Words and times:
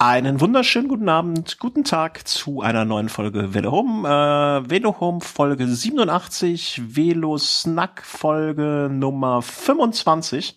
Einen 0.00 0.40
wunderschönen 0.40 0.86
guten 0.86 1.08
Abend, 1.08 1.58
guten 1.58 1.82
Tag 1.82 2.28
zu 2.28 2.60
einer 2.60 2.84
neuen 2.84 3.08
Folge 3.08 3.52
Velo 3.52 3.72
Home. 3.72 4.08
Äh, 4.08 4.70
Velo 4.70 5.00
Home 5.00 5.20
Folge 5.20 5.66
87, 5.66 6.94
Velo 6.94 7.36
Snack 7.36 8.04
Folge 8.04 8.88
Nummer 8.92 9.42
25. 9.42 10.56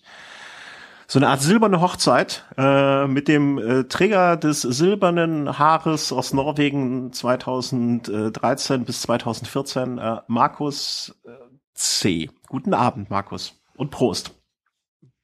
So 1.08 1.18
eine 1.18 1.26
Art 1.26 1.42
silberne 1.42 1.80
Hochzeit 1.80 2.44
äh, 2.56 3.08
mit 3.08 3.26
dem 3.26 3.58
äh, 3.58 3.82
Träger 3.82 4.36
des 4.36 4.62
silbernen 4.62 5.58
Haares 5.58 6.12
aus 6.12 6.32
Norwegen 6.32 7.12
2013 7.12 8.84
bis 8.84 9.02
2014, 9.02 9.98
äh, 9.98 10.20
Markus 10.28 11.20
äh, 11.24 11.30
C. 11.74 12.30
Guten 12.46 12.74
Abend, 12.74 13.10
Markus. 13.10 13.60
Und 13.76 13.90
Prost. 13.90 14.36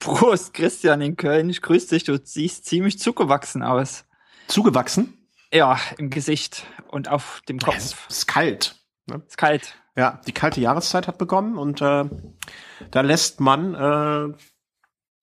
Prost, 0.01 0.55
Christian 0.55 1.03
in 1.03 1.15
Köln. 1.15 1.51
Ich 1.51 1.63
grüße 1.63 1.91
dich. 1.91 2.03
Du 2.03 2.19
siehst 2.21 2.65
ziemlich 2.65 2.99
zugewachsen 2.99 3.63
aus. 3.63 4.08
Zugewachsen? 4.49 5.15
Ja, 5.53 5.79
im 5.97 6.11
Gesicht 6.11 6.67
und 6.89 7.09
auf 7.09 7.43
dem 7.49 7.59
Kopf. 7.59 7.77
Es 7.77 7.95
ist 8.09 8.27
kalt. 8.27 8.75
Ne? 9.07 9.23
Es 9.27 9.33
ist 9.33 9.39
kalt. 9.39 9.75
Ja, 9.97 10.21
die 10.27 10.33
kalte 10.33 10.61
Jahreszeit 10.61 11.09
hat 11.09 11.19
begonnen 11.19 11.57
und 11.57 11.81
äh, 11.81 12.05
da 12.91 13.01
lässt 13.01 13.41
man 13.41 13.75
äh, 13.75 14.35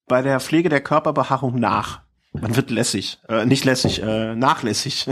bei 0.08 0.22
der 0.22 0.40
Pflege 0.40 0.70
der 0.70 0.82
Körperbehaarung 0.82 1.60
nach. 1.60 2.02
Man 2.34 2.56
wird 2.56 2.70
lässig, 2.70 3.20
äh, 3.30 3.46
nicht 3.46 3.64
lässig, 3.66 4.02
äh, 4.02 4.36
nachlässig. 4.36 5.08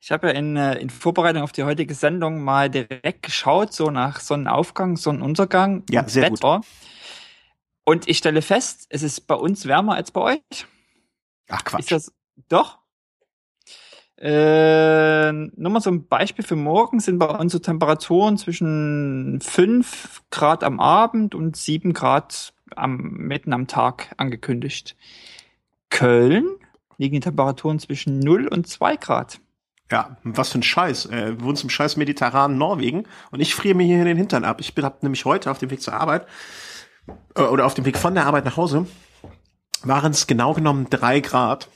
Ich 0.00 0.12
habe 0.12 0.26
ja 0.28 0.34
in, 0.34 0.56
äh, 0.56 0.74
in 0.74 0.90
Vorbereitung 0.90 1.42
auf 1.42 1.52
die 1.52 1.64
heutige 1.64 1.94
Sendung 1.94 2.42
mal 2.42 2.68
direkt 2.68 3.22
geschaut, 3.22 3.72
so 3.72 3.90
nach 3.90 4.20
Sonnenaufgang, 4.20 4.98
Sonnenuntergang. 4.98 5.84
Ja, 5.88 6.06
sehr 6.06 6.24
Wetter. 6.24 6.58
gut. 6.58 6.66
Und 7.84 8.06
ich 8.06 8.18
stelle 8.18 8.42
fest, 8.42 8.86
es 8.90 9.02
ist 9.02 9.22
bei 9.22 9.34
uns 9.34 9.66
wärmer 9.66 9.94
als 9.94 10.10
bei 10.10 10.20
euch. 10.20 10.66
Ach 11.48 11.64
Quatsch. 11.64 11.80
Ist 11.80 11.90
das 11.90 12.12
doch? 12.48 12.81
Äh, 14.22 15.32
nur 15.32 15.72
mal 15.72 15.80
so 15.80 15.90
ein 15.90 16.06
Beispiel 16.06 16.44
für 16.44 16.54
morgen 16.54 17.00
sind 17.00 17.18
bei 17.18 17.26
uns 17.26 17.50
so 17.50 17.58
Temperaturen 17.58 18.38
zwischen 18.38 19.40
5 19.40 20.22
Grad 20.30 20.62
am 20.62 20.78
Abend 20.78 21.34
und 21.34 21.56
7 21.56 21.92
Grad 21.92 22.54
am, 22.76 22.98
mitten 22.98 23.52
am 23.52 23.66
Tag 23.66 24.14
angekündigt. 24.18 24.96
Köln 25.90 26.46
liegen 26.98 27.14
die 27.16 27.20
Temperaturen 27.20 27.80
zwischen 27.80 28.20
0 28.20 28.46
und 28.46 28.68
2 28.68 28.96
Grad. 28.96 29.40
Ja, 29.90 30.16
was 30.22 30.50
für 30.50 30.60
ein 30.60 30.62
Scheiß. 30.62 31.06
Äh, 31.06 31.38
wir 31.38 31.40
wohnen 31.42 31.58
im 31.60 31.68
scheiß 31.68 31.96
mediterranen 31.96 32.56
Norwegen 32.56 33.08
und 33.32 33.40
ich 33.40 33.56
friere 33.56 33.74
mir 33.74 33.84
hier 33.84 34.04
den 34.04 34.16
Hintern 34.16 34.44
ab. 34.44 34.60
Ich 34.60 34.72
bin 34.76 34.84
hab 34.84 35.02
nämlich 35.02 35.24
heute 35.24 35.50
auf 35.50 35.58
dem 35.58 35.70
Weg 35.70 35.82
zur 35.82 35.94
Arbeit 35.94 36.28
äh, 37.34 37.42
oder 37.42 37.66
auf 37.66 37.74
dem 37.74 37.84
Weg 37.86 37.98
von 37.98 38.14
der 38.14 38.26
Arbeit 38.26 38.44
nach 38.44 38.56
Hause 38.56 38.86
waren 39.82 40.12
es 40.12 40.28
genau 40.28 40.54
genommen 40.54 40.86
drei 40.90 41.18
Grad 41.18 41.68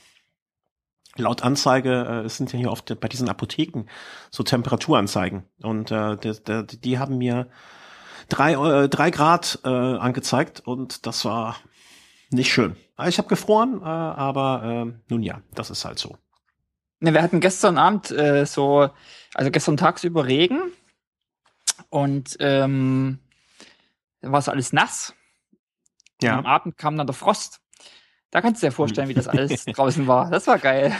laut 1.17 1.43
Anzeige, 1.43 2.05
äh, 2.07 2.25
es 2.25 2.37
sind 2.37 2.51
ja 2.53 2.59
hier 2.59 2.71
oft 2.71 2.99
bei 2.99 3.07
diesen 3.07 3.29
Apotheken 3.29 3.85
so 4.31 4.43
Temperaturanzeigen 4.43 5.43
und 5.61 5.91
äh, 5.91 6.17
die, 6.17 6.79
die, 6.79 6.99
haben 6.99 7.17
mir 7.17 7.47
drei, 8.29 8.53
äh, 8.53 8.89
drei 8.89 9.11
Grad 9.11 9.59
äh, 9.63 9.69
angezeigt 9.69 10.61
und 10.65 11.05
das 11.05 11.25
war 11.25 11.57
nicht 12.29 12.51
schön. 12.51 12.75
Ich 13.07 13.17
habe 13.17 13.27
gefroren, 13.27 13.81
äh, 13.81 13.85
aber 13.85 14.63
äh, 14.87 14.93
nun 15.09 15.23
ja, 15.23 15.41
das 15.53 15.69
ist 15.69 15.85
halt 15.85 15.99
so. 15.99 16.17
Ne, 16.99 17.13
wir 17.13 17.21
hatten 17.21 17.39
gestern 17.39 17.77
Abend 17.77 18.11
äh, 18.11 18.45
so, 18.45 18.89
also 19.33 19.51
gestern 19.51 19.77
tagsüber 19.77 20.25
Regen 20.25 20.71
und 21.89 22.37
ähm, 22.39 23.19
dann 24.21 24.31
war 24.31 24.39
es 24.39 24.49
alles 24.49 24.73
nass. 24.73 25.13
Ja. 26.21 26.37
Am 26.37 26.45
Abend 26.45 26.77
kam 26.77 26.97
dann 26.97 27.07
der 27.07 27.13
Frost. 27.13 27.61
Da 28.31 28.41
kannst 28.41 28.61
du 28.61 28.67
dir 28.67 28.71
vorstellen, 28.71 29.09
wie 29.09 29.13
das 29.13 29.27
alles 29.27 29.65
draußen 29.65 30.07
war. 30.07 30.29
Das 30.29 30.47
war 30.47 30.59
geil. 30.59 30.93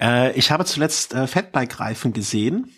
Äh, 0.00 0.32
ich 0.38 0.50
habe 0.50 0.64
zuletzt 0.64 1.14
äh, 1.14 1.26
Fatbike-Reifen 1.26 2.12
gesehen 2.12 2.72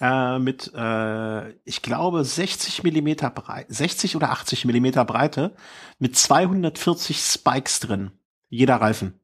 äh, 0.00 0.38
mit, 0.38 0.72
äh, 0.74 1.50
ich 1.64 1.82
glaube, 1.82 2.24
60 2.24 2.82
Millimeter 2.82 3.30
breit, 3.30 3.66
60 3.68 4.16
oder 4.16 4.30
80 4.30 4.64
Millimeter 4.64 5.04
Breite 5.04 5.54
mit 5.98 6.16
240 6.16 7.18
Spikes 7.18 7.80
drin. 7.80 8.10
Jeder 8.48 8.76
Reifen. 8.76 9.20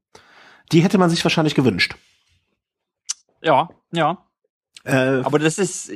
Die 0.72 0.82
hätte 0.82 0.99
man 0.99 1.10
sich 1.10 1.25
wahrscheinlich 1.25 1.55
gewünscht. 1.55 1.97
Ja, 3.43 3.69
ja. 3.93 4.25
Äh, 4.84 5.22
Aber 5.22 5.38
das 5.38 5.59
ist 5.59 5.91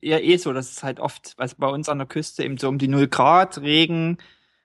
eher 0.00 0.24
eh 0.24 0.36
so, 0.36 0.52
das 0.52 0.70
ist 0.70 0.82
halt 0.82 1.00
oft, 1.00 1.34
was 1.36 1.56
bei 1.56 1.66
uns 1.66 1.88
an 1.88 1.98
der 1.98 2.06
Küste 2.06 2.44
eben 2.44 2.58
so 2.58 2.68
um 2.68 2.78
die 2.78 2.88
0 2.88 3.08
Grad, 3.08 3.58
Regen 3.58 4.18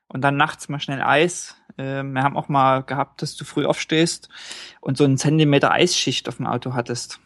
und 0.07 0.21
dann 0.21 0.37
nachts 0.37 0.69
mal 0.69 0.79
schnell 0.79 1.01
Eis 1.01 1.55
äh, 1.77 2.03
wir 2.03 2.23
haben 2.23 2.37
auch 2.37 2.49
mal 2.49 2.83
gehabt, 2.83 3.21
dass 3.21 3.35
du 3.35 3.45
früh 3.45 3.65
aufstehst 3.65 4.29
und 4.81 4.97
so 4.97 5.03
einen 5.03 5.17
Zentimeter 5.17 5.71
Eisschicht 5.71 6.27
auf 6.29 6.37
dem 6.37 6.47
Auto 6.47 6.73
hattest. 6.73 7.19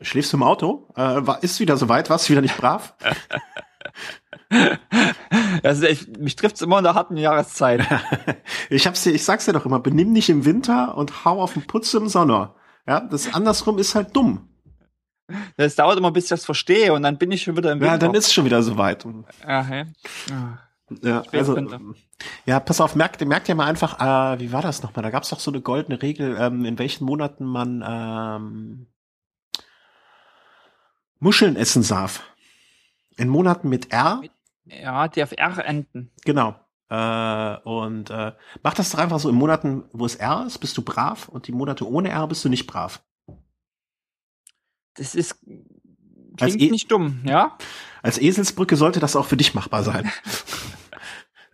Schläfst 0.00 0.32
du 0.32 0.36
im 0.36 0.42
Auto? 0.42 0.88
Äh, 0.96 1.20
ist 1.42 1.60
wieder 1.60 1.76
soweit? 1.76 2.10
Warst 2.10 2.28
du 2.28 2.32
wieder 2.32 2.42
nicht 2.42 2.56
brav? 2.56 2.94
also 5.62 5.86
ich, 5.86 6.08
mich 6.18 6.36
trifft's 6.36 6.62
immer 6.62 6.78
in 6.78 6.84
der 6.84 6.94
harten 6.94 7.16
Jahreszeit. 7.16 7.86
ich 8.70 8.86
hab's 8.86 9.02
dir, 9.02 9.12
ich 9.12 9.24
sag's 9.24 9.44
dir 9.46 9.52
doch 9.52 9.66
immer, 9.66 9.80
benimm 9.80 10.14
dich 10.14 10.30
im 10.30 10.44
Winter 10.44 10.96
und 10.96 11.24
hau 11.24 11.40
auf 11.40 11.54
den 11.54 11.66
Putz 11.66 11.94
im 11.94 12.08
Sommer. 12.08 12.56
Ja, 12.86 13.00
das 13.00 13.32
andersrum 13.32 13.78
ist 13.78 13.94
halt 13.94 14.14
dumm. 14.14 14.48
Das 15.56 15.74
dauert 15.74 15.96
immer, 15.96 16.10
bis 16.10 16.24
ich 16.24 16.30
das 16.30 16.44
verstehe 16.44 16.92
und 16.92 17.02
dann 17.02 17.16
bin 17.16 17.30
ich 17.30 17.42
schon 17.42 17.56
wieder 17.56 17.72
im 17.72 17.80
Winter. 17.80 17.92
Ja, 17.92 17.98
dann 17.98 18.14
ist 18.14 18.26
es 18.26 18.34
schon 18.34 18.44
wieder 18.44 18.62
soweit. 18.62 19.06
Ja, 19.46 19.62
hey. 19.62 19.86
Ja, 21.02 21.22
also, 21.32 21.56
ja, 22.44 22.60
pass 22.60 22.80
auf, 22.80 22.94
merkt, 22.94 23.24
merkt 23.24 23.48
ja 23.48 23.54
mal 23.54 23.66
einfach, 23.66 23.98
äh, 24.00 24.40
wie 24.40 24.52
war 24.52 24.60
das 24.60 24.82
nochmal? 24.82 25.02
Da 25.02 25.10
gab 25.10 25.22
es 25.22 25.30
doch 25.30 25.40
so 25.40 25.50
eine 25.50 25.62
goldene 25.62 26.02
Regel, 26.02 26.36
ähm, 26.38 26.64
in 26.66 26.78
welchen 26.78 27.06
Monaten 27.06 27.44
man 27.44 27.82
ähm, 27.86 28.86
Muscheln 31.20 31.56
essen 31.56 31.86
darf. 31.86 32.22
In 33.16 33.28
Monaten 33.28 33.68
mit 33.68 33.92
R. 33.92 34.22
Ja, 34.66 35.08
die 35.08 35.22
auf 35.22 35.32
R 35.32 35.64
enden. 35.64 36.10
Genau. 36.24 36.54
Äh, 36.90 37.56
und 37.64 38.10
äh, 38.10 38.32
mach 38.62 38.74
das 38.74 38.90
doch 38.90 38.98
einfach 38.98 39.18
so 39.18 39.30
in 39.30 39.36
Monaten, 39.36 39.84
wo 39.92 40.04
es 40.04 40.16
R 40.16 40.44
ist, 40.46 40.58
bist 40.58 40.76
du 40.76 40.82
brav 40.82 41.28
und 41.28 41.46
die 41.46 41.52
Monate 41.52 41.88
ohne 41.88 42.10
R 42.10 42.26
bist 42.28 42.44
du 42.44 42.50
nicht 42.50 42.66
brav. 42.66 43.02
Das 44.96 45.14
ist 45.14 45.40
klingt 46.36 46.60
e 46.60 46.70
nicht 46.70 46.90
dumm, 46.90 47.22
ja? 47.24 47.56
Als 48.02 48.18
Eselsbrücke 48.18 48.76
sollte 48.76 49.00
das 49.00 49.16
auch 49.16 49.26
für 49.26 49.36
dich 49.36 49.54
machbar 49.54 49.82
sein. 49.82 50.10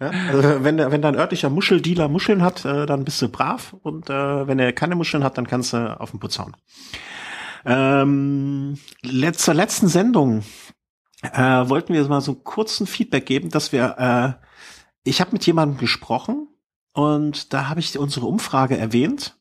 Ja, 0.01 0.11
also 0.31 0.65
wenn, 0.65 0.79
wenn 0.79 1.03
dein 1.03 1.15
örtlicher 1.15 1.51
Muscheldealer 1.51 2.09
Muscheln 2.09 2.43
hat, 2.43 2.65
äh, 2.65 2.87
dann 2.87 3.05
bist 3.05 3.21
du 3.21 3.29
brav 3.29 3.77
und 3.83 4.09
äh, 4.09 4.47
wenn 4.47 4.59
er 4.59 4.73
keine 4.73 4.97
Muscheln 4.97 5.23
hat, 5.23 5.37
dann 5.37 5.47
kannst 5.47 5.75
du 5.75 6.01
auf 6.01 6.11
den 6.11 6.21
Putz 6.21 6.39
hauen. 6.39 6.57
Ähm, 7.67 8.79
zur 9.35 9.55
letzten 9.55 9.89
Sendung 9.89 10.43
äh, 11.23 11.39
wollten 11.69 11.93
wir 11.93 12.09
mal 12.09 12.23
so 12.23 12.35
kurzen 12.35 12.87
Feedback 12.87 13.27
geben, 13.27 13.51
dass 13.51 13.73
wir, 13.73 13.97
äh, 13.99 14.47
ich 15.05 15.21
habe 15.21 15.33
mit 15.33 15.45
jemandem 15.45 15.77
gesprochen 15.77 16.49
und 16.95 17.53
da 17.53 17.69
habe 17.69 17.81
ich 17.81 17.99
unsere 17.99 18.25
Umfrage 18.25 18.79
erwähnt 18.79 19.37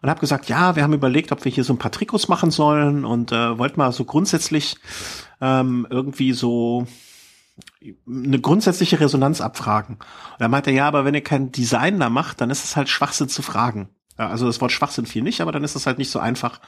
und 0.00 0.08
habe 0.08 0.20
gesagt, 0.20 0.48
ja, 0.48 0.76
wir 0.76 0.82
haben 0.82 0.94
überlegt, 0.94 1.30
ob 1.30 1.44
wir 1.44 1.52
hier 1.52 1.64
so 1.64 1.74
ein 1.74 1.78
paar 1.78 1.92
Trikots 1.92 2.28
machen 2.28 2.50
sollen 2.50 3.04
und 3.04 3.32
äh, 3.32 3.58
wollten 3.58 3.78
mal 3.78 3.92
so 3.92 4.06
grundsätzlich 4.06 4.76
ähm, 5.42 5.86
irgendwie 5.90 6.32
so 6.32 6.86
eine 8.06 8.40
grundsätzliche 8.40 9.00
Resonanz 9.00 9.40
abfragen. 9.40 9.96
Und 9.96 10.40
er 10.40 10.48
meinte, 10.48 10.70
ja, 10.70 10.86
aber 10.86 11.04
wenn 11.04 11.14
ihr 11.14 11.22
kein 11.22 11.52
Design 11.52 11.98
da 12.00 12.10
macht, 12.10 12.40
dann 12.40 12.50
ist 12.50 12.64
es 12.64 12.76
halt 12.76 12.88
Schwachsinn 12.88 13.28
zu 13.28 13.42
fragen. 13.42 13.88
Also 14.16 14.46
das 14.46 14.60
Wort 14.60 14.72
Schwachsinn 14.72 15.06
viel 15.06 15.22
nicht, 15.22 15.40
aber 15.40 15.52
dann 15.52 15.64
ist 15.64 15.76
es 15.76 15.86
halt 15.86 15.98
nicht 15.98 16.10
so 16.10 16.18
einfach, 16.18 16.60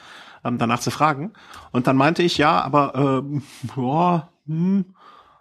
ähm, 0.43 0.57
danach 0.57 0.79
zu 0.79 0.89
fragen. 0.89 1.33
Und 1.71 1.87
dann 1.87 1.97
meinte 1.97 2.23
ich, 2.23 2.37
ja, 2.37 2.61
aber 2.61 2.95
ähm, 2.95 3.43
ja, 3.75 4.29
hm, 4.47 4.85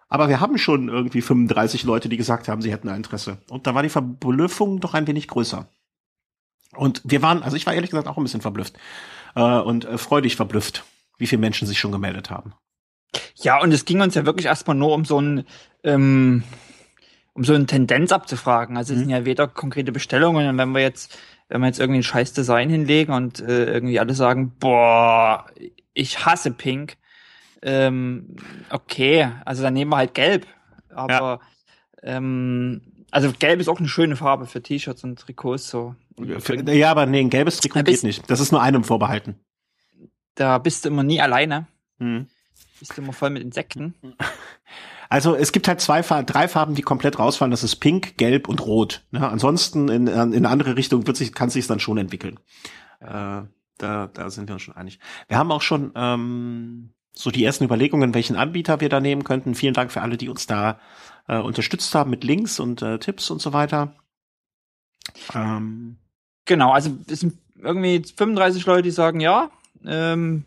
aber 0.09 0.29
wir 0.29 0.41
haben 0.41 0.59
schon 0.59 0.89
irgendwie 0.89 1.23
35 1.23 1.85
Leute, 1.85 2.09
die 2.09 2.17
gesagt 2.17 2.49
haben, 2.49 2.63
sie 2.63 2.73
hätten 2.73 2.89
ein 2.89 2.97
Interesse. 2.97 3.39
Und 3.49 3.69
da 3.69 3.77
war 3.77 3.85
die 3.85 3.89
Verblüffung 3.89 4.81
doch 4.81 4.95
ein 4.95 5.07
wenig 5.07 5.29
größer. 5.29 5.69
Und 6.75 7.01
wir 7.05 7.23
waren, 7.23 7.43
also 7.43 7.57
ich 7.57 7.65
war 7.67 7.75
ehrlich 7.75 7.91
gesagt 7.91 8.09
auch 8.09 8.17
ein 8.17 8.25
bisschen 8.25 8.41
verblüfft 8.41 8.77
äh, 9.37 9.59
und 9.59 9.85
äh, 9.85 9.99
freudig 9.99 10.37
verblüfft, 10.37 10.85
wie 11.19 11.29
viele 11.29 11.41
Menschen 11.41 11.67
sich 11.67 11.79
schon 11.79 11.93
gemeldet 11.93 12.31
haben. 12.31 12.55
Ja, 13.37 13.61
und 13.61 13.73
es 13.73 13.85
ging 13.85 14.01
uns 14.01 14.15
ja 14.15 14.27
wirklich 14.27 14.47
erstmal 14.47 14.77
nur 14.77 14.93
um 14.93 15.05
so 15.05 15.21
ein, 15.21 15.45
ähm, 15.85 16.43
um 17.33 17.45
so 17.45 17.55
eine 17.55 17.67
Tendenz 17.67 18.13
abzufragen. 18.13 18.77
Also 18.77 18.93
es 18.93 18.99
mhm. 18.99 19.05
sind 19.05 19.11
ja 19.11 19.25
weder 19.25 19.49
konkrete 19.49 19.93
Bestellungen 19.93 20.49
und 20.49 20.59
wenn 20.59 20.73
wir 20.73 20.83
jetzt, 20.83 21.19
wenn 21.49 21.61
wir 21.61 21.67
jetzt 21.67 21.81
irgendwie 21.81 22.01
ein 22.01 22.05
scheiß 22.05 22.33
Design 22.33 22.69
hinlegen 22.69 23.13
und 23.13 23.41
äh, 23.41 23.65
irgendwie 23.65 23.99
alle 23.99 24.15
sagen, 24.15 24.53
boah, 24.59 25.47
ich 25.95 26.25
hasse 26.25 26.51
Pink, 26.51 26.97
ähm, 27.63 28.37
okay, 28.71 29.29
also 29.45 29.63
dann 29.63 29.75
nehmen 29.75 29.91
wir 29.91 29.99
halt 29.99 30.15
gelb. 30.15 30.47
Aber 30.91 31.41
ja. 32.03 32.17
ähm, 32.17 32.83
also 33.11 33.33
gelb 33.39 33.61
ist 33.61 33.69
auch 33.69 33.79
eine 33.79 33.89
schöne 33.89 34.17
Farbe 34.17 34.47
für 34.47 34.63
T-Shirts 34.63 35.05
und 35.05 35.19
Trikots 35.19 35.69
so. 35.69 35.95
Ja, 36.19 36.91
aber 36.91 37.07
nee, 37.07 37.21
ein 37.21 37.31
gelbes 37.31 37.59
Trikot 37.59 37.83
geht 37.83 38.03
nicht. 38.03 38.31
Das 38.31 38.41
ist 38.41 38.53
nur 38.53 38.63
einem 38.63 38.85
vorbehalten. 38.85 39.41
Da 40.35 40.59
bist 40.59 40.85
du 40.85 40.91
immer 40.91 41.03
nie 41.03 41.21
alleine. 41.21 41.67
Mhm. 41.99 42.29
Bist 42.81 42.97
du 42.97 43.03
immer 43.03 43.13
voll 43.13 43.31
mit 43.31 43.43
Insekten. 43.43 43.95
Also 45.13 45.35
es 45.35 45.51
gibt 45.51 45.67
halt 45.67 45.81
zwei 45.81 46.05
Farben, 46.05 46.25
drei 46.25 46.47
Farben, 46.47 46.77
die 46.77 46.83
komplett 46.83 47.19
rausfallen. 47.19 47.51
Das 47.51 47.65
ist 47.65 47.77
Pink, 47.77 48.17
Gelb 48.17 48.49
und 48.49 48.65
Rot. 48.65 49.03
Ne? 49.11 49.29
Ansonsten 49.29 49.89
in, 49.89 50.07
in 50.07 50.17
eine 50.17 50.49
andere 50.49 50.77
Richtung 50.77 51.05
wird 51.05 51.17
sich, 51.17 51.33
kann 51.33 51.51
sich 51.51 51.67
dann 51.67 51.81
schon 51.81 51.99
entwickeln. 51.99 52.39
Äh, 53.01 53.43
da, 53.79 54.07
da 54.07 54.31
sind 54.31 54.49
wir 54.49 54.55
uns 54.55 54.63
schon 54.63 54.77
einig. 54.77 55.01
Wir 55.27 55.37
haben 55.37 55.51
auch 55.51 55.63
schon 55.63 55.91
ähm, 55.97 56.91
so 57.13 57.33
die 57.33 57.45
ersten 57.45 57.65
Überlegungen, 57.65 58.15
welchen 58.15 58.37
Anbieter 58.37 58.81
wir 58.81 58.89
da 58.89 59.01
nehmen 59.01 59.25
könnten. 59.25 59.57
Vielen 59.57 59.75
Dank 59.75 59.91
für 59.91 60.01
alle, 60.01 60.17
die 60.17 60.29
uns 60.29 60.47
da 60.47 60.79
äh, 61.27 61.39
unterstützt 61.39 61.93
haben 61.97 62.11
mit 62.11 62.23
Links 62.23 62.61
und 62.61 62.81
äh, 62.81 63.01
Tipps 63.01 63.31
und 63.31 63.43
so 63.43 63.53
weiter. 63.53 63.97
Ähm. 65.35 65.99
Genau, 66.45 66.73
also 66.73 66.97
es 67.09 67.19
sind 67.19 67.37
irgendwie 67.57 68.01
35 68.01 68.65
Leute, 68.65 68.83
die 68.83 68.91
sagen 68.93 69.19
ja. 69.19 69.51
Ähm, 69.85 70.45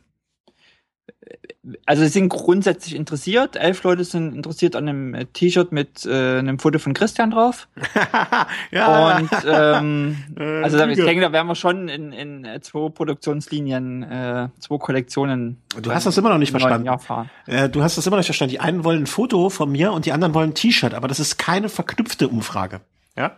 also 1.85 2.03
sie 2.03 2.09
sind 2.09 2.29
grundsätzlich 2.29 2.95
interessiert. 2.95 3.55
Elf 3.55 3.83
Leute 3.83 4.03
sind 4.03 4.35
interessiert 4.35 4.75
an 4.75 4.87
einem 4.87 5.13
äh, 5.13 5.25
T-Shirt 5.25 5.71
mit 5.71 6.05
äh, 6.05 6.39
einem 6.39 6.59
Foto 6.59 6.77
von 6.77 6.93
Christian 6.93 7.31
drauf. 7.31 7.69
ja. 8.71 9.17
Und 9.17 9.29
ähm, 9.47 10.17
äh, 10.37 10.63
also 10.63 10.77
ich 10.85 10.97
denke, 10.97 11.21
da 11.21 11.31
werden 11.31 11.47
wir 11.47 11.55
schon 11.55 11.87
in, 11.87 12.11
in 12.11 12.47
zwei 12.61 12.89
Produktionslinien, 12.89 14.03
äh, 14.03 14.49
zwei 14.59 14.77
Kollektionen. 14.77 15.61
Du 15.81 15.91
hast 15.91 16.05
das 16.05 16.17
immer 16.17 16.29
noch 16.29 16.37
nicht 16.37 16.51
verstanden. 16.51 16.89
Äh, 17.47 17.69
du 17.69 17.81
hast 17.81 17.97
das 17.97 18.05
immer 18.05 18.17
noch 18.17 18.21
nicht 18.21 18.27
verstanden. 18.27 18.51
Die 18.51 18.59
einen 18.59 18.83
wollen 18.83 19.03
ein 19.03 19.07
Foto 19.07 19.49
von 19.49 19.71
mir 19.71 19.93
und 19.93 20.05
die 20.05 20.11
anderen 20.11 20.33
wollen 20.33 20.49
ein 20.49 20.55
T-Shirt, 20.55 20.93
aber 20.93 21.07
das 21.07 21.19
ist 21.21 21.37
keine 21.37 21.69
verknüpfte 21.69 22.27
Umfrage. 22.27 22.81
Ja. 23.15 23.37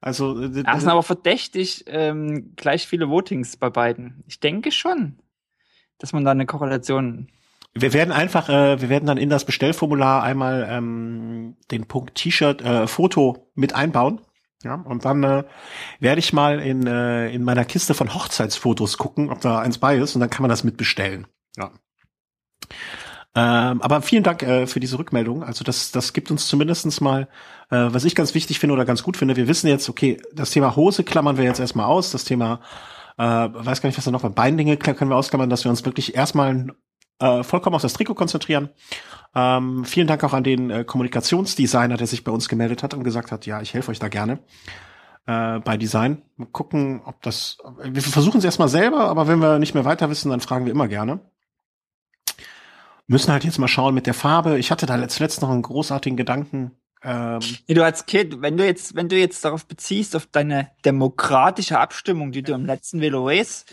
Also, 0.00 0.40
äh, 0.40 0.62
das 0.62 0.80
sind 0.80 0.90
aber 0.90 1.02
verdächtig 1.02 1.84
ähm, 1.88 2.52
gleich 2.54 2.86
viele 2.86 3.08
Votings 3.08 3.56
bei 3.56 3.70
beiden. 3.70 4.22
Ich 4.28 4.38
denke 4.38 4.70
schon, 4.70 5.18
dass 5.98 6.12
man 6.12 6.24
da 6.24 6.30
eine 6.30 6.46
Korrelation 6.46 7.28
wir 7.78 7.92
werden 7.92 8.10
einfach, 8.10 8.48
äh, 8.48 8.80
wir 8.80 8.88
werden 8.88 9.04
dann 9.04 9.18
in 9.18 9.28
das 9.28 9.44
Bestellformular 9.44 10.22
einmal 10.22 10.66
ähm, 10.70 11.56
den 11.70 11.86
Punkt 11.86 12.14
T-Shirt, 12.14 12.62
äh, 12.62 12.86
Foto 12.86 13.50
mit 13.54 13.74
einbauen. 13.74 14.22
Ja, 14.64 14.74
und 14.76 15.04
dann 15.04 15.22
äh, 15.22 15.44
werde 16.00 16.18
ich 16.18 16.32
mal 16.32 16.58
in, 16.58 16.86
äh, 16.86 17.28
in 17.28 17.42
meiner 17.42 17.66
Kiste 17.66 17.92
von 17.92 18.14
Hochzeitsfotos 18.14 18.96
gucken, 18.96 19.30
ob 19.30 19.42
da 19.42 19.58
eins 19.58 19.76
bei 19.76 19.98
ist, 19.98 20.14
und 20.14 20.20
dann 20.20 20.30
kann 20.30 20.42
man 20.42 20.48
das 20.48 20.64
mitbestellen. 20.64 21.26
Ja. 21.56 21.70
Ähm, 23.34 23.82
aber 23.82 24.00
vielen 24.00 24.22
Dank 24.22 24.42
äh, 24.42 24.66
für 24.66 24.80
diese 24.80 24.98
Rückmeldung. 24.98 25.44
Also 25.44 25.62
das, 25.62 25.92
das 25.92 26.14
gibt 26.14 26.30
uns 26.30 26.48
zumindestens 26.48 27.02
mal, 27.02 27.28
äh, 27.70 27.88
was 27.90 28.06
ich 28.06 28.14
ganz 28.14 28.34
wichtig 28.34 28.58
finde 28.58 28.72
oder 28.72 28.86
ganz 28.86 29.02
gut 29.02 29.18
finde. 29.18 29.36
Wir 29.36 29.46
wissen 29.46 29.68
jetzt, 29.68 29.90
okay, 29.90 30.16
das 30.32 30.50
Thema 30.50 30.74
Hose 30.74 31.04
klammern 31.04 31.36
wir 31.36 31.44
jetzt 31.44 31.60
erstmal 31.60 31.84
aus. 31.84 32.10
Das 32.10 32.24
Thema, 32.24 32.60
äh, 33.18 33.22
weiß 33.22 33.80
gar 33.80 33.88
nicht, 33.88 33.96
was 33.96 34.04
da 34.04 34.10
noch 34.10 34.22
war, 34.22 34.30
Beindinge 34.30 34.76
können 34.76 35.10
wir 35.10 35.16
ausklammern, 35.16 35.50
dass 35.50 35.64
wir 35.64 35.70
uns 35.70 35.84
wirklich 35.84 36.14
erstmal 36.14 36.66
äh, 37.18 37.42
vollkommen 37.42 37.76
auf 37.76 37.82
das 37.82 37.94
Trikot 37.94 38.14
konzentrieren. 38.14 38.70
Ähm, 39.34 39.84
vielen 39.84 40.06
Dank 40.06 40.24
auch 40.24 40.32
an 40.32 40.44
den 40.44 40.70
äh, 40.70 40.84
Kommunikationsdesigner, 40.84 41.96
der 41.96 42.06
sich 42.06 42.24
bei 42.24 42.32
uns 42.32 42.48
gemeldet 42.48 42.82
hat 42.82 42.94
und 42.94 43.04
gesagt 43.04 43.32
hat, 43.32 43.46
ja, 43.46 43.60
ich 43.60 43.74
helfe 43.74 43.90
euch 43.90 43.98
da 43.98 44.08
gerne 44.08 44.40
äh, 45.26 45.58
bei 45.60 45.76
Design. 45.76 46.22
Mal 46.36 46.46
gucken, 46.46 47.02
ob 47.04 47.22
das. 47.22 47.58
Wir 47.82 48.02
versuchen 48.02 48.38
es 48.38 48.44
erstmal 48.44 48.68
selber, 48.68 49.08
aber 49.08 49.28
wenn 49.28 49.40
wir 49.40 49.58
nicht 49.58 49.74
mehr 49.74 49.84
weiter 49.84 50.10
wissen, 50.10 50.30
dann 50.30 50.40
fragen 50.40 50.64
wir 50.64 50.72
immer 50.72 50.88
gerne. 50.88 51.20
Müssen 53.06 53.32
halt 53.32 53.44
jetzt 53.44 53.58
mal 53.58 53.68
schauen 53.68 53.94
mit 53.94 54.06
der 54.06 54.14
Farbe. 54.14 54.58
Ich 54.58 54.70
hatte 54.70 54.86
da 54.86 55.08
zuletzt 55.08 55.42
noch 55.42 55.50
einen 55.50 55.62
großartigen 55.62 56.16
Gedanken. 56.16 56.72
Ähm, 57.06 57.40
du 57.68 57.84
als 57.84 58.04
Kind, 58.06 58.42
wenn 58.42 58.56
du 58.56 58.66
jetzt, 58.66 58.96
wenn 58.96 59.08
du 59.08 59.16
jetzt 59.16 59.44
darauf 59.44 59.64
beziehst, 59.64 60.16
auf 60.16 60.26
deine 60.26 60.72
demokratische 60.84 61.78
Abstimmung, 61.78 62.32
die 62.32 62.42
du 62.42 62.52
im 62.52 62.66
letzten 62.66 63.00
Velo 63.00 63.24
Race 63.28 63.64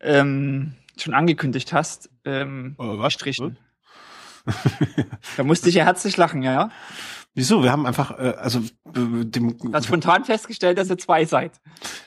ähm, 0.00 0.74
schon 0.96 1.12
angekündigt 1.12 1.72
hast, 1.72 2.08
ähm, 2.24 2.76
oh, 2.78 2.98
was? 2.98 3.14
gestrichen. 3.14 3.58
da 5.36 5.42
musste 5.42 5.70
ich 5.70 5.74
ja 5.74 5.84
herzlich 5.84 6.16
lachen, 6.16 6.44
ja. 6.44 6.70
Wieso? 7.34 7.64
Wir 7.64 7.72
haben 7.72 7.84
einfach, 7.84 8.16
äh, 8.16 8.34
also 8.38 8.60
äh, 8.60 9.24
dem. 9.24 9.58
Du 9.58 9.82
spontan 9.82 10.24
festgestellt, 10.24 10.78
dass 10.78 10.88
ihr 10.88 10.98
zwei 10.98 11.24
seid. 11.24 11.60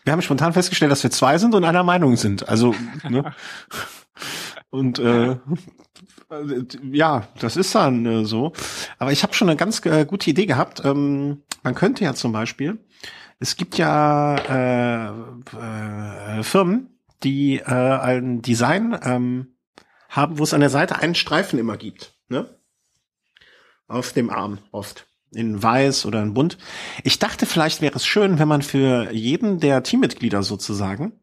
Wir 0.06 0.14
haben 0.14 0.22
spontan 0.22 0.54
festgestellt, 0.54 0.92
dass 0.92 1.04
wir 1.04 1.12
zwei 1.12 1.38
sind 1.38 1.54
und 1.54 1.66
einer 1.66 1.84
Meinung 1.84 2.16
sind. 2.16 2.48
Also, 2.48 2.74
ne? 3.08 3.36
Und 4.72 5.00
äh, 5.00 5.36
ja, 6.92 7.28
das 7.40 7.58
ist 7.58 7.76
dann 7.76 8.06
äh, 8.06 8.26
so. 8.26 8.54
Aber 9.00 9.12
ich 9.12 9.24
habe 9.24 9.34
schon 9.34 9.50
eine 9.50 9.58
ganz 9.58 9.86
äh, 9.86 10.06
gute 10.06 10.30
Idee 10.30 10.46
gehabt. 10.46 10.84
Ähm, 10.86 11.44
man 11.64 11.76
könnte 11.76 12.04
ja 12.04 12.14
zum 12.14 12.32
Beispiel, 12.32 12.80
es 13.40 13.56
gibt 13.56 13.78
ja 13.78 14.38
äh, 14.38 16.40
äh, 16.40 16.44
Firmen, 16.44 17.00
die 17.24 17.58
äh, 17.58 17.66
ein 17.66 18.42
Design 18.42 18.98
ähm, 19.04 19.56
haben, 20.10 20.40
wo 20.40 20.44
es 20.44 20.54
an 20.54 20.62
der 20.62 20.70
Seite 20.70 21.00
einen 21.00 21.16
Streifen 21.16 21.60
immer 21.60 21.78
gibt, 21.78 22.16
ne? 22.28 22.50
Auf 23.88 24.14
dem 24.14 24.30
Arm 24.30 24.60
oft. 24.72 25.08
In 25.34 25.64
weiß 25.64 26.06
oder 26.06 26.22
in 26.22 26.34
bunt. 26.34 26.58
Ich 27.06 27.18
dachte, 27.18 27.46
vielleicht 27.46 27.82
wäre 27.82 27.96
es 27.96 28.06
schön, 28.06 28.38
wenn 28.38 28.50
man 28.50 28.62
für 28.62 29.12
jeden 29.14 29.62
der 29.62 29.82
Teammitglieder 29.82 30.44
sozusagen, 30.44 31.14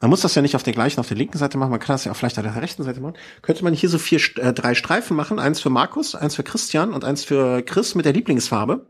man 0.00 0.08
muss 0.08 0.22
das 0.22 0.34
ja 0.34 0.40
nicht 0.40 0.56
auf 0.56 0.62
der 0.62 0.72
gleichen, 0.72 1.00
auf 1.00 1.08
der 1.08 1.18
linken 1.18 1.36
Seite 1.36 1.58
machen, 1.58 1.70
man 1.70 1.80
kann 1.80 1.92
das 1.92 2.06
ja 2.06 2.12
auch 2.12 2.16
vielleicht 2.16 2.38
auf 2.38 2.44
der 2.44 2.62
rechten 2.62 2.82
Seite 2.82 3.00
machen, 3.00 3.18
könnte 3.42 3.64
man 3.64 3.74
hier 3.74 3.90
so 3.90 3.98
vier, 3.98 4.20
äh, 4.36 4.54
drei 4.54 4.74
Streifen 4.74 5.16
machen, 5.16 5.38
eins 5.38 5.60
für 5.60 5.68
Markus, 5.68 6.14
eins 6.14 6.34
für 6.34 6.44
Christian 6.44 6.94
und 6.94 7.04
eins 7.04 7.24
für 7.24 7.62
Chris 7.62 7.94
mit 7.94 8.06
der 8.06 8.14
Lieblingsfarbe. 8.14 8.86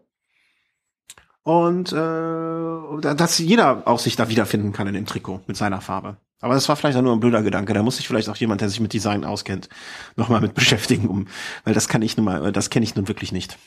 Und 1.43 1.93
äh, 1.93 3.15
dass 3.17 3.39
jeder 3.39 3.89
auch 3.89 3.99
sich 3.99 4.17
da 4.17 4.29
wiederfinden 4.29 4.73
kann 4.73 4.87
in 4.87 4.95
dem 4.95 5.07
Trikot 5.07 5.41
mit 5.47 5.57
seiner 5.57 5.81
Farbe. 5.81 6.19
Aber 6.41 6.55
das 6.55 6.69
war 6.69 6.77
vielleicht 6.77 6.97
auch 6.99 7.03
nur 7.03 7.17
ein 7.17 7.21
blöder 7.21 7.43
Gedanke. 7.43 7.73
Da 7.73 7.83
muss 7.83 7.97
sich 7.97 8.07
vielleicht 8.07 8.29
auch 8.29 8.37
jemand, 8.37 8.61
der 8.61 8.69
sich 8.69 8.81
mit 8.81 8.93
Design 8.93 9.25
auskennt, 9.25 9.69
nochmal 10.15 10.41
mit 10.41 10.55
beschäftigen, 10.55 11.09
um, 11.09 11.27
weil 11.65 11.75
das 11.75 11.89
kann 11.89 12.03
ich 12.03 12.17
nun 12.17 12.27
mal, 12.27 12.53
das 12.53 12.71
kenne 12.71 12.85
ich 12.85 12.95
nun 12.95 13.09
wirklich 13.09 13.33
nicht. 13.33 13.59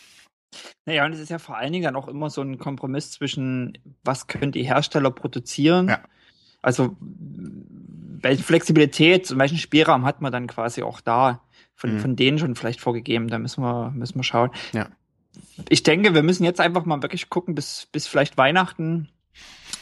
Naja, 0.85 1.05
und 1.05 1.13
es 1.13 1.19
ist 1.19 1.29
ja 1.29 1.39
vor 1.39 1.57
allen 1.57 1.71
Dingen 1.71 1.85
dann 1.85 1.95
auch 1.95 2.07
immer 2.07 2.29
so 2.29 2.41
ein 2.41 2.57
Kompromiss 2.57 3.11
zwischen, 3.11 3.77
was 4.03 4.27
können 4.27 4.51
die 4.51 4.63
Hersteller 4.63 5.11
produzieren? 5.11 5.87
Ja. 5.89 5.99
Also, 6.61 6.95
welche 6.99 8.43
Flexibilität 8.43 9.31
und 9.31 9.39
welchen 9.39 9.57
Spielraum 9.57 10.05
hat 10.05 10.21
man 10.21 10.31
dann 10.31 10.47
quasi 10.47 10.83
auch 10.83 11.01
da 11.01 11.41
von, 11.75 11.95
mhm. 11.95 11.99
von 11.99 12.15
denen 12.15 12.39
schon 12.39 12.55
vielleicht 12.55 12.81
vorgegeben? 12.81 13.27
Da 13.27 13.39
müssen 13.39 13.63
wir, 13.63 13.91
müssen 13.91 14.15
wir 14.15 14.23
schauen. 14.23 14.51
Ja. 14.73 14.87
Ich 15.69 15.83
denke, 15.83 16.13
wir 16.13 16.23
müssen 16.23 16.43
jetzt 16.43 16.59
einfach 16.59 16.85
mal 16.85 17.01
wirklich 17.01 17.29
gucken, 17.29 17.55
bis, 17.55 17.87
bis 17.91 18.07
vielleicht 18.07 18.37
Weihnachten 18.37 19.09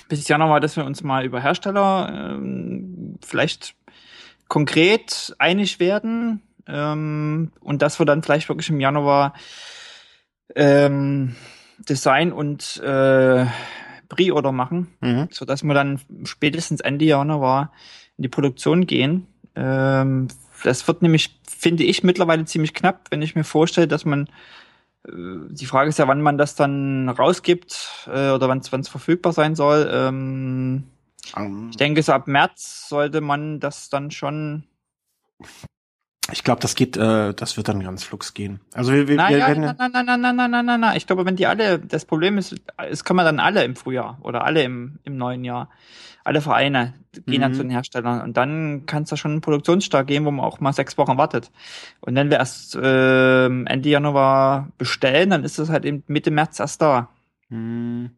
bis 0.09 0.27
Januar, 0.27 0.59
dass 0.59 0.75
wir 0.75 0.85
uns 0.85 1.03
mal 1.03 1.23
über 1.23 1.39
Hersteller 1.39 2.33
ähm, 2.35 3.17
vielleicht 3.23 3.75
konkret 4.49 5.35
einig 5.37 5.79
werden 5.79 6.41
ähm, 6.67 7.51
und 7.61 7.81
dass 7.81 7.99
wir 7.99 8.05
dann 8.05 8.23
vielleicht 8.23 8.49
wirklich 8.49 8.69
im 8.69 8.81
Januar 8.81 9.33
ähm, 10.55 11.35
Design 11.77 12.31
und 12.31 12.77
äh, 12.77 13.45
Pre-Order 14.09 14.51
machen, 14.51 14.87
mhm. 15.01 15.27
so 15.31 15.45
dass 15.45 15.63
wir 15.63 15.73
dann 15.73 15.99
spätestens 16.23 16.81
Ende 16.81 17.05
Januar 17.05 17.71
in 18.17 18.23
die 18.23 18.29
Produktion 18.29 18.85
gehen. 18.87 19.27
Ähm, 19.55 20.27
das 20.63 20.87
wird 20.87 21.01
nämlich, 21.01 21.39
finde 21.47 21.83
ich, 21.83 22.03
mittlerweile 22.03 22.45
ziemlich 22.45 22.73
knapp, 22.73 23.07
wenn 23.11 23.21
ich 23.21 23.35
mir 23.35 23.43
vorstelle, 23.43 23.87
dass 23.87 24.05
man 24.05 24.27
äh, 25.07 25.11
die 25.49 25.65
Frage 25.65 25.89
ist 25.89 25.99
ja, 25.99 26.07
wann 26.07 26.21
man 26.21 26.37
das 26.37 26.55
dann 26.55 27.09
rausgibt 27.09 28.07
äh, 28.07 28.31
oder 28.31 28.49
wann 28.49 28.59
es 28.59 28.89
verfügbar 28.89 29.33
sein 29.33 29.55
soll. 29.55 29.89
Ähm, 29.91 30.83
um, 31.35 31.69
ich 31.69 31.77
denke, 31.77 32.01
so 32.01 32.11
ab 32.13 32.27
März 32.27 32.89
sollte 32.89 33.21
man 33.21 33.59
das 33.59 33.89
dann 33.89 34.11
schon. 34.11 34.63
Ich 36.31 36.43
glaube, 36.43 36.61
das 36.61 36.75
geht, 36.75 36.97
äh, 36.97 37.33
das 37.33 37.57
wird 37.57 37.67
dann 37.67 37.81
ganz 37.81 38.03
flugs 38.03 38.33
gehen. 38.33 38.59
Also 38.73 38.93
wir, 38.93 39.07
wir, 39.07 39.15
nein, 39.15 39.31
wir 39.31 39.37
werden 39.39 39.63
nein, 39.63 39.75
nein, 39.77 39.91
nein, 39.91 40.05
nein, 40.05 40.21
nein, 40.21 40.35
nein, 40.35 40.51
nein, 40.51 40.65
nein, 40.65 40.79
nein. 40.79 40.97
Ich 40.97 41.07
glaube, 41.07 41.25
wenn 41.25 41.35
die 41.35 41.47
alle, 41.47 41.79
das 41.79 42.05
Problem 42.05 42.37
ist, 42.37 42.55
es 42.89 43.03
kommen 43.03 43.25
dann 43.25 43.39
alle 43.39 43.63
im 43.63 43.75
Frühjahr 43.75 44.17
oder 44.21 44.45
alle 44.45 44.63
im, 44.63 44.99
im 45.03 45.17
neuen 45.17 45.43
Jahr 45.43 45.69
alle 46.23 46.41
Vereine 46.41 46.93
gehen 47.25 47.37
mhm. 47.37 47.41
dann 47.41 47.53
zu 47.53 47.61
den 47.63 47.71
Herstellern 47.71 48.21
und 48.21 48.37
dann 48.37 48.85
kann 48.85 49.03
es 49.03 49.09
da 49.09 49.17
schon 49.17 49.31
einen 49.31 49.41
Produktionsstart 49.41 50.05
geben, 50.05 50.25
wo 50.25 50.31
man 50.31 50.45
auch 50.45 50.59
mal 50.59 50.73
sechs 50.73 50.97
Wochen 50.97 51.17
wartet. 51.17 51.49
Und 52.01 52.15
wenn 52.15 52.29
wir 52.29 52.37
erst 52.37 52.75
äh, 52.75 53.45
Ende 53.45 53.89
Januar 53.89 54.69
bestellen, 54.77 55.31
dann 55.31 55.43
ist 55.43 55.57
das 55.57 55.69
halt 55.69 55.85
eben 55.85 56.03
Mitte 56.07 56.29
März 56.29 56.59
erst 56.59 56.81
da. 56.81 57.09
Mhm. 57.49 58.11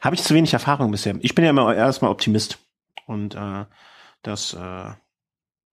Habe 0.00 0.14
ich 0.14 0.22
zu 0.22 0.34
wenig 0.34 0.52
Erfahrung 0.52 0.90
bisher. 0.90 1.16
Ich 1.20 1.34
bin 1.34 1.44
ja 1.44 1.50
immer 1.50 1.74
erstmal 1.74 2.10
Optimist 2.10 2.58
und 3.06 3.34
äh, 3.34 3.66
das 4.22 4.54
äh, 4.54 4.90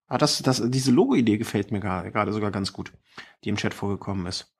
Ah, 0.07 0.17
das, 0.17 0.41
das, 0.41 0.61
diese 0.65 0.91
Logo-Idee 0.91 1.37
gefällt 1.37 1.71
mir 1.71 1.79
gerade 1.79 2.33
sogar 2.33 2.51
ganz 2.51 2.71
gut, 2.71 2.93
die 3.43 3.49
im 3.49 3.57
Chat 3.57 3.73
vorgekommen 3.73 4.25
ist. 4.25 4.53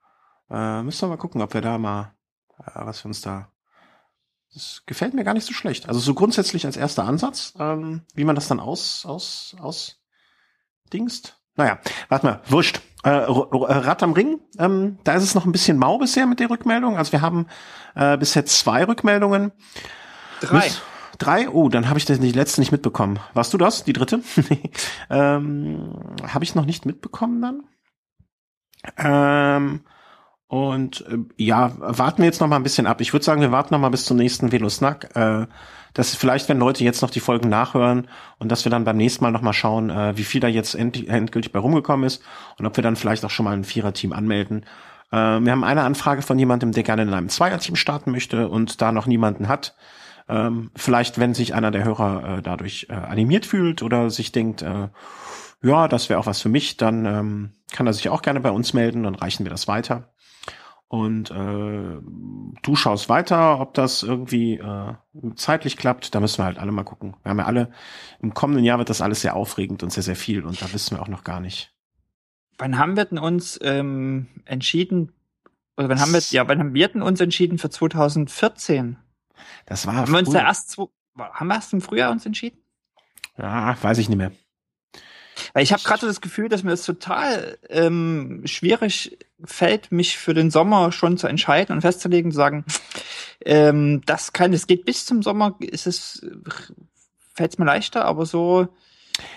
Äh, 0.50 0.82
müssen 0.82 1.02
wir 1.02 1.08
mal 1.08 1.16
gucken, 1.16 1.40
ob 1.40 1.54
wir 1.54 1.60
da 1.60 1.78
mal, 1.78 2.14
äh, 2.58 2.70
was 2.74 3.04
wir 3.04 3.08
uns 3.08 3.20
da 3.20 3.50
das 4.54 4.82
gefällt 4.86 5.14
mir 5.14 5.24
gar 5.24 5.34
nicht 5.34 5.46
so 5.46 5.52
schlecht. 5.52 5.88
Also 5.88 6.00
so 6.00 6.14
grundsätzlich 6.14 6.64
als 6.64 6.76
erster 6.76 7.04
Ansatz, 7.04 7.54
ähm, 7.58 8.02
wie 8.14 8.24
man 8.24 8.34
das 8.34 8.48
dann 8.48 8.60
aus, 8.60 9.04
aus, 9.04 9.54
aus 9.60 10.00
dingst. 10.92 11.38
Naja, 11.56 11.78
warte 12.08 12.26
mal, 12.26 12.40
wurscht. 12.46 12.80
Äh, 13.02 13.10
Rad 13.10 14.02
am 14.02 14.12
Ring, 14.12 14.40
ähm, 14.58 14.98
da 15.04 15.14
ist 15.14 15.22
es 15.22 15.34
noch 15.34 15.44
ein 15.44 15.52
bisschen 15.52 15.76
mau 15.76 15.98
bisher 15.98 16.26
mit 16.26 16.40
der 16.40 16.50
Rückmeldung. 16.50 16.96
Also 16.96 17.12
wir 17.12 17.20
haben 17.20 17.46
äh, 17.94 18.16
bisher 18.16 18.46
zwei 18.46 18.84
Rückmeldungen. 18.84 19.52
Drei. 20.40 20.64
Miss, 20.64 20.80
drei? 21.18 21.48
Oh, 21.48 21.68
dann 21.68 21.88
habe 21.88 21.98
ich 21.98 22.04
das 22.04 22.20
die 22.20 22.32
letzte 22.32 22.60
nicht 22.60 22.72
mitbekommen. 22.72 23.18
Warst 23.34 23.52
du 23.52 23.58
das, 23.58 23.84
die 23.84 23.92
dritte? 23.92 24.20
ähm, 25.10 25.94
habe 26.26 26.44
ich 26.44 26.54
noch 26.54 26.64
nicht 26.64 26.86
mitbekommen 26.86 27.42
dann. 27.42 27.62
Ähm, 28.96 29.80
Und 30.48 31.04
äh, 31.08 31.18
ja, 31.36 31.72
warten 31.76 32.18
wir 32.18 32.24
jetzt 32.26 32.40
noch 32.40 32.48
mal 32.48 32.56
ein 32.56 32.62
bisschen 32.62 32.86
ab. 32.86 33.00
Ich 33.02 33.12
würde 33.12 33.24
sagen, 33.24 33.42
wir 33.42 33.52
warten 33.52 33.74
noch 33.74 33.80
mal 33.80 33.90
bis 33.90 34.06
zum 34.06 34.16
nächsten 34.16 34.50
Velosnack. 34.50 35.14
Äh, 35.14 35.46
dass 35.94 36.14
vielleicht, 36.14 36.48
wenn 36.48 36.58
Leute 36.58 36.84
jetzt 36.84 37.02
noch 37.02 37.10
die 37.10 37.20
Folgen 37.20 37.48
nachhören 37.48 38.08
und 38.38 38.52
dass 38.52 38.64
wir 38.64 38.70
dann 38.70 38.84
beim 38.84 38.96
nächsten 38.96 39.24
Mal 39.24 39.30
noch 39.30 39.42
mal 39.42 39.52
schauen, 39.52 39.90
äh, 39.90 40.16
wie 40.16 40.24
viel 40.24 40.40
da 40.40 40.48
jetzt 40.48 40.74
end 40.74 41.08
endgültig 41.08 41.52
bei 41.52 41.58
rumgekommen 41.58 42.06
ist 42.06 42.22
und 42.58 42.66
ob 42.66 42.76
wir 42.76 42.82
dann 42.82 42.96
vielleicht 42.96 43.24
auch 43.24 43.30
schon 43.30 43.44
mal 43.44 43.54
ein 43.54 43.64
Viererteam 43.64 44.12
anmelden. 44.12 44.64
Äh, 45.10 45.16
wir 45.16 45.52
haben 45.52 45.64
eine 45.64 45.82
Anfrage 45.82 46.22
von 46.22 46.38
jemandem, 46.38 46.72
der 46.72 46.82
gerne 46.82 47.02
in 47.02 47.12
einem 47.12 47.28
Zweierteam 47.28 47.76
starten 47.76 48.10
möchte 48.10 48.48
und 48.48 48.80
da 48.80 48.92
noch 48.92 49.06
niemanden 49.06 49.48
hat. 49.48 49.76
Ähm, 50.28 50.70
vielleicht, 50.76 51.18
wenn 51.18 51.34
sich 51.34 51.54
einer 51.54 51.70
der 51.70 51.84
Hörer 51.84 52.38
äh, 52.38 52.42
dadurch 52.42 52.86
äh, 52.90 52.94
animiert 52.94 53.46
fühlt 53.46 53.82
oder 53.82 54.10
sich 54.10 54.32
denkt, 54.32 54.62
äh, 54.62 54.88
ja, 55.62 55.88
das 55.88 56.08
wäre 56.08 56.20
auch 56.20 56.26
was 56.26 56.40
für 56.40 56.48
mich, 56.48 56.76
dann 56.76 57.06
ähm, 57.06 57.52
kann 57.72 57.86
er 57.86 57.92
sich 57.92 58.08
auch 58.08 58.22
gerne 58.22 58.40
bei 58.40 58.50
uns 58.50 58.74
melden, 58.74 59.02
dann 59.02 59.14
reichen 59.14 59.44
wir 59.44 59.50
das 59.50 59.66
weiter. 59.68 60.12
Und 60.88 61.30
äh, 61.30 62.00
du 62.62 62.76
schaust 62.76 63.10
weiter, 63.10 63.60
ob 63.60 63.74
das 63.74 64.02
irgendwie 64.02 64.54
äh, 64.54 64.94
zeitlich 65.34 65.76
klappt. 65.76 66.14
Da 66.14 66.20
müssen 66.20 66.38
wir 66.38 66.46
halt 66.46 66.58
alle 66.58 66.72
mal 66.72 66.84
gucken. 66.84 67.14
Wir 67.22 67.30
haben 67.30 67.38
ja 67.38 67.44
alle, 67.44 67.70
im 68.20 68.32
kommenden 68.32 68.64
Jahr 68.64 68.78
wird 68.78 68.88
das 68.88 69.02
alles 69.02 69.20
sehr 69.20 69.36
aufregend 69.36 69.82
und 69.82 69.92
sehr, 69.92 70.02
sehr 70.02 70.16
viel 70.16 70.44
und 70.44 70.62
da 70.62 70.72
wissen 70.72 70.96
wir 70.96 71.02
auch 71.02 71.08
noch 71.08 71.24
gar 71.24 71.40
nicht. 71.40 71.74
Wann 72.56 72.78
haben 72.78 72.96
wir 72.96 73.04
denn 73.04 73.18
uns 73.18 73.58
ähm, 73.62 74.28
entschieden, 74.46 75.12
oder 75.76 75.90
wann 75.90 76.00
haben 76.00 76.12
wir, 76.12 76.20
ja, 76.30 76.48
wann 76.48 76.58
haben 76.58 76.74
wir 76.74 76.88
denn 76.88 77.02
uns 77.02 77.20
entschieden 77.20 77.58
für 77.58 77.70
2014? 77.70 78.96
Das 79.66 79.86
war. 79.86 79.94
Haben 79.96 80.12
wir 80.12 80.18
uns 80.18 80.30
da 80.30 80.40
erst, 80.40 80.76
haben 80.78 81.48
wir 81.48 81.54
erst 81.54 81.72
im 81.72 81.80
Frühjahr 81.80 82.10
uns 82.10 82.26
entschieden? 82.26 82.58
Ja, 83.36 83.76
weiß 83.80 83.98
ich 83.98 84.08
nicht 84.08 84.18
mehr. 84.18 84.32
Weil 85.52 85.62
ich 85.62 85.72
habe 85.72 85.82
gerade 85.82 86.00
so 86.00 86.06
das 86.06 86.20
Gefühl, 86.20 86.48
dass 86.48 86.62
mir 86.62 86.72
es 86.72 86.84
total 86.84 87.58
ähm, 87.68 88.42
schwierig 88.44 89.18
fällt, 89.44 89.92
mich 89.92 90.18
für 90.18 90.34
den 90.34 90.50
Sommer 90.50 90.92
schon 90.92 91.16
zu 91.16 91.26
entscheiden 91.26 91.74
und 91.74 91.82
festzulegen, 91.82 92.32
zu 92.32 92.36
sagen, 92.36 92.64
ähm, 93.44 94.02
das 94.04 94.32
kann, 94.32 94.52
es 94.52 94.66
geht 94.66 94.84
bis 94.84 95.06
zum 95.06 95.22
Sommer, 95.22 95.56
ist 95.60 95.86
es, 95.86 96.26
fällt 97.34 97.52
es 97.52 97.58
mir 97.58 97.66
leichter, 97.66 98.04
aber 98.04 98.26
so. 98.26 98.68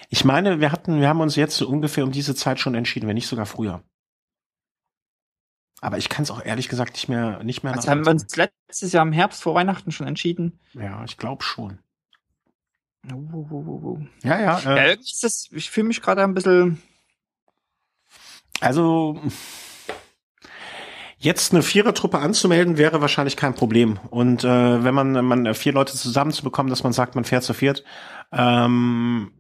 Ich 0.09 0.25
meine, 0.25 0.59
wir 0.59 0.71
hatten, 0.71 0.99
wir 1.01 1.07
haben 1.07 1.21
uns 1.21 1.35
jetzt 1.35 1.57
so 1.57 1.67
ungefähr 1.67 2.03
um 2.03 2.11
diese 2.11 2.35
Zeit 2.35 2.59
schon 2.59 2.75
entschieden, 2.75 3.07
wenn 3.07 3.15
nicht 3.15 3.27
sogar 3.27 3.45
früher. 3.45 3.83
Aber 5.81 5.97
ich 5.97 6.09
kann 6.09 6.23
es 6.23 6.31
auch 6.31 6.45
ehrlich 6.45 6.69
gesagt 6.69 6.93
nicht 6.93 7.09
mehr, 7.09 7.43
nicht 7.43 7.63
mehr. 7.63 7.73
Also 7.73 7.89
haben 7.89 8.05
wir 8.05 8.11
uns 8.11 8.35
letztes 8.35 8.93
Jahr 8.93 9.05
im 9.05 9.11
Herbst 9.11 9.41
vor 9.41 9.55
Weihnachten 9.55 9.91
schon 9.91 10.07
entschieden? 10.07 10.59
Ja, 10.73 11.03
ich 11.03 11.17
glaube 11.17 11.43
schon. 11.43 11.79
Uh, 13.11 13.15
uh, 13.15 13.93
uh, 13.93 13.99
ja, 14.23 14.39
ja. 14.39 14.59
Äh, 14.59 14.89
ja 14.89 14.93
ist 14.93 15.23
das, 15.23 15.49
ich 15.51 15.71
fühle 15.71 15.87
mich 15.87 16.03
gerade 16.03 16.23
ein 16.23 16.35
bisschen. 16.35 16.79
Also 18.59 19.19
jetzt 21.17 21.51
eine 21.51 21.63
Vierertruppe 21.63 22.19
anzumelden 22.19 22.77
wäre 22.77 23.01
wahrscheinlich 23.01 23.35
kein 23.35 23.55
Problem. 23.55 23.99
Und 24.11 24.43
äh, 24.43 24.83
wenn 24.83 24.93
man 24.93 25.13
man 25.25 25.53
vier 25.55 25.73
Leute 25.73 25.97
zusammenzubekommen, 25.97 26.69
dass 26.69 26.83
man 26.83 26.93
sagt, 26.93 27.15
man 27.15 27.25
fährt 27.25 27.43
zu 27.43 27.55
viert, 27.55 27.83
ähm, 28.31 29.31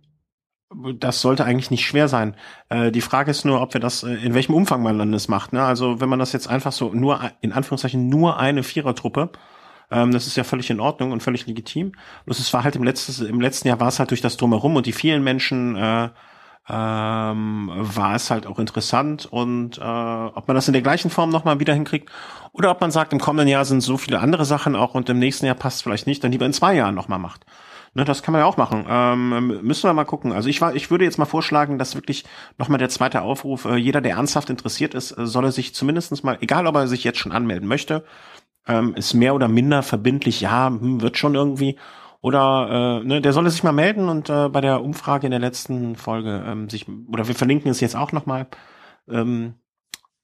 das 0.99 1.21
sollte 1.21 1.45
eigentlich 1.45 1.71
nicht 1.71 1.85
schwer 1.85 2.07
sein. 2.07 2.35
Äh, 2.69 2.91
die 2.91 3.01
Frage 3.01 3.31
ist 3.31 3.45
nur, 3.45 3.61
ob 3.61 3.73
wir 3.73 3.81
das, 3.81 4.03
äh, 4.03 4.13
in 4.13 4.33
welchem 4.33 4.53
Umfang 4.53 4.83
man 4.83 5.11
das 5.11 5.27
macht. 5.27 5.53
Ne? 5.53 5.63
Also 5.63 5.99
wenn 5.99 6.09
man 6.09 6.19
das 6.19 6.33
jetzt 6.33 6.47
einfach 6.47 6.71
so 6.71 6.93
nur, 6.93 7.19
in 7.41 7.51
Anführungszeichen, 7.51 8.09
nur 8.09 8.39
eine 8.39 8.63
Vierertruppe, 8.63 9.29
ähm, 9.91 10.11
das 10.11 10.27
ist 10.27 10.37
ja 10.37 10.43
völlig 10.43 10.69
in 10.69 10.79
Ordnung 10.79 11.11
und 11.11 11.21
völlig 11.21 11.45
legitim. 11.47 11.91
Bloß 12.25 12.39
es 12.39 12.53
war 12.53 12.63
halt 12.63 12.75
im 12.75 12.83
letzten, 12.83 13.25
im 13.25 13.41
letzten 13.41 13.67
Jahr 13.67 13.79
war 13.79 13.89
es 13.89 13.99
halt 13.99 14.11
durch 14.11 14.21
das 14.21 14.37
Drumherum 14.37 14.75
und 14.75 14.85
die 14.85 14.93
vielen 14.93 15.23
Menschen 15.23 15.75
äh, 15.75 16.09
ähm, 16.69 17.71
war 17.73 18.15
es 18.15 18.29
halt 18.31 18.47
auch 18.47 18.59
interessant 18.59 19.25
und 19.25 19.77
äh, 19.77 19.81
ob 19.81 20.47
man 20.47 20.55
das 20.55 20.67
in 20.67 20.73
der 20.73 20.81
gleichen 20.81 21.09
Form 21.09 21.29
nochmal 21.29 21.59
wieder 21.59 21.73
hinkriegt 21.73 22.09
oder 22.53 22.71
ob 22.71 22.79
man 22.79 22.91
sagt, 22.91 23.13
im 23.13 23.19
kommenden 23.19 23.47
Jahr 23.47 23.65
sind 23.65 23.81
so 23.81 23.97
viele 23.97 24.19
andere 24.19 24.45
Sachen 24.45 24.75
auch 24.75 24.93
und 24.93 25.09
im 25.09 25.19
nächsten 25.19 25.47
Jahr 25.47 25.55
passt 25.55 25.83
vielleicht 25.83 26.07
nicht, 26.07 26.23
dann 26.23 26.31
lieber 26.31 26.45
in 26.45 26.53
zwei 26.53 26.75
Jahren 26.75 26.95
nochmal 26.95 27.19
macht. 27.19 27.45
Ne, 27.93 28.05
das 28.05 28.23
kann 28.23 28.31
man 28.31 28.39
ja 28.39 28.45
auch 28.45 28.55
machen. 28.55 28.85
Ähm, 28.87 29.59
müssen 29.63 29.83
wir 29.83 29.93
mal 29.93 30.05
gucken. 30.05 30.31
Also 30.31 30.47
ich 30.47 30.61
war, 30.61 30.73
ich 30.75 30.89
würde 30.89 31.03
jetzt 31.03 31.17
mal 31.17 31.25
vorschlagen, 31.25 31.77
dass 31.77 31.95
wirklich 31.95 32.23
nochmal 32.57 32.79
der 32.79 32.87
zweite 32.87 33.21
Aufruf, 33.21 33.65
äh, 33.65 33.75
jeder, 33.75 33.99
der 33.99 34.13
ernsthaft 34.13 34.49
interessiert 34.49 34.93
ist, 34.93 35.11
äh, 35.11 35.27
soll 35.27 35.43
er 35.43 35.51
sich 35.51 35.75
zumindestens 35.75 36.23
mal, 36.23 36.37
egal 36.39 36.67
ob 36.67 36.75
er 36.75 36.87
sich 36.87 37.03
jetzt 37.03 37.19
schon 37.19 37.33
anmelden 37.33 37.67
möchte, 37.67 38.05
ähm, 38.65 38.95
ist 38.95 39.13
mehr 39.13 39.35
oder 39.35 39.49
minder 39.49 39.83
verbindlich, 39.83 40.39
ja, 40.39 40.67
hm, 40.67 41.01
wird 41.01 41.17
schon 41.17 41.35
irgendwie. 41.35 41.77
Oder 42.21 43.01
äh, 43.01 43.05
ne, 43.05 43.19
der 43.19 43.33
solle 43.33 43.49
sich 43.49 43.63
mal 43.63 43.73
melden 43.73 44.07
und 44.07 44.29
äh, 44.29 44.47
bei 44.47 44.61
der 44.61 44.81
Umfrage 44.81 45.27
in 45.27 45.31
der 45.31 45.39
letzten 45.39 45.97
Folge 45.97 46.45
ähm, 46.47 46.69
sich, 46.69 46.85
oder 47.09 47.27
wir 47.27 47.35
verlinken 47.35 47.71
es 47.71 47.81
jetzt 47.81 47.95
auch 47.97 48.13
nochmal, 48.13 48.47
ähm, 49.09 49.55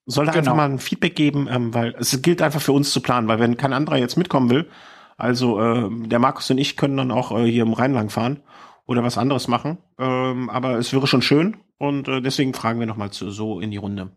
soll 0.06 0.26
genau. 0.28 0.38
einfach 0.38 0.56
mal 0.56 0.70
ein 0.70 0.80
Feedback 0.80 1.16
geben, 1.16 1.50
ähm, 1.52 1.74
weil 1.74 1.96
es 2.00 2.22
gilt 2.22 2.42
einfach 2.42 2.62
für 2.62 2.72
uns 2.72 2.92
zu 2.92 3.02
planen, 3.02 3.28
weil 3.28 3.40
wenn 3.40 3.58
kein 3.58 3.74
anderer 3.74 3.98
jetzt 3.98 4.16
mitkommen 4.16 4.50
will, 4.50 4.70
also 5.18 5.60
äh, 5.60 5.90
der 6.08 6.20
Markus 6.20 6.50
und 6.50 6.58
ich 6.58 6.78
können 6.78 6.98
dann 6.98 7.12
auch 7.12 7.32
äh, 7.32 7.50
hier 7.50 7.64
im 7.64 7.74
Rheinland 7.74 8.12
fahren 8.12 8.42
oder 8.86 9.04
was 9.04 9.18
anderes 9.18 9.48
machen, 9.48 9.80
ähm, 10.00 10.50
aber 10.50 10.78
es 10.78 10.94
wäre 10.94 11.08
schon 11.08 11.22
schön 11.22 11.58
und 11.78 12.08
äh, 12.08 12.22
deswegen 12.22 12.54
fragen 12.54 12.80
wir 12.80 12.88
nochmal 12.88 13.12
so 13.12 13.60
in 13.60 13.72
die 13.72 13.78
Runde, 13.78 14.12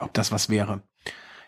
ob 0.00 0.12
das 0.14 0.32
was 0.32 0.48
wäre. 0.48 0.82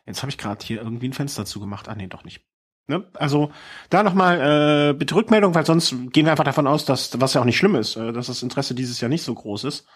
Jetzt 0.07 0.23
habe 0.23 0.31
ich 0.31 0.39
gerade 0.39 0.65
hier 0.65 0.83
irgendwie 0.83 1.09
ein 1.09 1.13
Fenster 1.13 1.45
zugemacht. 1.45 1.89
Ah, 1.89 1.95
nee, 1.95 2.09
doch 2.09 2.25
nicht. 2.25 2.45
Ne? 2.89 3.07
Also 3.15 3.53
da 3.91 4.03
nochmal 4.03 4.91
äh, 4.91 4.93
bitte 4.95 5.15
Rückmeldung, 5.15 5.55
weil 5.55 5.65
sonst 5.65 5.95
gehen 6.13 6.27
wir 6.27 6.33
einfach 6.33 6.45
davon 6.45 6.67
aus, 6.67 6.85
dass, 6.85 7.21
was 7.21 7.35
ja 7.35 7.41
auch 7.41 7.45
nicht 7.45 7.57
schlimm 7.57 7.77
ist, 7.77 7.97
äh, 7.97 8.13
dass 8.13 8.27
das 8.27 8.43
Interesse 8.43 8.75
dieses 8.75 9.01
Jahr 9.01 9.09
nicht 9.09 9.23
so 9.23 9.35
groß 9.35 9.65
ist. 9.65 9.87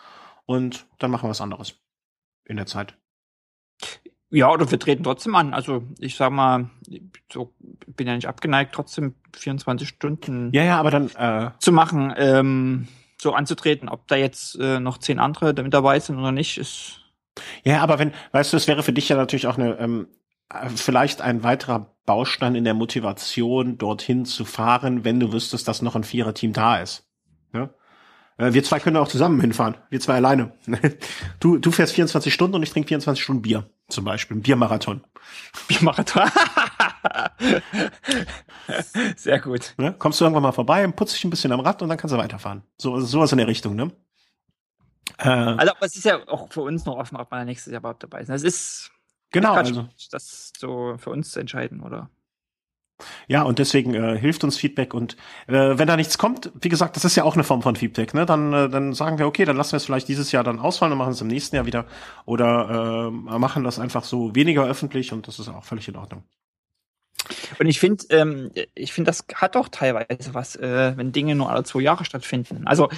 Und 0.45 0.87
dann 0.99 1.11
machen 1.11 1.25
wir 1.25 1.31
was 1.31 1.41
anderes 1.41 1.75
in 2.45 2.57
der 2.57 2.67
Zeit. 2.67 2.97
Ja, 4.30 4.50
oder 4.50 4.71
wir 4.71 4.78
treten 4.78 5.04
trotzdem 5.04 5.35
an. 5.35 5.54
Also 5.54 5.85
ich 5.99 6.16
sag 6.16 6.33
mal, 6.33 6.71
so 7.33 7.54
bin 7.87 8.06
ja 8.06 8.14
nicht 8.14 8.28
abgeneigt, 8.28 8.75
trotzdem 8.75 9.14
24 9.37 9.88
Stunden 9.88 10.50
ja, 10.52 10.64
ja, 10.64 10.78
aber 10.80 10.90
dann, 10.90 11.11
äh, 11.16 11.50
zu 11.59 11.73
machen, 11.73 12.12
ähm, 12.16 12.88
so 13.21 13.33
anzutreten. 13.33 13.88
Ob 13.88 14.09
da 14.09 14.16
jetzt 14.16 14.59
äh, 14.59 14.80
noch 14.80 14.99
zehn 14.99 15.18
andere 15.18 15.54
damit 15.54 15.75
dabei 15.75 16.00
sind 16.00 16.18
oder 16.18 16.33
nicht, 16.33 16.59
ist 16.59 17.00
ja, 17.64 17.83
aber 17.83 17.99
wenn, 17.99 18.12
weißt 18.33 18.52
du, 18.52 18.56
es 18.56 18.66
wäre 18.66 18.83
für 18.83 18.92
dich 18.92 19.09
ja 19.09 19.16
natürlich 19.16 19.47
auch 19.47 19.59
eine, 19.59 19.78
ähm, 19.78 20.09
vielleicht 20.75 21.21
ein 21.21 21.42
weiterer 21.42 21.95
Baustein 22.06 22.54
in 22.54 22.64
der 22.64 22.75
Motivation, 22.75 23.78
dorthin 23.78 24.25
zu 24.25 24.45
fahren, 24.45 25.04
wenn 25.04 25.21
du 25.21 25.33
wüsstest, 25.33 25.66
dass 25.68 25.83
noch 25.83 25.97
ein 25.97 26.04
Viererteam 26.04 26.52
da 26.52 26.78
ist. 26.78 27.06
Ja? 27.52 27.71
Äh, 28.38 28.52
wir 28.52 28.62
zwei 28.64 28.81
können 28.81 28.97
auch 28.97 29.09
zusammen 29.09 29.40
hinfahren. 29.40 29.76
Wir 29.90 30.00
zwei 30.00 30.16
alleine. 30.16 30.52
Du, 31.40 31.59
du 31.59 31.71
fährst 31.71 31.95
24 31.95 32.33
Stunden 32.33 32.57
und 32.57 32.62
ich 32.62 32.71
trinke 32.71 32.88
24 32.88 33.23
Stunden 33.23 33.43
Bier. 33.43 33.69
Zum 33.88 34.05
Beispiel. 34.05 34.37
Biermarathon. 34.38 35.05
Biermarathon. 35.69 36.28
Sehr 39.16 39.40
gut. 39.40 39.75
Ja? 39.78 39.93
Kommst 39.93 40.21
du 40.21 40.25
irgendwann 40.25 40.43
mal 40.43 40.52
vorbei, 40.52 40.87
putzt 40.88 41.14
dich 41.14 41.25
ein 41.25 41.31
bisschen 41.31 41.52
am 41.52 41.61
Rad 41.61 41.83
und 41.83 41.88
dann 41.88 41.99
kannst 41.99 42.14
du 42.14 42.19
weiterfahren. 42.19 42.62
So, 42.78 42.99
sowas 43.00 43.33
in 43.33 43.38
der 43.38 43.47
Richtung, 43.47 43.76
ne? 43.76 43.93
Äh, 45.19 45.28
also, 45.28 45.73
aber 45.73 45.87
es 45.87 45.97
ist 45.97 46.05
ja 46.05 46.26
auch 46.28 46.52
für 46.52 46.62
uns 46.62 46.85
noch 46.85 46.97
offen, 46.97 47.16
ob 47.16 47.31
man 47.31 47.47
nächstes 47.47 47.73
Jahr 47.73 47.81
überhaupt 47.81 48.02
dabei 48.02 48.21
ist. 48.21 48.28
Das 48.28 48.43
ist 48.43 48.90
genau, 49.31 49.55
also. 49.55 49.88
das 50.11 50.52
so 50.59 50.97
für 50.99 51.11
uns 51.11 51.31
zu 51.31 51.40
entscheiden, 51.40 51.81
oder? 51.81 52.11
Ja, 53.29 53.43
und 53.43 53.59
deswegen 53.59 53.95
äh, 53.95 54.19
hilft 54.19 54.43
uns 54.43 54.57
Feedback 54.57 54.95
und 54.95 55.17
äh, 55.49 55.76
wenn 55.76 55.87
da 55.87 55.97
nichts 55.97 56.17
kommt, 56.17 56.50
wie 56.61 56.71
gesagt, 56.71 56.97
das 56.97 57.05
ist 57.05 57.15
ja 57.15 57.25
auch 57.25 57.35
eine 57.35 57.45
Form 57.45 57.61
von 57.61 57.76
Feedback, 57.76 58.15
ne? 58.15 58.25
Dann, 58.25 58.53
äh, 58.53 58.69
dann 58.71 58.95
sagen 58.95 59.19
wir, 59.19 59.26
okay, 59.26 59.45
dann 59.45 59.57
lassen 59.57 59.73
wir 59.73 59.76
es 59.76 59.85
vielleicht 59.85 60.09
dieses 60.09 60.33
Jahr 60.33 60.45
dann 60.45 60.59
ausfallen 60.59 60.93
und 60.93 60.99
machen 60.99 61.12
es 61.12 61.21
im 61.21 61.26
nächsten 61.26 61.57
Jahr 61.57 61.67
wieder 61.67 61.87
oder 62.25 63.09
äh, 63.09 63.38
machen 63.38 63.65
das 63.65 63.79
einfach 63.79 64.05
so 64.05 64.35
weniger 64.35 64.65
öffentlich 64.65 65.12
und 65.12 65.29
das 65.29 65.38
ist 65.38 65.49
auch 65.49 65.65
völlig 65.65 65.88
in 65.88 65.97
Ordnung. 65.97 66.23
Und 67.59 67.67
ich 67.67 67.81
finde, 67.81 68.05
ähm, 68.11 68.50
ich 68.75 68.93
finde, 68.93 69.11
das 69.11 69.25
hat 69.35 69.57
doch 69.57 69.69
teilweise 69.69 70.33
was, 70.33 70.57
äh, 70.57 70.97
wenn 70.97 71.12
Dinge 71.12 71.35
nur 71.35 71.50
alle 71.50 71.65
zwei 71.65 71.81
Jahre 71.81 72.05
stattfinden. 72.05 72.67
Also 72.67 72.88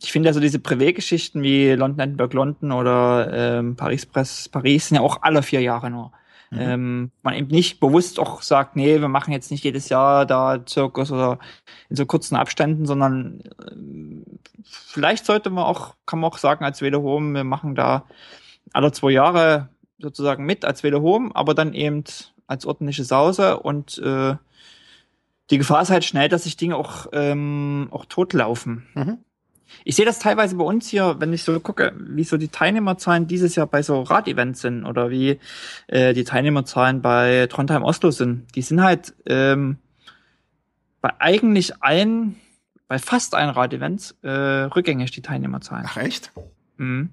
ich 0.00 0.12
finde 0.12 0.28
also 0.28 0.40
diese 0.40 0.58
Privé-Geschichten 0.58 1.42
wie 1.42 1.72
London, 1.72 2.00
Edinburgh, 2.00 2.36
London 2.36 2.72
oder 2.72 3.58
ähm, 3.58 3.76
Paris, 3.76 4.06
Press, 4.06 4.48
Paris 4.48 4.88
sind 4.88 4.96
ja 4.96 5.00
auch 5.02 5.22
alle 5.22 5.42
vier 5.42 5.60
Jahre 5.60 5.90
nur. 5.90 6.12
Mhm. 6.50 6.58
Ähm, 6.60 7.10
man 7.22 7.34
eben 7.34 7.48
nicht 7.48 7.80
bewusst 7.80 8.18
auch 8.18 8.42
sagt, 8.42 8.76
nee, 8.76 9.00
wir 9.00 9.08
machen 9.08 9.32
jetzt 9.32 9.50
nicht 9.50 9.64
jedes 9.64 9.88
Jahr 9.88 10.24
da 10.24 10.64
Zirkus 10.64 11.12
oder 11.12 11.38
in 11.88 11.96
so 11.96 12.06
kurzen 12.06 12.36
Abständen, 12.36 12.86
sondern 12.86 13.40
äh, 13.40 14.22
vielleicht 14.64 15.26
sollte 15.26 15.50
man 15.50 15.64
auch, 15.64 15.94
kann 16.06 16.20
man 16.20 16.30
auch 16.30 16.38
sagen 16.38 16.64
als 16.64 16.80
Velo 16.80 17.02
Home, 17.02 17.34
wir 17.34 17.44
machen 17.44 17.74
da 17.74 18.04
alle 18.72 18.92
zwei 18.92 19.10
Jahre 19.10 19.68
sozusagen 19.98 20.46
mit 20.46 20.64
als 20.64 20.82
Velo 20.82 21.02
Home, 21.02 21.30
aber 21.34 21.54
dann 21.54 21.74
eben 21.74 22.04
als 22.46 22.64
ordentliche 22.64 23.04
Sause 23.04 23.58
und 23.58 23.98
äh, 23.98 24.36
die 25.50 25.58
Gefahr 25.58 25.82
ist 25.82 25.90
halt 25.90 26.04
schnell, 26.04 26.28
dass 26.28 26.44
sich 26.44 26.56
Dinge 26.56 26.76
auch, 26.76 27.06
ähm, 27.12 27.88
auch 27.90 28.04
totlaufen. 28.04 28.86
Mhm. 28.94 29.18
Ich 29.84 29.96
sehe 29.96 30.04
das 30.04 30.18
teilweise 30.18 30.56
bei 30.56 30.64
uns 30.64 30.88
hier, 30.88 31.16
wenn 31.18 31.32
ich 31.32 31.42
so 31.42 31.58
gucke, 31.60 31.92
wie 31.96 32.24
so 32.24 32.36
die 32.36 32.48
Teilnehmerzahlen 32.48 33.26
dieses 33.26 33.54
Jahr 33.56 33.66
bei 33.66 33.82
so 33.82 34.02
Radevents 34.02 34.60
sind 34.60 34.84
oder 34.84 35.10
wie 35.10 35.38
äh, 35.86 36.14
die 36.14 36.24
Teilnehmerzahlen 36.24 37.02
bei 37.02 37.46
Trondheim 37.50 37.82
Oslo 37.82 38.10
sind. 38.10 38.54
Die 38.54 38.62
sind 38.62 38.82
halt 38.82 39.14
ähm, 39.26 39.78
bei 41.00 41.12
eigentlich 41.20 41.82
allen, 41.82 42.36
bei 42.88 42.98
fast 42.98 43.34
allen 43.34 43.50
Radevents 43.50 44.16
äh, 44.22 44.30
rückgängig 44.30 45.10
die 45.10 45.22
Teilnehmerzahlen. 45.22 45.86
Ach 45.88 45.96
echt? 45.96 46.32
Mhm. 46.76 47.10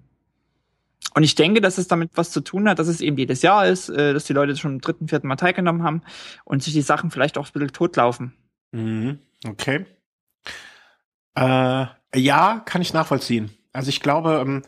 Und 1.13 1.23
ich 1.23 1.35
denke, 1.35 1.61
dass 1.61 1.77
es 1.77 1.87
damit 1.87 2.11
was 2.15 2.31
zu 2.31 2.41
tun 2.41 2.67
hat, 2.67 2.77
dass 2.77 2.89
es 2.89 2.99
eben 2.99 3.17
jedes 3.17 3.41
Jahr 3.41 3.67
ist, 3.67 3.89
äh, 3.89 4.13
dass 4.13 4.25
die 4.25 4.33
Leute 4.33 4.55
schon 4.57 4.73
im 4.73 4.81
dritten, 4.81 5.07
vierten 5.07 5.27
Mal 5.27 5.37
teilgenommen 5.37 5.83
haben 5.83 6.01
und 6.43 6.61
sich 6.61 6.73
die 6.73 6.81
Sachen 6.81 7.09
vielleicht 7.09 7.37
auch 7.37 7.47
ein 7.47 7.53
bisschen 7.53 7.71
totlaufen. 7.71 8.33
Mhm. 8.71 9.19
Okay. 9.47 9.85
Äh, 11.35 11.85
ja, 12.15 12.61
kann 12.65 12.81
ich 12.81 12.93
nachvollziehen. 12.93 13.51
Also 13.73 13.89
ich 13.89 13.99
glaube, 13.99 14.41
ähm, 14.41 14.63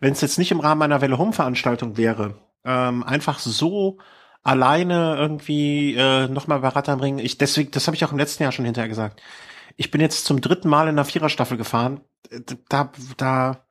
wenn 0.00 0.12
es 0.12 0.20
jetzt 0.20 0.38
nicht 0.38 0.52
im 0.52 0.60
Rahmen 0.60 0.82
einer 0.82 1.00
Welle 1.00 1.18
Home 1.18 1.32
Veranstaltung 1.32 1.96
wäre, 1.96 2.36
ähm, 2.64 3.02
einfach 3.02 3.38
so 3.38 3.98
alleine 4.42 5.16
irgendwie 5.18 5.94
äh, 5.94 6.28
nochmal 6.28 6.60
bei 6.60 6.68
Rad 6.68 6.86
bringen. 6.98 7.18
Ich 7.18 7.38
deswegen, 7.38 7.70
das 7.70 7.86
habe 7.86 7.96
ich 7.96 8.04
auch 8.04 8.12
im 8.12 8.18
letzten 8.18 8.42
Jahr 8.42 8.52
schon 8.52 8.64
hinterher 8.64 8.88
gesagt. 8.88 9.20
Ich 9.76 9.90
bin 9.90 10.00
jetzt 10.00 10.24
zum 10.24 10.40
dritten 10.40 10.68
Mal 10.68 10.88
in 10.88 10.96
der 10.96 11.04
Viererstaffel 11.04 11.56
gefahren. 11.56 12.00
Da, 12.68 12.92
da 13.16 13.64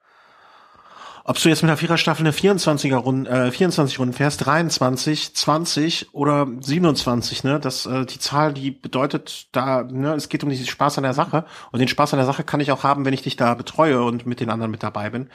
ob 1.23 1.41
du 1.41 1.49
jetzt 1.49 1.61
mit 1.61 1.69
der 1.69 1.77
Viererstaffel 1.77 2.25
eine 2.25 2.33
24er 2.33 2.95
Runde, 2.95 3.29
äh, 3.29 3.51
24 3.51 3.99
Runden 3.99 4.13
fährst, 4.13 4.45
23, 4.45 5.35
20 5.35 6.13
oder 6.13 6.47
27, 6.59 7.43
ne? 7.43 7.59
Das, 7.59 7.85
äh, 7.85 8.05
die 8.05 8.19
Zahl, 8.19 8.53
die 8.53 8.71
bedeutet 8.71 9.47
da, 9.51 9.83
ne, 9.83 10.13
es 10.13 10.29
geht 10.29 10.43
um 10.43 10.49
diesen 10.49 10.65
Spaß 10.65 10.97
an 10.97 11.03
der 11.03 11.13
Sache. 11.13 11.45
Und 11.71 11.79
den 11.79 11.87
Spaß 11.87 12.13
an 12.13 12.17
der 12.17 12.25
Sache 12.25 12.43
kann 12.43 12.59
ich 12.59 12.71
auch 12.71 12.83
haben, 12.83 13.05
wenn 13.05 13.13
ich 13.13 13.21
dich 13.21 13.35
da 13.35 13.53
betreue 13.53 14.03
und 14.03 14.25
mit 14.25 14.39
den 14.39 14.49
anderen 14.49 14.71
mit 14.71 14.83
dabei 14.83 15.09
bin. 15.09 15.29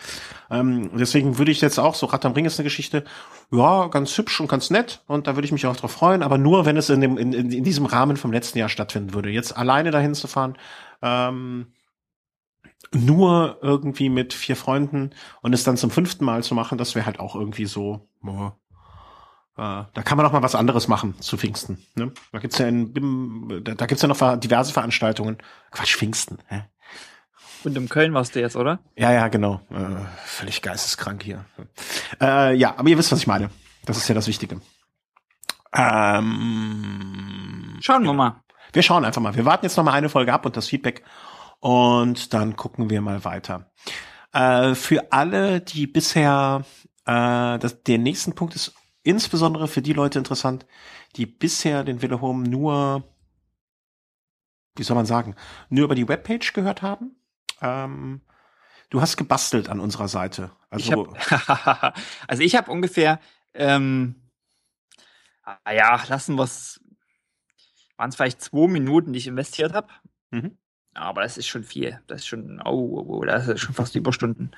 Ähm, 0.51 0.91
deswegen 0.95 1.39
würde 1.39 1.53
ich 1.53 1.61
jetzt 1.61 1.79
auch 1.79 1.95
so, 1.95 2.07
Rad 2.07 2.25
am 2.25 2.33
Ring 2.33 2.47
ist 2.47 2.59
eine 2.59 2.65
Geschichte, 2.65 3.05
ja, 3.51 3.87
ganz 3.87 4.17
hübsch 4.19 4.41
und 4.41 4.49
ganz 4.49 4.71
nett. 4.71 5.03
Und 5.07 5.27
da 5.27 5.37
würde 5.37 5.47
ich 5.47 5.53
mich 5.53 5.67
auch 5.67 5.77
drauf 5.77 5.93
freuen, 5.93 6.23
aber 6.23 6.39
nur, 6.39 6.67
wenn 6.67 6.77
es 6.77 6.91
in 6.91 7.01
dem, 7.01 7.17
in, 7.17 7.33
in, 7.33 7.51
in 7.51 7.65
diesem 7.65 7.87
Rahmen 7.87 8.17
vom 8.17 8.33
letzten 8.33 8.59
Jahr 8.59 8.69
stattfinden 8.69 9.15
würde. 9.15 9.31
Jetzt 9.31 9.57
alleine 9.57 9.91
dahin 9.91 10.15
zu 10.15 10.27
fahren, 10.27 10.57
ähm, 11.03 11.67
nur 12.93 13.59
irgendwie 13.63 14.09
mit 14.09 14.33
vier 14.33 14.57
Freunden 14.57 15.11
und 15.43 15.53
es 15.53 15.65
dann 15.65 15.77
zum 15.77 15.91
fünften 15.91 16.25
Mal 16.25 16.43
zu 16.43 16.55
machen, 16.55 16.79
das 16.79 16.95
wäre 16.95 17.07
halt 17.07 17.21
auch 17.21 17.35
irgendwie 17.35 17.67
so. 17.67 18.09
Oh, 18.25 18.53
äh, 19.57 19.85
da 19.93 20.03
kann 20.05 20.17
man 20.17 20.27
auch 20.27 20.33
mal 20.33 20.43
was 20.43 20.55
anderes 20.55 20.87
machen 20.89 21.21
zu 21.21 21.37
Pfingsten. 21.39 21.85
Ne? 21.95 22.13
Da 22.33 22.39
gibt's 22.39 22.59
ja 22.59 22.69
in 22.69 22.93
BIM, 22.93 23.63
da, 23.65 23.75
da 23.75 23.87
gibt's 23.87 24.03
ja 24.03 24.09
noch 24.09 24.39
diverse 24.39 24.73
Veranstaltungen. 24.73 25.39
Quatsch, 25.71 25.97
Pfingsten. 25.97 26.39
Hä? 26.49 26.65
Und 27.65 27.77
in 27.77 27.89
Köln 27.89 28.15
warst 28.15 28.35
du 28.35 28.41
jetzt, 28.41 28.55
oder? 28.55 28.81
Ja, 28.97 29.13
ja, 29.13 29.29
genau. 29.29 29.61
Äh, 29.71 29.97
völlig 30.25 30.63
geisteskrank 30.63 31.23
hier. 31.23 31.45
Äh, 32.21 32.55
ja, 32.55 32.75
aber 32.77 32.89
ihr 32.89 32.99
wisst, 32.99 33.13
was 33.13 33.19
ich 33.19 33.27
meine. 33.27 33.51
Das 33.87 33.97
ist 33.97 34.09
ja 34.09 34.15
das 34.15 34.29
Wichtige. 34.29 34.61
Ähm, 35.75 36.19
schauen 37.81 38.05
wir 38.05 38.13
mal. 38.13 38.43
Wir 38.73 38.83
schauen 38.83 39.05
einfach 39.05 39.23
mal. 39.23 39.35
Wir 39.35 39.45
warten 39.45 39.65
jetzt 39.65 39.77
noch 39.77 39.85
mal 39.85 39.93
eine 39.93 40.09
Folge 40.09 40.33
ab 40.33 40.45
und 40.47 40.57
das 40.57 40.69
Feedback 40.69 41.03
und 41.61 42.33
dann 42.35 42.57
gucken 42.57 42.91
wir 42.91 43.01
mal 43.01 43.25
weiter. 43.25 43.71
Äh, 44.33 44.75
für 44.75 45.13
alle, 45.13 45.61
die 45.61 45.87
bisher, 45.87 46.65
äh, 47.05 47.59
das, 47.59 47.83
der 47.85 47.99
nächsten 47.99 48.35
Punkt 48.35 48.55
ist 48.55 48.75
insbesondere 49.03 49.69
für 49.69 49.83
die 49.83 49.93
Leute 49.93 50.19
interessant, 50.19 50.67
die 51.17 51.27
bisher 51.27 51.85
den 51.85 52.03
Wille 52.03 52.21
Home 52.21 52.49
nur, 52.49 53.05
wie 54.77 54.83
soll 54.83 54.97
man 54.97 55.07
sagen, 55.07 55.35
nur 55.71 55.85
über 55.85 55.95
die 55.95 56.09
Webpage 56.09 56.53
gehört 56.53 56.83
haben. 56.83 57.17
Ähm, 57.63 58.21
du 58.91 59.01
hast 59.01 59.17
gebastelt 59.17 59.69
an 59.69 59.81
unserer 59.81 60.09
Seite. 60.09 60.51
Also 60.69 60.93
ich 60.93 60.93
hab, 60.93 61.97
also 62.29 62.43
ich 62.43 62.55
habe 62.55 62.71
ungefähr, 62.71 63.19
ähm, 63.55 64.17
ah 65.43 65.73
ja, 65.73 66.03
lassen 66.09 66.35
wir 66.35 66.43
es, 66.43 66.81
waren 67.97 68.11
es 68.11 68.17
vielleicht 68.17 68.43
zwei 68.43 68.67
Minuten, 68.67 69.15
die 69.15 69.21
ich 69.21 69.27
investiert 69.27 69.73
habe. 69.73 69.89
Mhm. 70.31 70.59
Aber 70.97 71.23
das 71.23 71.37
ist 71.37 71.47
schon 71.47 71.63
viel. 71.63 72.01
Das 72.07 72.21
ist 72.21 72.27
schon, 72.27 72.61
oh, 72.65 72.71
oh, 72.71 73.05
oh 73.09 73.25
das 73.25 73.49
ist 73.49 73.61
schon 73.61 73.75
fast 73.75 73.95
Überstunden. 73.95 74.51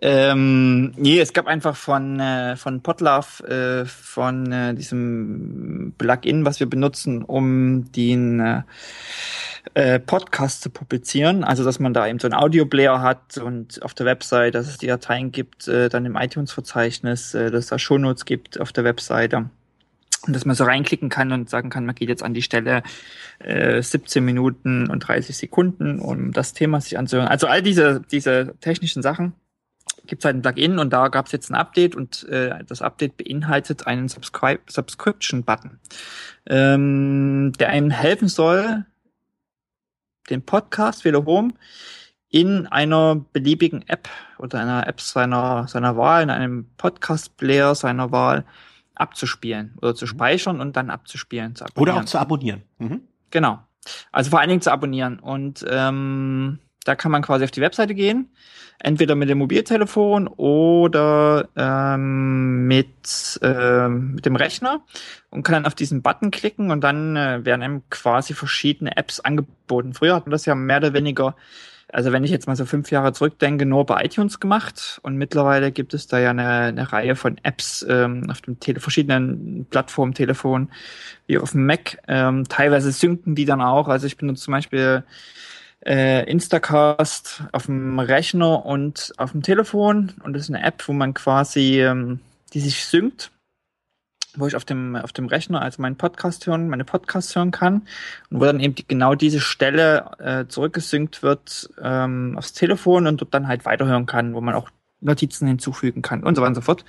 Ähm, 0.00 0.92
nee, 0.96 1.20
es 1.20 1.32
gab 1.32 1.46
einfach 1.46 1.76
von, 1.76 2.20
äh, 2.20 2.56
von 2.56 2.82
Potlove, 2.82 3.40
äh, 3.44 3.84
von 3.84 4.52
äh, 4.52 4.74
diesem 4.74 5.94
Plugin, 5.98 6.44
was 6.44 6.60
wir 6.60 6.68
benutzen, 6.68 7.22
um 7.22 7.90
den 7.92 8.40
äh, 8.40 8.62
äh, 9.74 9.98
Podcast 9.98 10.62
zu 10.62 10.70
publizieren. 10.70 11.44
Also, 11.44 11.64
dass 11.64 11.78
man 11.78 11.92
da 11.92 12.06
eben 12.06 12.18
so 12.18 12.28
ein 12.28 12.34
Audioplayer 12.34 13.02
hat 13.02 13.38
und 13.38 13.82
auf 13.82 13.94
der 13.94 14.06
Website, 14.06 14.54
dass 14.54 14.68
es 14.68 14.78
die 14.78 14.86
Dateien 14.86 15.32
gibt, 15.32 15.68
äh, 15.68 15.88
dann 15.88 16.06
im 16.06 16.16
iTunes-Verzeichnis, 16.16 17.34
äh, 17.34 17.50
dass 17.50 17.64
es 17.64 17.70
da 17.70 17.78
Shownotes 17.78 18.24
gibt 18.24 18.60
auf 18.60 18.72
der 18.72 18.84
Webseite 18.84 19.50
und 20.26 20.34
dass 20.34 20.44
man 20.44 20.56
so 20.56 20.64
reinklicken 20.64 21.08
kann 21.08 21.32
und 21.32 21.50
sagen 21.50 21.70
kann, 21.70 21.86
man 21.86 21.94
geht 21.94 22.08
jetzt 22.08 22.22
an 22.22 22.34
die 22.34 22.42
Stelle 22.42 22.82
äh, 23.38 23.82
17 23.82 24.24
Minuten 24.24 24.88
und 24.88 25.00
30 25.00 25.36
Sekunden, 25.36 25.98
um 25.98 26.32
das 26.32 26.52
Thema 26.52 26.80
sich 26.80 26.98
anzuhören. 26.98 27.28
Also 27.28 27.46
all 27.46 27.62
diese, 27.62 28.00
diese 28.10 28.54
technischen 28.60 29.02
Sachen 29.02 29.34
gibt 30.06 30.22
es 30.22 30.24
halt 30.24 30.36
ein 30.36 30.42
Plugin 30.42 30.78
und 30.78 30.92
da 30.92 31.08
gab 31.08 31.26
es 31.26 31.32
jetzt 31.32 31.50
ein 31.50 31.54
Update 31.54 31.94
und 31.94 32.24
äh, 32.28 32.64
das 32.66 32.82
Update 32.82 33.16
beinhaltet 33.16 33.86
einen 33.86 34.08
Subscribe 34.08 34.60
Subscription-Button, 34.68 35.78
ähm, 36.46 37.52
der 37.58 37.70
einem 37.70 37.90
helfen 37.90 38.28
soll, 38.28 38.84
den 40.30 40.42
Podcast 40.42 41.04
Home 41.04 41.52
in 42.28 42.66
einer 42.66 43.24
beliebigen 43.32 43.86
App 43.88 44.08
oder 44.38 44.60
einer 44.60 44.86
App 44.86 45.00
seiner, 45.00 45.68
seiner 45.68 45.96
Wahl, 45.96 46.22
in 46.24 46.30
einem 46.30 46.66
Podcast-Player 46.76 47.74
seiner 47.74 48.10
Wahl 48.10 48.44
abzuspielen 48.94 49.76
oder 49.80 49.94
zu 49.94 50.04
mhm. 50.04 50.08
speichern 50.08 50.60
und 50.60 50.76
dann 50.76 50.90
abzuspielen. 50.90 51.54
Zu 51.54 51.64
oder 51.76 51.96
auch 51.96 52.04
zu 52.04 52.18
abonnieren. 52.18 52.62
Mhm. 52.78 53.02
Genau. 53.30 53.60
Also 54.12 54.30
vor 54.30 54.40
allen 54.40 54.48
Dingen 54.48 54.62
zu 54.62 54.72
abonnieren. 54.72 55.18
Und 55.18 55.64
ähm, 55.68 56.58
da 56.84 56.94
kann 56.94 57.10
man 57.10 57.22
quasi 57.22 57.44
auf 57.44 57.50
die 57.50 57.60
Webseite 57.60 57.94
gehen, 57.94 58.28
entweder 58.78 59.14
mit 59.14 59.28
dem 59.28 59.38
Mobiltelefon 59.38 60.28
oder 60.28 61.48
ähm, 61.56 62.66
mit, 62.66 63.40
ähm, 63.42 64.14
mit 64.14 64.26
dem 64.26 64.36
Rechner 64.36 64.84
und 65.30 65.42
kann 65.42 65.54
dann 65.54 65.66
auf 65.66 65.74
diesen 65.74 66.02
Button 66.02 66.30
klicken 66.30 66.70
und 66.70 66.82
dann 66.82 67.16
äh, 67.16 67.44
werden 67.44 67.62
einem 67.62 67.88
quasi 67.88 68.34
verschiedene 68.34 68.96
Apps 68.96 69.20
angeboten. 69.20 69.94
Früher 69.94 70.14
hat 70.14 70.26
man 70.26 70.32
das 70.32 70.44
ja 70.44 70.54
mehr 70.54 70.76
oder 70.78 70.92
weniger 70.92 71.36
also 71.92 72.12
wenn 72.12 72.24
ich 72.24 72.30
jetzt 72.30 72.46
mal 72.46 72.56
so 72.56 72.64
fünf 72.64 72.90
Jahre 72.90 73.12
zurückdenke, 73.12 73.66
nur 73.66 73.86
bei 73.86 74.04
iTunes 74.04 74.40
gemacht 74.40 74.98
und 75.02 75.16
mittlerweile 75.16 75.72
gibt 75.72 75.94
es 75.94 76.06
da 76.06 76.18
ja 76.18 76.30
eine, 76.30 76.48
eine 76.48 76.92
Reihe 76.92 77.16
von 77.16 77.38
Apps 77.42 77.84
ähm, 77.88 78.28
auf 78.30 78.40
dem 78.40 78.58
Tele 78.58 78.80
verschiedenen 78.80 79.66
Plattformen, 79.70 80.14
Telefon, 80.14 80.70
wie 81.26 81.38
auf 81.38 81.52
dem 81.52 81.66
Mac. 81.66 81.98
Ähm, 82.08 82.44
teilweise 82.48 82.90
synken 82.92 83.34
die 83.34 83.44
dann 83.44 83.60
auch. 83.60 83.88
Also 83.88 84.06
ich 84.06 84.16
benutze 84.16 84.44
zum 84.44 84.52
Beispiel 84.52 85.04
äh, 85.86 86.28
Instacast 86.30 87.44
auf 87.52 87.66
dem 87.66 87.98
Rechner 87.98 88.64
und 88.64 89.12
auf 89.18 89.32
dem 89.32 89.42
Telefon 89.42 90.12
und 90.24 90.32
das 90.32 90.42
ist 90.42 90.54
eine 90.54 90.64
App, 90.64 90.82
wo 90.86 90.92
man 90.92 91.14
quasi 91.14 91.80
ähm, 91.80 92.20
die 92.54 92.60
sich 92.60 92.84
synkt 92.84 93.30
wo 94.36 94.46
ich 94.46 94.56
auf 94.56 94.64
dem, 94.64 94.96
auf 94.96 95.12
dem 95.12 95.26
Rechner 95.26 95.62
also 95.62 95.80
meinen 95.82 95.96
Podcast 95.96 96.46
hören, 96.46 96.68
meine 96.68 96.84
Podcasts 96.84 97.34
hören 97.34 97.50
kann 97.50 97.82
und 98.30 98.40
wo 98.40 98.44
dann 98.44 98.60
eben 98.60 98.74
die, 98.74 98.86
genau 98.86 99.14
diese 99.14 99.40
Stelle 99.40 100.10
äh, 100.18 100.46
zurückgesynkt 100.46 101.22
wird 101.22 101.70
ähm, 101.82 102.34
aufs 102.36 102.52
Telefon 102.52 103.06
und 103.06 103.20
dort 103.20 103.34
dann 103.34 103.48
halt 103.48 103.64
weiterhören 103.64 104.06
kann, 104.06 104.34
wo 104.34 104.40
man 104.40 104.54
auch 104.54 104.70
Notizen 105.00 105.46
hinzufügen 105.46 106.02
kann 106.02 106.22
und 106.22 106.34
so 106.34 106.42
weiter 106.42 106.50
und 106.50 106.54
so 106.56 106.60
fort. 106.62 106.84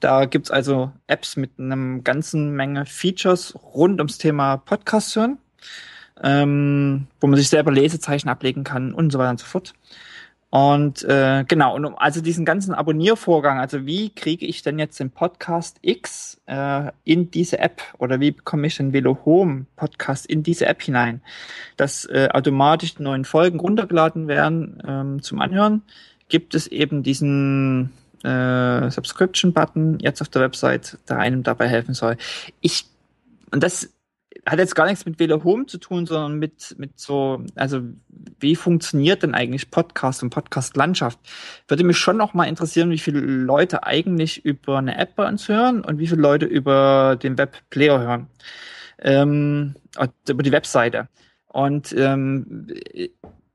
Da 0.00 0.26
gibt's 0.26 0.50
also 0.50 0.92
Apps 1.06 1.36
mit 1.36 1.58
einem 1.58 2.04
ganzen 2.04 2.50
Menge 2.52 2.86
Features 2.86 3.54
rund 3.74 4.00
ums 4.00 4.18
Thema 4.18 4.58
Podcast 4.58 5.16
hören, 5.16 5.38
ähm, 6.22 7.06
wo 7.20 7.26
man 7.26 7.38
sich 7.38 7.48
selber 7.48 7.72
Lesezeichen 7.72 8.28
ablegen 8.28 8.64
kann 8.64 8.92
und 8.92 9.10
so 9.10 9.18
weiter 9.18 9.30
und 9.30 9.40
so 9.40 9.46
fort. 9.46 9.74
Und 10.54 11.02
äh, 11.02 11.44
genau, 11.48 11.74
und 11.74 11.84
um 11.84 11.98
also 11.98 12.20
diesen 12.20 12.44
ganzen 12.44 12.74
Abonniervorgang, 12.74 13.58
also 13.58 13.86
wie 13.86 14.10
kriege 14.10 14.46
ich 14.46 14.62
denn 14.62 14.78
jetzt 14.78 15.00
den 15.00 15.10
Podcast 15.10 15.78
X 15.82 16.40
äh, 16.46 16.92
in 17.02 17.32
diese 17.32 17.58
App 17.58 17.82
oder 17.98 18.20
wie 18.20 18.30
bekomme 18.30 18.68
ich 18.68 18.76
den 18.76 18.92
Velo 18.92 19.18
Home 19.24 19.66
Podcast 19.74 20.26
in 20.26 20.44
diese 20.44 20.66
App 20.66 20.80
hinein, 20.80 21.22
dass 21.76 22.04
äh, 22.04 22.28
automatisch 22.32 22.94
die 22.94 23.02
neuen 23.02 23.24
Folgen 23.24 23.58
runtergeladen 23.58 24.28
werden 24.28 24.80
ähm, 24.86 25.22
zum 25.22 25.40
Anhören, 25.40 25.82
gibt 26.28 26.54
es 26.54 26.68
eben 26.68 27.02
diesen 27.02 27.90
äh, 28.22 28.88
Subscription-Button 28.88 29.98
jetzt 29.98 30.22
auf 30.22 30.28
der 30.28 30.42
Website, 30.42 30.98
der 31.08 31.18
einem 31.18 31.42
dabei 31.42 31.66
helfen 31.66 31.94
soll. 31.94 32.16
Ich 32.60 32.86
und 33.50 33.64
das 33.64 33.93
hat 34.46 34.58
jetzt 34.58 34.74
gar 34.74 34.86
nichts 34.86 35.06
mit 35.06 35.18
Velo 35.18 35.42
Home 35.44 35.66
zu 35.66 35.78
tun, 35.78 36.06
sondern 36.06 36.38
mit, 36.38 36.74
mit 36.78 36.98
so, 36.98 37.42
also 37.54 37.80
wie 38.40 38.56
funktioniert 38.56 39.22
denn 39.22 39.34
eigentlich 39.34 39.70
Podcast 39.70 40.22
und 40.22 40.30
Podcast-Landschaft? 40.30 41.18
Würde 41.68 41.84
mich 41.84 41.98
schon 41.98 42.16
noch 42.16 42.34
mal 42.34 42.44
interessieren, 42.44 42.90
wie 42.90 42.98
viele 42.98 43.20
Leute 43.20 43.84
eigentlich 43.84 44.44
über 44.44 44.78
eine 44.78 44.98
App 44.98 45.16
bei 45.16 45.26
uns 45.26 45.48
hören 45.48 45.84
und 45.84 45.98
wie 45.98 46.06
viele 46.06 46.20
Leute 46.20 46.46
über 46.46 47.16
den 47.22 47.38
Webplayer 47.38 48.00
hören. 48.00 48.26
Ähm, 48.98 49.74
über 50.28 50.42
die 50.42 50.52
Webseite. 50.52 51.08
Und 51.48 51.94
ähm, 51.96 52.68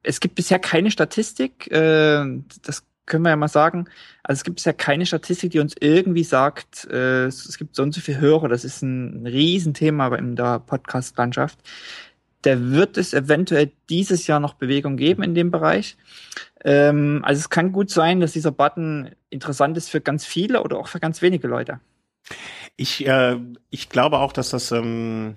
es 0.04 0.20
gibt 0.20 0.36
bisher 0.36 0.60
keine 0.60 0.92
Statistik, 0.92 1.72
äh, 1.72 2.26
das 2.64 2.86
können 3.10 3.24
wir 3.24 3.32
ja 3.32 3.36
mal 3.36 3.50
sagen, 3.50 3.90
also 4.24 4.40
es 4.40 4.44
gibt 4.46 4.64
ja 4.64 4.72
keine 4.72 5.06
Statistik, 5.06 5.52
die 5.52 5.60
uns 5.60 5.76
irgendwie 5.80 6.24
sagt, 6.24 6.86
äh, 6.90 7.26
es 7.26 7.58
gibt 7.58 7.76
so 7.76 7.84
und 7.84 7.94
so 7.94 8.00
viele 8.00 8.20
Hörer, 8.22 8.48
das 8.48 8.64
ist 8.64 8.82
ein 8.82 9.26
Riesenthema 9.28 10.16
in 10.16 10.36
der 10.36 10.60
Podcast-Landschaft. 10.60 11.60
da 12.44 12.58
wird 12.72 12.98
es 12.98 13.14
eventuell 13.14 13.72
dieses 13.90 14.28
Jahr 14.28 14.40
noch 14.40 14.54
Bewegung 14.54 14.96
geben 14.96 15.24
in 15.24 15.36
dem 15.36 15.52
Bereich. 15.52 15.98
Ähm, 16.64 17.22
also 17.24 17.40
es 17.40 17.50
kann 17.50 17.72
gut 17.72 17.90
sein, 17.90 18.20
dass 18.22 18.32
dieser 18.32 18.52
Button 18.52 19.12
interessant 19.30 19.78
ist 19.78 19.90
für 19.90 20.02
ganz 20.02 20.26
viele 20.26 20.64
oder 20.64 20.78
auch 20.78 20.88
für 20.88 21.00
ganz 21.00 21.22
wenige 21.22 21.48
Leute. 21.48 21.80
Ich, 22.78 23.06
äh, 23.06 23.38
ich 23.70 23.90
glaube 23.90 24.20
auch, 24.20 24.32
dass 24.32 24.52
das, 24.52 24.72
ähm, 24.72 25.36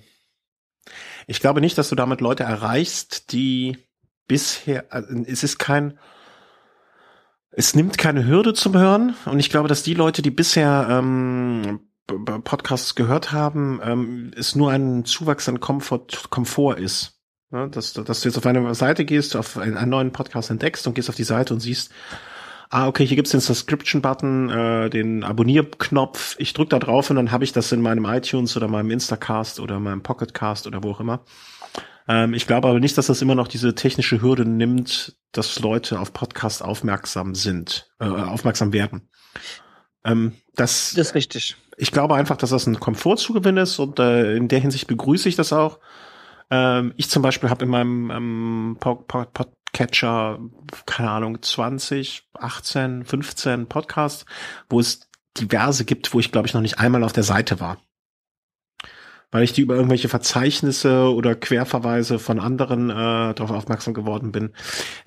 ich 1.26 1.40
glaube 1.40 1.60
nicht, 1.60 1.76
dass 1.76 1.88
du 1.88 1.96
damit 1.96 2.20
Leute 2.20 2.44
erreichst, 2.44 3.32
die 3.32 3.78
bisher, 4.28 4.86
also 4.90 5.12
es 5.26 5.42
ist 5.42 5.58
kein, 5.58 5.98
es 7.52 7.74
nimmt 7.74 7.98
keine 7.98 8.26
Hürde 8.26 8.54
zum 8.54 8.76
Hören 8.76 9.14
und 9.26 9.38
ich 9.38 9.50
glaube, 9.50 9.68
dass 9.68 9.82
die 9.82 9.94
Leute, 9.94 10.22
die 10.22 10.30
bisher 10.30 10.86
ähm, 10.90 11.80
Podcasts 12.44 12.94
gehört 12.94 13.32
haben, 13.32 13.80
ähm, 13.84 14.30
es 14.36 14.56
nur 14.56 14.70
ein 14.70 15.04
Zuwachs 15.04 15.48
an 15.48 15.60
Komfort, 15.60 16.30
Komfort 16.30 16.78
ist. 16.78 17.20
Ja, 17.52 17.66
dass, 17.66 17.92
dass 17.92 18.22
du 18.22 18.28
jetzt 18.28 18.38
auf 18.38 18.46
eine 18.46 18.74
Seite 18.74 19.04
gehst, 19.04 19.36
auf 19.36 19.58
einen, 19.58 19.76
einen 19.76 19.90
neuen 19.90 20.12
Podcast 20.12 20.50
entdeckst 20.50 20.86
und 20.86 20.94
gehst 20.94 21.10
auf 21.10 21.16
die 21.16 21.24
Seite 21.24 21.52
und 21.52 21.60
siehst, 21.60 21.92
ah, 22.70 22.88
okay, 22.88 23.06
hier 23.06 23.16
gibt's 23.16 23.32
den 23.32 23.40
Subscription-Button, 23.40 24.48
äh, 24.48 24.90
den 24.90 25.22
Abonnierknopf. 25.22 26.36
Ich 26.38 26.54
drücke 26.54 26.70
da 26.70 26.78
drauf 26.78 27.10
und 27.10 27.16
dann 27.16 27.30
habe 27.30 27.44
ich 27.44 27.52
das 27.52 27.70
in 27.70 27.82
meinem 27.82 28.06
iTunes 28.06 28.56
oder 28.56 28.68
meinem 28.68 28.90
Instacast 28.90 29.60
oder 29.60 29.78
meinem 29.78 30.02
Pocketcast 30.02 30.66
oder 30.66 30.82
wo 30.82 30.92
auch 30.92 31.00
immer. 31.00 31.20
Ähm, 32.08 32.34
ich 32.34 32.46
glaube 32.46 32.68
aber 32.68 32.80
nicht, 32.80 32.98
dass 32.98 33.06
das 33.06 33.22
immer 33.22 33.34
noch 33.34 33.48
diese 33.48 33.74
technische 33.74 34.20
Hürde 34.20 34.44
nimmt, 34.44 35.16
dass 35.32 35.58
Leute 35.60 36.00
auf 36.00 36.12
Podcast 36.12 36.62
aufmerksam 36.62 37.34
sind, 37.34 37.90
äh, 38.00 38.04
aufmerksam 38.04 38.72
werden. 38.72 39.08
Ähm, 40.04 40.34
das, 40.54 40.94
das 40.94 41.08
ist 41.08 41.14
richtig. 41.14 41.56
Ich 41.76 41.92
glaube 41.92 42.14
einfach, 42.14 42.36
dass 42.36 42.50
das 42.50 42.66
ein 42.66 42.80
Komfortzugewinn 42.80 43.56
ist 43.56 43.78
und 43.78 43.98
äh, 43.98 44.36
in 44.36 44.48
der 44.48 44.60
Hinsicht 44.60 44.86
begrüße 44.86 45.28
ich 45.28 45.36
das 45.36 45.52
auch. 45.52 45.78
Ähm, 46.50 46.92
ich 46.96 47.08
zum 47.08 47.22
Beispiel 47.22 47.50
habe 47.50 47.64
in 47.64 47.70
meinem 47.70 48.10
ähm, 48.10 48.76
Podcatcher, 48.78 50.38
keine 50.86 51.10
Ahnung, 51.10 51.40
20, 51.40 52.28
18, 52.34 53.04
15 53.04 53.66
Podcasts, 53.68 54.26
wo 54.68 54.80
es 54.80 55.08
diverse 55.38 55.84
gibt, 55.84 56.12
wo 56.12 56.20
ich 56.20 56.30
glaube 56.30 56.46
ich 56.46 56.54
noch 56.54 56.60
nicht 56.60 56.78
einmal 56.78 57.04
auf 57.04 57.12
der 57.12 57.22
Seite 57.22 57.58
war. 57.60 57.78
Weil 59.32 59.42
ich 59.42 59.52
die 59.52 59.62
über 59.62 59.74
irgendwelche 59.74 60.08
Verzeichnisse 60.08 61.12
oder 61.12 61.34
Querverweise 61.34 62.18
von 62.18 62.38
anderen 62.38 62.90
äh, 62.90 63.34
darauf 63.34 63.50
aufmerksam 63.50 63.94
geworden 63.94 64.30
bin. 64.30 64.50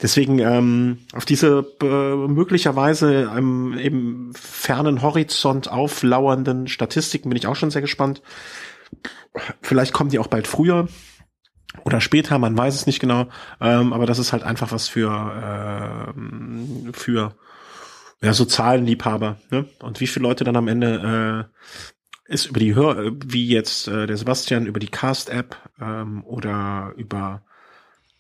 Deswegen 0.02 0.40
ähm, 0.40 0.98
auf 1.14 1.24
diese 1.26 1.66
äh, 1.82 2.16
möglicherweise 2.28 3.32
einem 3.32 3.78
eben 3.78 4.34
fernen 4.34 5.02
Horizont 5.02 5.72
auflauernden 5.72 6.68
Statistiken 6.68 7.30
bin 7.30 7.38
ich 7.38 7.48
auch 7.48 7.56
schon 7.56 7.72
sehr 7.72 7.82
gespannt. 7.82 8.22
Vielleicht 9.62 9.94
kommen 9.94 10.10
die 10.10 10.20
auch 10.20 10.28
bald 10.28 10.48
früher 10.48 10.88
oder 11.84 12.02
später, 12.02 12.40
man 12.40 12.58
weiß 12.58 12.76
es 12.76 12.88
nicht 12.88 13.00
genau. 13.00 13.28
Ähm, 13.60 13.94
aber 13.94 14.06
das 14.06 14.20
ist 14.20 14.34
halt 14.34 14.44
einfach 14.44 14.72
was 14.72 14.88
für 14.88 16.14
äh, 16.16 16.92
für 16.94 17.36
ja 18.22 18.34
so 18.34 18.46
Zahlenliebhaber. 18.46 19.38
Ne? 19.52 19.66
Und 19.80 20.00
wie 20.00 20.08
viele 20.08 20.24
Leute 20.24 20.44
dann 20.44 20.56
am 20.56 20.68
Ende 20.68 21.48
äh, 21.52 21.95
ist 22.26 22.48
über 22.48 22.60
die 22.60 22.76
Hör, 22.76 23.12
wie 23.26 23.48
jetzt 23.48 23.88
äh, 23.88 24.08
der 24.08 24.18
Sebastian 24.18 24.66
über 24.66 24.80
die 24.80 24.88
Cast-App 24.88 25.58
ähm, 25.80 26.24
oder 26.26 26.94
über 26.98 27.44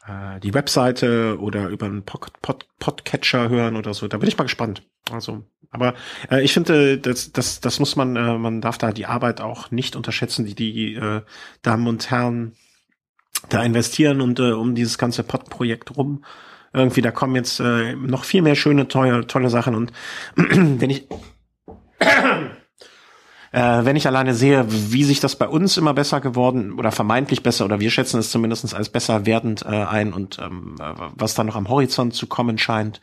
äh, 0.07 0.39
die 0.39 0.53
Webseite 0.53 1.37
oder 1.39 1.69
über 1.69 1.87
einen 1.87 2.03
Pod 2.03 2.31
Pod 2.41 2.67
Podcatcher 2.79 3.49
hören 3.49 3.75
oder 3.75 3.93
so. 3.93 4.07
Da 4.07 4.17
bin 4.17 4.27
ich 4.27 4.37
mal 4.37 4.43
gespannt. 4.43 4.83
Also, 5.11 5.45
aber 5.71 5.95
äh, 6.29 6.43
ich 6.43 6.53
finde, 6.53 6.97
das, 6.97 7.31
das, 7.31 7.61
das 7.61 7.79
muss 7.79 7.95
man, 7.95 8.15
äh, 8.15 8.37
man 8.37 8.61
darf 8.61 8.77
da 8.77 8.91
die 8.91 9.05
Arbeit 9.05 9.41
auch 9.41 9.71
nicht 9.71 9.95
unterschätzen, 9.95 10.45
die 10.45 10.55
die 10.55 10.95
äh, 10.95 11.21
Damen 11.61 11.87
und 11.87 12.09
Herren 12.11 12.53
da 13.49 13.63
investieren 13.63 14.21
und 14.21 14.39
äh, 14.39 14.51
um 14.51 14.75
dieses 14.75 14.97
ganze 14.97 15.23
Pod-Projekt 15.23 15.95
rum. 15.97 16.23
Irgendwie, 16.73 17.01
da 17.01 17.11
kommen 17.11 17.35
jetzt 17.35 17.59
äh, 17.59 17.95
noch 17.95 18.23
viel 18.25 18.41
mehr 18.41 18.55
schöne, 18.55 18.87
tolle, 18.87 19.25
tolle 19.27 19.49
Sachen. 19.49 19.75
Und 19.75 19.93
wenn 20.35 20.89
ich 20.89 21.07
äh, 23.55 23.85
wenn 23.85 23.95
ich 23.95 24.05
alleine 24.05 24.35
sehe, 24.35 24.65
wie 24.67 25.05
sich 25.05 25.21
das 25.21 25.37
bei 25.37 25.47
uns 25.47 25.77
immer 25.77 25.93
besser 25.93 26.19
geworden 26.19 26.73
oder 26.73 26.91
vermeintlich 26.91 27.41
besser 27.41 27.63
oder 27.63 27.79
wir 27.79 27.89
schätzen 27.89 28.19
es 28.19 28.29
zumindest 28.29 28.75
als 28.75 28.89
besser 28.89 29.25
werdend 29.25 29.61
äh, 29.61 29.67
ein 29.67 30.11
und 30.11 30.39
ähm, 30.39 30.75
äh, 30.77 30.93
was 31.15 31.35
da 31.35 31.45
noch 31.45 31.55
am 31.55 31.69
Horizont 31.69 32.13
zu 32.13 32.27
kommen 32.27 32.57
scheint, 32.57 32.99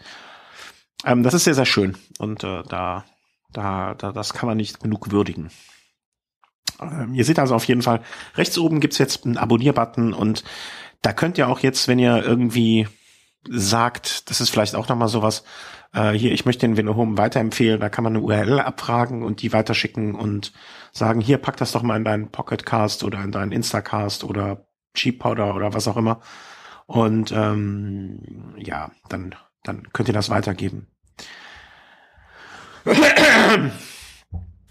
ähm, 1.07 1.23
das 1.23 1.33
ist 1.33 1.45
sehr, 1.45 1.55
sehr 1.55 1.65
schön. 1.65 1.97
Und 2.19 2.45
äh, 2.45 2.65
da, 2.69 3.07
da, 3.55 3.95
da, 3.95 4.13
das 4.13 4.35
kann 4.35 4.47
man 4.47 4.59
nicht 4.59 4.81
genug 4.81 5.11
würdigen. 5.11 5.51
Ähm, 6.83 7.15
ihr 7.15 7.25
seht 7.25 7.39
also 7.39 7.55
auf 7.55 7.65
jeden 7.65 7.81
Fall, 7.81 8.03
rechts 8.37 8.59
oben 8.59 8.81
gibt's 8.81 8.99
jetzt 8.99 9.25
einen 9.25 9.39
Abonnier-Button 9.39 10.13
und 10.13 10.45
da 11.01 11.15
könnt 11.15 11.39
ihr 11.39 11.49
auch 11.49 11.61
jetzt, 11.61 11.89
wenn 11.89 11.99
ihr 11.99 12.23
irgendwie 12.23 12.89
sagt, 13.49 14.29
das 14.29 14.43
ist 14.43 14.51
vielleicht 14.51 14.75
auch 14.75 14.89
nochmal 14.89 15.09
sowas, 15.09 15.45
äh, 15.93 16.13
hier, 16.13 16.33
ich 16.33 16.45
möchte 16.45 16.67
den 16.67 16.77
Venohome 16.77 17.19
weiterempfehlen, 17.19 17.81
da 17.81 17.89
kann 17.89 18.05
man 18.05 18.17
eine 18.17 18.25
URL 18.25 18.61
abfragen 18.61 19.23
und 19.23 19.43
die 19.43 19.53
weiterschicken 19.53 20.15
und 20.15 20.53
sagen, 20.93 21.21
hier, 21.21 21.39
pack 21.39 21.57
das 21.57 21.73
doch 21.73 21.83
mal 21.83 21.97
in 21.97 22.05
deinen 22.05 22.31
Pocketcast 22.31 23.05
oder 23.05 23.23
in 23.23 23.33
deinen 23.33 23.53
Instacast 23.53 24.25
oder 24.25 24.67
G-Powder 24.95 25.55
oder 25.55 25.75
was 25.75 25.89
auch 25.89 25.97
immer. 25.97 26.21
Und 26.87 27.33
ähm, 27.33 28.55
ja, 28.57 28.91
dann, 29.09 29.35
dann 29.63 29.89
könnt 29.93 30.09
ihr 30.09 30.15
das 30.15 30.31
weitergeben. 30.31 30.89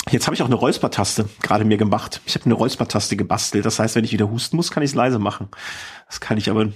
Jetzt 0.10 0.26
habe 0.26 0.36
ich 0.36 0.42
auch 0.42 0.48
eine 0.48 0.56
Räuspertaste 0.56 1.30
gerade 1.42 1.64
mir 1.64 1.78
gemacht. 1.78 2.22
Ich 2.26 2.36
habe 2.36 2.46
eine 2.46 2.56
Räuspertaste 2.56 3.16
gebastelt. 3.16 3.66
Das 3.66 3.80
heißt, 3.80 3.96
wenn 3.96 4.04
ich 4.04 4.12
wieder 4.12 4.30
husten 4.30 4.58
muss, 4.58 4.72
kann 4.72 4.84
ich 4.84 4.92
es 4.92 4.96
leise 4.96 5.20
machen. 5.20 5.50
Das 6.08 6.20
kann 6.20 6.38
ich 6.38 6.50
aber 6.50 6.68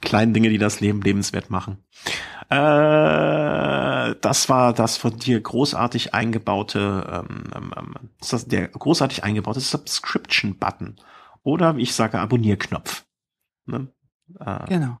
kleinen 0.00 0.32
Dinge, 0.32 0.50
die 0.50 0.58
das 0.58 0.80
Leben 0.80 1.00
lebenswert 1.00 1.50
machen. 1.50 1.84
Äh, 2.48 4.14
das 4.20 4.48
war 4.48 4.72
das 4.72 4.96
von 4.96 5.18
dir 5.18 5.40
großartig 5.40 6.14
eingebaute, 6.14 7.24
ähm, 7.28 7.44
ähm, 7.54 7.72
ähm 7.76 7.94
ist 8.20 8.32
das 8.32 8.46
der 8.46 8.68
großartig 8.68 9.24
eingebaute 9.24 9.60
Subscription-Button 9.60 10.96
oder 11.42 11.76
wie 11.76 11.82
ich 11.82 11.94
sage 11.94 12.20
Abonnierknopf. 12.20 13.04
Ne? 13.66 13.88
Äh, 14.38 14.66
genau. 14.66 14.98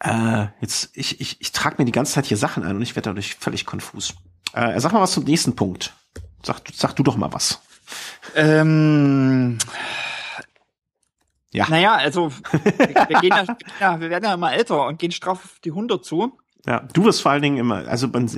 Äh, 0.00 0.48
jetzt 0.60 0.90
ich 0.94 1.20
ich 1.20 1.40
ich 1.40 1.52
trage 1.52 1.76
mir 1.78 1.84
die 1.86 1.92
ganze 1.92 2.12
Zeit 2.12 2.26
hier 2.26 2.36
Sachen 2.36 2.64
ein 2.64 2.76
und 2.76 2.82
ich 2.82 2.96
werde 2.96 3.10
dadurch 3.10 3.36
völlig 3.36 3.64
konfus. 3.64 4.14
Äh, 4.52 4.78
sag 4.80 4.92
mal 4.92 5.00
was 5.00 5.12
zum 5.12 5.24
nächsten 5.24 5.56
Punkt. 5.56 5.94
Sag, 6.42 6.62
sag 6.72 6.94
du 6.94 7.02
doch 7.02 7.16
mal 7.16 7.32
was. 7.32 7.62
Ähm, 8.34 9.58
ja. 11.56 11.66
Naja, 11.70 11.94
also 11.94 12.30
wir, 12.52 13.08
wir, 13.08 13.20
gehen 13.20 13.30
ja, 13.30 13.56
ja, 13.80 14.00
wir 14.00 14.10
werden 14.10 14.24
ja 14.24 14.34
immer 14.34 14.52
älter 14.52 14.86
und 14.86 14.98
gehen 14.98 15.10
straff 15.10 15.44
auf 15.44 15.58
die 15.64 15.70
100 15.70 16.04
zu. 16.04 16.38
Ja, 16.66 16.80
du 16.80 17.04
wirst 17.04 17.22
vor 17.22 17.32
allen 17.32 17.42
Dingen 17.42 17.56
immer, 17.56 17.88
also 17.88 18.08
man, 18.08 18.30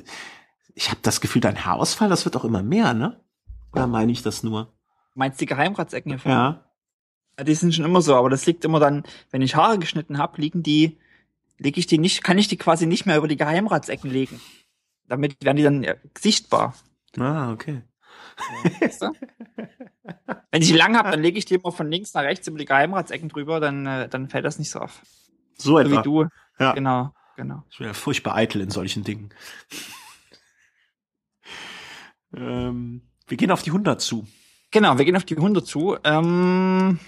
ich 0.74 0.90
habe 0.90 1.00
das 1.02 1.20
Gefühl, 1.20 1.40
dein 1.40 1.64
Haarausfall, 1.64 2.08
das 2.08 2.24
wird 2.24 2.36
auch 2.36 2.44
immer 2.44 2.62
mehr, 2.62 2.94
ne? 2.94 3.20
Oder 3.72 3.88
meine 3.88 4.12
ich 4.12 4.22
das 4.22 4.44
nur? 4.44 4.72
Meinst 5.14 5.40
du 5.40 5.42
die 5.42 5.48
Geheimratsecken 5.48 6.18
hier? 6.18 6.30
Ja. 6.30 6.64
Die 7.42 7.54
sind 7.54 7.74
schon 7.74 7.84
immer 7.84 8.02
so, 8.02 8.14
aber 8.14 8.30
das 8.30 8.46
liegt 8.46 8.64
immer 8.64 8.78
dann, 8.78 9.02
wenn 9.30 9.42
ich 9.42 9.56
Haare 9.56 9.78
geschnitten 9.78 10.18
habe, 10.18 10.40
liegen 10.40 10.62
die, 10.62 10.98
lege 11.56 11.80
ich 11.80 11.86
die 11.86 11.98
nicht, 11.98 12.22
kann 12.22 12.38
ich 12.38 12.46
die 12.46 12.56
quasi 12.56 12.86
nicht 12.86 13.04
mehr 13.04 13.16
über 13.16 13.28
die 13.28 13.36
Geheimratsecken 13.36 14.10
legen. 14.10 14.40
Damit 15.08 15.44
werden 15.44 15.56
die 15.56 15.62
dann 15.64 15.86
sichtbar. 16.16 16.74
Ah, 17.18 17.52
okay. 17.52 17.82
Weißt 18.80 19.02
du? 19.02 19.12
Wenn 20.50 20.62
ich 20.62 20.74
lang 20.74 20.96
habe, 20.96 21.10
dann 21.10 21.22
lege 21.22 21.38
ich 21.38 21.44
die 21.44 21.54
immer 21.54 21.72
von 21.72 21.90
links 21.90 22.14
nach 22.14 22.22
rechts 22.22 22.46
über 22.48 22.58
die 22.58 22.64
Geheimratsecken 22.64 23.28
drüber, 23.28 23.60
dann, 23.60 23.86
äh, 23.86 24.08
dann 24.08 24.28
fällt 24.28 24.44
das 24.44 24.58
nicht 24.58 24.70
so 24.70 24.80
auf. 24.80 25.02
So, 25.56 25.72
so 25.72 25.78
etwa. 25.78 25.98
wie 25.98 26.02
du. 26.02 26.26
Ja. 26.58 26.72
Genau, 26.72 27.12
genau. 27.36 27.64
Ich 27.70 27.78
bin 27.78 27.86
ja 27.86 27.92
furchtbar 27.92 28.34
eitel 28.34 28.60
in 28.60 28.70
solchen 28.70 29.04
Dingen. 29.04 29.30
ähm, 32.36 33.02
wir 33.26 33.36
gehen 33.36 33.50
auf 33.50 33.62
die 33.62 33.70
100 33.70 34.00
zu. 34.00 34.26
Genau, 34.70 34.98
wir 34.98 35.04
gehen 35.04 35.16
auf 35.16 35.24
die 35.24 35.36
100 35.36 35.66
zu. 35.66 35.96
Ähm, 36.04 36.98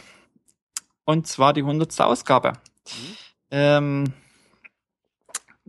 und 1.05 1.27
zwar 1.27 1.53
die 1.53 1.62
100. 1.62 2.01
Ausgabe. 2.01 2.53
Mhm. 2.53 3.16
Ähm, 3.51 4.12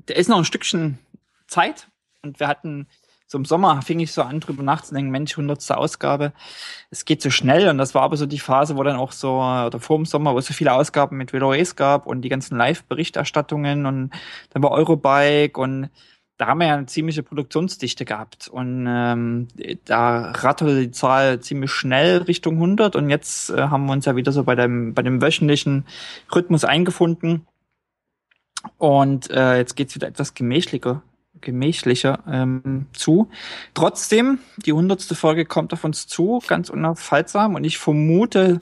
der 0.08 0.16
ist 0.18 0.28
noch 0.28 0.38
ein 0.38 0.46
Stückchen 0.46 1.00
Zeit. 1.48 1.88
Und 2.22 2.40
wir 2.40 2.48
hatten 2.48 2.88
so 3.32 3.38
im 3.38 3.46
Sommer 3.46 3.82
fing 3.82 4.02
ich 4.02 4.12
so 4.12 4.24
an, 4.24 4.42
drüber 4.42 4.62
nachzudenken, 4.62 5.10
Mensch, 5.10 5.32
100. 5.38 5.72
Ausgabe, 5.72 6.34
es 6.90 7.06
geht 7.06 7.22
so 7.22 7.30
schnell. 7.30 7.70
Und 7.70 7.78
das 7.78 7.96
war 7.96 8.02
aber 8.02 8.18
so 8.18 8.26
die 8.26 8.40
Phase, 8.40 8.76
wo 8.76 8.84
dann 8.84 8.98
auch 8.98 9.14
so, 9.14 9.36
oder 9.36 9.80
vor 9.80 9.96
dem 9.96 10.06
Sommer, 10.06 10.34
wo 10.34 10.40
es 10.40 10.48
so 10.48 10.54
viele 10.54 10.74
Ausgaben 10.74 11.16
mit 11.16 11.32
VLOAs 11.32 11.78
gab 11.78 12.08
und 12.08 12.24
die 12.24 12.30
ganzen 12.30 12.58
Live-Berichterstattungen 12.58 13.86
und 13.86 14.10
dann 14.50 14.64
war 14.64 14.72
Eurobike 14.72 15.58
und 15.62 15.90
da 16.36 16.48
haben 16.48 16.58
wir 16.58 16.68
ja 16.68 16.74
eine 16.74 16.88
ziemliche 16.88 17.24
Produktionsdichte 17.24 18.04
gehabt. 18.04 18.50
Und 18.50 18.86
ähm, 18.90 19.48
da 19.86 20.32
ratterte 20.32 20.82
die 20.82 20.92
Zahl 20.92 21.40
ziemlich 21.40 21.72
schnell 21.72 22.24
Richtung 22.24 22.56
100 22.56 22.98
und 22.98 23.10
jetzt 23.10 23.50
äh, 23.52 23.62
haben 23.62 23.86
wir 23.86 23.94
uns 23.94 24.04
ja 24.04 24.18
wieder 24.18 24.34
so 24.34 24.44
bei 24.44 24.56
dem, 24.56 24.94
bei 24.94 25.04
dem 25.04 25.22
wöchentlichen 25.22 25.86
Rhythmus 26.36 26.66
eingefunden. 26.66 27.48
Und 28.78 29.32
äh, 29.32 29.56
jetzt 29.56 29.78
geht's 29.78 29.96
wieder 29.96 30.08
etwas 30.08 30.34
gemächlicher 30.34 31.02
gemächlicher 31.42 32.20
ähm, 32.28 32.86
zu. 32.94 33.30
Trotzdem, 33.74 34.40
die 34.66 34.74
hundertste 34.74 35.16
Folge 35.16 35.46
kommt 35.46 35.74
auf 35.74 35.84
uns 35.84 36.08
zu, 36.08 36.42
ganz 36.48 36.70
unaufhaltsam 36.70 37.56
und 37.56 37.64
ich 37.64 37.78
vermute, 37.78 38.60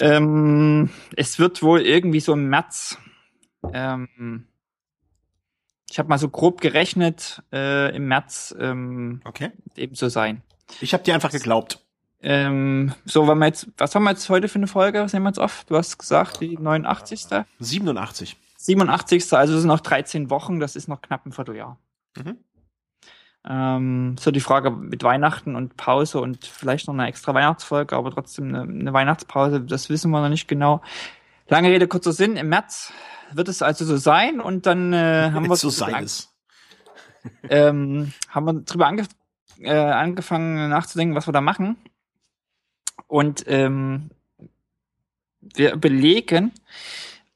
Ähm, 0.00 0.90
es 1.16 1.38
wird 1.38 1.62
wohl 1.62 1.80
irgendwie 1.82 2.20
so 2.20 2.32
im 2.32 2.48
März. 2.48 2.98
Ähm, 3.72 4.46
ich 5.90 5.98
habe 5.98 6.08
mal 6.08 6.18
so 6.18 6.28
grob 6.28 6.60
gerechnet, 6.60 7.42
äh, 7.52 7.94
im 7.94 8.08
März 8.08 8.54
ähm, 8.58 9.20
Okay. 9.24 9.52
eben 9.76 9.94
so 9.94 10.08
sein. 10.08 10.42
Ich 10.80 10.92
habe 10.94 11.04
dir 11.04 11.14
einfach 11.14 11.30
geglaubt. 11.30 11.80
Ähm, 12.22 12.94
so, 13.04 13.28
wenn 13.28 13.38
wir 13.38 13.46
jetzt, 13.46 13.68
was 13.76 13.94
haben 13.94 14.04
wir 14.04 14.10
jetzt 14.10 14.28
heute 14.30 14.48
für 14.48 14.56
eine 14.56 14.66
Folge? 14.66 15.02
Was 15.02 15.12
nehmen 15.12 15.24
wir 15.24 15.28
jetzt 15.30 15.38
auf? 15.38 15.64
Du 15.68 15.76
hast 15.76 15.98
gesagt, 15.98 16.40
die 16.40 16.56
89. 16.58 17.26
87. 17.60 18.36
87. 18.64 19.32
Also 19.34 19.54
es 19.54 19.60
sind 19.60 19.68
noch 19.68 19.80
13 19.80 20.30
Wochen, 20.30 20.58
das 20.58 20.76
ist 20.76 20.88
noch 20.88 21.02
knapp 21.02 21.26
ein 21.26 21.32
Vierteljahr. 21.32 21.78
Mhm. 22.16 22.38
Ähm, 23.46 24.16
so 24.18 24.30
die 24.30 24.40
Frage 24.40 24.70
mit 24.70 25.02
Weihnachten 25.02 25.54
und 25.54 25.76
Pause 25.76 26.20
und 26.20 26.46
vielleicht 26.46 26.86
noch 26.86 26.94
eine 26.94 27.06
extra 27.06 27.34
Weihnachtsfolge, 27.34 27.94
aber 27.94 28.10
trotzdem 28.10 28.48
eine, 28.48 28.62
eine 28.62 28.92
Weihnachtspause, 28.92 29.60
das 29.60 29.90
wissen 29.90 30.10
wir 30.10 30.22
noch 30.22 30.30
nicht 30.30 30.48
genau. 30.48 30.80
Lange 31.48 31.68
Rede, 31.68 31.86
kurzer 31.86 32.12
Sinn, 32.12 32.36
im 32.36 32.48
März 32.48 32.92
wird 33.32 33.48
es 33.48 33.60
also 33.60 33.84
so 33.84 33.98
sein 33.98 34.40
und 34.40 34.64
dann 34.64 34.94
äh, 34.94 35.30
haben 35.34 35.46
wir 35.46 35.56
so 35.56 35.68
sein 35.68 36.04
es. 36.04 36.32
ähm, 37.50 38.12
haben 38.30 38.46
wir 38.46 38.54
drüber 38.54 38.86
ange 38.86 39.04
äh, 39.60 39.74
angefangen 39.74 40.70
nachzudenken, 40.70 41.14
was 41.14 41.28
wir 41.28 41.32
da 41.32 41.40
machen. 41.42 41.76
Und 43.06 43.44
ähm, 43.46 44.10
wir 45.40 45.74
überlegen, 45.74 46.52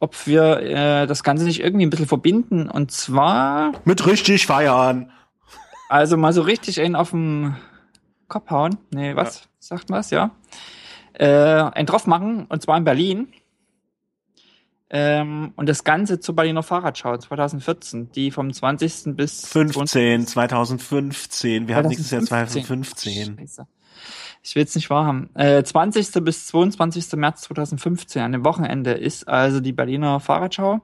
ob 0.00 0.26
wir 0.26 0.60
äh, 0.60 1.06
das 1.06 1.22
Ganze 1.22 1.44
nicht 1.44 1.60
irgendwie 1.60 1.86
ein 1.86 1.90
bisschen 1.90 2.06
verbinden. 2.06 2.68
Und 2.68 2.92
zwar, 2.92 3.72
Mit 3.84 4.06
richtig 4.06 4.46
feiern. 4.46 5.10
also 5.88 6.16
mal 6.16 6.32
so 6.32 6.42
richtig 6.42 6.80
einen 6.80 6.96
auf 6.96 7.10
den 7.10 7.56
Kopf 8.28 8.50
hauen. 8.50 8.78
Nee, 8.90 9.16
was? 9.16 9.48
Sagt 9.58 9.90
man's, 9.90 10.10
ja. 10.10 10.30
Äh, 11.14 11.26
einen 11.26 11.86
drauf 11.86 12.06
machen, 12.06 12.46
und 12.48 12.62
zwar 12.62 12.76
in 12.76 12.84
Berlin. 12.84 13.28
Ähm, 14.90 15.52
und 15.56 15.68
das 15.68 15.84
Ganze 15.84 16.18
zur 16.20 16.34
Berliner 16.34 16.62
Fahrradschau 16.62 17.18
2014, 17.18 18.10
die 18.12 18.30
vom 18.30 18.52
20. 18.52 19.16
bis 19.16 19.46
15, 19.46 20.26
2015. 20.26 21.68
Wir 21.68 21.76
hatten 21.76 21.88
nächstes 21.88 22.10
Jahr 22.10 22.22
2015. 22.22 23.36
2015. 23.36 23.38
Scheiße. 23.38 23.66
Ich 24.48 24.56
will 24.56 24.64
es 24.64 24.74
nicht 24.74 24.88
wahrhaben. 24.88 25.28
Äh, 25.34 25.62
20. 25.62 26.24
bis 26.24 26.46
22. 26.46 27.12
März 27.16 27.42
2015, 27.42 28.22
an 28.22 28.32
dem 28.32 28.44
Wochenende, 28.44 28.92
ist 28.92 29.28
also 29.28 29.60
die 29.60 29.72
Berliner 29.72 30.20
Fahrradschau. 30.20 30.80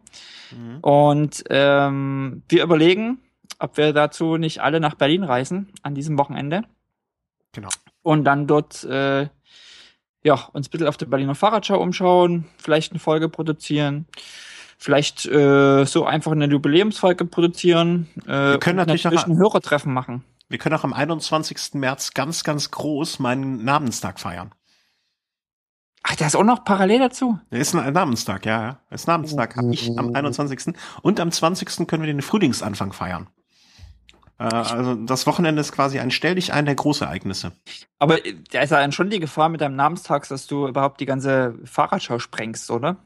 Mhm. 0.50 0.79
Und 0.81 1.44
ähm, 1.48 2.42
wir 2.48 2.62
überlegen, 2.62 3.18
ob 3.59 3.77
wir 3.79 3.92
dazu 3.92 4.37
nicht 4.37 4.61
alle 4.61 4.81
nach 4.81 4.94
Berlin 4.96 5.24
reisen 5.24 5.72
an 5.83 5.94
diesem 5.94 6.18
Wochenende 6.18 6.62
Genau. 7.53 7.68
und 8.03 8.24
dann 8.24 8.46
dort 8.46 8.85
äh, 8.85 9.29
ja, 10.22 10.35
uns 10.53 10.68
ein 10.68 10.70
bisschen 10.70 10.88
auf 10.88 10.96
der 10.96 11.07
Berliner 11.07 11.35
Fahrradschau 11.35 11.81
umschauen, 11.81 12.46
vielleicht 12.59 12.92
eine 12.92 12.98
Folge 12.98 13.29
produzieren, 13.29 14.07
vielleicht 14.77 15.24
äh, 15.27 15.85
so 15.87 16.05
einfach 16.05 16.33
eine 16.33 16.46
Jubiläumsfolge 16.46 17.24
produzieren. 17.27 18.09
Äh, 18.27 18.53
Wir 18.53 18.59
können 18.59 18.77
natürlich 18.77 19.07
auch- 19.07 19.27
ein 19.27 19.37
Hörertreffen 19.38 19.92
machen. 19.92 20.24
Wir 20.48 20.59
können 20.59 20.74
auch 20.74 20.85
am 20.85 20.92
21. 20.92 21.74
März 21.74 22.14
ganz, 22.14 22.44
ganz 22.44 22.70
groß 22.70 23.18
meinen 23.18 23.64
Namenstag 23.64 24.20
feiern. 24.20 24.54
Ach, 26.02 26.16
der 26.16 26.26
ist 26.26 26.37
auch 26.37 26.44
noch 26.44 26.64
parallel 26.64 26.98
dazu. 26.98 27.38
Der 27.50 27.61
ist 27.61 27.74
ein 27.74 27.92
Namenstag, 27.92 28.44
ja, 28.44 28.62
ja. 28.62 28.80
Das 28.90 29.07
Namenstag 29.07 29.57
habe 29.57 29.72
ich 29.72 29.90
am 29.98 30.14
21. 30.14 30.74
Und 31.00 31.18
am 31.18 31.33
20. 31.33 31.87
können 31.88 32.02
wir 32.02 32.12
den 32.12 32.20
Frühlingsanfang 32.20 32.92
feiern. 32.92 33.28
Äh, 34.38 34.44
also 34.44 34.94
das 34.96 35.26
Wochenende 35.26 35.61
ist 35.61 35.72
quasi 35.72 35.98
ein 35.98 36.11
Stell 36.11 36.35
dich 36.35 36.52
ein 36.52 36.66
der 36.66 36.74
Großereignisse. 36.74 37.52
Aber 37.98 38.24
äh, 38.26 38.35
da 38.52 38.61
ist 38.61 38.70
ja 38.70 38.80
dann 38.80 38.92
schon 38.92 39.09
die 39.09 39.20
Gefahr 39.20 39.48
mit 39.48 39.62
deinem 39.62 39.76
Namenstag, 39.76 40.28
dass 40.28 40.46
du 40.46 40.68
überhaupt 40.68 41.00
die 41.00 41.07
ganze 41.07 41.54
Fahrradschau 41.64 42.18
sprengst, 42.18 42.70
oder? 42.70 42.96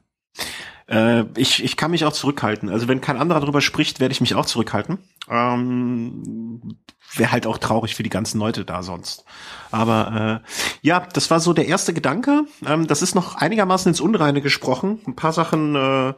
Äh, 0.89 1.25
ich, 1.37 1.63
ich 1.63 1.77
kann 1.77 1.91
mich 1.91 2.05
auch 2.05 2.13
zurückhalten. 2.13 2.69
Also 2.69 2.89
wenn 2.89 3.01
kein 3.01 3.19
anderer 3.19 3.41
drüber 3.41 3.61
spricht, 3.61 4.01
werde 4.01 4.13
ich 4.13 4.21
mich 4.21 4.35
auch 4.35 4.47
zurückhalten. 4.47 4.99
Ähm, 5.29 6.79
Wäre 7.15 7.33
halt 7.33 7.47
auch 7.47 7.59
traurig 7.59 7.95
für 7.95 8.03
die 8.03 8.11
ganzen 8.11 8.39
Leute 8.39 8.65
da 8.65 8.83
sonst. 8.83 9.25
Aber 9.71 10.43
äh, 10.45 10.49
ja, 10.83 11.01
das 11.13 11.31
war 11.31 11.41
so 11.41 11.53
der 11.53 11.67
erste 11.67 11.95
Gedanke. 11.95 12.45
Ähm, 12.67 12.87
das 12.87 13.03
ist 13.03 13.15
noch 13.15 13.37
einigermaßen 13.37 13.91
ins 13.91 14.01
Unreine 14.01 14.43
gesprochen. 14.43 15.01
Ein 15.07 15.17
paar 15.17 15.33
Sachen 15.33 15.75
äh, 15.75 16.15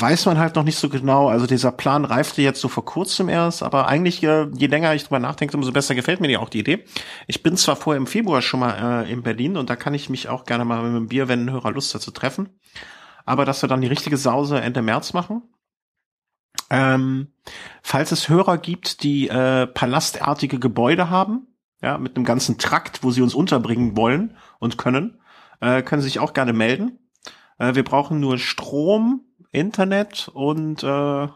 weiß 0.00 0.26
man 0.26 0.38
halt 0.38 0.56
noch 0.56 0.64
nicht 0.64 0.78
so 0.78 0.88
genau. 0.88 1.28
Also 1.28 1.46
dieser 1.46 1.72
Plan 1.72 2.04
reifte 2.04 2.42
jetzt 2.42 2.60
so 2.60 2.68
vor 2.68 2.84
kurzem 2.84 3.28
erst, 3.28 3.62
aber 3.62 3.86
eigentlich, 3.86 4.22
äh, 4.22 4.46
je 4.54 4.66
länger 4.66 4.94
ich 4.94 5.04
drüber 5.04 5.18
nachdenke, 5.18 5.56
umso 5.56 5.72
besser 5.72 5.94
gefällt 5.94 6.20
mir 6.20 6.28
die 6.28 6.36
auch 6.36 6.48
die 6.48 6.60
Idee. 6.60 6.84
Ich 7.26 7.42
bin 7.42 7.56
zwar 7.56 7.76
vorher 7.76 7.98
im 7.98 8.06
Februar 8.06 8.42
schon 8.42 8.60
mal 8.60 9.04
äh, 9.04 9.12
in 9.12 9.22
Berlin 9.22 9.56
und 9.56 9.70
da 9.70 9.76
kann 9.76 9.94
ich 9.94 10.10
mich 10.10 10.28
auch 10.28 10.44
gerne 10.44 10.64
mal 10.64 10.82
mit 10.82 10.90
einem 10.90 11.08
Bier, 11.08 11.28
wenn 11.28 11.46
ein 11.46 11.52
Hörer 11.52 11.72
Lust 11.72 11.94
hat, 11.94 12.02
zu 12.02 12.10
treffen. 12.10 12.48
Aber 13.24 13.44
dass 13.44 13.62
wir 13.62 13.68
dann 13.68 13.80
die 13.80 13.86
richtige 13.88 14.16
Sause 14.16 14.60
Ende 14.60 14.82
März 14.82 15.12
machen. 15.12 15.42
Ähm, 16.70 17.28
falls 17.82 18.12
es 18.12 18.28
Hörer 18.28 18.58
gibt, 18.58 19.02
die 19.02 19.28
äh, 19.28 19.66
palastartige 19.66 20.58
Gebäude 20.58 21.10
haben, 21.10 21.46
ja, 21.82 21.98
mit 21.98 22.16
einem 22.16 22.24
ganzen 22.24 22.58
Trakt, 22.58 23.02
wo 23.02 23.10
sie 23.10 23.22
uns 23.22 23.34
unterbringen 23.34 23.96
wollen 23.96 24.36
und 24.58 24.78
können, 24.78 25.20
äh, 25.60 25.82
können 25.82 26.00
sie 26.02 26.08
sich 26.08 26.18
auch 26.18 26.32
gerne 26.32 26.52
melden. 26.52 26.98
Äh, 27.58 27.74
wir 27.74 27.84
brauchen 27.84 28.20
nur 28.20 28.38
Strom, 28.38 29.26
Internet 29.50 30.30
und 30.32 30.82
äh, 30.82 31.28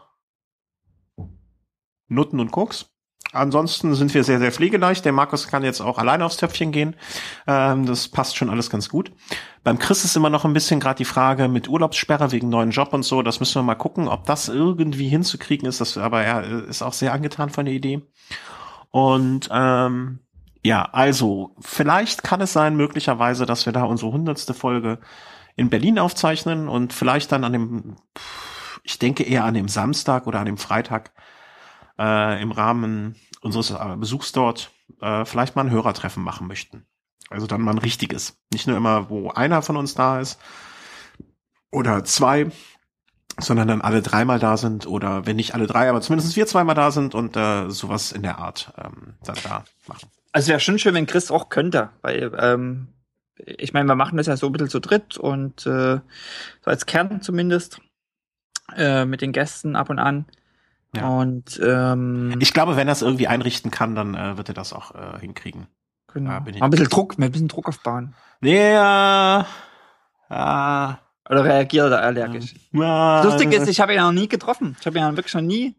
Nutten 2.07 2.39
und 2.39 2.51
Koks. 2.51 2.89
Ansonsten 3.31 3.93
sind 3.93 4.13
wir 4.15 4.23
sehr, 4.23 4.39
sehr 4.39 4.51
pflegeleicht. 4.51 5.05
Der 5.05 5.11
Markus 5.11 5.47
kann 5.47 5.63
jetzt 5.63 5.81
auch 5.81 5.99
alleine 5.99 6.25
aufs 6.25 6.37
Töpfchen 6.37 6.71
gehen. 6.71 6.95
Ähm, 7.45 7.85
das 7.85 8.07
passt 8.07 8.37
schon 8.37 8.49
alles 8.49 8.71
ganz 8.71 8.89
gut. 8.89 9.11
Beim 9.63 9.77
Chris 9.77 10.03
ist 10.03 10.15
immer 10.15 10.31
noch 10.31 10.45
ein 10.45 10.53
bisschen 10.53 10.79
gerade 10.79 10.97
die 10.97 11.05
Frage 11.05 11.47
mit 11.47 11.69
Urlaubssperre 11.69 12.31
wegen 12.31 12.49
neuen 12.49 12.71
Job 12.71 12.91
und 12.91 13.03
so. 13.03 13.21
Das 13.21 13.39
müssen 13.39 13.55
wir 13.55 13.63
mal 13.63 13.75
gucken, 13.75 14.07
ob 14.07 14.25
das 14.25 14.49
irgendwie 14.49 15.07
hinzukriegen 15.07 15.67
ist. 15.67 15.79
Das, 15.79 15.97
aber 15.97 16.23
er 16.23 16.43
ist 16.67 16.81
auch 16.81 16.93
sehr 16.93 17.13
angetan 17.13 17.51
von 17.51 17.65
der 17.65 17.75
Idee. 17.75 18.01
Und 18.89 19.47
ähm, 19.51 20.19
ja, 20.63 20.89
also 20.91 21.55
vielleicht 21.61 22.23
kann 22.23 22.41
es 22.41 22.53
sein, 22.53 22.75
möglicherweise, 22.75 23.45
dass 23.45 23.65
wir 23.65 23.73
da 23.73 23.83
unsere 23.83 24.11
hundertste 24.11 24.55
Folge 24.55 24.99
in 25.55 25.69
Berlin 25.69 25.99
aufzeichnen 25.99 26.67
und 26.67 26.93
vielleicht 26.93 27.31
dann 27.31 27.43
an 27.43 27.53
dem, 27.53 27.95
ich 28.83 28.97
denke 28.97 29.23
eher 29.23 29.45
an 29.45 29.53
dem 29.53 29.67
Samstag 29.67 30.25
oder 30.25 30.39
an 30.39 30.45
dem 30.45 30.57
Freitag 30.57 31.11
äh, 31.99 32.41
im 32.41 32.51
Rahmen 32.51 33.15
unseres 33.41 33.71
äh, 33.71 33.95
Besuchs 33.97 34.31
dort 34.31 34.71
äh, 35.01 35.25
vielleicht 35.25 35.55
mal 35.55 35.65
ein 35.65 35.71
Hörertreffen 35.71 36.23
machen 36.23 36.47
möchten. 36.47 36.85
Also 37.29 37.45
dann 37.45 37.61
mal 37.61 37.71
ein 37.71 37.77
richtiges. 37.77 38.37
Nicht 38.51 38.67
nur 38.67 38.77
immer, 38.77 39.09
wo 39.09 39.29
einer 39.29 39.61
von 39.61 39.77
uns 39.77 39.93
da 39.93 40.19
ist 40.19 40.39
oder 41.71 42.03
zwei, 42.03 42.51
sondern 43.37 43.67
dann 43.67 43.81
alle 43.81 44.01
dreimal 44.01 44.39
da 44.39 44.57
sind 44.57 44.87
oder 44.87 45.25
wenn 45.25 45.35
nicht 45.35 45.53
alle 45.53 45.67
drei, 45.67 45.89
aber 45.89 46.01
zumindest 46.01 46.35
wir 46.35 46.47
zweimal 46.47 46.75
da 46.75 46.91
sind 46.91 47.13
und 47.13 47.37
äh, 47.37 47.69
sowas 47.69 48.11
in 48.11 48.23
der 48.23 48.39
Art 48.39 48.73
ähm, 48.77 49.15
dann 49.23 49.37
da 49.43 49.63
machen. 49.87 50.09
Also 50.31 50.49
wäre 50.49 50.59
schon 50.59 50.79
schön, 50.79 50.95
wenn 50.95 51.05
Chris 51.05 51.31
auch 51.31 51.49
könnte, 51.49 51.89
weil 52.01 52.31
ähm, 52.39 52.87
ich 53.35 53.73
meine, 53.73 53.87
wir 53.87 53.95
machen 53.95 54.17
das 54.17 54.27
ja 54.27 54.35
so 54.35 54.47
ein 54.47 54.51
bisschen 54.51 54.69
zu 54.69 54.79
dritt 54.79 55.17
und 55.17 55.65
äh, 55.65 55.99
so 55.99 56.65
als 56.65 56.85
Kern 56.85 57.21
zumindest 57.21 57.79
äh, 58.75 59.05
mit 59.05 59.21
den 59.21 59.31
Gästen 59.31 59.75
ab 59.75 59.89
und 59.89 59.99
an. 59.99 60.25
Ja. 60.95 61.07
Und 61.07 61.59
ähm, 61.63 62.35
Ich 62.39 62.51
glaube, 62.53 62.75
wenn 62.75 62.87
er 62.87 62.93
es 62.93 63.01
irgendwie 63.01 63.27
einrichten 63.27 63.69
kann, 63.71 63.93
dann 63.95 64.15
äh, 64.15 64.37
wird 64.37 64.47
er 64.49 64.55
das 64.55 64.73
auch 64.73 64.95
äh, 64.95 65.19
hinkriegen. 65.19 65.67
genau. 66.11 66.31
ja, 66.31 66.39
bin 66.39 66.55
ich- 66.55 66.59
Mal 66.61 66.67
ein 66.67 66.71
bisschen 66.71 66.89
Druck, 66.89 67.17
mal 67.19 67.25
ein 67.27 67.31
bisschen 67.31 67.47
Druck 67.47 67.67
aufbauen. 67.67 68.15
Äh, 68.41 69.39
äh, 69.39 69.43
Oder 70.31 70.95
reagiert 71.29 71.91
er 71.91 72.01
allergisch? 72.01 72.53
äh, 72.73 73.23
Lustig 73.23 73.53
ist, 73.53 73.67
ich 73.67 73.79
habe 73.81 73.93
ihn 73.93 73.97
ja 73.97 74.03
noch 74.11 74.19
nie 74.19 74.27
getroffen. 74.27 74.75
Ich 74.79 74.85
habe 74.87 74.97
ihn 74.97 75.01
ja 75.03 75.15
wirklich 75.15 75.33
noch 75.35 75.41
nie. 75.41 75.75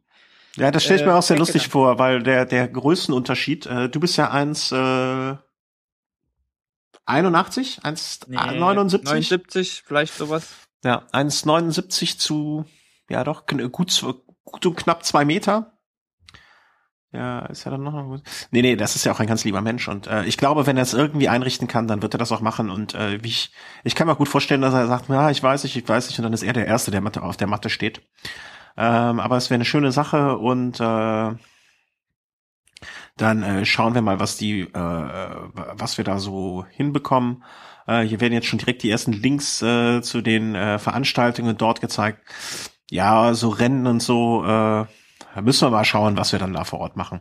Ja, 0.57 0.71
das 0.71 0.85
stelle 0.85 1.01
ich 1.01 1.07
mir 1.07 1.13
äh, 1.13 1.15
auch 1.15 1.23
sehr 1.23 1.39
lustig 1.39 1.63
weggegangen. 1.65 1.97
vor, 1.97 1.99
weil 1.99 2.23
der, 2.23 2.45
der 2.47 2.69
Größenunterschied, 2.69 3.67
äh, 3.67 3.89
du 3.89 3.99
bist 4.01 4.17
ja 4.17 4.31
eins, 4.31 4.71
äh, 4.73 5.35
81, 7.07 7.81
1, 7.85 8.21
Nee, 8.29 8.37
79, 8.37 9.05
79, 9.09 9.83
vielleicht 9.87 10.15
sowas. 10.15 10.49
ja, 10.85 11.03
1,79 11.13 12.19
zu, 12.19 12.65
ja 13.09 13.25
doch, 13.25 13.47
gut, 13.47 14.03
gut 14.53 14.67
und 14.67 14.77
knapp 14.77 15.05
zwei 15.05 15.25
Meter. 15.25 15.73
Ja, 17.13 17.47
ist 17.47 17.65
ja 17.65 17.73
dann 17.73 17.83
noch 17.83 18.05
gut. 18.05 18.23
Nee, 18.53 18.63
nee, 18.63 18.77
das 18.77 18.95
ist 18.95 19.05
ja 19.05 19.13
auch 19.13 19.19
ein 19.19 19.27
ganz 19.27 19.45
lieber 19.45 19.61
Mensch 19.61 19.89
und 19.89 20.07
äh, 20.07 20.25
ich 20.27 20.37
glaube, 20.37 20.67
wenn 20.67 20.77
er 20.77 20.85
es 20.85 20.95
irgendwie 20.95 21.29
einrichten 21.29 21.67
kann, 21.67 21.89
dann 21.89 22.03
wird 22.03 22.15
er 22.15 22.19
das 22.19 22.31
auch 22.31 22.41
machen 22.41 22.71
und 22.71 22.95
äh, 22.95 23.23
wie 23.25 23.29
ich, 23.29 23.51
ich 23.83 23.97
kann 23.97 24.07
mir 24.07 24.15
gut 24.15 24.29
vorstellen, 24.29 24.61
dass 24.61 24.75
er 24.75 24.87
sagt, 24.87 25.09
ja, 25.09 25.29
ich 25.29 25.43
weiß 25.43 25.65
nicht, 25.65 25.77
ich 25.77 25.89
weiß 25.89 26.09
nicht 26.09 26.19
und 26.21 26.23
dann 26.23 26.33
ist 26.33 26.45
er 26.45 26.53
der 26.53 26.67
Erste, 26.67 26.93
der 26.93 27.03
auf 27.25 27.37
der 27.37 27.49
Matte 27.49 27.69
steht. 27.69 28.01
Ähm, 28.77 29.19
aber 29.19 29.37
es 29.37 29.51
wäre 29.51 29.57
eine 29.57 29.65
schöne 29.65 29.91
Sache 29.91 30.39
und 30.39 30.79
äh, 30.79 31.35
dann 33.17 33.43
äh, 33.43 33.65
schauen 33.67 33.95
wir 33.95 34.03
mal, 34.03 34.21
was 34.21 34.37
die, 34.37 34.61
äh, 34.61 34.71
was 34.73 35.99
wir 35.99 36.05
da 36.05 36.19
so 36.19 36.65
hinbekommen. 36.71 37.45
Äh, 37.87 38.03
hier 38.03 38.21
werden 38.21 38.33
jetzt 38.33 38.47
schon 38.47 38.59
direkt 38.59 38.83
die 38.83 38.91
ersten 38.91 39.13
Links 39.13 39.61
äh, 39.63 40.01
zu 40.01 40.23
den 40.23 40.55
äh, 40.55 40.79
Veranstaltungen 40.79 41.57
dort 41.59 41.81
gezeigt. 41.81 42.25
Ja, 42.91 43.35
so 43.35 43.49
Rennen 43.49 43.87
und 43.87 44.03
so, 44.03 44.43
äh, 44.45 44.47
da 44.47 45.41
müssen 45.43 45.67
wir 45.67 45.71
mal 45.71 45.85
schauen, 45.85 46.17
was 46.17 46.33
wir 46.33 46.39
dann 46.39 46.53
da 46.53 46.65
vor 46.65 46.81
Ort 46.81 46.97
machen. 46.97 47.21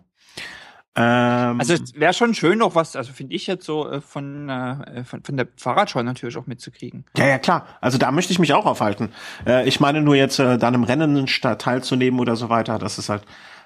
Ähm, 0.95 1.59
Also 1.59 1.73
es 1.73 1.93
wäre 1.93 2.13
schon 2.13 2.33
schön 2.33 2.57
noch 2.57 2.75
was, 2.75 2.95
also 2.95 3.13
finde 3.13 3.35
ich 3.35 3.47
jetzt 3.47 3.65
so 3.65 3.89
äh, 3.89 4.01
von, 4.01 4.49
äh, 4.49 5.03
von, 5.03 5.23
von 5.23 5.37
der 5.37 5.47
Fahrradschau 5.55 6.01
natürlich 6.01 6.35
auch 6.37 6.47
mitzukriegen. 6.47 7.05
ja, 7.15 7.27
ja, 7.27 7.37
klar. 7.37 7.67
Also 7.81 7.97
da 7.97 8.11
möchte 8.11 8.33
ich 8.33 8.39
mich 8.39 8.53
auch 8.53 8.65
aufhalten. 8.65 9.11
Äh, 9.45 9.67
ich 9.67 9.79
meine 9.79 10.01
nur 10.01 10.15
jetzt, 10.15 10.39
äh, 10.39 10.57
da 10.57 10.67
einem 10.67 10.83
Rennen 10.83 11.25
teilzunehmen 11.27 12.19
oder 12.19 12.35
so 12.35 12.49
weiter, 12.49 12.79
das 12.79 12.97
ist 12.97 13.09
halt 13.09 13.23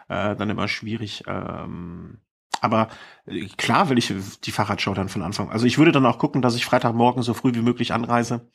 äh, 0.10 0.36
dann 0.36 0.50
immer 0.50 0.68
schwierig. 0.68 1.24
Ähm, 1.26 2.20
aber 2.62 2.89
äh, 3.26 3.48
klar 3.58 3.89
will 3.89 3.98
ich 3.98 4.13
die 4.44 4.52
Fahrradschau 4.52 4.94
dann 4.94 5.10
von 5.10 5.22
Anfang. 5.22 5.50
Also 5.50 5.66
ich 5.66 5.78
würde 5.78 5.92
dann 5.92 6.06
auch 6.06 6.18
gucken, 6.20 6.42
dass 6.42 6.56
ich 6.56 6.66
Freitagmorgen 6.66 7.24
so 7.24 7.34
früh 7.34 7.54
wie 7.56 7.62
möglich 7.62 7.94
anreise, 7.94 8.50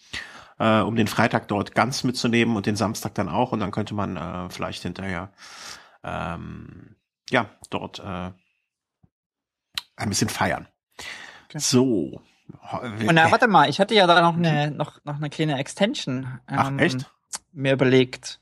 äh, 0.59 0.81
um 0.81 0.97
den 0.97 1.07
Freitag 1.09 1.49
dort 1.49 1.75
ganz 1.75 2.05
mitzunehmen 2.05 2.57
und 2.57 2.66
den 2.66 2.77
Samstag 2.77 3.14
dann 3.14 3.29
auch. 3.29 3.53
Und 3.53 3.61
dann 3.61 3.71
könnte 3.71 3.94
man 3.94 4.16
äh, 4.16 4.51
vielleicht 4.51 4.83
hinterher 4.83 5.31
ähm, 6.05 6.97
ja 7.31 7.47
dort 7.71 7.99
äh, 8.01 8.31
ein 9.97 10.09
bisschen 10.09 10.29
feiern. 10.29 10.68
Okay. 11.49 11.59
So. 11.59 12.23
Und 12.81 13.14
na, 13.14 13.31
warte 13.31 13.47
mal, 13.47 13.68
ich 13.68 13.79
hatte 13.81 13.94
ja 13.94 14.07
da 14.07 14.21
noch 14.23 14.37
eine, 14.37 14.71
noch, 14.71 15.05
noch 15.05 15.16
eine 15.16 15.29
kleine 15.29 15.59
Extension 15.59 16.40
Ach, 16.47 16.68
ähm, 16.68 16.79
echt? 16.79 17.11
mir 17.53 17.73
überlegt. 17.75 18.40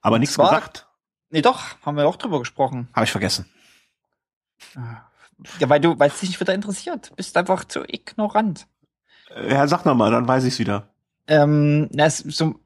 Aber 0.00 0.14
und 0.14 0.20
nichts 0.20 0.34
zwar- 0.36 0.48
gesagt. 0.50 0.86
Nee, 1.30 1.42
doch, 1.42 1.62
haben 1.84 1.96
wir 1.96 2.06
auch 2.06 2.16
drüber 2.16 2.38
gesprochen. 2.38 2.88
Habe 2.94 3.04
ich 3.04 3.10
vergessen. 3.10 3.46
Ja, 5.58 5.68
weil 5.68 5.80
du, 5.80 5.98
weil 5.98 6.08
es 6.10 6.20
dich 6.20 6.30
nicht 6.30 6.40
wieder 6.40 6.54
interessiert. 6.54 7.10
Du 7.10 7.16
bist 7.16 7.36
einfach 7.36 7.64
zu 7.64 7.82
ignorant. 7.84 8.66
Äh, 9.34 9.52
Ja, 9.52 9.66
sag 9.66 9.84
noch 9.84 9.94
mal, 9.96 10.10
dann 10.10 10.28
weiß 10.28 10.44
ich's 10.44 10.58
wieder. 10.58 10.88
Ähm, 11.26 11.88
na, 11.92 12.06
es, 12.06 12.18
so, 12.18 12.56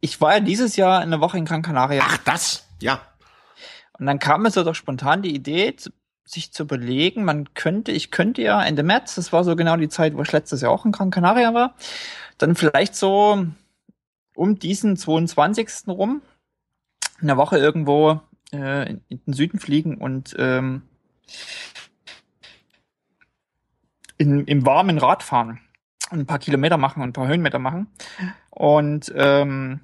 ich 0.00 0.20
war 0.20 0.34
ja 0.34 0.40
dieses 0.40 0.76
Jahr 0.76 1.00
eine 1.00 1.20
Woche 1.20 1.38
in 1.38 1.44
Gran 1.44 1.62
Canaria. 1.62 2.02
Ach, 2.04 2.18
das? 2.18 2.66
Ja. 2.80 3.00
Und 3.98 4.06
dann 4.06 4.18
kam 4.18 4.42
mir 4.42 4.50
so 4.50 4.64
doch 4.64 4.74
spontan 4.74 5.22
die 5.22 5.34
Idee, 5.34 5.74
sich 6.24 6.52
zu 6.52 6.64
überlegen, 6.64 7.24
man 7.24 7.54
könnte, 7.54 7.90
ich 7.90 8.10
könnte 8.10 8.42
ja 8.42 8.62
Ende 8.62 8.82
März, 8.82 9.14
das 9.14 9.32
war 9.32 9.44
so 9.44 9.56
genau 9.56 9.76
die 9.76 9.88
Zeit, 9.88 10.14
wo 10.14 10.22
ich 10.22 10.32
letztes 10.32 10.60
Jahr 10.60 10.70
auch 10.70 10.84
in 10.84 10.92
Gran 10.92 11.10
Canaria 11.10 11.54
war, 11.54 11.74
dann 12.36 12.54
vielleicht 12.54 12.94
so 12.94 13.46
um 14.34 14.58
diesen 14.58 14.96
22. 14.96 15.88
rum 15.88 16.22
eine 17.20 17.36
Woche 17.36 17.58
irgendwo 17.58 18.20
äh, 18.52 18.90
in, 18.90 19.00
in 19.08 19.20
den 19.26 19.32
Süden 19.32 19.58
fliegen 19.58 19.96
und 19.96 20.36
ähm, 20.38 20.82
in, 24.18 24.44
im 24.44 24.66
warmen 24.66 24.98
Rad 24.98 25.22
fahren 25.22 25.60
ein 26.10 26.26
paar 26.26 26.38
Kilometer 26.38 26.76
machen 26.76 27.02
und 27.02 27.10
ein 27.10 27.12
paar 27.12 27.28
Höhenmeter 27.28 27.58
machen. 27.58 27.88
Und 28.50 29.12
ähm, 29.16 29.80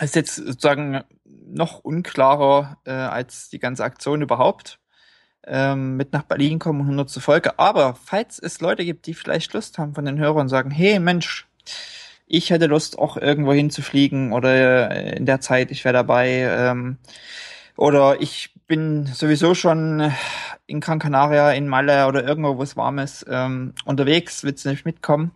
ist 0.00 0.16
jetzt 0.16 0.36
sozusagen 0.36 1.04
noch 1.24 1.80
unklarer 1.80 2.78
äh, 2.84 2.92
als 2.92 3.48
die 3.48 3.58
ganze 3.58 3.84
Aktion 3.84 4.22
überhaupt. 4.22 4.80
Ähm, 5.46 5.96
mit 5.96 6.12
nach 6.14 6.22
Berlin 6.22 6.58
kommen 6.58 6.80
und 6.80 6.86
100 6.86 7.10
zur 7.10 7.22
Folge. 7.22 7.58
Aber 7.58 7.94
falls 7.94 8.38
es 8.38 8.60
Leute 8.60 8.84
gibt, 8.84 9.06
die 9.06 9.14
vielleicht 9.14 9.52
Lust 9.52 9.76
haben 9.78 9.94
von 9.94 10.06
den 10.06 10.18
Hörern 10.18 10.42
und 10.42 10.48
sagen, 10.48 10.70
hey 10.70 10.98
Mensch, 10.98 11.46
ich 12.26 12.48
hätte 12.50 12.66
Lust 12.66 12.98
auch 12.98 13.18
irgendwo 13.18 13.52
hinzufliegen 13.52 14.32
oder 14.32 14.90
äh, 14.90 15.16
in 15.16 15.26
der 15.26 15.40
Zeit, 15.40 15.70
ich 15.70 15.84
wäre 15.84 15.92
dabei. 15.92 16.28
Ähm, 16.28 16.96
oder 17.76 18.20
ich 18.20 18.53
bin 18.66 19.06
sowieso 19.06 19.54
schon 19.54 20.12
in 20.66 20.80
Gran 20.80 20.98
Canaria, 20.98 21.52
in 21.52 21.68
Malle 21.68 22.06
oder 22.06 22.24
irgendwo, 22.24 22.56
wo 22.56 22.62
es 22.62 22.76
warm 22.76 22.98
ist, 22.98 23.26
ähm, 23.28 23.74
unterwegs, 23.84 24.44
willst 24.44 24.64
du 24.64 24.70
nicht 24.70 24.84
mitkommen? 24.84 25.32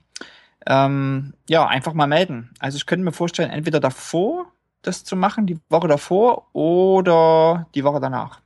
Ähm, 0.67 1.35
ja, 1.49 1.67
einfach 1.67 1.95
mal 1.95 2.07
melden. 2.07 2.51
Also 2.59 2.77
ich 2.77 2.87
könnte 2.87 3.05
mir 3.05 3.13
vorstellen, 3.13 3.51
entweder 3.51 3.81
davor 3.81 4.53
das 4.83 5.05
zu 5.05 5.17
machen, 5.17 5.47
die 5.47 5.59
Woche 5.69 5.89
davor 5.89 6.49
oder 6.55 7.67
die 7.75 7.85
Woche 7.85 8.01
danach. 8.01 8.41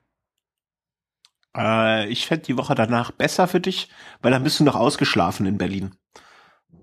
Äh, 1.56 2.08
ich 2.08 2.26
fände 2.26 2.44
die 2.44 2.56
Woche 2.56 2.74
danach 2.74 3.10
besser 3.10 3.48
für 3.48 3.60
dich, 3.60 3.90
weil 4.22 4.32
dann 4.32 4.44
bist 4.44 4.60
du 4.60 4.64
noch 4.64 4.76
ausgeschlafen 4.76 5.46
in 5.46 5.58
Berlin. 5.58 5.94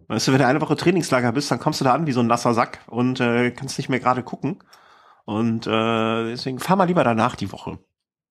Weißt 0.07 0.27
du, 0.27 0.31
wenn 0.31 0.39
du 0.39 0.47
eine 0.47 0.61
Woche 0.61 0.75
Trainingslager 0.75 1.31
bist, 1.31 1.51
dann 1.51 1.59
kommst 1.59 1.81
du 1.81 1.85
da 1.85 1.93
an 1.93 2.07
wie 2.07 2.11
so 2.11 2.19
ein 2.19 2.27
nasser 2.27 2.53
Sack 2.53 2.79
und 2.87 3.19
äh, 3.19 3.51
kannst 3.51 3.77
nicht 3.77 3.89
mehr 3.89 3.99
gerade 3.99 4.23
gucken. 4.23 4.63
Und 5.25 5.67
äh, 5.67 6.31
deswegen 6.31 6.59
fahr 6.59 6.75
mal 6.75 6.85
lieber 6.85 7.03
danach 7.03 7.35
die 7.35 7.51
Woche. 7.51 7.77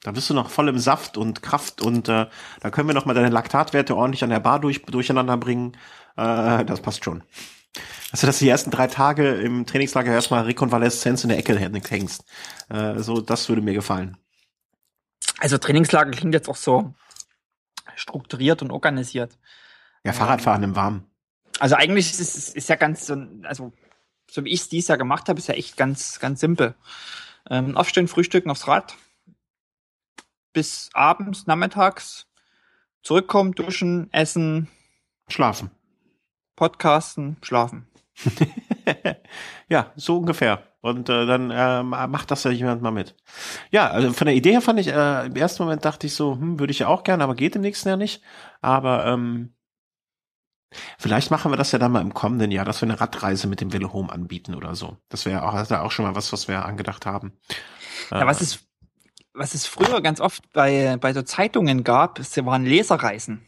Da 0.03 0.13
bist 0.13 0.31
du 0.31 0.35
noch 0.35 0.51
voll 0.51 0.69
im 0.69 0.79
Saft 0.79 1.17
und 1.17 1.43
Kraft 1.43 1.83
und 1.83 2.09
äh, 2.09 2.27
da 2.61 2.71
können 2.71 2.89
wir 2.89 2.95
noch 2.95 3.05
mal 3.05 3.15
deine 3.15 3.31
Laktatwerte 3.31 3.97
ordentlich 3.97 4.23
an 4.23 4.31
der 4.31 4.41
Bar 4.41 4.61
durch, 4.61 4.83
durcheinander 4.83 5.37
bringen. 5.37 5.77
Äh, 6.17 6.65
das 6.65 6.81
passt 6.81 7.05
schon. 7.05 7.25
Also, 8.11 8.27
dass 8.27 8.39
du 8.39 8.45
die 8.45 8.51
ersten 8.51 8.71
drei 8.71 8.87
Tage 8.87 9.35
im 9.35 9.67
Trainingslager 9.67 10.13
erstmal 10.13 10.45
Rekonvaleszenz 10.45 11.25
in 11.25 11.29
der 11.29 11.39
Ecke 11.39 11.59
hängst. 11.59 12.25
Äh, 12.71 13.01
so, 13.01 13.21
das 13.21 13.49
würde 13.49 13.61
mir 13.61 13.75
gefallen. 13.75 14.17
Also 15.39 15.59
Trainingslager 15.59 16.11
klingt 16.13 16.35
jetzt 16.35 16.49
auch 16.49 16.57
so 16.57 16.95
strukturiert 17.95 18.63
und 18.63 18.71
organisiert. 18.71 19.39
Ja, 20.05 20.13
Fahrradfahren 20.13 20.63
im 20.63 20.77
Warmen. 20.77 21.05
Also 21.59 21.75
eigentlich 21.75 22.11
ist 22.11 22.21
es 22.21 22.49
ist 22.55 22.69
ja 22.69 22.77
ganz 22.77 23.07
so, 23.07 23.17
also 23.43 23.73
so 24.31 24.45
wie 24.45 24.51
ich 24.51 24.61
es 24.61 24.69
dieses 24.69 24.89
Jahr 24.89 24.99
gemacht 24.99 25.29
habe, 25.29 25.39
ist 25.39 25.49
ja 25.49 25.55
echt 25.55 25.77
ganz 25.77 26.19
ganz 26.21 26.41
simpel. 26.41 26.75
Ähm, 27.51 27.77
aufstehen, 27.77 28.09
frühstücken 28.09 28.51
aufs 28.51 28.69
Rad, 28.69 28.97
bis 30.59 30.91
abends, 30.93 31.47
nachmittags, 31.47 32.27
zurückkommen, 33.05 33.53
duschen, 33.53 34.13
essen, 34.13 34.67
Schlafen. 35.29 35.71
podcasten, 36.57 37.37
schlafen. 37.43 37.87
ja, 39.69 39.93
so 39.95 40.17
ungefähr. 40.17 40.65
Und 40.81 41.09
äh, 41.09 41.27
dann 41.27 41.53
äh, 41.53 41.85
macht 41.85 42.33
das 42.33 42.43
ja 42.43 42.51
jemand 42.51 42.83
mal 42.83 42.91
mit. 42.91 43.15
Ja, 43.71 43.89
also 43.89 44.13
von 44.13 44.27
der 44.27 44.35
Idee 44.35 44.51
her 44.51 44.61
fand 44.61 44.81
ich, 44.81 44.89
äh, 44.89 45.27
im 45.27 45.37
ersten 45.37 45.63
Moment 45.63 45.85
dachte 45.85 46.09
ich 46.09 46.15
so, 46.15 46.33
hm, 46.33 46.59
würde 46.59 46.73
ich 46.73 46.81
ja 46.81 46.89
auch 46.89 47.05
gerne, 47.05 47.23
aber 47.23 47.37
geht 47.37 47.55
im 47.55 47.63
nächsten 47.63 47.89
Jahr 47.89 47.97
nicht. 47.97 48.21
Aber 48.61 49.07
ähm, 49.07 49.55
vielleicht 50.99 51.31
machen 51.31 51.53
wir 51.53 51.57
das 51.57 51.71
ja 51.71 51.79
dann 51.79 51.93
mal 51.93 52.03
im 52.03 52.15
kommenden 52.15 52.51
Jahr, 52.51 52.65
dass 52.65 52.83
wir 52.83 52.89
eine 52.89 53.01
Radreise 53.01 53.47
mit 53.47 53.61
dem 53.61 53.73
Velo 53.73 53.93
Home 53.93 54.13
anbieten 54.13 54.57
oder 54.57 54.75
so. 54.75 54.97
Das 55.09 55.25
wäre 55.25 55.45
auch, 55.45 55.53
das 55.53 55.71
wär 55.71 55.85
auch 55.85 55.93
schon 55.93 56.05
mal 56.05 56.17
was, 56.17 56.33
was 56.33 56.49
wir 56.49 56.65
angedacht 56.65 57.07
haben. 57.07 57.39
Ja, 58.11 58.27
was 58.27 58.41
es, 58.41 58.68
was 59.39 59.55
es 59.55 59.67
früher 59.67 60.01
ganz 60.01 60.21
oft 60.21 60.53
bei, 60.53 60.97
bei 61.01 61.13
so 61.13 61.23
Zeitungen 61.23 61.85
gab, 61.85 62.19
es 62.19 62.37
waren 62.45 62.65
Leserreisen. 62.65 63.43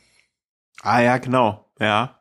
Ah 0.82 1.00
ja, 1.00 1.18
genau. 1.18 1.70
Ja. 1.78 2.20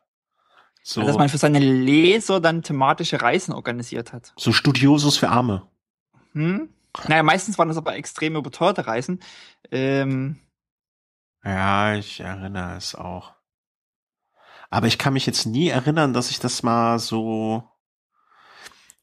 So, 0.82 1.00
Also, 1.00 1.12
dass 1.12 1.18
man 1.18 1.28
für 1.28 1.38
seine 1.38 1.58
Leser 1.58 2.40
dann 2.40 2.62
thematische 2.62 3.20
Reisen 3.20 3.52
organisiert 3.52 4.12
hat. 4.12 4.32
so 4.36 4.52
Studiosus 4.52 5.16
für 5.18 5.28
Arme. 5.28 5.68
Hm? 6.32 6.68
Naja, 7.06 7.22
meistens 7.22 7.58
waren 7.58 7.68
das 7.68 7.76
aber 7.76 7.94
extrem 7.96 8.36
überteuerte 8.36 8.86
Reisen. 8.86 9.20
Ähm, 9.70 10.40
Ja, 11.44 11.94
ich 11.94 12.20
erinnere 12.20 12.76
es 12.76 12.94
auch. 12.94 13.34
Aber 14.70 14.86
ich 14.86 14.98
kann 14.98 15.12
mich 15.12 15.26
jetzt 15.26 15.46
nie 15.46 15.68
erinnern, 15.68 16.12
dass 16.12 16.30
ich 16.30 16.38
das 16.40 16.62
mal 16.62 16.98
so, 16.98 17.64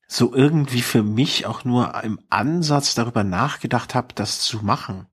so 0.07 0.33
irgendwie 0.33 0.81
für 0.81 1.03
mich 1.03 1.45
auch 1.45 1.65
nur 1.65 2.01
im 2.03 2.19
Ansatz 2.29 2.95
darüber 2.95 3.23
nachgedacht 3.23 3.93
habe, 3.93 4.13
das 4.15 4.39
zu 4.39 4.63
machen. 4.63 5.07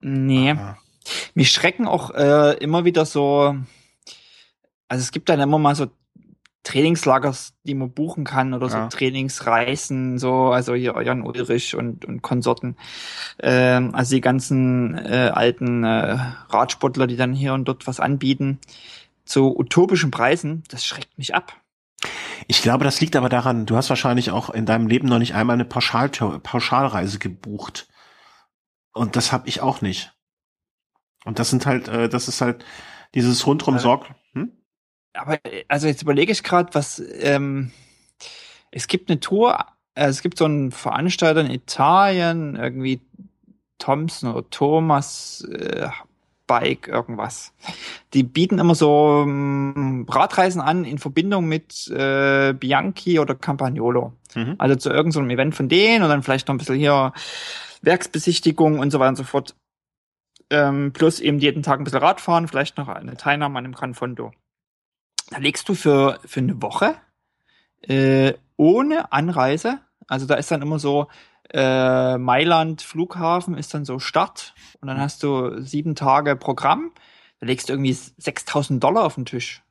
nee. 0.00 0.50
Aber- 0.52 0.78
Mich 1.34 1.50
schrecken 1.50 1.86
auch 1.86 2.10
äh, 2.10 2.54
immer 2.58 2.84
wieder 2.84 3.04
so, 3.06 3.56
also 4.88 5.02
es 5.02 5.12
gibt 5.12 5.28
dann 5.28 5.40
immer 5.40 5.58
mal 5.58 5.74
so 5.74 5.86
Trainingslagers, 6.62 7.54
die 7.64 7.74
man 7.74 7.92
buchen 7.92 8.24
kann 8.24 8.52
oder 8.52 8.68
so 8.68 8.76
Ja. 8.76 8.88
Trainingsreisen, 8.88 10.18
so, 10.18 10.50
also 10.50 10.74
hier 10.74 10.94
Jan 11.02 11.22
Ulrich 11.22 11.74
und, 11.74 12.04
und 12.04 12.20
Konsorten. 12.20 12.76
Ähm, 13.38 13.94
also 13.94 14.14
die 14.14 14.20
ganzen 14.20 14.96
äh, 14.98 15.30
alten 15.32 15.84
äh, 15.84 16.18
Radsportler, 16.50 17.06
die 17.06 17.16
dann 17.16 17.32
hier 17.32 17.54
und 17.54 17.64
dort 17.66 17.86
was 17.86 17.98
anbieten, 17.98 18.58
zu 19.24 19.56
utopischen 19.58 20.10
Preisen, 20.10 20.62
das 20.68 20.84
schreckt 20.84 21.16
mich 21.16 21.34
ab. 21.34 21.59
Ich 22.46 22.62
glaube, 22.62 22.84
das 22.84 23.00
liegt 23.00 23.16
aber 23.16 23.28
daran, 23.28 23.66
du 23.66 23.76
hast 23.76 23.90
wahrscheinlich 23.90 24.30
auch 24.30 24.50
in 24.50 24.66
deinem 24.66 24.86
Leben 24.86 25.08
noch 25.08 25.18
nicht 25.18 25.34
einmal 25.34 25.54
eine 25.54 25.64
Pauschal 25.64 26.08
Pauschalreise 26.08 27.18
gebucht. 27.18 27.88
Und 28.92 29.16
das 29.16 29.32
habe 29.32 29.48
ich 29.48 29.60
auch 29.60 29.80
nicht. 29.80 30.12
Und 31.24 31.38
das 31.38 31.50
sind 31.50 31.66
halt, 31.66 31.88
äh, 31.88 32.08
das 32.08 32.28
ist 32.28 32.40
halt 32.40 32.64
dieses 33.14 33.46
rundrum 33.46 33.76
Äh, 33.76 33.80
Sorg. 33.80 34.06
Hm? 34.32 34.52
Aber 35.12 35.44
äh, 35.44 35.64
also 35.68 35.86
jetzt 35.86 36.02
überlege 36.02 36.32
ich 36.32 36.42
gerade, 36.42 36.74
was 36.74 37.02
ähm, 37.20 37.72
es 38.70 38.88
gibt 38.88 39.10
eine 39.10 39.20
Tour, 39.20 39.66
äh, 39.94 40.06
es 40.06 40.22
gibt 40.22 40.38
so 40.38 40.44
einen 40.44 40.72
Veranstalter 40.72 41.40
in 41.40 41.50
Italien, 41.50 42.56
irgendwie 42.56 43.00
Thompson 43.78 44.32
oder 44.32 44.48
Thomas 44.50 45.46
äh, 45.50 45.88
Bike 46.50 46.88
irgendwas. 46.88 47.52
Die 48.12 48.24
bieten 48.24 48.58
immer 48.58 48.74
so 48.74 49.22
ähm, 49.24 50.04
Radreisen 50.10 50.60
an 50.60 50.84
in 50.84 50.98
Verbindung 50.98 51.46
mit 51.46 51.86
äh, 51.86 52.52
Bianchi 52.54 53.20
oder 53.20 53.36
Campagnolo. 53.36 54.14
Mhm. 54.34 54.56
Also 54.58 54.74
zu 54.74 54.90
irgendeinem 54.90 55.28
so 55.28 55.32
Event 55.32 55.54
von 55.54 55.68
denen 55.68 56.02
und 56.02 56.08
dann 56.08 56.24
vielleicht 56.24 56.48
noch 56.48 56.56
ein 56.56 56.58
bisschen 56.58 56.74
hier 56.74 57.12
Werksbesichtigung 57.82 58.80
und 58.80 58.90
so 58.90 58.98
weiter 58.98 59.10
und 59.10 59.16
so 59.16 59.22
fort. 59.22 59.54
Ähm, 60.50 60.92
plus 60.92 61.20
eben 61.20 61.38
jeden 61.38 61.62
Tag 61.62 61.78
ein 61.78 61.84
bisschen 61.84 62.00
Radfahren, 62.00 62.48
vielleicht 62.48 62.78
noch 62.78 62.88
eine 62.88 63.16
Teilnahme 63.16 63.56
an 63.56 63.66
einem 63.66 63.74
Gran 63.74 63.94
Fondo. 63.94 64.32
Da 65.30 65.38
legst 65.38 65.68
du 65.68 65.74
für, 65.74 66.18
für 66.24 66.40
eine 66.40 66.60
Woche 66.60 66.96
äh, 67.82 68.34
ohne 68.56 69.12
Anreise, 69.12 69.78
also 70.08 70.26
da 70.26 70.34
ist 70.34 70.50
dann 70.50 70.62
immer 70.62 70.80
so 70.80 71.06
äh, 71.52 72.18
Mailand 72.18 72.82
Flughafen 72.82 73.56
ist 73.56 73.74
dann 73.74 73.84
so 73.84 73.98
Start 73.98 74.54
und 74.80 74.88
dann 74.88 75.00
hast 75.00 75.22
du 75.22 75.60
sieben 75.60 75.94
Tage 75.94 76.36
Programm. 76.36 76.92
Da 77.40 77.46
legst 77.46 77.68
du 77.68 77.72
irgendwie 77.72 77.92
6000 77.92 78.82
Dollar 78.82 79.04
auf 79.04 79.14
den 79.16 79.26
Tisch. 79.26 79.62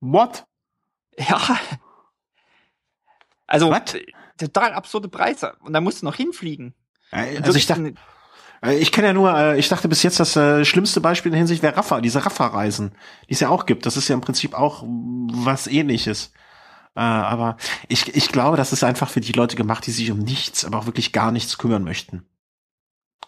What? 0.00 0.46
Ja. 1.18 1.40
Also, 3.46 3.70
What? 3.70 3.96
total 4.38 4.72
absurde 4.72 5.08
Preise. 5.08 5.54
Und 5.60 5.72
dann 5.72 5.82
musst 5.84 6.02
du 6.02 6.06
noch 6.06 6.14
hinfliegen. 6.14 6.74
Äh, 7.10 7.40
Also 7.42 7.56
ich 7.58 7.66
dachte, 7.66 7.94
äh, 8.62 8.76
ich 8.76 8.92
kenne 8.92 9.08
ja 9.08 9.12
nur, 9.12 9.34
äh, 9.36 9.58
ich 9.58 9.68
dachte 9.68 9.88
bis 9.88 10.02
jetzt, 10.02 10.20
das 10.20 10.36
äh, 10.36 10.64
schlimmste 10.64 11.00
Beispiel 11.00 11.30
in 11.30 11.32
der 11.34 11.38
Hinsicht 11.38 11.62
wäre 11.62 11.76
Rafa, 11.76 12.00
diese 12.00 12.24
Rafa-Reisen, 12.24 12.92
die 13.28 13.34
es 13.34 13.40
ja 13.40 13.48
auch 13.48 13.66
gibt. 13.66 13.86
Das 13.86 13.96
ist 13.96 14.08
ja 14.08 14.14
im 14.14 14.20
Prinzip 14.20 14.54
auch 14.54 14.84
was 14.86 15.66
ähnliches. 15.66 16.32
Äh, 16.94 17.00
aber 17.00 17.56
ich, 17.88 18.14
ich 18.14 18.28
glaube, 18.28 18.56
das 18.56 18.72
ist 18.72 18.84
einfach 18.84 19.10
für 19.10 19.20
die 19.20 19.32
Leute 19.32 19.56
gemacht, 19.56 19.86
die 19.86 19.92
sich 19.92 20.10
um 20.10 20.18
nichts, 20.18 20.64
aber 20.64 20.78
auch 20.78 20.86
wirklich 20.86 21.12
gar 21.12 21.32
nichts 21.32 21.58
kümmern 21.58 21.84
möchten. 21.84 22.26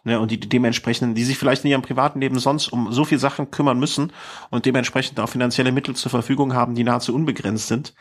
Ne, 0.02 0.18
und 0.18 0.30
die 0.30 0.40
dementsprechend, 0.40 1.18
die 1.18 1.24
sich 1.24 1.36
vielleicht 1.36 1.62
in 1.64 1.70
ihrem 1.70 1.82
privaten 1.82 2.20
Leben 2.20 2.38
sonst 2.38 2.72
um 2.72 2.90
so 2.90 3.04
viel 3.04 3.18
Sachen 3.18 3.50
kümmern 3.50 3.78
müssen 3.78 4.12
und 4.48 4.64
dementsprechend 4.64 5.20
auch 5.20 5.28
finanzielle 5.28 5.72
Mittel 5.72 5.94
zur 5.94 6.11
Verfügung 6.11 6.54
haben, 6.54 6.74
die 6.74 6.84
nahezu 6.84 7.14
unbegrenzt 7.14 7.68
sind. 7.68 7.94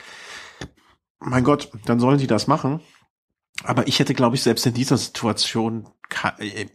Mein 1.20 1.44
Gott, 1.44 1.70
dann 1.86 2.00
sollen 2.00 2.18
sie 2.18 2.28
das 2.28 2.48
machen. 2.48 2.80
Aber 3.64 3.88
ich 3.88 4.00
hätte, 4.00 4.14
glaube 4.14 4.38
ich, 4.38 4.44
selbst 4.44 4.66
in 4.66 4.74
dieser 4.74 4.96
Situation, 4.96 5.90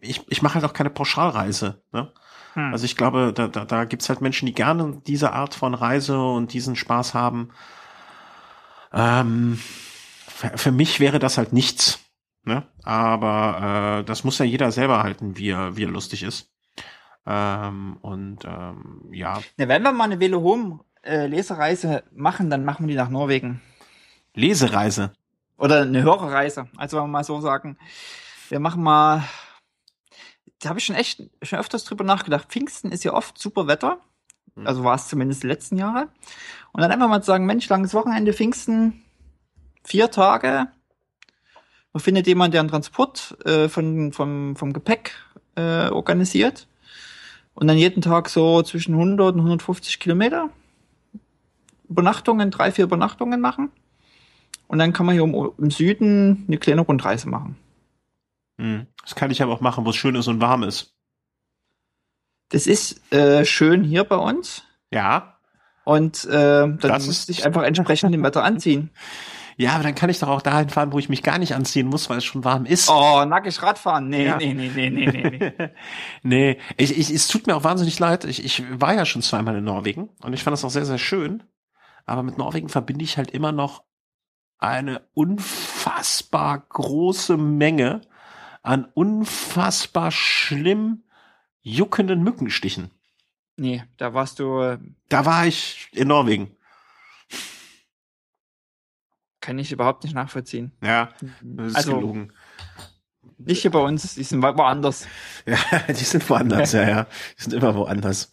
ich, 0.03 0.21
ich 0.29 0.43
mache 0.43 0.57
halt 0.57 0.65
auch 0.67 0.75
keine 0.75 0.91
Pauschalreise. 0.91 1.83
Ne? 1.93 2.13
Hm. 2.53 2.73
Also 2.73 2.85
ich 2.85 2.97
glaube, 2.97 3.33
da, 3.35 3.49
da, 3.49 3.65
da 3.65 3.85
gibt's 3.85 4.11
halt 4.11 4.21
Menschen, 4.21 4.47
die 4.47 4.55
gerne 4.55 5.01
diese 5.07 5.33
Art 5.33 5.55
von 5.55 5.73
Reise 5.73 6.21
und 6.21 6.53
diesen 6.53 6.77
Spaß 6.77 7.15
haben. 7.15 7.51
Ähm, 8.95 9.59
für, 9.59 10.73
mich 10.73 11.01
wäre 11.01 11.19
das 11.19 11.37
halt 11.37 11.53
nichts. 11.53 12.01
Ne? 12.45 12.67
Aber 12.83 14.01
äh, 14.01 14.05
das 14.05 14.25
muss 14.25 14.39
ja 14.39 14.45
jeder 14.45 14.71
selber 14.71 15.03
halten, 15.03 15.37
wie 15.37 15.51
er, 15.51 15.77
wie 15.77 15.85
er 15.85 15.91
lustig 15.91 16.23
ist. 16.23 16.51
Ähm, 17.27 17.97
und 18.03 18.45
ähm, 18.45 19.09
ja, 19.11 19.41
Ne, 19.57 19.69
wenn 19.69 19.83
wir 19.83 19.93
mal 19.93 20.05
eine 20.05 20.21
Velo 20.21 20.43
Home 20.43 20.81
äh, 21.03 21.27
Lesereise 21.27 22.05
machen, 22.13 22.51
dann 22.51 22.65
machen 22.65 22.87
wir 22.87 22.93
die 22.93 22.99
nach 22.99 23.09
Norwegen. 23.09 23.63
Lesereise. 24.35 25.13
Oder 25.57 25.83
eine 25.83 26.03
Hörerreise. 26.03 26.69
Also 26.77 26.97
wenn 26.97 27.05
wir 27.05 27.09
mal 27.09 27.25
so 27.25 27.41
sagen, 27.41 27.79
wir 28.49 28.61
machen 28.61 28.83
mal, 28.83 29.25
da 30.61 30.69
habe 30.69 30.79
ich 30.79 30.85
schon 30.85 30.97
echt 30.97 31.23
schon 31.43 31.59
öfters 31.59 31.85
drüber 31.85 32.05
nachgedacht. 32.05 32.49
Pfingsten 32.49 32.93
ist 32.93 33.05
ja 33.05 33.15
oft 33.15 33.39
super 33.39 33.67
Wetter. 33.67 34.01
Mhm. 34.55 34.67
Also 34.67 34.85
war 34.85 34.95
es 34.95 35.09
zumindest 35.09 35.43
die 35.43 35.49
letzten 35.49 35.77
Jahre. 35.77 36.09
Und 36.73 36.83
dann 36.83 36.91
einfach 36.91 37.09
mal 37.09 37.21
zu 37.21 37.27
sagen, 37.27 37.47
Mensch, 37.47 37.69
langes 37.69 37.95
Wochenende, 37.95 38.33
Pfingsten, 38.33 39.03
vier 39.85 40.11
Tage. 40.11 40.69
Man 41.93 42.01
findet 42.01 42.27
jemanden, 42.27 42.53
der 42.53 42.61
einen 42.61 42.71
Transport 42.71 43.37
äh, 43.45 43.69
von, 43.69 44.13
vom, 44.13 44.57
vom 44.57 44.73
Gepäck 44.73 45.13
äh, 45.55 45.89
organisiert. 45.89 46.67
Und 47.55 47.69
dann 47.69 47.79
jeden 47.79 48.03
Tag 48.03 48.29
so 48.29 48.63
zwischen 48.63 48.95
100 48.95 49.35
und 49.35 49.41
150 49.41 50.01
Kilometer. 50.01 50.51
Übernachtungen, 51.89 52.51
drei, 52.51 52.73
vier 52.73 52.85
Übernachtungen 52.85 53.41
machen. 53.41 53.71
Und 54.67 54.79
dann 54.79 54.93
kann 54.93 55.07
man 55.07 55.15
hier 55.15 55.23
um, 55.23 55.53
im 55.59 55.71
Süden 55.71 56.45
eine 56.49 56.59
kleine 56.59 56.81
Rundreise 56.81 57.29
machen. 57.29 57.57
Hm. 58.59 58.87
Das 59.03 59.15
kann 59.15 59.31
ich 59.31 59.43
aber 59.43 59.53
auch 59.53 59.61
machen, 59.61 59.85
wo 59.85 59.91
es 59.91 59.97
schön 59.97 60.15
ist 60.15 60.27
und 60.27 60.41
warm 60.41 60.63
ist. 60.63 60.94
Das 62.55 62.69
ist 62.69 63.13
äh, 63.13 63.45
schön 63.45 63.83
hier 63.83 64.05
bei 64.05 64.15
uns. 64.17 64.63
Ja. 64.93 65.39
Und 65.85 66.25
äh, 66.27 66.31
dann 66.31 66.79
Das 66.79 67.07
muss 67.07 67.19
ist- 67.21 67.31
ich 67.31 67.45
einfach 67.45 67.63
entsprechend 67.65 68.15
dem 68.15 68.23
Wetter 68.23 68.45
anziehen. 68.45 68.91
Ja, 69.57 69.75
aber 69.75 69.85
dann 69.85 69.95
kann 69.95 70.11
ich 70.11 70.19
doch 70.19 70.27
auch 70.27 70.43
dahin 70.43 70.69
fahren, 70.69 70.93
wo 70.93 70.99
ich 70.99 71.09
mich 71.09 71.23
gar 71.23 71.39
nicht 71.39 71.55
anziehen 71.55 71.87
muss, 71.87 72.11
weil 72.11 72.19
es 72.19 72.25
schon 72.25 72.43
warm 72.43 72.67
ist. 72.67 72.91
Oh, 72.91 73.25
nackig 73.25 73.63
Radfahren. 73.63 74.09
Nee, 74.09 74.27
Ja. 74.27 74.37
nee, 74.37 74.53
nee, 74.53 74.69
nee, 74.75 74.91
nee, 74.91 75.07
nee, 75.07 75.53
nee. 75.57 75.71
nee, 76.25 76.59
ich, 76.77 76.99
ich, 76.99 77.09
es 77.11 77.29
tut 77.29 77.47
mir 77.47 77.55
auch 77.55 77.63
wahnsinnig 77.63 77.97
leid. 78.01 78.25
Ich, 78.25 78.45
ich 78.45 78.65
war 78.81 78.95
ja 78.95 79.07
schon 79.07 79.23
zweimal 79.23 79.55
in 79.57 79.63
Norwegen 79.63 80.09
und 80.25 80.33
ich 80.33 80.43
fand 80.43 80.55
das 80.55 80.65
auch 80.65 80.71
sehr, 80.71 80.85
sehr 80.87 80.99
schön. 80.99 81.45
Aber 82.05 82.25
mit 82.25 82.37
Norwegen 82.37 82.69
verbinde 82.69 83.05
ich 83.05 83.17
halt 83.17 83.31
immer 83.31 83.53
noch 83.53 83.85
eine 84.59 85.03
unfassbar 85.15 86.59
große 86.69 87.37
Menge 87.37 88.01
an 88.65 88.87
unfassbar 88.95 90.11
schlimm 90.11 91.05
juckenden 91.65 92.23
Mückenstichen. 92.23 92.91
nee, 93.57 93.83
da 93.97 94.15
warst 94.15 94.39
du, 94.39 94.61
äh, 94.61 94.79
Da 95.09 95.25
war 95.27 95.47
ich 95.47 95.89
in 95.93 96.07
Norwegen. 96.09 96.57
kann 99.41 99.59
ich 99.59 99.73
überhaupt 99.73 100.05
nicht 100.05 100.15
nachvollziehen. 100.15 100.73
Ja, 100.83 101.11
das 101.43 101.69
ist 101.69 101.77
Also- 101.77 101.97
gelogen. 101.97 102.33
Nicht 103.37 103.63
hier 103.63 103.73
bei 103.73 103.81
uns, 103.81 104.15
die 104.15 104.23
sind 104.23 104.43
wo- 104.43 104.57
woanders. 104.57 105.07
Ja, 105.47 105.59
die 105.89 105.93
sind 105.95 106.29
woanders, 106.31 106.73
ja, 106.73 106.89
ja. 106.89 107.07
Die 107.39 107.43
sind 107.43 107.53
immer 107.55 107.75
woanders. 107.75 108.31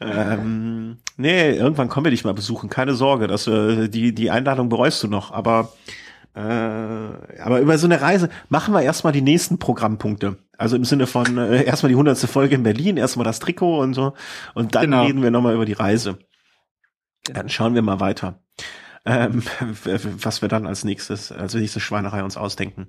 Ähm, 0.00 0.98
nee, 1.16 1.52
irgendwann 1.56 1.88
kommen 1.88 2.04
wir 2.04 2.10
dich 2.10 2.24
mal 2.24 2.34
besuchen, 2.34 2.68
keine 2.68 2.94
Sorge, 2.94 3.26
dass 3.26 3.46
äh, 3.46 3.88
die, 3.88 4.14
die 4.14 4.30
Einladung 4.30 4.68
bereust 4.68 5.02
du 5.02 5.08
noch, 5.08 5.30
aber 5.32 5.72
äh, 6.38 7.40
aber 7.40 7.60
über 7.60 7.78
so 7.78 7.86
eine 7.86 8.00
Reise 8.00 8.28
machen 8.48 8.72
wir 8.72 8.82
erstmal 8.82 9.12
die 9.12 9.22
nächsten 9.22 9.58
Programmpunkte. 9.58 10.36
Also 10.56 10.76
im 10.76 10.84
Sinne 10.84 11.06
von 11.06 11.36
äh, 11.38 11.64
erstmal 11.64 11.90
die 11.90 11.96
hundertste 11.96 12.28
Folge 12.28 12.54
in 12.54 12.62
Berlin, 12.62 12.96
erstmal 12.96 13.24
das 13.24 13.40
Trikot 13.40 13.80
und 13.80 13.94
so 13.94 14.14
und 14.54 14.74
dann 14.74 14.84
Genau. 14.84 15.04
reden 15.04 15.22
wir 15.22 15.30
nochmal 15.30 15.54
über 15.54 15.64
die 15.64 15.72
Reise. 15.72 16.18
Genau. 17.24 17.38
Dann 17.40 17.48
schauen 17.48 17.74
wir 17.74 17.82
mal 17.82 18.00
weiter. 18.00 18.40
Ähm, 19.04 19.42
was 20.22 20.42
wir 20.42 20.48
dann 20.48 20.66
als 20.66 20.84
nächstes, 20.84 21.32
als 21.32 21.54
nächste 21.54 21.80
Schweinerei 21.80 22.22
uns 22.22 22.36
ausdenken. 22.36 22.88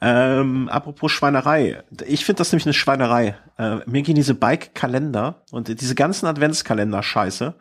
Ähm, 0.00 0.68
apropos 0.68 1.10
Schweinerei. 1.10 1.82
Ich 2.06 2.24
finde 2.24 2.38
das 2.38 2.52
nämlich 2.52 2.66
eine 2.66 2.74
Schweinerei. 2.74 3.36
Äh, 3.58 3.78
mir 3.86 4.02
gehen 4.02 4.14
diese 4.14 4.34
Bike-Kalender 4.34 5.42
und 5.50 5.80
diese 5.80 5.94
ganzen 5.96 6.26
Adventskalender-Scheiße, 6.26 7.54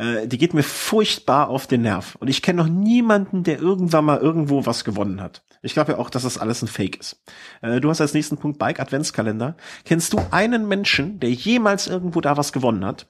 äh, 0.00 0.26
die 0.26 0.38
geht 0.38 0.54
mir 0.54 0.62
furchtbar 0.62 1.48
auf 1.48 1.66
den 1.66 1.82
Nerv. 1.82 2.16
Und 2.16 2.28
ich 2.28 2.40
kenne 2.40 2.62
noch 2.62 2.68
niemanden, 2.68 3.44
der 3.44 3.60
irgendwann 3.60 4.06
mal 4.06 4.18
irgendwo 4.18 4.64
was 4.64 4.84
gewonnen 4.84 5.20
hat. 5.20 5.42
Ich 5.62 5.74
glaube 5.74 5.92
ja 5.92 5.98
auch, 5.98 6.08
dass 6.08 6.22
das 6.22 6.38
alles 6.38 6.62
ein 6.62 6.68
Fake 6.68 6.98
ist. 6.98 7.22
Äh, 7.60 7.80
du 7.80 7.90
hast 7.90 8.00
als 8.00 8.14
nächsten 8.14 8.38
Punkt 8.38 8.58
Bike-Adventskalender. 8.58 9.56
Kennst 9.84 10.14
du 10.14 10.20
einen 10.30 10.66
Menschen, 10.68 11.20
der 11.20 11.30
jemals 11.30 11.86
irgendwo 11.86 12.22
da 12.22 12.38
was 12.38 12.52
gewonnen 12.52 12.84
hat? 12.86 13.08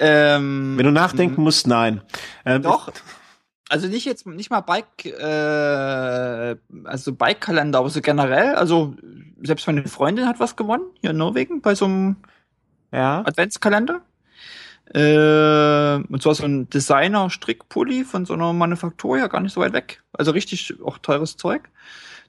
Ähm, 0.00 0.74
Wenn 0.76 0.86
du 0.86 0.92
nachdenken 0.92 1.42
musst, 1.42 1.68
nein. 1.68 2.02
Ähm, 2.44 2.62
Doch. 2.62 2.90
Also 3.68 3.86
nicht 3.86 4.06
jetzt, 4.06 4.26
nicht 4.26 4.50
mal 4.50 4.62
Bike, 4.62 5.04
äh, 5.04 6.56
also 6.84 7.12
Bike-Kalender, 7.12 7.78
aber 7.78 7.90
so 7.90 8.00
generell. 8.00 8.56
Also 8.56 8.96
selbst 9.42 9.66
meine 9.68 9.84
Freundin 9.86 10.26
hat 10.26 10.40
was 10.40 10.56
gewonnen 10.56 10.86
hier 11.00 11.10
in 11.10 11.16
Norwegen 11.16 11.60
bei 11.60 11.76
so 11.76 11.84
einem 11.84 12.16
Ja. 12.90 13.20
Adventskalender. 13.24 14.00
Äh, 14.94 15.96
und 16.10 16.22
zwar 16.22 16.34
so 16.34 16.44
ein 16.44 16.68
Designer-Strickpulli 16.70 18.04
von 18.04 18.24
so 18.24 18.34
einer 18.34 18.52
Manufaktur, 18.52 19.18
ja 19.18 19.26
gar 19.26 19.40
nicht 19.40 19.52
so 19.52 19.60
weit 19.60 19.72
weg. 19.74 20.02
Also 20.12 20.30
richtig 20.30 20.74
auch 20.82 20.98
teures 20.98 21.36
Zeug. 21.36 21.68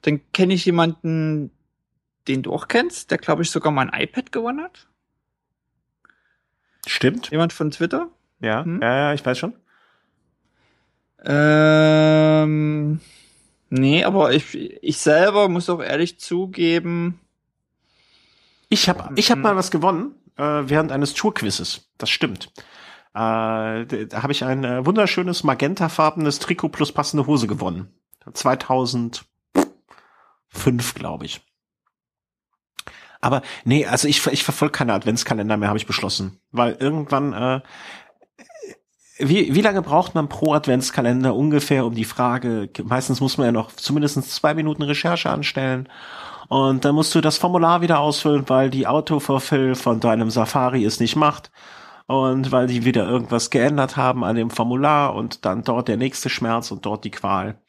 Dann 0.01 0.21
kenne 0.33 0.53
ich 0.53 0.65
jemanden, 0.65 1.51
den 2.27 2.43
du 2.43 2.53
auch 2.53 2.67
kennst, 2.67 3.11
der 3.11 3.17
glaube 3.17 3.43
ich 3.43 3.51
sogar 3.51 3.71
mal 3.71 3.89
ein 3.89 4.01
iPad 4.01 4.31
gewonnen 4.31 4.61
hat. 4.61 4.87
Stimmt. 6.85 7.29
Jemand 7.31 7.53
von 7.53 7.71
Twitter. 7.71 8.09
Ja. 8.41 8.63
Hm? 8.65 8.81
Ja, 8.81 8.95
ja, 8.95 9.13
ich 9.13 9.25
weiß 9.25 9.37
schon. 9.37 9.53
Ähm, 11.23 12.99
nee, 13.69 14.03
aber 14.03 14.33
ich, 14.33 14.55
ich 14.55 14.97
selber 14.97 15.49
muss 15.49 15.69
auch 15.69 15.81
ehrlich 15.81 16.19
zugeben, 16.19 17.19
Ich 18.69 18.87
habe 18.87 19.13
ich 19.15 19.31
hab 19.31 19.37
Mhm. 19.39 19.43
mal 19.43 19.55
was 19.55 19.71
gewonnen 19.71 20.13
äh, 20.39 20.69
während 20.69 20.91
eines 20.91 21.13
Tourquizzes. 21.13 21.91
Das 21.97 22.09
stimmt. 22.09 22.51
Äh, 23.13 23.85
da 23.85 24.23
habe 24.23 24.31
ich 24.31 24.43
ein 24.43 24.63
äh, 24.63 24.85
wunderschönes 24.85 25.43
magentafarbenes 25.43 26.39
Trikot 26.39 26.69
plus 26.69 26.91
passende 26.91 27.27
Hose 27.27 27.47
gewonnen. 27.47 27.93
2005, 28.33 29.25
glaube 30.95 31.25
ich. 31.25 31.41
Aber 33.21 33.41
nee, 33.65 33.85
also 33.85 34.07
ich, 34.07 34.25
ich 34.27 34.43
verfolge 34.43 34.71
keine 34.71 34.93
Adventskalender 34.93 35.57
mehr, 35.57 35.67
habe 35.67 35.79
ich 35.79 35.87
beschlossen. 35.87 36.39
Weil 36.51 36.77
irgendwann, 36.79 37.33
äh, 37.33 37.61
wie, 39.17 39.53
wie 39.53 39.61
lange 39.61 39.81
braucht 39.81 40.15
man 40.15 40.29
pro 40.29 40.53
Adventskalender 40.53 41.35
ungefähr 41.35 41.85
um 41.85 41.95
die 41.95 42.05
Frage, 42.05 42.69
meistens 42.83 43.19
muss 43.19 43.37
man 43.37 43.47
ja 43.47 43.51
noch 43.51 43.73
zumindest 43.73 44.31
zwei 44.31 44.53
Minuten 44.53 44.83
Recherche 44.83 45.29
anstellen 45.29 45.89
und 46.49 46.83
dann 46.83 46.95
musst 46.95 47.13
du 47.13 47.21
das 47.21 47.37
Formular 47.37 47.81
wieder 47.81 47.99
ausfüllen, 47.99 48.49
weil 48.49 48.71
die 48.71 48.87
Autoverfill 48.87 49.75
von 49.75 49.99
deinem 49.99 50.31
Safari 50.31 50.83
es 50.83 50.99
nicht 50.99 51.15
macht. 51.15 51.51
Und 52.07 52.51
weil 52.51 52.65
die 52.65 52.85
wieder 52.85 53.07
irgendwas 53.07 53.51
geändert 53.51 53.95
haben 53.95 54.23
an 54.23 54.35
dem 54.35 54.49
Formular 54.49 55.13
und 55.13 55.45
dann 55.45 55.63
dort 55.63 55.87
der 55.87 55.97
nächste 55.97 56.27
Schmerz 56.27 56.71
und 56.71 56.87
dort 56.87 57.05
die 57.05 57.11
Qual. 57.11 57.61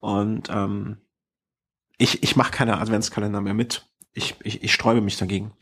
Und 0.00 0.48
ähm, 0.48 1.02
ich, 1.98 2.22
ich 2.22 2.34
mache 2.34 2.50
keine 2.50 2.78
Adventskalender 2.78 3.42
mehr 3.42 3.52
mit. 3.52 3.86
Ich, 4.14 4.36
ich, 4.42 4.64
ich 4.64 4.72
sträube 4.72 5.02
mich 5.02 5.18
dagegen. 5.18 5.52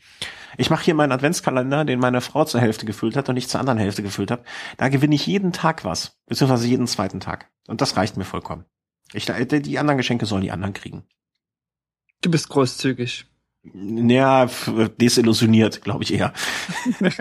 Ich 0.57 0.69
mache 0.69 0.85
hier 0.85 0.95
meinen 0.95 1.11
Adventskalender, 1.11 1.83
den 1.83 1.99
meine 1.99 2.21
Frau 2.21 2.45
zur 2.45 2.61
Hälfte 2.61 2.85
gefüllt 2.85 3.17
hat 3.17 3.27
und 3.27 3.35
ich 3.35 3.49
zur 3.49 3.59
anderen 3.59 3.79
Hälfte 3.79 4.03
gefüllt 4.03 4.31
habe. 4.31 4.45
Da 4.77 4.87
gewinne 4.87 5.15
ich 5.15 5.27
jeden 5.27 5.51
Tag 5.51 5.83
was, 5.83 6.17
beziehungsweise 6.27 6.67
jeden 6.67 6.87
zweiten 6.87 7.19
Tag. 7.19 7.49
Und 7.67 7.81
das 7.81 7.97
reicht 7.97 8.15
mir 8.15 8.23
vollkommen. 8.23 8.63
Ich, 9.11 9.25
die 9.25 9.79
anderen 9.79 9.97
Geschenke 9.97 10.25
sollen 10.25 10.43
die 10.43 10.51
anderen 10.51 10.73
kriegen. 10.73 11.05
Du 12.23 12.31
bist 12.31 12.49
großzügig. 12.49 13.25
Ja, 13.73 14.49
desillusioniert, 14.99 15.81
glaube 15.81 16.03
ich 16.03 16.13
eher. 16.13 16.33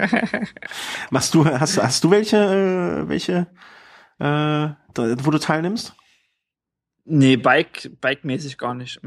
Machst 1.11 1.35
du, 1.35 1.45
hast, 1.45 1.81
hast 1.81 2.05
du 2.05 2.11
welche, 2.11 2.37
äh, 2.37 3.09
welche, 3.09 3.49
äh, 4.19 4.69
wo 5.25 5.31
du 5.31 5.39
teilnimmst? 5.39 5.95
Nee, 7.05 7.37
Bike, 7.37 7.91
Bike-mäßig 8.01 8.59
gar 8.59 8.75
nicht. 8.75 9.01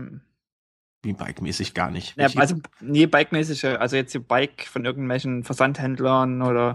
Wie 1.01 1.13
Bike-mäßig 1.13 1.73
gar 1.73 1.91
nicht. 1.91 2.17
Ja, 2.17 2.27
also, 2.35 2.55
nee, 2.81 3.05
Bike-mäßig, 3.05 3.65
also 3.65 3.95
jetzt 3.95 4.13
die 4.13 4.19
Bike 4.19 4.67
von 4.67 4.83
irgendwelchen 4.83 5.43
Versandhändlern 5.43 6.41
oder 6.41 6.73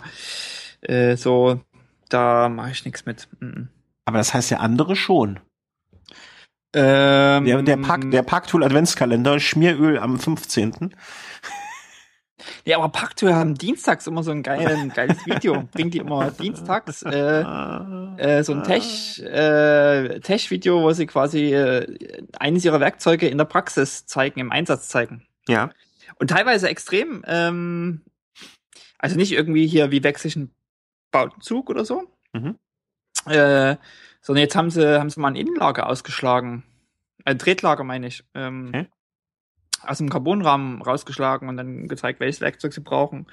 äh, 0.81 1.17
so, 1.17 1.61
da 2.09 2.49
mache 2.49 2.71
ich 2.71 2.85
nichts 2.87 3.05
mit. 3.05 3.29
Mhm. 3.41 3.69
Aber 4.07 4.19
das 4.19 4.33
heißt 4.33 4.51
ja 4.51 4.59
andere 4.59 4.97
schon. 4.97 5.41
Ähm, 6.73 7.45
der, 7.47 7.63
der, 7.63 7.77
Park, 7.79 8.11
der 8.11 8.23
Parktool 8.23 8.63
Adventskalender, 8.63 9.41
Schmieröl 9.41 9.99
am 9.99 10.19
15. 10.19 10.95
Ja, 12.65 12.79
aber 12.79 12.89
Parktool 12.91 13.35
haben 13.35 13.55
dienstags 13.55 14.07
immer 14.07 14.23
so 14.23 14.31
ein 14.31 14.43
geilen, 14.43 14.91
geiles 14.91 15.25
Video. 15.27 15.63
Bringt 15.73 15.95
die 15.95 15.99
immer 15.99 16.31
dienstags 16.31 17.03
äh, 17.03 17.41
äh, 17.41 18.43
so 18.45 18.53
ein 18.53 18.65
Tech, 18.65 19.21
äh, 19.23 20.21
Tech-Video, 20.21 20.83
wo 20.83 20.93
sie 20.93 21.07
quasi 21.07 21.53
äh, 21.55 21.87
eines 22.39 22.65
ihrer 22.65 22.81
Werkzeuge 22.81 23.29
in 23.29 23.39
der 23.39 23.45
Praxis 23.45 24.07
zeigen, 24.07 24.41
im 24.41 24.53
Einsatz 24.53 24.89
zeigen. 24.89 25.27
Ja. 25.49 25.71
Und 26.19 26.31
teilweise 26.31 26.69
extrem, 26.69 27.25
ähm, 27.27 28.03
also 28.99 29.17
nicht 29.17 29.33
irgendwie 29.33 29.67
hier, 29.67 29.91
wie 29.91 30.05
wechsle 30.05 30.29
ich 30.29 30.37
einen 30.37 30.55
Bautenzug 31.11 31.71
oder 31.71 31.85
so. 31.85 32.05
Mhm. 32.33 32.57
Äh, 33.27 33.77
sondern 34.21 34.43
jetzt 34.43 34.57
haben 34.57 34.71
sie, 34.71 34.99
haben 34.99 35.11
sie 35.11 35.21
mal 35.21 35.29
ein 35.29 35.37
Innenlager 35.37 35.87
ausgeschlagen. 35.87 36.63
Ein 37.25 37.39
Tretlager 37.39 37.85
meine 37.85 38.07
ich. 38.07 38.25
Ähm, 38.35 38.69
okay. 38.69 38.87
Aus 39.83 39.99
dem 39.99 40.11
Carbonrahmen 40.11 40.83
rausgeschlagen 40.83 41.49
und 41.49 41.57
dann 41.57 41.89
gezeigt, 41.89 42.21
welches 42.21 42.41
Werkzeug 42.41 42.73
sie 42.73 42.83
brauchen 42.83 43.27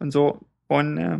und 0.00 0.10
so. 0.10 0.40
Und 0.66 0.98
äh, 0.98 1.18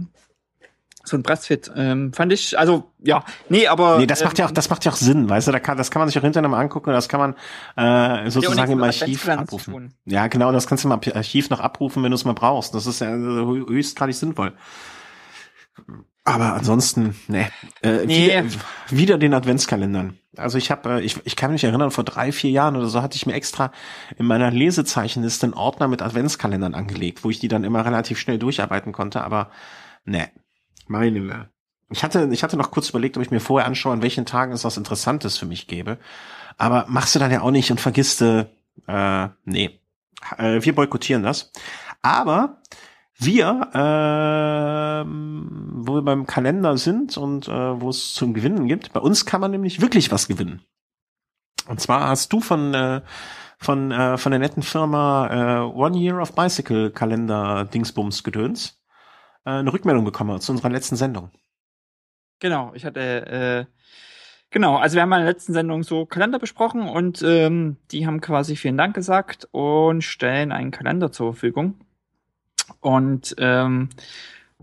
so 1.05 1.17
ein 1.17 1.23
Pressfit 1.23 1.71
ähm, 1.77 2.13
fand 2.13 2.33
ich, 2.33 2.59
also 2.59 2.93
ja, 2.99 3.25
nee, 3.49 3.67
aber 3.67 3.99
nee, 3.99 4.07
das 4.07 4.23
macht 4.23 4.39
ja 4.39 4.47
auch, 4.47 4.51
das 4.51 4.71
macht 4.71 4.85
ja 4.85 4.93
auch 4.93 4.97
Sinn, 4.97 5.29
weißt 5.29 5.49
du, 5.49 5.53
da 5.53 5.59
kann, 5.59 5.77
das 5.77 5.91
kann 5.91 6.01
man 6.01 6.09
sich 6.09 6.19
auch 6.19 6.23
hinterher 6.23 6.49
mal 6.49 6.61
angucken, 6.61 6.91
das 6.91 7.09
kann 7.09 7.35
man 7.77 8.25
äh, 8.25 8.31
sozusagen 8.31 8.73
im 8.73 8.83
Archiv 8.83 9.29
abrufen. 9.29 9.95
Ja, 10.05 10.29
genau, 10.29 10.53
das 10.53 10.67
kannst 10.67 10.85
du 10.85 10.89
im 10.89 10.93
Archiv 10.93 11.51
noch 11.51 11.61
abrufen, 11.61 12.03
wenn 12.03 12.11
du 12.11 12.15
es 12.15 12.25
mal 12.25 12.35
brauchst. 12.35 12.75
Das 12.75 12.87
ist 12.87 13.01
ja 13.01 13.09
höchstgradig 13.11 14.15
sinnvoll. 14.15 14.53
Aber 16.25 16.55
ansonsten, 16.55 17.17
ne. 17.27 17.51
Äh, 17.83 18.07
nee. 18.07 18.27
Wieder, 18.27 18.45
wieder 18.91 19.19
den 19.19 19.35
Adventskalendern. 19.35 20.19
Also 20.37 20.57
ich 20.57 20.71
habe, 20.71 20.89
äh, 20.89 21.01
ich, 21.01 21.17
ich 21.25 21.37
kann 21.37 21.53
mich 21.53 21.65
erinnern, 21.65 21.91
vor 21.91 22.05
drei, 22.05 22.31
vier 22.33 22.51
Jahren 22.51 22.77
oder 22.77 22.87
so 22.87 23.03
hatte 23.03 23.17
ich 23.17 23.27
mir 23.27 23.35
extra 23.35 23.73
in 24.17 24.27
meiner 24.27 24.51
Lesezeichenliste 24.51 25.47
einen 25.47 25.55
Ordner 25.55 25.89
mit 25.89 26.01
Adventskalendern 26.01 26.75
angelegt, 26.75 27.25
wo 27.25 27.31
ich 27.31 27.41
die 27.41 27.49
dann 27.49 27.65
immer 27.65 27.85
relativ 27.85 28.19
schnell 28.19 28.39
durcharbeiten 28.39 28.93
konnte, 28.93 29.23
aber 29.25 29.51
ne, 30.05 30.31
meine 30.87 31.51
Ich 31.91 32.05
hatte, 32.05 32.29
ich 32.31 32.43
hatte 32.43 32.57
noch 32.57 32.71
kurz 32.71 32.89
überlegt, 32.91 33.17
ob 33.17 33.23
ich 33.23 33.31
mir 33.31 33.41
vorher 33.41 33.67
anschaue, 33.67 33.93
an 33.93 34.03
welchen 34.03 34.25
Tagen 34.25 34.53
es 34.53 34.65
was 34.65 34.77
Interessantes 34.77 35.39
für 35.39 35.47
mich 35.47 35.67
gäbe. 35.67 35.99
Aber 36.57 36.87
machst 36.89 37.15
du 37.15 37.19
dann 37.19 37.31
ja 37.33 37.43
auch 37.43 37.51
nicht 37.51 37.71
und 37.71 37.81
vergisst 37.81 38.21
du, 38.21 38.49
äh, 38.87 39.29
nee. 39.45 39.81
Äh, 40.39 40.63
wir 40.63 40.75
boykottieren 40.75 41.23
das. 41.23 41.51
Aber 42.01 42.62
wir, 43.25 43.71
äh, 43.75 45.05
wo 45.07 45.95
wir 45.95 46.03
beim 46.03 46.27
Kalender 46.27 46.77
sind 46.77 47.17
und 47.17 47.49
äh, 47.49 47.81
wo 47.81 47.91
es 47.91 48.15
zum 48.15 48.35
Gewinnen 48.35 48.67
gibt, 48.67 48.93
bei 48.93 49.01
uns 49.01 49.27
kann 49.27 49.41
man 49.41 49.51
nämlich 49.51 49.81
wirklich 49.81 50.11
was 50.11 50.29
gewinnen. 50.29 50.63
Und 51.69 51.81
zwar 51.81 52.09
hast 52.09 52.33
du 52.33 52.41
von 52.41 52.75
äh, 52.75 53.03
von 53.59 53.93
äh, 53.93 54.19
von 54.19 54.33
der 54.33 54.41
netten 54.41 54.63
Firma 54.63 55.29
äh, 55.31 55.61
One 55.65 55.97
Year 55.97 56.21
of 56.21 56.35
Bicycle 56.35 56.91
Kalender 56.91 57.65
Dingsbums 57.65 58.25
Gedöns 58.25 58.83
äh, 59.45 59.51
eine 59.51 59.73
Rückmeldung 59.73 60.05
bekommen 60.05 60.41
zu 60.41 60.53
unserer 60.53 60.71
letzten 60.71 60.97
Sendung. 60.97 61.31
Genau, 62.41 62.73
ich 62.75 62.85
hatte 62.85 63.01
äh, 63.01 63.65
genau, 64.51 64.77
also 64.77 64.97
wir 64.97 65.03
haben 65.03 65.13
in 65.13 65.21
der 65.21 65.29
letzten 65.29 65.53
Sendung 65.53 65.85
so 65.85 66.07
Kalender 66.07 66.41
besprochen 66.41 66.89
und 66.89 67.23
ähm, 67.23 67.77
die 67.93 68.07
haben 68.07 68.21
quasi 68.21 68.57
vielen 68.57 68.77
Dank 68.77 68.95
gesagt 68.95 69.49
und 69.53 70.03
stellen 70.03 70.51
einen 70.51 70.73
Kalender 70.73 71.13
zur 71.13 71.33
Verfügung. 71.33 71.77
Und 72.81 73.35
ähm, 73.39 73.91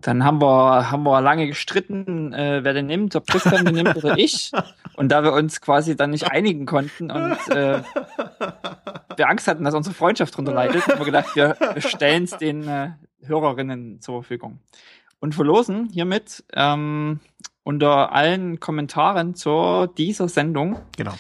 dann 0.02 0.24
haben 0.24 0.42
wir, 0.42 0.92
haben 0.92 1.04
wir 1.04 1.22
lange 1.22 1.48
gestritten, 1.48 2.34
äh, 2.34 2.64
wer 2.64 2.74
den 2.74 2.88
nimmt, 2.88 3.16
ob 3.16 3.28
Christian 3.28 3.66
den 3.66 3.76
nimmt 3.76 3.96
oder 3.96 4.18
ich. 4.18 4.52
Und 4.96 5.10
da 5.10 5.24
wir 5.24 5.34
uns 5.34 5.62
quasi 5.62 5.96
dann 5.96 6.12
nicht 6.12 6.32
einigen 6.32 6.66
konnten 6.66 7.12
und 7.12 7.38
äh, 7.50 7.82
wir 9.16 9.30
Angst 9.30 9.48
hatten, 9.48 9.64
dass 9.64 9.74
unsere 9.74 9.96
Freundschaft 9.96 10.36
drunter 10.36 10.54
leidet, 10.54 10.88
haben 10.88 11.00
wir 11.00 11.06
gedacht, 11.06 11.36
wir, 11.36 11.56
wir 11.74 11.82
stellen 11.82 12.24
es 12.24 12.32
den 12.38 12.68
äh, 12.68 12.92
Hörerinnen 13.24 14.02
zur 14.02 14.22
Verfügung. 14.22 14.60
Und 15.20 15.36
verlosen 15.36 15.90
hiermit 15.92 16.44
ähm, 16.54 17.20
unter 17.64 18.14
allen 18.14 18.60
Kommentaren 18.60 19.36
zu 19.36 19.88
dieser 19.98 20.30
Sendung 20.30 20.80
genau. 20.96 21.14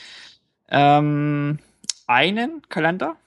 ähm, 0.69 1.59
einen 2.07 2.61
Kalender 2.69 3.17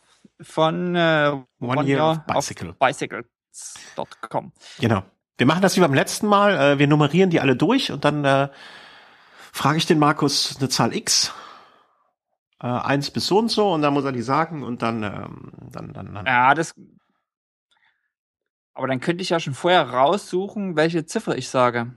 von 0.40 0.96
äh, 0.96 1.32
One, 1.60 1.78
One 1.78 1.84
Year, 1.84 1.98
Year 1.98 2.24
Bicycle. 2.26 2.74
Bicycle 2.78 3.24
Podcasts.com. 3.52 4.52
Genau. 4.80 5.02
Wir 5.36 5.46
machen 5.46 5.62
das 5.62 5.76
wie 5.76 5.80
beim 5.80 5.94
letzten 5.94 6.26
Mal. 6.26 6.56
Äh, 6.56 6.78
wir 6.78 6.86
nummerieren 6.86 7.30
die 7.30 7.40
alle 7.40 7.56
durch 7.56 7.90
und 7.92 8.04
dann 8.04 8.24
äh, 8.24 8.48
frage 9.52 9.78
ich 9.78 9.86
den 9.86 9.98
Markus 9.98 10.56
eine 10.58 10.68
Zahl 10.68 10.94
X. 10.94 11.32
Äh, 12.60 12.66
eins 12.66 13.10
bis 13.10 13.26
so 13.26 13.38
und 13.38 13.50
so 13.50 13.72
und 13.72 13.82
dann 13.82 13.94
muss 13.94 14.04
er 14.04 14.12
die 14.12 14.22
sagen 14.22 14.62
und 14.62 14.82
dann, 14.82 15.02
ähm, 15.02 15.52
dann, 15.70 15.92
dann, 15.92 16.14
dann. 16.14 16.26
Ja, 16.26 16.54
das. 16.54 16.74
Aber 18.74 18.86
dann 18.86 19.00
könnte 19.00 19.22
ich 19.22 19.30
ja 19.30 19.40
schon 19.40 19.54
vorher 19.54 19.90
raussuchen, 19.90 20.76
welche 20.76 21.04
Ziffer 21.04 21.36
ich 21.36 21.48
sage. 21.48 21.94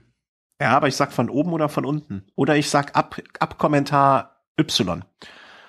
Ja, 0.60 0.76
aber 0.76 0.88
ich 0.88 0.96
sag 0.96 1.12
von 1.12 1.30
oben 1.30 1.52
oder 1.52 1.68
von 1.68 1.84
unten. 1.84 2.26
Oder 2.34 2.56
ich 2.56 2.68
sag 2.68 2.96
ab, 2.96 3.16
ab 3.38 3.58
Kommentar 3.58 4.42
Y. 4.58 5.04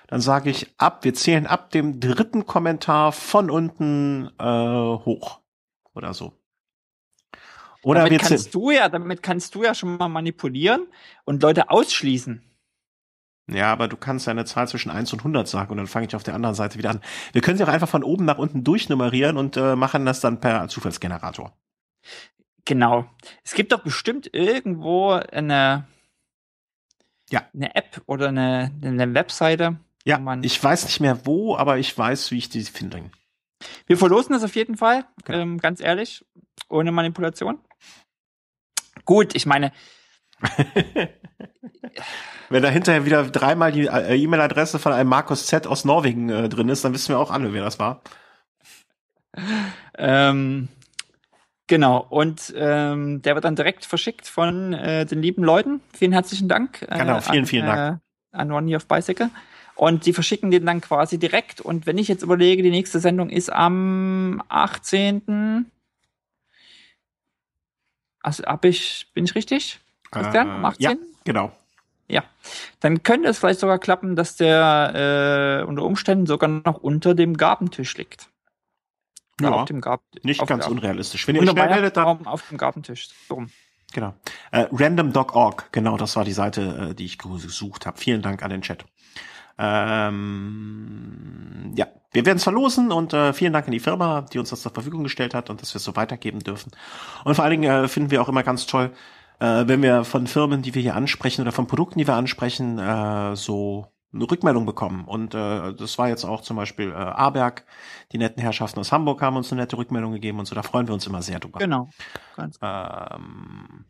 Dann 0.07 0.21
sage 0.21 0.49
ich 0.49 0.73
ab, 0.77 1.03
wir 1.03 1.13
zählen 1.13 1.45
ab 1.45 1.69
dem 1.71 1.99
dritten 1.99 2.45
Kommentar 2.45 3.11
von 3.11 3.49
unten 3.49 4.31
äh, 4.39 4.43
hoch 4.43 5.41
oder 5.97 6.13
so. 6.13 6.33
Oder 7.83 8.03
damit 8.03 8.21
kannst 8.21 8.53
du 8.53 8.71
ja, 8.71 8.89
damit 8.89 9.21
kannst 9.23 9.55
du 9.55 9.63
ja 9.63 9.73
schon 9.73 9.97
mal 9.97 10.09
manipulieren 10.09 10.87
und 11.25 11.41
Leute 11.41 11.69
ausschließen. 11.69 12.41
Ja, 13.49 13.71
aber 13.71 13.87
du 13.87 13.95
kannst 13.95 14.27
ja 14.27 14.31
eine 14.31 14.43
Zahl 14.43 14.67
zwischen 14.67 14.89
1 14.89 15.13
und 15.13 15.19
100 15.19 15.47
sagen 15.47 15.71
und 15.71 15.77
dann 15.77 15.87
fange 15.87 16.05
ich 16.05 16.15
auf 16.15 16.23
der 16.23 16.35
anderen 16.35 16.55
Seite 16.55 16.77
wieder 16.77 16.89
an. 16.89 17.01
Wir 17.31 17.41
können 17.41 17.57
sie 17.57 17.63
auch 17.63 17.69
einfach 17.69 17.87
von 17.87 18.03
oben 18.03 18.25
nach 18.25 18.37
unten 18.37 18.63
durchnummerieren 18.63 19.37
und 19.37 19.55
äh, 19.55 19.75
machen 19.75 20.05
das 20.05 20.19
dann 20.19 20.41
per 20.41 20.67
Zufallsgenerator. 20.67 21.53
Genau. 22.65 23.05
Es 23.45 23.53
gibt 23.53 23.71
doch 23.71 23.79
bestimmt 23.83 24.29
irgendwo 24.33 25.11
eine, 25.11 25.87
ja. 27.29 27.47
eine 27.53 27.73
App 27.73 28.01
oder 28.05 28.27
eine, 28.27 28.73
eine 28.81 29.13
Webseite. 29.13 29.77
Ja, 30.03 30.19
ich 30.41 30.61
weiß 30.61 30.85
nicht 30.85 30.99
mehr 30.99 31.25
wo, 31.25 31.55
aber 31.55 31.77
ich 31.77 31.97
weiß, 31.97 32.31
wie 32.31 32.37
ich 32.37 32.49
die 32.49 32.63
finde. 32.63 33.09
Wir 33.85 33.97
verlosen 33.97 34.33
das 34.33 34.43
auf 34.43 34.55
jeden 34.55 34.77
Fall, 34.77 35.05
okay. 35.21 35.41
ähm, 35.41 35.57
ganz 35.57 35.81
ehrlich, 35.81 36.25
ohne 36.69 36.91
Manipulation. 36.91 37.59
Gut, 39.05 39.35
ich 39.35 39.45
meine. 39.45 39.71
Wenn 42.49 42.63
da 42.63 42.69
hinterher 42.69 43.05
wieder 43.05 43.23
dreimal 43.23 43.71
die 43.71 43.87
äh, 43.87 44.15
E-Mail-Adresse 44.15 44.79
von 44.79 44.93
einem 44.93 45.09
Markus 45.09 45.47
Z 45.47 45.67
aus 45.67 45.85
Norwegen 45.85 46.29
äh, 46.29 46.49
drin 46.49 46.69
ist, 46.69 46.83
dann 46.83 46.93
wissen 46.93 47.09
wir 47.09 47.19
auch 47.19 47.31
alle, 47.31 47.53
wer 47.53 47.63
das 47.63 47.79
war. 47.79 48.01
Ähm, 49.97 50.67
genau, 51.67 52.05
und 52.09 52.53
ähm, 52.55 53.21
der 53.21 53.35
wird 53.35 53.45
dann 53.45 53.55
direkt 53.55 53.85
verschickt 53.85 54.27
von 54.27 54.73
äh, 54.73 55.05
den 55.05 55.21
lieben 55.21 55.43
Leuten. 55.43 55.81
Vielen 55.93 56.11
herzlichen 56.13 56.47
Dank. 56.47 56.81
Äh, 56.83 56.97
genau, 56.99 57.19
vielen, 57.21 57.45
vielen 57.45 57.65
Dank. 57.65 58.01
Äh, 58.33 58.37
an 58.37 58.51
One 58.51 58.69
Year 58.69 58.77
of 58.77 58.87
Bicycle. 58.87 59.29
Und 59.77 60.07
die 60.07 60.13
verschicken 60.13 60.49
den 60.49 60.65
dann 60.65 60.81
quasi 60.81 61.19
direkt. 61.19 61.61
Und 61.61 61.85
wenn 61.85 61.99
ich 61.99 62.07
jetzt 62.07 62.23
überlege, 62.23 62.63
die 62.63 62.71
nächste 62.71 62.99
Sendung 62.99 63.29
ist 63.29 63.53
am 63.53 64.41
18. 64.49 65.71
Also 68.21 68.43
hab 68.43 68.65
ich, 68.65 69.07
bin 69.13 69.25
ich 69.25 69.35
richtig? 69.35 69.79
Christian, 70.09 70.49
am 70.49 70.65
18? 70.65 70.83
Ja, 70.83 70.95
genau. 71.23 71.51
Ja, 72.07 72.23
dann 72.79 73.03
könnte 73.03 73.29
es 73.29 73.37
vielleicht 73.37 73.59
sogar 73.59 73.77
klappen, 73.77 74.15
dass 74.15 74.35
der 74.35 75.61
äh, 75.61 75.67
unter 75.67 75.83
Umständen 75.83 76.25
sogar 76.25 76.49
noch 76.49 76.77
unter 76.77 77.13
dem 77.13 77.37
Gabentisch 77.37 77.95
liegt. 77.97 78.29
Ja, 79.39 79.51
auf 79.51 79.65
dem 79.65 79.81
Gab 79.81 80.01
nicht 80.23 80.45
ganz 80.47 80.63
der, 80.63 80.71
unrealistisch. 80.71 81.27
Wenn 81.27 81.35
ihr 81.35 81.47
schnell 81.47 81.69
meldet, 81.69 81.97
dann 81.97 82.25
auf 82.25 82.47
dem 82.47 82.57
Gabentisch. 82.57 83.09
So. 83.27 83.45
Genau. 83.93 84.15
Äh, 84.51 84.67
Random.org, 84.71 85.71
genau, 85.71 85.97
das 85.97 86.15
war 86.15 86.25
die 86.25 86.33
Seite, 86.33 86.89
äh, 86.89 86.95
die 86.95 87.05
ich 87.05 87.17
gesucht 87.19 87.85
habe. 87.85 87.97
Vielen 87.97 88.23
Dank 88.23 88.41
an 88.41 88.49
den 88.49 88.61
Chat. 88.61 88.85
Ähm, 89.57 91.07
ja, 91.75 91.87
wir 92.11 92.25
werden 92.25 92.37
es 92.37 92.43
verlosen 92.43 92.91
und 92.91 93.13
äh, 93.13 93.33
vielen 93.33 93.53
Dank 93.53 93.65
an 93.65 93.71
die 93.71 93.79
Firma, 93.79 94.21
die 94.21 94.39
uns 94.39 94.49
das 94.49 94.61
zur 94.61 94.71
Verfügung 94.71 95.03
gestellt 95.03 95.33
hat 95.33 95.49
und 95.49 95.61
dass 95.61 95.73
wir 95.73 95.77
es 95.77 95.83
so 95.83 95.95
weitergeben 95.95 96.39
dürfen. 96.39 96.71
Und 97.23 97.35
vor 97.35 97.43
allen 97.43 97.61
Dingen 97.61 97.71
äh, 97.71 97.87
finden 97.87 98.11
wir 98.11 98.21
auch 98.21 98.29
immer 98.29 98.43
ganz 98.43 98.65
toll, 98.67 98.91
äh, 99.39 99.63
wenn 99.67 99.81
wir 99.81 100.03
von 100.03 100.27
Firmen, 100.27 100.61
die 100.61 100.75
wir 100.75 100.81
hier 100.81 100.95
ansprechen 100.95 101.41
oder 101.41 101.51
von 101.51 101.67
Produkten, 101.67 101.99
die 101.99 102.07
wir 102.07 102.15
ansprechen, 102.15 102.79
äh, 102.79 103.35
so 103.35 103.87
eine 104.13 104.29
Rückmeldung 104.29 104.65
bekommen. 104.65 105.05
Und 105.05 105.33
äh, 105.33 105.73
das 105.73 105.97
war 105.97 106.07
jetzt 106.09 106.23
auch 106.23 106.41
zum 106.41 106.57
Beispiel 106.57 106.91
äh, 106.91 106.95
Aberg, 106.95 107.65
die 108.11 108.17
netten 108.17 108.41
Herrschaften 108.41 108.79
aus 108.79 108.91
Hamburg 108.91 109.21
haben 109.21 109.35
uns 109.35 109.51
eine 109.51 109.61
nette 109.61 109.77
Rückmeldung 109.77 110.13
gegeben 110.13 110.39
und 110.39 110.45
so. 110.45 110.55
Da 110.55 110.63
freuen 110.63 110.87
wir 110.87 110.93
uns 110.93 111.05
immer 111.07 111.21
sehr 111.21 111.39
drüber. 111.39 111.59
Genau. 111.59 111.89
Ganz 112.35 112.57
ähm, 112.61 113.85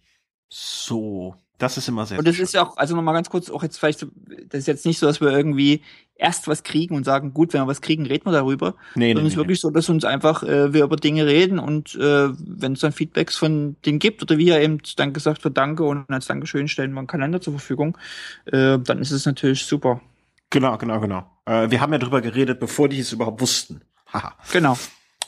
so, 0.50 1.36
das 1.58 1.78
ist 1.78 1.88
immer 1.88 2.06
sehr. 2.06 2.20
Und 2.20 2.28
das 2.28 2.40
ist 2.40 2.54
ja 2.54 2.64
auch, 2.64 2.78
also 2.78 2.96
nochmal 2.96 3.16
ganz 3.16 3.30
kurz, 3.30 3.50
auch 3.50 3.64
jetzt 3.64 3.80
vielleicht, 3.80 4.06
das 4.50 4.60
ist 4.60 4.68
jetzt 4.68 4.86
nicht 4.86 5.00
so, 5.00 5.08
dass 5.08 5.22
wir 5.22 5.30
irgendwie 5.32 5.82
erst 6.16 6.48
was 6.48 6.64
kriegen 6.64 6.96
und 6.96 7.04
sagen, 7.04 7.34
gut, 7.34 7.54
wenn 7.54 7.62
wir 7.62 7.68
was 7.68 7.82
kriegen, 7.82 8.06
reden 8.06 8.26
wir 8.26 8.32
darüber. 8.32 8.76
Nee, 8.96 9.10
Sondern 9.10 9.24
nee, 9.24 9.28
es 9.28 9.34
ist 9.34 9.38
nee, 9.38 9.42
wirklich 9.42 9.62
so, 9.62 9.70
dass 9.72 9.90
uns 9.90 10.06
einfach 10.06 10.44
äh, 10.44 10.74
wir 10.74 10.84
über 10.84 10.96
Dinge 10.96 11.26
reden 11.26 11.60
und 11.60 11.96
äh, 11.96 12.30
wenn 12.38 12.74
es 12.74 12.82
dann 12.82 12.92
Feedbacks 12.92 13.36
von 13.36 13.76
denen 13.86 14.00
gibt 14.00 14.22
oder 14.22 14.38
wie 14.38 14.50
er 14.50 14.62
eben 14.62 14.80
dann 14.98 15.14
gesagt 15.14 15.44
wird, 15.44 15.58
danke 15.58 15.84
und 15.84 16.10
als 16.10 16.28
Dankeschön 16.28 16.68
stellen 16.68 16.94
wir 16.94 17.00
einen 17.00 17.08
Kalender 17.08 17.42
zur 17.42 17.54
Verfügung, 17.54 17.98
äh, 18.46 18.78
dann 18.80 19.00
ist 19.00 19.12
es 19.12 19.26
natürlich 19.26 19.66
super. 19.66 20.02
Genau, 20.50 20.78
genau, 20.78 21.00
genau. 21.00 21.30
Äh, 21.46 21.72
wir 21.72 21.82
haben 21.82 21.92
ja 21.94 22.00
drüber 22.00 22.22
geredet, 22.22 22.60
bevor 22.60 22.88
die 22.88 23.00
es 23.00 23.12
überhaupt 23.12 23.42
wussten. 23.42 23.82
Haha. 24.14 24.36
genau. 24.52 24.78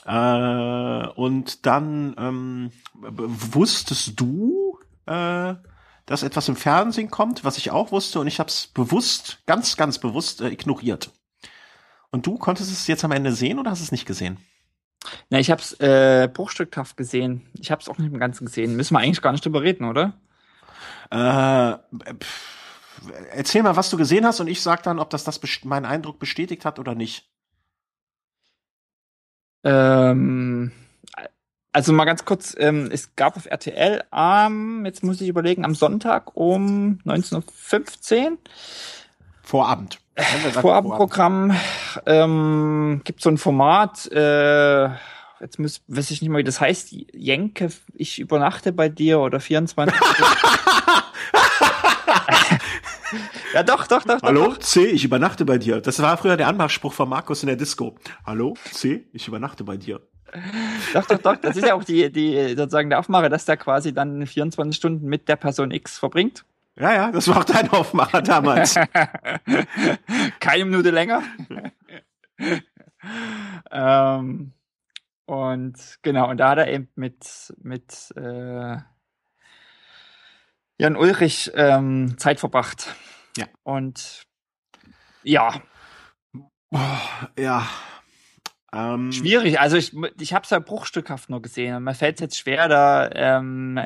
Äh, 0.06 1.08
und 1.08 1.66
dann 1.66 2.14
ähm, 2.18 2.70
wusstest 2.94 4.18
du, 4.18 4.78
äh, 5.06 5.54
dass 6.10 6.24
etwas 6.24 6.48
im 6.48 6.56
Fernsehen 6.56 7.08
kommt, 7.08 7.44
was 7.44 7.56
ich 7.56 7.70
auch 7.70 7.92
wusste, 7.92 8.18
und 8.18 8.26
ich 8.26 8.40
habe 8.40 8.48
es 8.48 8.66
bewusst, 8.66 9.38
ganz, 9.46 9.76
ganz 9.76 9.98
bewusst 9.98 10.40
äh, 10.40 10.48
ignoriert. 10.48 11.12
Und 12.10 12.26
du 12.26 12.36
konntest 12.36 12.72
es 12.72 12.88
jetzt 12.88 13.04
am 13.04 13.12
Ende 13.12 13.32
sehen 13.32 13.60
oder 13.60 13.70
hast 13.70 13.80
es 13.80 13.92
nicht 13.92 14.06
gesehen? 14.06 14.38
Na, 15.28 15.38
ich 15.38 15.52
habe 15.52 15.62
es 15.62 15.78
äh, 15.78 16.28
bruchstückhaft 16.30 16.96
gesehen. 16.96 17.48
Ich 17.60 17.70
habe 17.70 17.80
es 17.80 17.88
auch 17.88 17.96
nicht 17.96 18.12
im 18.12 18.18
Ganzen 18.18 18.46
gesehen. 18.46 18.74
Müssen 18.74 18.94
wir 18.94 18.98
eigentlich 18.98 19.22
gar 19.22 19.30
nicht 19.30 19.44
drüber 19.44 19.62
reden, 19.62 19.84
oder? 19.84 20.14
Äh, 21.12 21.78
erzähl 23.30 23.62
mal, 23.62 23.76
was 23.76 23.90
du 23.90 23.96
gesehen 23.96 24.26
hast, 24.26 24.40
und 24.40 24.48
ich 24.48 24.62
sag 24.62 24.82
dann, 24.82 24.98
ob 24.98 25.10
das, 25.10 25.22
das 25.22 25.40
meinen 25.62 25.86
Eindruck 25.86 26.18
bestätigt 26.18 26.64
hat 26.64 26.80
oder 26.80 26.96
nicht. 26.96 27.30
Ähm, 29.62 30.72
also 31.72 31.92
mal 31.92 32.04
ganz 32.04 32.24
kurz, 32.24 32.54
ähm, 32.58 32.88
es 32.92 33.14
gab 33.16 33.36
auf 33.36 33.46
RTL 33.46 34.02
am, 34.10 34.84
jetzt 34.84 35.04
muss 35.04 35.20
ich 35.20 35.28
überlegen, 35.28 35.64
am 35.64 35.74
Sonntag 35.74 36.36
um 36.36 36.98
19.15 37.04 38.30
Uhr. 38.32 38.38
Vorabend. 39.42 39.98
Vorabendprogramm 40.52 41.56
ähm, 42.06 43.00
gibt 43.04 43.22
so 43.22 43.30
ein 43.30 43.38
Format, 43.38 44.06
äh, 44.12 44.88
jetzt 45.40 45.58
muss, 45.58 45.82
weiß 45.88 46.10
ich 46.10 46.20
nicht 46.20 46.30
mal, 46.30 46.38
wie 46.38 46.44
das 46.44 46.60
heißt, 46.60 46.92
Jenke, 47.12 47.70
ich 47.94 48.18
übernachte 48.18 48.72
bei 48.72 48.88
dir 48.88 49.20
oder 49.20 49.40
24 49.40 49.98
Ja, 53.52 53.64
doch, 53.64 53.88
doch, 53.88 54.04
doch. 54.04 54.22
Hallo, 54.22 54.44
doch. 54.44 54.58
C, 54.58 54.86
ich 54.86 55.04
übernachte 55.04 55.44
bei 55.44 55.58
dir. 55.58 55.80
Das 55.80 56.00
war 56.00 56.16
früher 56.16 56.36
der 56.36 56.46
Anmachspruch 56.46 56.92
von 56.92 57.08
Markus 57.08 57.42
in 57.42 57.48
der 57.48 57.56
Disco. 57.56 57.96
Hallo, 58.24 58.54
C, 58.70 59.08
ich 59.12 59.26
übernachte 59.26 59.64
bei 59.64 59.76
dir. 59.76 60.00
Doch, 60.92 61.06
doch, 61.06 61.18
doch. 61.18 61.36
Das 61.36 61.56
ist 61.56 61.66
ja 61.66 61.74
auch 61.74 61.84
die, 61.84 62.10
die 62.10 62.54
sozusagen 62.56 62.90
der 62.90 62.98
Aufmacher, 62.98 63.28
dass 63.28 63.44
der 63.44 63.56
quasi 63.56 63.92
dann 63.92 64.26
24 64.26 64.76
Stunden 64.76 65.06
mit 65.06 65.28
der 65.28 65.36
Person 65.36 65.70
X 65.70 65.98
verbringt. 65.98 66.44
Ja, 66.76 66.94
ja, 66.94 67.12
das 67.12 67.28
war 67.28 67.38
auch 67.38 67.44
dein 67.44 67.68
Aufmacher 67.70 68.22
damals. 68.22 68.74
Keine 70.40 70.64
Minute 70.64 70.90
länger. 70.90 71.22
ähm, 73.70 74.52
und 75.26 75.98
genau, 76.02 76.30
und 76.30 76.38
da 76.38 76.50
hat 76.50 76.58
er 76.58 76.68
eben 76.68 76.88
mit, 76.94 77.54
mit 77.58 78.12
äh, 78.16 78.76
Jan 80.78 80.96
Ulrich 80.96 81.52
ähm, 81.54 82.16
Zeit 82.18 82.40
verbracht. 82.40 82.94
Ja. 83.36 83.46
Und 83.62 84.22
ja. 85.22 85.60
Oh, 86.72 86.78
ja, 87.38 87.68
ähm, 88.72 89.12
Schwierig, 89.12 89.58
also 89.60 89.76
ich, 89.76 89.92
ich 90.20 90.32
habe 90.32 90.44
es 90.44 90.50
ja 90.50 90.58
bruchstückhaft 90.58 91.30
nur 91.30 91.42
gesehen 91.42 91.76
und 91.76 91.84
mir 91.84 91.94
fällt 91.94 92.16
es 92.16 92.20
jetzt 92.20 92.38
schwer, 92.38 92.68
da 92.68 93.10
ähm, 93.12 93.78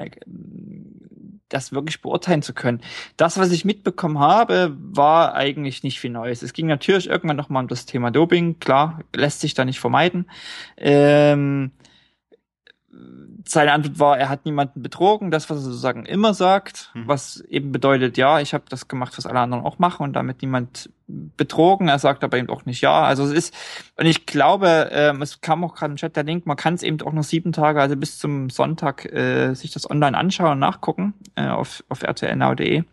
das 1.48 1.72
wirklich 1.72 2.02
beurteilen 2.02 2.42
zu 2.42 2.52
können. 2.52 2.80
Das, 3.16 3.38
was 3.38 3.52
ich 3.52 3.64
mitbekommen 3.64 4.18
habe, 4.18 4.76
war 4.78 5.34
eigentlich 5.34 5.82
nicht 5.82 6.00
viel 6.00 6.10
Neues. 6.10 6.42
Es 6.42 6.52
ging 6.52 6.66
natürlich 6.66 7.08
irgendwann 7.08 7.36
nochmal 7.36 7.62
um 7.62 7.68
das 7.68 7.86
Thema 7.86 8.10
Doping, 8.10 8.58
klar, 8.58 9.00
lässt 9.14 9.40
sich 9.40 9.54
da 9.54 9.64
nicht 9.64 9.80
vermeiden. 9.80 10.26
Ähm, 10.76 11.72
seine 13.46 13.72
Antwort 13.72 13.98
war, 13.98 14.18
er 14.18 14.28
hat 14.28 14.44
niemanden 14.44 14.82
betrogen, 14.82 15.30
das, 15.30 15.50
was 15.50 15.58
er 15.58 15.62
sozusagen 15.64 16.06
immer 16.06 16.32
sagt, 16.34 16.90
mhm. 16.94 17.08
was 17.08 17.40
eben 17.42 17.72
bedeutet, 17.72 18.16
ja, 18.16 18.40
ich 18.40 18.54
habe 18.54 18.64
das 18.68 18.88
gemacht, 18.88 19.16
was 19.16 19.26
alle 19.26 19.40
anderen 19.40 19.64
auch 19.64 19.78
machen 19.78 20.02
und 20.02 20.14
damit 20.14 20.40
niemand 20.42 20.90
betrogen. 21.06 21.88
Er 21.88 21.98
sagt 21.98 22.24
aber 22.24 22.38
eben 22.38 22.48
auch 22.48 22.64
nicht 22.64 22.80
ja. 22.80 23.02
Also 23.02 23.24
es 23.24 23.32
ist, 23.32 23.54
und 23.96 24.06
ich 24.06 24.24
glaube, 24.26 24.88
ähm, 24.92 25.20
es 25.20 25.40
kam 25.40 25.62
auch 25.64 25.74
gerade 25.74 25.92
im 25.92 25.96
Chat 25.96 26.16
der 26.16 26.24
Link, 26.24 26.46
man 26.46 26.56
kann 26.56 26.74
es 26.74 26.82
eben 26.82 27.00
auch 27.02 27.12
noch 27.12 27.24
sieben 27.24 27.52
Tage, 27.52 27.80
also 27.80 27.96
bis 27.96 28.18
zum 28.18 28.48
Sonntag, 28.48 29.04
äh, 29.12 29.54
sich 29.54 29.72
das 29.72 29.88
online 29.90 30.16
anschauen 30.16 30.52
und 30.52 30.58
nachgucken 30.60 31.14
äh, 31.34 31.48
auf, 31.48 31.84
auf 31.88 32.02
rtlnau.de. 32.02 32.84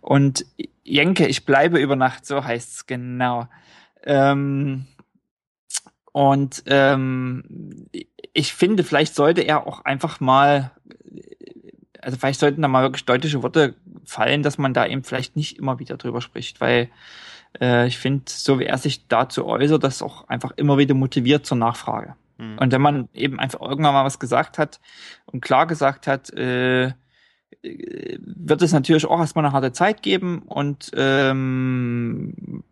Und 0.00 0.46
Jenke, 0.82 1.26
ich 1.26 1.44
bleibe 1.44 1.78
über 1.78 1.96
Nacht, 1.96 2.26
so 2.26 2.44
heißt's 2.44 2.86
genau. 2.86 3.48
Ähm, 4.02 4.86
und 6.14 6.62
ähm, 6.66 7.42
ich 8.34 8.54
finde, 8.54 8.84
vielleicht 8.84 9.16
sollte 9.16 9.40
er 9.40 9.66
auch 9.66 9.84
einfach 9.84 10.20
mal, 10.20 10.70
also 12.00 12.16
vielleicht 12.16 12.38
sollten 12.38 12.62
da 12.62 12.68
mal 12.68 12.84
wirklich 12.84 13.04
deutliche 13.04 13.42
Worte 13.42 13.74
fallen, 14.04 14.44
dass 14.44 14.56
man 14.56 14.72
da 14.72 14.86
eben 14.86 15.02
vielleicht 15.02 15.34
nicht 15.34 15.58
immer 15.58 15.80
wieder 15.80 15.96
drüber 15.96 16.20
spricht, 16.20 16.60
weil 16.60 16.88
äh, 17.60 17.88
ich 17.88 17.98
finde, 17.98 18.26
so 18.28 18.60
wie 18.60 18.66
er 18.66 18.78
sich 18.78 19.08
dazu 19.08 19.44
äußert, 19.44 19.82
das 19.82 20.02
auch 20.02 20.28
einfach 20.28 20.52
immer 20.52 20.78
wieder 20.78 20.94
motiviert 20.94 21.46
zur 21.46 21.56
Nachfrage. 21.56 22.14
Mhm. 22.38 22.58
Und 22.58 22.70
wenn 22.70 22.80
man 22.80 23.08
eben 23.12 23.40
einfach 23.40 23.60
irgendwann 23.60 23.94
mal 23.94 24.04
was 24.04 24.20
gesagt 24.20 24.56
hat 24.56 24.78
und 25.26 25.40
klar 25.40 25.66
gesagt 25.66 26.06
hat, 26.06 26.32
äh, 26.32 26.92
wird 27.60 28.62
es 28.62 28.72
natürlich 28.72 29.06
auch 29.06 29.18
erstmal 29.18 29.46
eine 29.46 29.52
harte 29.52 29.72
Zeit 29.72 30.00
geben 30.00 30.42
und 30.42 30.92
ähm, 30.94 32.62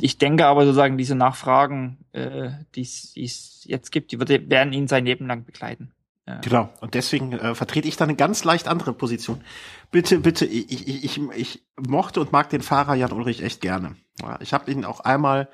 ich 0.00 0.18
denke 0.18 0.46
aber 0.46 0.64
sozusagen 0.64 0.98
diese 0.98 1.14
Nachfragen, 1.14 1.98
äh, 2.12 2.50
die 2.74 2.82
es 2.82 3.64
jetzt 3.64 3.90
gibt, 3.92 4.12
die 4.12 4.18
wird, 4.18 4.50
werden 4.50 4.72
ihn 4.72 4.88
sein 4.88 5.04
Leben 5.04 5.26
lang 5.26 5.44
begleiten. 5.44 5.92
Genau. 6.42 6.68
Und 6.80 6.94
deswegen 6.94 7.32
äh, 7.32 7.54
vertrete 7.54 7.88
ich 7.88 7.96
da 7.96 8.04
eine 8.04 8.14
ganz 8.14 8.44
leicht 8.44 8.68
andere 8.68 8.92
Position. 8.92 9.40
Bitte, 9.90 10.18
bitte, 10.18 10.44
ich, 10.44 10.88
ich, 10.88 11.04
ich, 11.04 11.20
ich 11.34 11.62
mochte 11.76 12.20
und 12.20 12.32
mag 12.32 12.50
den 12.50 12.60
Fahrer 12.60 12.94
Jan 12.94 13.12
Ulrich 13.12 13.42
echt 13.42 13.60
gerne. 13.60 13.96
Ich 14.40 14.52
habe 14.52 14.70
ihn 14.70 14.84
auch 14.84 15.00
einmal, 15.00 15.48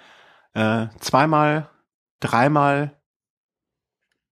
äh, 0.55 0.87
zweimal, 0.99 1.71
dreimal, 2.21 2.97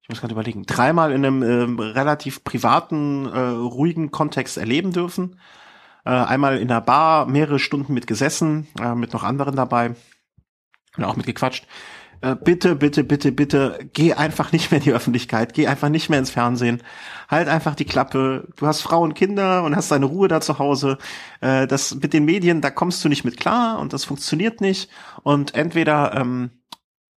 ich 0.02 0.08
muss 0.08 0.20
gerade 0.20 0.32
überlegen, 0.32 0.64
dreimal 0.64 1.12
in 1.12 1.24
einem 1.24 1.42
äh, 1.78 1.82
relativ 1.92 2.42
privaten, 2.42 3.26
äh, 3.26 3.38
ruhigen 3.38 4.10
Kontext 4.10 4.56
erleben 4.56 4.92
dürfen. 4.92 5.38
Äh, 6.04 6.10
einmal 6.10 6.58
in 6.58 6.68
der 6.68 6.80
Bar 6.80 7.26
mehrere 7.26 7.58
Stunden 7.58 7.94
mit 7.94 8.06
gesessen, 8.06 8.66
äh, 8.80 8.94
mit 8.94 9.12
noch 9.12 9.22
anderen 9.22 9.56
dabei 9.56 9.94
und 10.96 11.04
auch 11.04 11.16
mit 11.16 11.26
gequatscht. 11.26 11.66
Äh, 12.22 12.36
bitte, 12.36 12.76
bitte, 12.76 13.02
bitte, 13.02 13.32
bitte, 13.32 13.90
geh 13.92 14.14
einfach 14.14 14.52
nicht 14.52 14.70
mehr 14.70 14.78
in 14.78 14.84
die 14.84 14.92
Öffentlichkeit, 14.92 15.54
geh 15.54 15.66
einfach 15.66 15.88
nicht 15.88 16.08
mehr 16.08 16.20
ins 16.20 16.30
Fernsehen, 16.30 16.82
halt 17.28 17.48
einfach 17.48 17.74
die 17.74 17.84
Klappe. 17.84 18.48
Du 18.56 18.66
hast 18.66 18.80
Frau 18.80 19.02
und 19.02 19.14
Kinder 19.14 19.64
und 19.64 19.74
hast 19.74 19.90
deine 19.90 20.06
Ruhe 20.06 20.28
da 20.28 20.40
zu 20.40 20.58
Hause. 20.58 20.98
Äh, 21.40 21.66
das 21.66 21.96
mit 21.96 22.12
den 22.12 22.24
Medien, 22.24 22.60
da 22.60 22.70
kommst 22.70 23.04
du 23.04 23.08
nicht 23.08 23.24
mit 23.24 23.38
klar 23.38 23.78
und 23.80 23.92
das 23.92 24.04
funktioniert 24.04 24.60
nicht. 24.60 24.88
Und 25.24 25.54
entweder 25.54 26.14
ähm, 26.14 26.50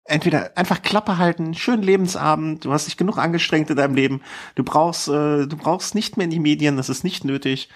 entweder 0.06 0.58
einfach 0.58 0.82
Klappe 0.82 1.18
halten, 1.18 1.54
schönen 1.54 1.84
Lebensabend, 1.84 2.66
du 2.66 2.72
hast 2.72 2.88
dich 2.88 2.98
genug 2.98 3.18
angestrengt 3.18 3.70
in 3.70 3.78
deinem 3.78 3.96
Leben, 3.96 4.22
du 4.56 4.64
brauchst, 4.64 5.08
äh, 5.08 5.48
du 5.48 5.58
brauchst 5.58 5.96
nicht 5.96 6.18
mehr 6.18 6.26
in 6.26 6.32
die 6.32 6.40
Medien, 6.40 6.78
das 6.78 6.90
ist 6.90 7.04
nicht 7.04 7.24
nötig. 7.26 7.70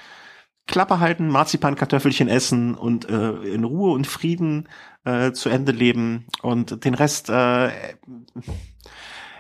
Klappe 0.68 1.00
halten, 1.00 1.30
Marzipankartoffelchen 1.30 2.28
essen 2.28 2.76
und 2.76 3.10
äh, 3.10 3.32
in 3.54 3.64
Ruhe 3.64 3.94
und 3.94 4.06
Frieden 4.06 4.68
äh, 5.06 5.32
zu 5.32 5.50
Ende 5.50 5.72
leben 5.72 6.26
und 6.42 6.84
den 6.84 6.94
Rest, 6.94 7.30
äh, 7.30 7.72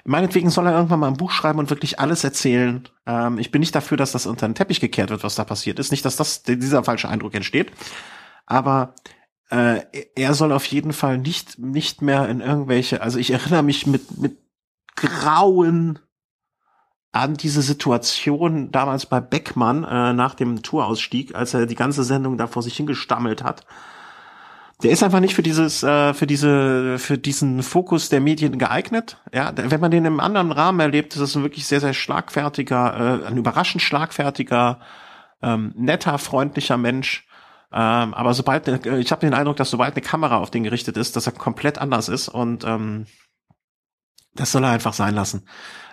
meinetwegen 0.05 0.49
soll 0.49 0.67
er 0.67 0.73
irgendwann 0.73 1.01
mal 1.01 1.07
ein 1.07 1.17
Buch 1.17 1.31
schreiben 1.31 1.59
und 1.59 1.69
wirklich 1.69 1.99
alles 1.99 2.23
erzählen. 2.23 2.87
Ähm, 3.05 3.37
ich 3.37 3.51
bin 3.51 3.59
nicht 3.59 3.75
dafür, 3.75 3.97
dass 3.97 4.13
das 4.13 4.25
unter 4.25 4.47
den 4.47 4.55
Teppich 4.55 4.79
gekehrt 4.79 5.09
wird, 5.09 5.23
was 5.23 5.35
da 5.35 5.43
passiert 5.43 5.79
ist. 5.79 5.91
Nicht, 5.91 6.05
dass 6.05 6.15
das 6.15 6.43
dieser 6.43 6.83
falsche 6.83 7.09
Eindruck 7.09 7.35
entsteht. 7.35 7.71
Aber 8.45 8.95
äh, 9.49 9.81
er 10.15 10.33
soll 10.33 10.53
auf 10.53 10.65
jeden 10.65 10.93
Fall 10.93 11.17
nicht 11.17 11.59
nicht 11.59 12.01
mehr 12.01 12.27
in 12.29 12.39
irgendwelche. 12.39 13.01
Also 13.01 13.19
ich 13.19 13.31
erinnere 13.31 13.63
mich 13.63 13.85
mit 13.85 14.17
mit 14.17 14.37
Grauen 14.95 15.99
an 17.11 17.35
diese 17.35 17.61
Situation 17.61 18.71
damals 18.71 19.05
bei 19.05 19.19
Beckmann 19.19 19.83
äh, 19.83 20.13
nach 20.13 20.35
dem 20.35 20.61
Tourausstieg, 20.61 21.35
als 21.35 21.53
er 21.53 21.65
die 21.65 21.75
ganze 21.75 22.03
Sendung 22.03 22.37
da 22.37 22.47
vor 22.47 22.61
sich 22.61 22.75
hingestammelt 22.77 23.43
hat. 23.43 23.65
Der 24.83 24.91
ist 24.91 25.01
einfach 25.01 25.21
nicht 25.21 25.33
für 25.33 25.41
dieses, 25.41 25.81
äh, 25.81 26.13
für 26.13 26.27
diese, 26.27 26.99
für 26.99 27.17
diesen 27.17 27.63
Fokus 27.63 28.09
der 28.09 28.21
Medien 28.21 28.59
geeignet. 28.59 29.17
Ja, 29.33 29.51
wenn 29.55 29.81
man 29.81 29.89
den 29.89 30.05
im 30.05 30.19
anderen 30.19 30.51
Rahmen 30.51 30.79
erlebt, 30.79 31.15
ist 31.15 31.21
es 31.21 31.35
ein 31.35 31.41
wirklich 31.41 31.65
sehr, 31.65 31.79
sehr 31.79 31.95
schlagfertiger, 31.95 33.23
äh, 33.23 33.27
ein 33.27 33.37
überraschend 33.37 33.81
schlagfertiger, 33.81 34.79
ähm, 35.41 35.73
netter, 35.75 36.19
freundlicher 36.19 36.77
Mensch. 36.77 37.27
Ähm, 37.71 38.13
aber 38.13 38.35
sobald, 38.35 38.67
äh, 38.67 38.99
ich 38.99 39.11
habe 39.11 39.21
den 39.21 39.33
Eindruck, 39.33 39.57
dass 39.57 39.71
sobald 39.71 39.95
eine 39.95 40.01
Kamera 40.01 40.37
auf 40.37 40.51
den 40.51 40.63
gerichtet 40.63 40.95
ist, 40.95 41.15
dass 41.15 41.25
er 41.25 41.33
komplett 41.33 41.79
anders 41.79 42.07
ist 42.07 42.29
und 42.29 42.63
ähm, 42.63 43.07
das 44.39 44.51
soll 44.51 44.63
er 44.63 44.71
einfach 44.71 44.93
sein 44.93 45.15
lassen. 45.15 45.43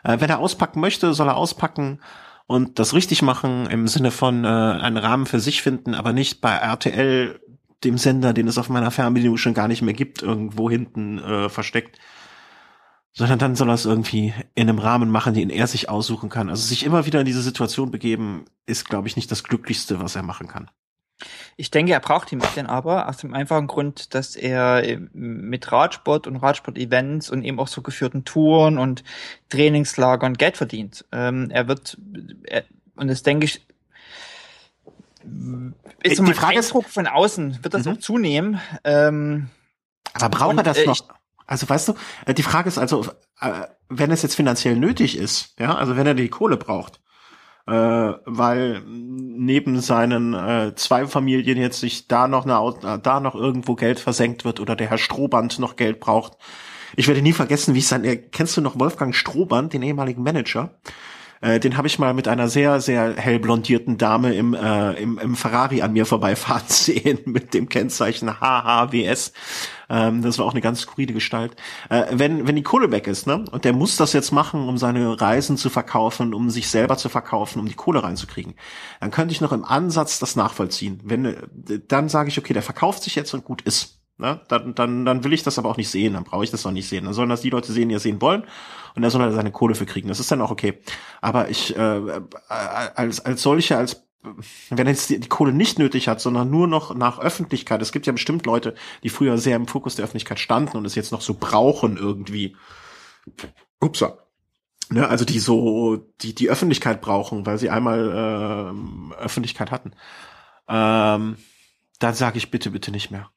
Äh, 0.02 0.20
wenn 0.20 0.30
er 0.30 0.38
auspacken 0.38 0.80
möchte, 0.80 1.14
soll 1.14 1.28
er 1.28 1.36
auspacken 1.36 2.00
und 2.46 2.78
das 2.78 2.94
richtig 2.94 3.22
machen 3.22 3.66
im 3.66 3.88
Sinne 3.88 4.10
von 4.10 4.44
äh, 4.44 4.48
einen 4.48 4.98
Rahmen 4.98 5.26
für 5.26 5.40
sich 5.40 5.62
finden, 5.62 5.94
aber 5.94 6.12
nicht 6.12 6.40
bei 6.40 6.52
RTL, 6.54 7.40
dem 7.82 7.98
Sender, 7.98 8.32
den 8.32 8.48
es 8.48 8.58
auf 8.58 8.68
meiner 8.68 8.90
Fernbedienung 8.90 9.36
schon 9.36 9.54
gar 9.54 9.68
nicht 9.68 9.82
mehr 9.82 9.94
gibt, 9.94 10.22
irgendwo 10.22 10.70
hinten 10.70 11.18
äh, 11.18 11.48
versteckt. 11.48 11.98
Sondern 13.12 13.38
dann 13.38 13.54
soll 13.54 13.68
er 13.68 13.74
es 13.74 13.84
irgendwie 13.84 14.34
in 14.54 14.68
einem 14.68 14.78
Rahmen 14.78 15.08
machen, 15.08 15.34
den 15.34 15.50
er 15.50 15.66
sich 15.66 15.88
aussuchen 15.88 16.30
kann. 16.30 16.50
Also 16.50 16.66
sich 16.66 16.84
immer 16.84 17.06
wieder 17.06 17.20
in 17.20 17.26
diese 17.26 17.42
Situation 17.42 17.90
begeben, 17.90 18.46
ist, 18.66 18.88
glaube 18.88 19.06
ich, 19.06 19.16
nicht 19.16 19.30
das 19.30 19.44
Glücklichste, 19.44 20.00
was 20.00 20.16
er 20.16 20.22
machen 20.22 20.48
kann. 20.48 20.68
Ich 21.56 21.70
denke, 21.70 21.92
er 21.92 22.00
braucht 22.00 22.30
die 22.30 22.36
Medien 22.36 22.66
aber 22.66 23.08
aus 23.08 23.18
dem 23.18 23.34
einfachen 23.34 23.66
Grund, 23.66 24.14
dass 24.14 24.36
er 24.36 24.98
mit 25.12 25.70
Radsport 25.70 26.26
und 26.26 26.36
Radsport-Events 26.36 27.30
und 27.30 27.44
eben 27.44 27.58
auch 27.58 27.68
so 27.68 27.82
geführten 27.82 28.24
Touren 28.24 28.78
und 28.78 29.04
Trainingslagern 29.48 30.34
Geld 30.34 30.56
verdient. 30.56 31.04
Ähm, 31.12 31.50
er 31.50 31.68
wird, 31.68 31.98
er, 32.44 32.64
und 32.96 33.08
das 33.08 33.22
denke 33.22 33.46
ich, 33.46 33.66
ist 36.02 36.16
so 36.18 36.24
die 36.24 36.34
Frage 36.34 36.58
Eindruck 36.58 36.88
von 36.88 37.06
außen, 37.06 37.60
wird 37.62 37.74
das 37.74 37.84
mhm. 37.84 37.92
auch 37.92 37.98
zunehmen. 37.98 38.60
Ähm, 38.84 39.48
aber 40.12 40.28
braucht 40.28 40.56
er 40.58 40.62
das 40.62 40.78
äh, 40.78 40.86
noch? 40.86 40.98
Also 41.46 41.68
weißt 41.68 41.88
du, 41.88 41.94
äh, 42.26 42.34
die 42.34 42.42
Frage 42.42 42.68
ist 42.68 42.78
also, 42.78 43.06
äh, 43.40 43.62
wenn 43.88 44.10
es 44.10 44.22
jetzt 44.22 44.34
finanziell 44.34 44.76
nötig 44.76 45.16
ist, 45.16 45.54
ja, 45.58 45.74
also 45.74 45.96
wenn 45.96 46.06
er 46.06 46.14
die 46.14 46.28
Kohle 46.28 46.56
braucht, 46.56 47.00
äh, 47.66 47.72
weil 47.72 48.82
neben 48.86 49.80
seinen 49.80 50.34
äh, 50.34 50.74
zwei 50.74 51.06
Familien 51.06 51.58
jetzt 51.58 51.80
sich 51.80 52.08
da 52.08 52.28
noch 52.28 52.44
eine, 52.44 52.98
da 52.98 53.20
noch 53.20 53.34
irgendwo 53.34 53.74
Geld 53.74 54.00
versenkt 54.00 54.44
wird 54.44 54.60
oder 54.60 54.76
der 54.76 54.90
Herr 54.90 54.98
Strohband 54.98 55.58
noch 55.58 55.76
Geld 55.76 56.00
braucht. 56.00 56.36
Ich 56.96 57.08
werde 57.08 57.22
nie 57.22 57.32
vergessen, 57.32 57.74
wie 57.74 57.78
es 57.78 57.88
sein, 57.88 58.04
äh, 58.04 58.16
kennst 58.16 58.56
du 58.56 58.60
noch 58.60 58.78
Wolfgang 58.78 59.14
Strohband, 59.14 59.72
den 59.72 59.82
ehemaligen 59.82 60.22
Manager? 60.22 60.74
Äh, 61.40 61.60
den 61.60 61.76
habe 61.76 61.86
ich 61.86 61.98
mal 61.98 62.14
mit 62.14 62.28
einer 62.28 62.48
sehr, 62.48 62.80
sehr 62.80 63.14
hell 63.16 63.38
blondierten 63.38 63.98
Dame 63.98 64.34
im, 64.34 64.54
äh, 64.54 64.92
im, 64.94 65.18
im 65.18 65.36
Ferrari 65.36 65.82
an 65.82 65.92
mir 65.92 66.06
vorbeifahren 66.06 66.64
sehen 66.68 67.18
mit 67.24 67.54
dem 67.54 67.68
Kennzeichen 67.68 68.40
HHWS. 68.40 69.32
Ähm, 69.88 70.22
das 70.22 70.38
war 70.38 70.46
auch 70.46 70.52
eine 70.52 70.60
ganz 70.60 70.80
skurrile 70.80 71.12
Gestalt. 71.12 71.56
Äh, 71.90 72.04
wenn, 72.12 72.46
wenn 72.46 72.56
die 72.56 72.62
Kohle 72.62 72.90
weg 72.90 73.06
ist, 73.06 73.26
ne, 73.26 73.44
und 73.50 73.64
der 73.64 73.72
muss 73.72 73.96
das 73.96 74.12
jetzt 74.12 74.32
machen, 74.32 74.68
um 74.68 74.78
seine 74.78 75.20
Reisen 75.20 75.56
zu 75.56 75.70
verkaufen, 75.70 76.34
um 76.34 76.50
sich 76.50 76.68
selber 76.68 76.96
zu 76.96 77.08
verkaufen, 77.08 77.60
um 77.60 77.66
die 77.66 77.74
Kohle 77.74 78.02
reinzukriegen, 78.02 78.54
dann 79.00 79.10
könnte 79.10 79.32
ich 79.32 79.40
noch 79.40 79.52
im 79.52 79.64
Ansatz 79.64 80.18
das 80.18 80.36
nachvollziehen. 80.36 81.00
Wenn, 81.04 81.24
äh, 81.26 81.36
dann 81.86 82.08
sage 82.08 82.28
ich, 82.28 82.38
okay, 82.38 82.54
der 82.54 82.62
verkauft 82.62 83.02
sich 83.02 83.14
jetzt 83.14 83.34
und 83.34 83.44
gut 83.44 83.62
ist. 83.62 84.00
Ne? 84.16 84.40
Dann, 84.48 84.74
dann, 84.74 85.04
dann 85.04 85.24
will 85.24 85.32
ich 85.32 85.42
das 85.42 85.58
aber 85.58 85.68
auch 85.68 85.76
nicht 85.76 85.90
sehen, 85.90 86.14
dann 86.14 86.22
brauche 86.22 86.44
ich 86.44 86.50
das 86.50 86.64
auch 86.64 86.70
nicht 86.70 86.88
sehen. 86.88 87.04
Dann 87.04 87.14
sollen 87.14 87.28
das 87.28 87.40
die 87.40 87.50
Leute 87.50 87.72
sehen, 87.72 87.88
die 87.88 87.96
es 87.96 88.04
sehen 88.04 88.20
wollen 88.20 88.44
und 88.94 89.02
da 89.02 89.10
soll 89.10 89.22
er 89.22 89.32
seine 89.32 89.50
Kohle 89.50 89.74
für 89.74 89.86
kriegen. 89.86 90.08
Das 90.08 90.20
ist 90.20 90.30
dann 90.30 90.40
auch 90.40 90.52
okay. 90.52 90.78
Aber 91.20 91.48
ich 91.50 91.76
äh, 91.76 91.98
äh 91.98 92.20
als 92.48 93.20
als 93.20 93.42
solche, 93.42 93.76
als 93.76 94.06
wenn 94.70 94.86
er 94.86 94.92
jetzt 94.92 95.10
die, 95.10 95.18
die 95.18 95.28
Kohle 95.28 95.52
nicht 95.52 95.78
nötig 95.78 96.08
hat, 96.08 96.20
sondern 96.20 96.48
nur 96.48 96.68
noch 96.68 96.94
nach 96.94 97.18
Öffentlichkeit. 97.18 97.82
Es 97.82 97.92
gibt 97.92 98.06
ja 98.06 98.12
bestimmt 98.12 98.46
Leute, 98.46 98.74
die 99.02 99.08
früher 99.08 99.36
sehr 99.36 99.56
im 99.56 99.66
Fokus 99.66 99.96
der 99.96 100.04
Öffentlichkeit 100.04 100.38
standen 100.38 100.76
und 100.76 100.84
es 100.84 100.94
jetzt 100.94 101.12
noch 101.12 101.20
so 101.20 101.34
brauchen 101.34 101.96
irgendwie. 101.96 102.56
Upsa. 103.80 104.18
Ne, 104.90 105.08
also 105.08 105.24
die 105.24 105.40
so 105.40 105.96
die 106.20 106.34
die 106.34 106.50
Öffentlichkeit 106.50 107.00
brauchen, 107.00 107.46
weil 107.46 107.58
sie 107.58 107.70
einmal 107.70 108.74
äh, 109.12 109.14
Öffentlichkeit 109.16 109.70
hatten. 109.70 109.92
Ähm, 110.68 111.36
dann 111.98 112.14
sage 112.14 112.38
ich 112.38 112.50
bitte 112.50 112.70
bitte 112.70 112.90
nicht 112.92 113.10
mehr. 113.10 113.30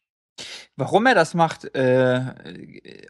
Warum 0.79 1.07
er 1.07 1.15
das 1.15 1.33
macht, 1.33 1.73
äh, 1.75 2.21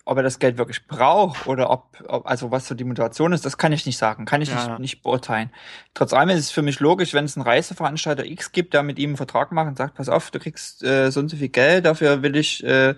ob 0.06 0.16
er 0.16 0.24
das 0.24 0.40
Geld 0.40 0.58
wirklich 0.58 0.88
braucht 0.88 1.48
oder 1.48 1.70
ob, 1.70 2.02
ob, 2.08 2.26
also 2.26 2.50
was 2.50 2.66
so 2.66 2.76
die 2.76 2.86
Motivation 2.86 3.34
ist, 3.34 3.46
das 3.46 3.58
kann 3.58 3.74
ich 3.74 3.86
nicht 3.86 3.98
sagen, 3.98 4.24
kann 4.24 4.42
ich 4.42 4.48
ja. 4.48 4.70
nicht, 4.70 4.80
nicht 4.80 5.04
beurteilen. 5.04 5.52
Trotz 5.94 6.14
allem 6.14 6.30
ist 6.30 6.40
es 6.40 6.52
für 6.52 6.62
mich 6.62 6.80
logisch, 6.80 7.14
wenn 7.14 7.26
es 7.26 7.36
einen 7.36 7.46
Reiseveranstalter 7.46 8.26
X 8.26 8.54
gibt, 8.54 8.74
der 8.74 8.84
mit 8.84 8.98
ihm 9.00 9.10
einen 9.10 9.18
Vertrag 9.18 9.52
macht 9.52 9.68
und 9.68 9.78
sagt, 9.78 9.96
pass 9.96 10.08
auf, 10.08 10.32
du 10.32 10.40
kriegst 10.40 10.82
äh, 10.82 11.12
so 11.12 11.20
und 11.20 11.28
so 11.28 11.36
viel 11.36 11.50
Geld, 11.50 11.86
dafür 11.86 12.24
will 12.24 12.38
ich 12.38 12.64
äh, 12.64 12.96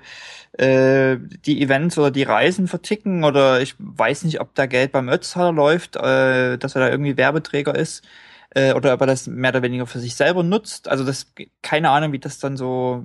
äh, 0.54 1.18
die 1.18 1.64
Events 1.64 1.98
oder 1.98 2.12
die 2.12 2.22
Reisen 2.22 2.68
verticken 2.68 3.24
oder 3.24 3.62
ich 3.62 3.74
weiß 3.80 4.24
nicht, 4.24 4.40
ob 4.40 4.54
da 4.54 4.68
Geld 4.68 4.92
beim 4.92 5.10
Ötztaler 5.10 5.52
läuft, 5.52 5.96
äh, 5.96 6.60
dass 6.60 6.76
er 6.76 6.82
da 6.82 6.90
irgendwie 6.90 7.18
Werbeträger 7.18 7.74
ist 7.74 8.04
äh, 8.52 8.74
oder 8.74 8.94
ob 8.94 9.02
er 9.02 9.08
das 9.08 9.28
mehr 9.28 9.50
oder 9.50 9.64
weniger 9.64 9.88
für 9.88 10.00
sich 10.00 10.16
selber 10.16 10.44
nutzt. 10.44 10.88
Also 10.88 11.04
das 11.04 11.34
keine 11.62 11.90
Ahnung, 11.90 12.12
wie 12.12 12.20
das 12.20 12.40
dann 12.40 12.58
so 12.58 13.04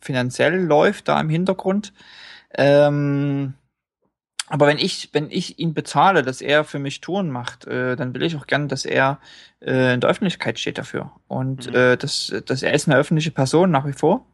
finanziell 0.00 0.62
läuft 0.64 1.08
da 1.08 1.20
im 1.20 1.28
Hintergrund. 1.28 1.92
Ähm, 2.56 3.54
aber 4.48 4.66
wenn 4.66 4.78
ich, 4.78 5.10
wenn 5.12 5.30
ich 5.30 5.58
ihn 5.58 5.72
bezahle, 5.72 6.22
dass 6.22 6.40
er 6.40 6.64
für 6.64 6.78
mich 6.78 7.00
Touren 7.00 7.30
macht, 7.30 7.66
äh, 7.66 7.96
dann 7.96 8.14
will 8.14 8.22
ich 8.22 8.36
auch 8.36 8.46
gern, 8.46 8.68
dass 8.68 8.84
er 8.84 9.18
äh, 9.60 9.94
in 9.94 10.00
der 10.00 10.10
Öffentlichkeit 10.10 10.58
steht 10.58 10.78
dafür. 10.78 11.12
Und 11.28 11.68
mhm. 11.68 11.74
äh, 11.74 11.96
dass, 11.96 12.32
dass 12.44 12.62
er 12.62 12.74
ist 12.74 12.86
eine 12.86 12.98
öffentliche 12.98 13.30
Person 13.30 13.70
nach 13.70 13.86
wie 13.86 13.94
vor. 13.94 14.26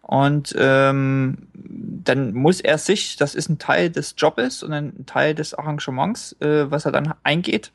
Und 0.00 0.54
ähm, 0.58 1.48
dann 1.52 2.32
muss 2.32 2.60
er 2.60 2.78
sich, 2.78 3.16
das 3.16 3.34
ist 3.34 3.50
ein 3.50 3.58
Teil 3.58 3.90
des 3.90 4.14
Jobes 4.16 4.62
und 4.62 4.72
ein 4.72 5.04
Teil 5.04 5.34
des 5.34 5.52
Arrangements, 5.52 6.34
äh, 6.40 6.70
was 6.70 6.86
er 6.86 6.92
dann 6.92 7.12
eingeht, 7.24 7.72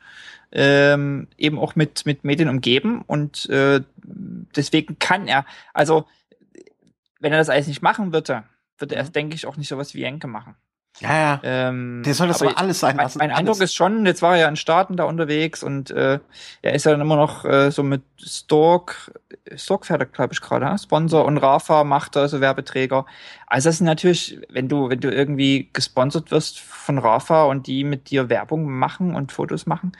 ähm, 0.50 1.28
eben 1.36 1.58
auch 1.58 1.76
mit, 1.76 2.06
mit 2.06 2.24
Medien 2.24 2.48
umgeben. 2.48 3.02
Und 3.06 3.48
äh, 3.50 3.82
deswegen 4.56 4.98
kann 4.98 5.28
er, 5.28 5.44
also 5.74 6.06
wenn 7.24 7.32
er 7.32 7.38
das 7.38 7.48
alles 7.48 7.66
nicht 7.66 7.82
machen 7.82 8.12
würde, 8.12 8.44
würde 8.78 8.94
er, 8.94 9.04
mhm. 9.04 9.12
denke 9.12 9.34
ich, 9.34 9.46
auch 9.46 9.56
nicht 9.56 9.68
sowas 9.68 9.94
wie 9.94 10.00
Jenke 10.00 10.26
machen. 10.26 10.54
Ja, 11.00 11.12
ja. 11.12 11.40
Ähm, 11.42 12.02
der 12.04 12.14
soll 12.14 12.28
das 12.28 12.40
aber 12.40 12.56
alles 12.56 12.78
sein 12.78 12.96
lassen. 12.96 13.18
Mein, 13.18 13.30
mein 13.30 13.38
Eindruck 13.38 13.60
ist 13.60 13.74
schon, 13.74 14.06
jetzt 14.06 14.22
war 14.22 14.34
er 14.34 14.42
ja 14.42 14.48
in 14.48 14.54
Staaten 14.54 14.96
da 14.96 15.04
unterwegs 15.04 15.64
und 15.64 15.90
äh, 15.90 16.20
er 16.62 16.74
ist 16.74 16.84
ja 16.84 16.92
dann 16.92 17.00
immer 17.00 17.16
noch 17.16 17.44
äh, 17.44 17.72
so 17.72 17.82
mit 17.82 18.02
Stork, 18.20 19.10
Stork-Pferde, 19.56 20.06
glaube 20.06 20.34
ich, 20.34 20.40
gerade, 20.40 20.78
Sponsor 20.78 21.24
und 21.24 21.38
Rafa 21.38 21.82
macht 21.82 22.14
da 22.14 22.28
so 22.28 22.40
Werbeträger. 22.40 23.06
Also 23.48 23.70
das 23.70 23.76
ist 23.76 23.80
natürlich, 23.80 24.38
wenn 24.50 24.68
du, 24.68 24.88
wenn 24.88 25.00
du 25.00 25.10
irgendwie 25.10 25.68
gesponsert 25.72 26.30
wirst 26.30 26.60
von 26.60 26.98
Rafa 26.98 27.44
und 27.44 27.66
die 27.66 27.82
mit 27.82 28.10
dir 28.10 28.28
Werbung 28.28 28.70
machen 28.70 29.16
und 29.16 29.32
Fotos 29.32 29.66
machen, 29.66 29.92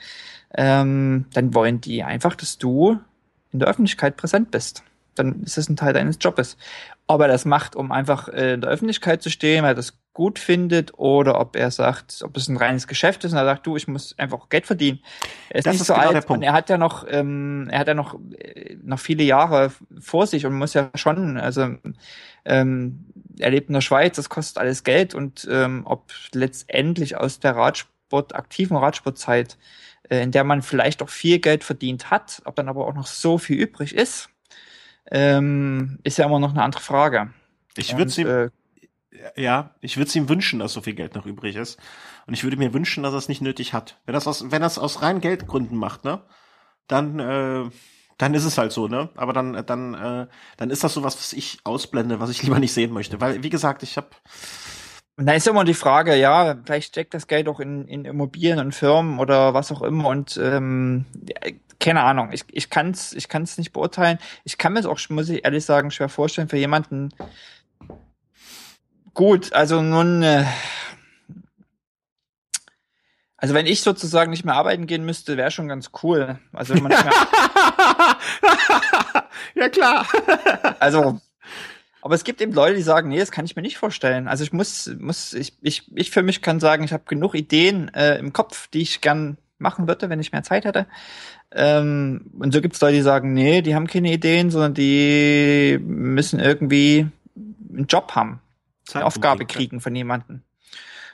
ähm, 0.53 1.25
dann 1.33 1.53
wollen 1.53 1.81
die 1.81 2.03
einfach, 2.03 2.35
dass 2.35 2.57
du 2.57 2.99
in 3.51 3.59
der 3.59 3.67
Öffentlichkeit 3.67 4.15
präsent 4.15 4.51
bist 4.51 4.83
dann 5.15 5.43
ist 5.43 5.57
das 5.57 5.69
ein 5.69 5.75
Teil 5.75 5.93
deines 5.93 6.17
Jobes. 6.19 6.57
Ob 7.07 7.21
er 7.21 7.27
das 7.27 7.45
macht, 7.45 7.75
um 7.75 7.91
einfach 7.91 8.29
äh, 8.29 8.53
in 8.53 8.61
der 8.61 8.69
Öffentlichkeit 8.69 9.21
zu 9.21 9.29
stehen, 9.29 9.63
weil 9.63 9.71
er 9.71 9.75
das 9.75 9.97
gut 10.15 10.39
findet, 10.39 10.97
oder 10.97 11.39
ob 11.39 11.55
er 11.57 11.69
sagt, 11.71 12.21
ob 12.23 12.37
es 12.37 12.47
ein 12.47 12.57
reines 12.57 12.87
Geschäft 12.87 13.25
ist 13.25 13.33
und 13.33 13.37
er 13.37 13.45
sagt, 13.45 13.67
du, 13.67 13.75
ich 13.75 13.87
muss 13.87 14.17
einfach 14.17 14.47
Geld 14.49 14.65
verdienen. 14.65 14.99
Er 15.49 15.59
ist 15.59 15.67
das 15.67 15.73
nicht 15.73 15.81
ist 15.81 15.87
so 15.87 15.93
genau 15.93 16.07
alt 16.07 16.29
und 16.29 16.41
er 16.41 16.53
hat 16.53 16.69
ja 16.69 16.77
noch, 16.77 17.05
ähm, 17.07 17.67
er 17.69 17.79
hat 17.79 17.87
ja 17.89 17.93
noch, 17.93 18.17
äh, 18.39 18.77
noch 18.81 18.99
viele 18.99 19.23
Jahre 19.23 19.71
vor 19.99 20.25
sich 20.25 20.45
und 20.45 20.53
muss 20.53 20.73
ja 20.73 20.89
schon, 20.95 21.37
also 21.37 21.75
ähm, 22.45 23.05
er 23.37 23.51
lebt 23.51 23.67
in 23.67 23.73
der 23.73 23.81
Schweiz, 23.81 24.15
das 24.15 24.29
kostet 24.29 24.57
alles 24.57 24.83
Geld 24.83 25.13
und 25.13 25.47
ähm, 25.51 25.83
ob 25.85 26.11
letztendlich 26.33 27.17
aus 27.17 27.41
der 27.41 27.57
Radsport, 27.57 28.35
aktiven 28.35 28.77
Radsportzeit, 28.77 29.57
äh, 30.09 30.23
in 30.23 30.31
der 30.31 30.45
man 30.45 30.61
vielleicht 30.61 31.03
auch 31.03 31.09
viel 31.09 31.39
Geld 31.39 31.65
verdient 31.65 32.09
hat, 32.09 32.41
ob 32.45 32.55
dann 32.55 32.69
aber 32.69 32.87
auch 32.87 32.93
noch 32.93 33.07
so 33.07 33.37
viel 33.37 33.57
übrig 33.57 33.93
ist, 33.93 34.29
ähm, 35.11 35.99
ist 36.03 36.17
ja 36.17 36.25
immer 36.25 36.39
noch 36.39 36.51
eine 36.51 36.63
andere 36.63 36.81
Frage. 36.81 37.33
Ich 37.77 37.97
würde 37.97 38.21
ihm, 38.21 38.27
äh, 38.27 39.41
ja, 39.41 39.71
ich 39.81 39.97
würde 39.97 40.07
es 40.07 40.15
ihm 40.15 40.29
wünschen, 40.29 40.59
dass 40.59 40.73
so 40.73 40.81
viel 40.81 40.93
Geld 40.93 41.15
noch 41.15 41.25
übrig 41.25 41.55
ist. 41.55 41.79
Und 42.27 42.33
ich 42.33 42.43
würde 42.43 42.57
mir 42.57 42.73
wünschen, 42.73 43.03
dass 43.03 43.13
er 43.13 43.17
es 43.17 43.29
nicht 43.29 43.41
nötig 43.41 43.73
hat. 43.73 43.99
Wenn 44.05 44.13
das 44.13 44.27
aus, 44.27 44.51
wenn 44.51 44.61
das 44.61 44.79
aus 44.79 45.01
reinen 45.01 45.21
Geldgründen 45.21 45.77
macht, 45.77 46.05
ne, 46.05 46.21
dann, 46.87 47.19
äh, 47.19 47.69
dann 48.17 48.33
ist 48.33 48.45
es 48.45 48.57
halt 48.57 48.71
so, 48.71 48.87
ne? 48.87 49.09
Aber 49.15 49.33
dann, 49.33 49.65
dann, 49.65 49.93
äh, 49.93 50.27
dann 50.57 50.69
ist 50.69 50.83
das 50.83 50.93
so 50.93 51.03
was, 51.03 51.17
was 51.17 51.33
ich 51.33 51.59
ausblende, 51.63 52.19
was 52.19 52.29
ich 52.29 52.43
lieber 52.43 52.59
nicht 52.59 52.73
sehen 52.73 52.93
möchte. 52.93 53.19
Weil, 53.21 53.43
wie 53.43 53.49
gesagt, 53.49 53.83
ich 53.83 53.97
habe 53.97 54.07
und 55.17 55.27
da 55.27 55.33
ist 55.33 55.47
immer 55.47 55.63
die 55.63 55.73
Frage, 55.73 56.15
ja, 56.15 56.57
vielleicht 56.65 56.89
steckt 56.89 57.13
das 57.13 57.27
Geld 57.27 57.47
auch 57.47 57.61
in, 57.61 57.87
in 57.87 58.03
Immobilien 58.03 58.59
und 58.59 58.75
Firmen 58.75 59.19
oder 59.19 59.53
was 59.53 59.71
auch 59.71 59.81
immer 59.81 60.09
und 60.09 60.37
ähm, 60.43 61.05
keine 61.79 62.01
Ahnung, 62.01 62.31
ich, 62.31 62.43
ich 62.51 62.69
kann 62.69 62.91
es 62.91 63.13
ich 63.13 63.27
kann's 63.27 63.57
nicht 63.57 63.71
beurteilen. 63.71 64.19
Ich 64.43 64.57
kann 64.57 64.73
mir 64.73 64.79
es 64.79 64.85
auch, 64.85 64.99
muss 65.09 65.29
ich 65.29 65.45
ehrlich 65.45 65.65
sagen, 65.65 65.91
schwer 65.91 66.09
vorstellen 66.09 66.49
für 66.49 66.57
jemanden. 66.57 67.09
Gut, 69.13 69.53
also 69.53 69.81
nun, 69.81 70.23
äh, 70.23 70.45
also 73.37 73.53
wenn 73.53 73.65
ich 73.65 73.81
sozusagen 73.81 74.31
nicht 74.31 74.43
mehr 74.43 74.55
arbeiten 74.55 74.87
gehen 74.87 75.05
müsste, 75.05 75.37
wäre 75.37 75.51
schon 75.51 75.67
ganz 75.67 75.91
cool. 76.03 76.39
Also 76.51 76.73
wenn 76.73 76.83
man 76.83 76.91
nicht 76.91 77.05
mehr 77.05 77.13
ja 79.63 79.69
klar. 79.69 80.07
also 80.79 81.21
aber 82.05 82.13
es 82.13 82.23
gibt 82.23 82.39
eben 82.39 82.53
Leute, 82.53 82.75
die 82.75 82.83
sagen, 82.83 83.09
nee, 83.09 83.17
das 83.17 83.31
kann 83.31 83.45
ich 83.45 83.55
mir 83.55 83.63
nicht 83.63 83.79
vorstellen. 83.79 84.27
Also 84.27 84.43
ich 84.43 84.53
muss, 84.53 84.91
muss, 84.99 85.33
ich, 85.33 85.53
ich, 85.61 85.89
ich 85.95 86.11
für 86.11 86.21
mich 86.21 86.43
kann 86.43 86.59
sagen, 86.59 86.83
ich 86.83 86.93
habe 86.93 87.05
genug 87.07 87.33
Ideen 87.33 87.91
äh, 87.95 88.19
im 88.19 88.31
Kopf, 88.31 88.67
die 88.67 88.83
ich 88.83 89.01
gern 89.01 89.39
machen 89.57 89.87
würde, 89.87 90.09
wenn 90.09 90.19
ich 90.19 90.31
mehr 90.31 90.43
Zeit 90.43 90.65
hätte. 90.65 90.87
Ähm, 91.51 92.31
und 92.37 92.53
so 92.53 92.61
gibt 92.61 92.75
es 92.75 92.81
Leute, 92.81 92.95
die 92.95 93.01
sagen, 93.01 93.33
nee, 93.33 93.61
die 93.61 93.75
haben 93.75 93.87
keine 93.87 94.11
Ideen, 94.11 94.49
sondern 94.49 94.73
die 94.73 95.79
müssen 95.81 96.39
irgendwie 96.39 97.07
einen 97.73 97.87
Job 97.87 98.13
haben, 98.15 98.41
eine 98.93 99.05
Aufgabe 99.05 99.45
kriegen 99.45 99.81
von 99.81 99.95
jemandem. 99.95 100.41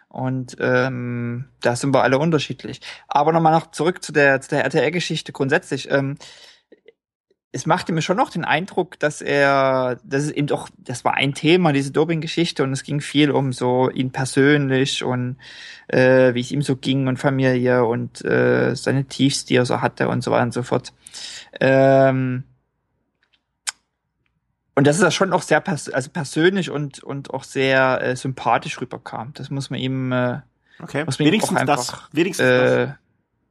Und 0.08 0.58
ähm, 0.60 1.46
da 1.62 1.76
sind 1.76 1.94
wir 1.94 2.04
alle 2.04 2.20
unterschiedlich. 2.20 2.82
Aber 3.08 3.32
nochmal 3.32 3.54
noch 3.54 3.72
zurück 3.72 4.04
zu 4.04 4.12
der, 4.12 4.42
zu 4.42 4.50
der 4.50 4.66
RTL-Geschichte 4.66 5.32
grundsätzlich. 5.32 5.90
Ähm, 5.90 6.18
es 7.54 7.66
machte 7.66 7.92
mir 7.92 8.02
schon 8.02 8.18
noch 8.18 8.30
den 8.30 8.46
Eindruck, 8.46 8.98
dass 9.00 9.22
er, 9.22 10.00
das 10.04 10.24
ist 10.24 10.32
eben 10.32 10.48
doch, 10.48 10.70
das 10.78 11.04
war 11.04 11.16
ein 11.16 11.34
Thema, 11.34 11.74
diese 11.74 11.92
Doping-Geschichte, 11.92 12.64
und 12.64 12.72
es 12.72 12.84
ging 12.84 13.02
viel 13.02 13.30
um 13.30 13.52
so 13.52 13.90
ihn 13.90 14.12
persönlich 14.12 15.04
und 15.04 15.36
äh, 15.88 16.34
wie 16.34 16.40
es 16.40 16.52
ihm 16.52 16.62
so 16.62 16.78
ging 16.78 17.08
und 17.08 17.18
Familie 17.18 17.84
und 17.84 18.24
äh, 18.24 18.74
seine 18.76 19.06
Tiefs, 19.06 19.44
die 19.44 19.56
er 19.56 19.66
so 19.66 19.82
hatte 19.82 20.08
und 20.08 20.24
so 20.24 20.32
weiter 20.32 20.44
und 20.44 20.54
so 20.54 20.64
fort. 20.64 20.94
Ähm, 21.60 22.46
und 24.74 24.88
das 24.88 24.96
ist 24.96 25.04
ja 25.04 25.12
schon 25.12 25.34
auch 25.34 25.42
sehr 25.42 25.60
pers 25.60 25.90
also 25.90 26.10
persönlich 26.10 26.70
und, 26.70 27.04
und 27.04 27.32
auch 27.34 27.44
sehr 27.44 28.02
äh, 28.02 28.16
sympathisch 28.16 28.80
rüberkam. 28.80 29.34
Das 29.34 29.50
muss 29.50 29.70
man 29.70 29.80
ihm, 29.82 30.14
äh, 30.14 30.40
okay. 30.82 31.04
muss 31.04 31.20
man 31.20 31.28
wenigstens 31.28 31.52
ihm 31.52 31.58
auch 31.58 31.62
einfach 31.62 31.76
das, 31.76 32.10
wenigstens 32.14 32.46
äh, 32.46 32.86
das. 32.88 32.96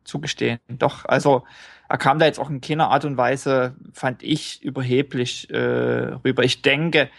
zugestehen. 0.05 0.59
Doch, 0.69 1.05
also 1.05 1.45
er 1.91 1.99
kam 1.99 2.21
da 2.21 2.27
jetzt 2.27 2.39
auch 2.39 2.49
in 2.51 2.61
keiner 2.61 2.89
Art 2.91 3.05
und 3.05 3.17
Weise, 3.17 3.75
fand 3.93 4.23
ich, 4.23 4.63
überheblich 4.63 5.51
äh, 5.51 6.15
rüber. 6.25 6.45
Ich 6.45 6.63
denke, 6.63 7.11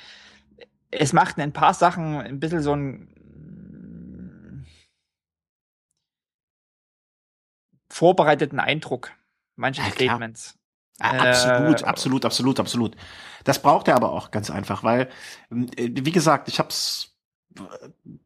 es 0.91 1.11
macht 1.11 1.37
ein 1.39 1.51
paar 1.51 1.73
Sachen 1.73 2.15
ein 2.15 2.39
bisschen 2.39 2.61
so 2.61 2.73
ein 2.73 3.07
vorbereiteten 7.89 8.61
Eindruck, 8.61 9.11
manche 9.57 9.81
Ja. 9.81 9.89
Statements. 9.91 10.57
Absolut, 10.99 11.81
Äh, 11.81 11.85
absolut, 11.85 12.25
absolut, 12.25 12.59
absolut. 12.61 12.95
Das 13.43 13.61
braucht 13.61 13.89
er 13.89 13.95
aber 13.95 14.13
auch 14.13 14.31
ganz 14.31 14.49
einfach, 14.49 14.83
weil, 14.83 15.09
ähm, 15.51 15.67
äh, 15.75 15.89
wie 15.93 16.11
gesagt, 16.11 16.47
ich 16.47 16.59
hab's 16.59 17.10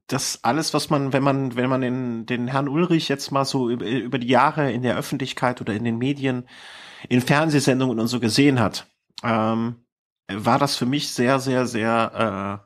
das 0.08 0.44
alles, 0.44 0.74
was 0.74 0.90
man, 0.90 1.14
wenn 1.14 1.24
man, 1.24 1.56
wenn 1.56 1.70
man 1.70 1.82
den, 1.82 2.26
den 2.26 2.48
Herrn 2.48 2.68
Ulrich 2.68 3.10
jetzt 3.10 3.32
mal 3.32 3.46
so 3.46 3.70
über, 3.70 3.86
über 3.86 4.20
die 4.20 4.28
Jahre 4.28 4.72
in 4.72 4.82
der 4.82 4.98
Öffentlichkeit 4.98 5.62
oder 5.62 5.74
in 5.74 5.84
den 5.84 5.98
Medien, 5.98 6.48
in 7.10 7.22
Fernsehsendungen 7.22 8.00
und 8.00 8.08
so 8.08 8.20
gesehen 8.20 8.60
hat, 8.60 8.88
ähm, 9.24 9.86
war 10.32 10.60
das 10.60 10.76
für 10.76 10.86
mich 10.86 11.14
sehr, 11.14 11.40
sehr, 11.40 11.66
sehr, 11.66 12.62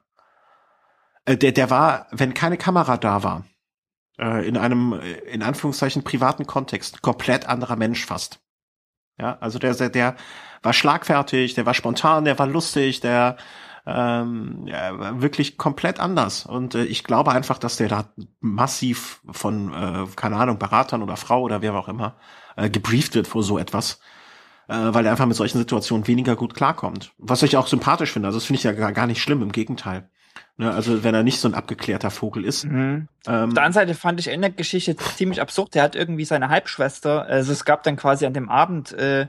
äh, 1.25 1.31
äh, 1.33 1.37
der, 1.37 1.51
der 1.51 1.69
war, 1.69 2.07
wenn 2.11 2.33
keine 2.33 2.57
Kamera 2.57 2.97
da 2.97 3.23
war, 3.23 3.45
äh, 4.17 4.47
in 4.47 4.57
einem, 4.57 4.93
äh, 4.93 5.13
in 5.31 5.43
Anführungszeichen, 5.43 6.03
privaten 6.03 6.45
Kontext, 6.45 7.01
komplett 7.01 7.47
anderer 7.47 7.75
Mensch 7.75 8.05
fast. 8.05 8.39
Ja, 9.17 9.37
also 9.41 9.59
der, 9.59 9.73
der, 9.73 9.89
der 9.89 10.15
war 10.61 10.73
schlagfertig, 10.73 11.53
der 11.53 11.65
war 11.65 11.73
spontan, 11.73 12.25
der 12.25 12.39
war 12.39 12.47
lustig, 12.47 13.01
der 13.01 13.37
ähm, 13.89 14.67
ja, 14.67 15.21
wirklich 15.21 15.57
komplett 15.57 15.99
anders. 15.99 16.45
Und 16.45 16.75
äh, 16.75 16.83
ich 16.83 17.03
glaube 17.03 17.31
einfach, 17.31 17.57
dass 17.57 17.77
der 17.77 17.87
da 17.87 18.09
massiv 18.39 19.21
von, 19.31 19.73
äh, 19.73 20.05
keine 20.15 20.37
Ahnung, 20.37 20.59
Beratern 20.59 21.01
oder 21.01 21.17
Frau 21.17 21.41
oder 21.41 21.61
wer 21.61 21.73
auch 21.73 21.87
immer, 21.87 22.15
äh, 22.55 22.69
gebrieft 22.69 23.15
wird 23.15 23.27
vor 23.27 23.43
so 23.43 23.57
etwas. 23.57 23.99
Äh, 24.67 24.93
weil 24.93 25.05
er 25.05 25.11
einfach 25.11 25.25
mit 25.25 25.35
solchen 25.35 25.57
Situationen 25.57 26.07
weniger 26.07 26.35
gut 26.35 26.53
klarkommt. 26.53 27.11
Was 27.17 27.41
ich 27.41 27.57
auch 27.57 27.67
sympathisch 27.67 28.11
finde. 28.11 28.27
Also 28.27 28.37
das 28.37 28.45
finde 28.45 28.59
ich 28.59 28.63
ja 28.63 28.71
gar, 28.73 28.91
gar 28.93 29.07
nicht 29.07 29.21
schlimm, 29.21 29.41
im 29.41 29.51
Gegenteil. 29.51 30.07
Ne, 30.57 30.71
also 30.71 31.03
wenn 31.03 31.15
er 31.15 31.23
nicht 31.23 31.39
so 31.39 31.47
ein 31.47 31.53
abgeklärter 31.53 32.11
Vogel 32.11 32.43
ist. 32.43 32.65
Mhm. 32.65 32.71
Ähm, 32.71 33.07
Auf 33.25 33.25
der 33.25 33.63
anderen 33.63 33.73
Seite 33.73 33.95
fand 33.95 34.19
ich 34.19 34.27
in 34.27 34.41
der 34.41 34.51
Geschichte 34.51 34.95
ziemlich 34.95 35.41
absurd. 35.41 35.73
Der 35.73 35.83
hat 35.83 35.95
irgendwie 35.95 36.25
seine 36.25 36.49
Halbschwester, 36.49 37.25
also 37.25 37.51
es 37.51 37.65
gab 37.65 37.83
dann 37.83 37.95
quasi 37.95 38.25
an 38.25 38.33
dem 38.33 38.49
Abend 38.49 38.91
äh, 38.91 39.27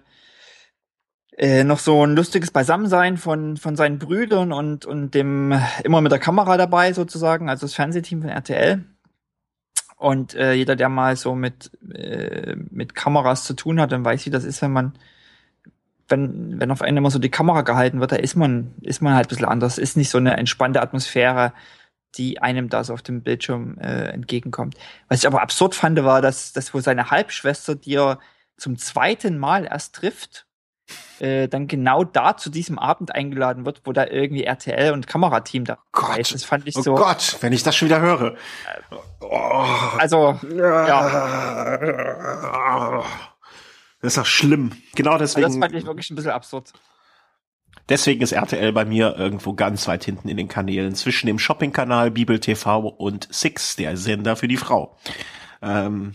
äh, 1.41 1.64
noch 1.64 1.78
so 1.78 2.05
ein 2.05 2.14
lustiges 2.14 2.51
Beisammensein 2.51 3.16
von, 3.16 3.57
von 3.57 3.74
seinen 3.74 3.99
Brüdern 3.99 4.53
und, 4.53 4.84
und 4.84 5.14
dem 5.14 5.59
immer 5.84 6.03
mit 6.03 6.12
der 6.12 6.18
Kamera 6.18 6.59
dabei 6.59 6.93
sozusagen, 6.93 7.49
also 7.49 7.64
das 7.64 7.72
Fernsehteam 7.72 8.20
von 8.20 8.30
RTL. 8.30 8.84
Und 9.97 10.34
äh, 10.34 10.53
jeder, 10.53 10.76
der 10.76 10.91
mal 10.91 11.16
so 11.16 11.34
mit, 11.34 11.70
äh, 11.95 12.57
mit 12.70 12.95
Kameras 12.95 13.45
zu 13.45 13.55
tun 13.55 13.80
hat, 13.80 13.91
dann 13.91 14.05
weiß, 14.05 14.26
wie 14.26 14.30
das 14.30 14.45
ist, 14.45 14.61
wenn 14.61 14.72
man, 14.72 14.93
wenn, 16.09 16.61
wenn 16.61 16.70
auf 16.70 16.82
einen 16.82 16.99
immer 16.99 17.11
so 17.11 17.18
die 17.18 17.30
Kamera 17.30 17.62
gehalten 17.62 18.01
wird, 18.01 18.12
da 18.12 18.16
ist 18.16 18.36
man, 18.36 18.74
ist 18.82 19.01
man 19.01 19.14
halt 19.14 19.26
ein 19.26 19.28
bisschen 19.30 19.47
anders. 19.47 19.78
Ist 19.78 19.97
nicht 19.97 20.11
so 20.11 20.18
eine 20.18 20.36
entspannte 20.36 20.82
Atmosphäre, 20.82 21.55
die 22.16 22.43
einem 22.43 22.68
da 22.68 22.84
so 22.84 22.93
auf 22.93 23.03
dem 23.03 23.22
Bildschirm 23.22 23.78
äh, 23.78 24.09
entgegenkommt. 24.11 24.74
Was 25.09 25.20
ich 25.20 25.26
aber 25.26 25.41
absurd 25.41 25.74
fand, 25.74 26.05
war, 26.05 26.20
dass, 26.20 26.53
dass 26.53 26.74
wo 26.74 26.80
seine 26.80 27.11
Halbschwester, 27.11 27.76
die 27.76 27.95
er 27.95 28.18
zum 28.59 28.76
zweiten 28.76 29.38
Mal 29.38 29.64
erst 29.64 29.95
trifft, 29.95 30.47
äh, 31.20 31.49
dann 31.49 31.66
genau 31.66 32.05
da 32.05 32.36
zu 32.36 32.51
diesem 32.51 32.78
Abend 32.78 33.14
eingeladen 33.14 33.66
wird, 33.66 33.82
wo 33.84 33.93
da 33.93 34.07
irgendwie 34.07 34.45
RTL 34.45 34.93
und 34.93 35.07
Kamerateam 35.07 35.64
da 35.64 35.78
Gott. 35.93 36.18
ist. 36.18 36.34
Das 36.34 36.45
fand 36.45 36.66
ich 36.66 36.76
oh 36.76 36.82
so. 36.82 36.95
Gott, 36.95 37.36
wenn 37.41 37.53
ich 37.53 37.62
das 37.62 37.76
schon 37.76 37.88
wieder 37.88 38.01
höre. 38.01 38.36
Oh. 39.20 39.64
Also, 39.99 40.38
Das 44.01 44.12
ist 44.14 44.18
doch 44.18 44.26
schlimm. 44.26 44.72
Genau 44.95 45.12
also 45.12 45.24
das 45.24 45.34
deswegen, 45.34 45.61
fand 45.61 45.74
ich 45.74 45.84
wirklich 45.86 46.11
ein 46.11 46.16
bisschen 46.16 46.30
absurd. 46.32 46.72
deswegen 47.88 48.22
ist 48.22 48.32
RTL 48.32 48.72
bei 48.72 48.84
mir 48.84 49.16
irgendwo 49.18 49.53
ganz 49.53 49.86
weit 49.88 50.05
hinten 50.05 50.28
in 50.28 50.36
den 50.38 50.49
Kanälen 50.49 50.95
zwischen 50.95 51.26
dem 51.26 51.38
Shopping-Kanal 51.38 52.11
Bibel 52.11 52.41
TV 52.41 52.78
und 52.88 53.28
Six, 53.30 53.76
der 53.76 53.97
Sender 53.97 54.36
für 54.36 54.49
die 54.49 54.57
Frau. 54.57 54.97
Ähm, 55.61 56.14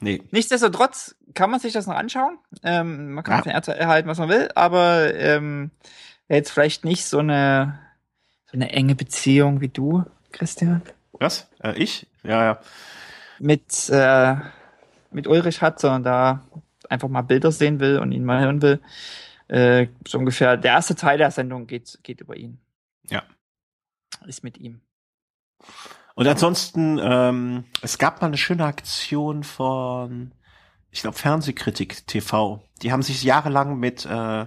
nee. 0.00 0.22
Nichtsdestotrotz 0.30 1.16
kann 1.34 1.50
man 1.50 1.60
sich 1.60 1.72
das 1.72 1.86
noch 1.86 1.94
anschauen. 1.96 2.38
Ähm, 2.62 3.12
man 3.12 3.24
kann 3.24 3.38
Ja. 3.38 3.42
von 3.42 3.52
RTL 3.52 3.86
halten, 3.86 4.08
was 4.08 4.18
man 4.18 4.28
will, 4.28 4.48
aber 4.54 5.14
ähm, 5.14 5.70
jetzt 6.28 6.50
vielleicht 6.50 6.84
nicht 6.84 7.04
so 7.06 7.18
eine 7.18 7.78
so 8.46 8.52
eine 8.56 8.70
enge 8.72 8.94
Beziehung 8.94 9.60
wie 9.60 9.68
du, 9.68 10.04
Christian, 10.32 10.82
Was? 11.12 11.48
Äh, 11.62 11.74
ich? 11.76 12.06
Ja, 12.22 12.44
ja. 12.44 12.60
mit 13.38 13.88
äh, 13.90 14.36
mit 15.10 15.26
Ulrich 15.26 15.60
hat, 15.62 15.80
sondern 15.80 16.02
da 16.04 16.42
einfach 16.88 17.08
mal 17.08 17.22
Bilder 17.22 17.52
sehen 17.52 17.80
will 17.80 17.98
und 17.98 18.12
ihn 18.12 18.24
mal 18.24 18.40
hören 18.40 18.62
will. 18.62 18.80
Äh, 19.48 19.88
so 20.06 20.18
ungefähr 20.18 20.56
der 20.56 20.72
erste 20.72 20.94
Teil 20.94 21.18
der 21.18 21.30
Sendung 21.30 21.66
geht 21.66 21.98
geht 22.02 22.20
über 22.20 22.36
ihn. 22.36 22.58
Ja. 23.10 23.22
Ist 24.26 24.44
mit 24.44 24.58
ihm. 24.58 24.80
Und 26.18 26.26
ansonsten, 26.26 26.98
ähm, 27.00 27.64
es 27.80 27.96
gab 27.96 28.20
mal 28.20 28.26
eine 28.26 28.36
schöne 28.36 28.64
Aktion 28.64 29.44
von, 29.44 30.34
ich 30.90 31.02
glaube, 31.02 31.16
Fernsehkritik 31.16 32.08
TV. 32.08 32.60
Die 32.82 32.90
haben 32.90 33.02
sich 33.02 33.22
jahrelang 33.22 33.78
mit, 33.78 34.04
äh, 34.04 34.46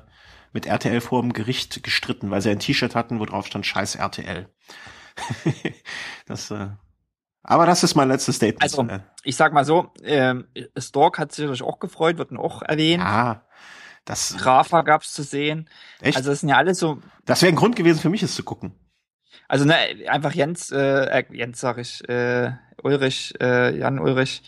mit 0.51 0.65
RTL 0.65 0.99
vor 0.99 1.22
dem 1.22 1.32
Gericht 1.32 1.82
gestritten, 1.82 2.30
weil 2.30 2.41
sie 2.41 2.49
ein 2.49 2.59
T-Shirt 2.59 2.93
hatten, 2.93 3.22
wo 3.22 3.26
drauf 3.26 3.47
stand 3.47 3.65
Scheiß 3.65 3.95
RTL. 3.95 4.49
das, 6.28 6.51
äh, 6.51 6.72
aber 7.41 7.65
das 7.65 7.84
ist 7.84 7.95
mein 7.95 8.09
letztes 8.09 8.36
Statement. 8.36 8.63
Also, 8.63 8.84
Äh, 8.84 8.99
Ich 9.24 9.38
sag 9.38 9.53
mal 9.53 9.63
so, 9.63 9.93
ähm, 10.03 10.49
Stork 10.78 11.19
hat 11.19 11.32
sich 11.32 11.43
natürlich 11.45 11.63
auch 11.63 11.80
gefreut, 11.80 12.17
wird 12.17 12.38
auch 12.38 12.63
erwähnt. 12.63 13.01
ja, 13.01 13.45
das, 14.03 14.45
Rafa 14.45 14.82
gab's 14.82 15.13
zu 15.13 15.24
sehen. 15.24 15.69
echt, 16.01 16.17
Also 16.17 16.32
das 16.32 16.41
sind 16.41 16.49
ja 16.49 16.57
alles 16.57 16.80
so 16.80 17.01
das 17.26 17.41
wäre 17.41 17.53
ein 17.53 17.55
Grund 17.55 17.78
gewesen 17.78 18.01
für 18.01 18.09
mich, 18.09 18.24
es 18.24 18.36
zu 18.36 18.43
gucken. 18.43 18.76
Also 19.48 19.66
ne, 19.66 19.76
einfach 20.08 20.34
Jens, 20.34 20.72
äh, 20.72 20.78
äh, 21.06 21.24
Jens 21.32 21.60
sag 21.60 21.78
ich, 21.78 22.08
äh, 22.10 22.52
Ulrich, 22.84 23.34
äh, 23.42 23.78
Jan 23.78 24.00
Ulrich 24.00 24.42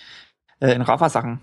äh, 0.60 0.74
in 0.74 0.82
Rafa-Sachen 0.82 1.40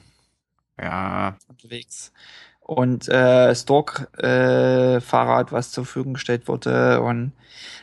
Ja, 0.81 1.37
unterwegs. 1.49 2.13
Und 2.61 3.09
äh, 3.09 3.55
Stork 3.55 4.09
äh, 4.23 5.01
Fahrrad, 5.01 5.53
was 5.53 5.73
zur 5.73 5.85
Verfügung 5.85 6.15
gestellt 6.15 6.47
wurde. 6.49 7.01
Und 7.01 7.33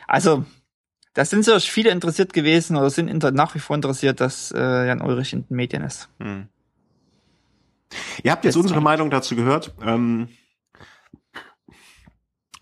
also, 0.06 0.44
da 1.14 1.24
sind 1.24 1.44
sicherlich 1.44 1.70
viele 1.70 1.90
interessiert 1.90 2.32
gewesen 2.32 2.76
oder 2.76 2.88
sind 2.90 3.08
inter 3.08 3.30
nach 3.30 3.54
wie 3.54 3.58
vor 3.58 3.76
interessiert, 3.76 4.20
dass 4.20 4.50
äh, 4.52 4.86
Jan 4.86 5.02
Ulrich 5.02 5.32
in 5.32 5.46
den 5.46 5.56
Medien 5.56 5.82
ist. 5.84 6.08
Hm. 6.20 6.48
Ihr 8.22 8.30
habt 8.32 8.44
jetzt 8.44 8.54
Das- 8.56 8.62
unsere 8.62 8.80
Meinung 8.80 9.10
dazu 9.10 9.36
gehört. 9.36 9.74
Ähm, 9.82 10.28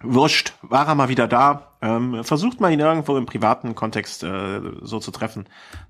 wurscht, 0.03 0.55
war 0.63 0.87
er 0.89 0.95
mal 0.95 1.09
wieder 1.09 1.29
da. 1.29 1.77
Ähm, 1.83 2.25
versucht 2.25 2.61
mal 2.61 2.73
ihn 2.73 2.81
irgendwo 2.81 3.17
im 3.17 3.27
privaten 3.27 3.75
Kontext 3.75 4.23
äh, 4.23 4.61
so 4.83 4.99
zu 4.99 5.11
treffen. 5.11 5.49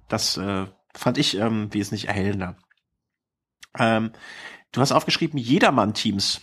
Das 0.09 0.37
äh, 0.37 0.67
fand 0.95 1.19
ich 1.19 1.37
ähm, 1.39 1.73
wesentlich 1.73 2.09
erhellender. 2.09 2.57
Ähm, 3.79 4.13
du 4.73 4.81
hast 4.81 4.93
aufgeschrieben, 4.93 5.39
Jedermann-Teams, 5.39 6.41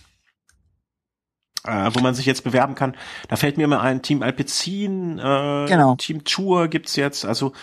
äh, 1.66 1.92
wo 1.94 2.00
man 2.02 2.16
sich 2.16 2.26
jetzt 2.26 2.44
bewerben 2.44 2.76
kann. 2.76 2.96
Da 3.28 3.36
fällt 3.36 3.58
mir 3.58 3.68
mal 3.68 3.80
ein, 3.80 4.02
Team 4.02 4.22
Alpecin, 4.22 5.20
äh, 5.20 5.66
Genau. 5.68 5.96
Team 5.96 6.24
Tour 6.24 6.68
gibt's 6.68 6.96
jetzt. 6.96 7.26
Also 7.26 7.54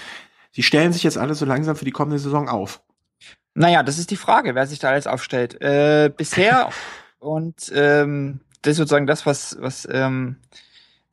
die 0.56 0.62
stellen 0.62 0.92
sich 0.92 1.02
jetzt 1.02 1.18
alle 1.18 1.34
so 1.34 1.44
langsam 1.46 1.76
für 1.76 1.84
die 1.84 1.92
kommende 1.92 2.18
Saison 2.18 2.48
auf. 2.48 2.82
Naja, 3.54 3.82
das 3.82 3.98
ist 3.98 4.10
die 4.10 4.16
Frage, 4.16 4.54
wer 4.54 4.66
sich 4.66 4.78
da 4.78 4.90
alles 4.90 5.06
aufstellt. 5.06 5.60
Äh, 5.60 6.10
bisher 6.16 6.70
und 7.18 7.70
ähm, 7.74 8.40
das 8.62 8.72
ist 8.72 8.76
sozusagen 8.78 9.06
das, 9.06 9.26
was, 9.26 9.56
was 9.60 9.88
ähm, 9.90 10.36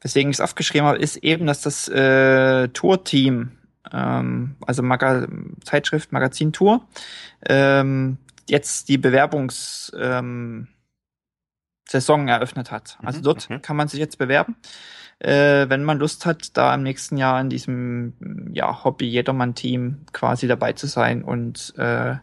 weswegen 0.01 0.29
ich 0.29 0.37
es 0.37 0.41
aufgeschrieben 0.41 0.87
habe, 0.87 0.99
ist 0.99 1.17
eben, 1.17 1.47
dass 1.47 1.61
das 1.61 1.87
äh, 1.87 2.67
Tour-Team, 2.69 3.51
ähm, 3.91 4.55
also 4.65 4.83
Maga 4.83 5.27
Zeitschrift, 5.63 6.11
Magazin 6.11 6.53
Tour, 6.53 6.85
ähm, 7.47 8.17
jetzt 8.47 8.89
die 8.89 8.97
Bewerbungs 8.97 9.91
ähm, 9.97 10.67
Saison 11.89 12.27
eröffnet 12.27 12.71
hat. 12.71 12.97
Also 13.03 13.19
mhm, 13.19 13.23
dort 13.23 13.45
okay. 13.45 13.59
kann 13.59 13.75
man 13.75 13.87
sich 13.87 13.99
jetzt 13.99 14.17
bewerben, 14.17 14.55
äh, 15.19 15.69
wenn 15.69 15.83
man 15.83 15.99
Lust 15.99 16.25
hat, 16.25 16.55
da 16.57 16.73
im 16.73 16.83
nächsten 16.83 17.17
Jahr 17.17 17.39
in 17.39 17.49
diesem 17.49 18.51
ja, 18.53 18.83
Hobby-Jedermann-Team 18.83 20.05
quasi 20.11 20.47
dabei 20.47 20.73
zu 20.73 20.87
sein 20.87 21.23
und 21.23 21.73
äh, 21.77 22.15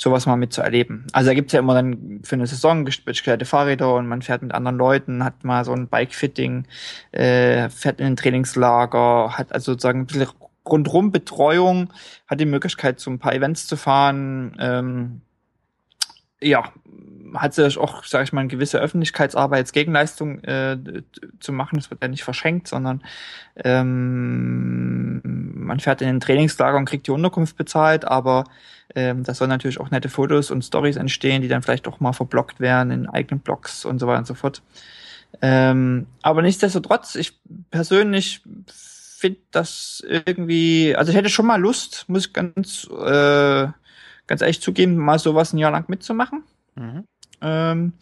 sowas 0.00 0.24
mal 0.24 0.36
mitzuerleben. 0.36 1.06
Also 1.12 1.28
da 1.28 1.34
gibt's 1.34 1.52
ja 1.52 1.58
immer 1.60 1.74
dann 1.74 2.20
für 2.24 2.34
eine 2.34 2.46
Saison 2.46 2.86
gestellte 2.86 3.44
Fahrräder 3.44 3.94
und 3.94 4.08
man 4.08 4.22
fährt 4.22 4.40
mit 4.40 4.52
anderen 4.52 4.78
Leuten, 4.78 5.24
hat 5.24 5.44
mal 5.44 5.62
so 5.64 5.72
ein 5.72 5.88
Bike-Fitting, 5.88 6.64
äh, 7.12 7.68
fährt 7.68 8.00
in 8.00 8.06
ein 8.06 8.16
Trainingslager, 8.16 9.36
hat 9.36 9.52
also 9.52 9.72
sozusagen 9.72 10.00
ein 10.00 10.06
bisschen 10.06 10.28
rundrum 10.66 11.12
Betreuung, 11.12 11.92
hat 12.26 12.40
die 12.40 12.46
Möglichkeit, 12.46 12.98
zu 12.98 13.10
ein 13.10 13.18
paar 13.18 13.34
Events 13.34 13.66
zu 13.66 13.76
fahren. 13.76 14.56
Ähm, 14.58 15.20
ja, 16.40 16.72
hat 17.34 17.54
sich 17.54 17.78
auch, 17.78 18.04
sage 18.04 18.24
ich 18.24 18.32
mal, 18.32 18.40
eine 18.40 18.48
gewisse 18.48 18.78
Öffentlichkeitsarbeitsgegenleistung 18.78 20.40
äh, 20.44 20.76
zu 21.38 21.52
machen. 21.52 21.76
Das 21.76 21.90
wird 21.90 22.02
ja 22.02 22.08
nicht 22.08 22.24
verschenkt, 22.24 22.68
sondern 22.68 23.02
ähm, 23.56 25.20
man 25.22 25.80
fährt 25.80 26.02
in 26.02 26.08
ein 26.08 26.20
Trainingslager 26.20 26.78
und 26.78 26.86
kriegt 26.86 27.06
die 27.06 27.12
Unterkunft 27.12 27.56
bezahlt, 27.56 28.04
aber 28.04 28.44
ähm, 28.94 29.22
da 29.24 29.34
sollen 29.34 29.50
natürlich 29.50 29.80
auch 29.80 29.90
nette 29.90 30.08
Fotos 30.08 30.50
und 30.50 30.64
Stories 30.64 30.96
entstehen, 30.96 31.42
die 31.42 31.48
dann 31.48 31.62
vielleicht 31.62 31.86
auch 31.86 32.00
mal 32.00 32.12
verblockt 32.12 32.60
werden 32.60 32.90
in 32.90 33.08
eigenen 33.08 33.40
Blogs 33.40 33.84
und 33.84 33.98
so 33.98 34.06
weiter 34.06 34.20
und 34.20 34.26
so 34.26 34.34
fort. 34.34 34.62
Ähm, 35.42 36.06
aber 36.22 36.42
nichtsdestotrotz, 36.42 37.14
ich 37.14 37.38
persönlich 37.70 38.42
finde 39.20 39.40
das 39.50 40.02
irgendwie, 40.06 40.96
also 40.96 41.10
ich 41.10 41.16
hätte 41.16 41.28
schon 41.28 41.46
mal 41.46 41.60
Lust, 41.60 42.06
muss 42.08 42.26
ich 42.26 42.32
ganz, 42.32 42.88
äh, 42.90 43.68
ganz 44.26 44.40
ehrlich 44.40 44.60
zugeben, 44.60 44.96
mal 44.96 45.18
sowas 45.18 45.52
ein 45.52 45.58
Jahr 45.58 45.70
lang 45.70 45.88
mitzumachen. 45.88 46.42
Mhm. 46.74 47.04
Ähm, 47.40 47.92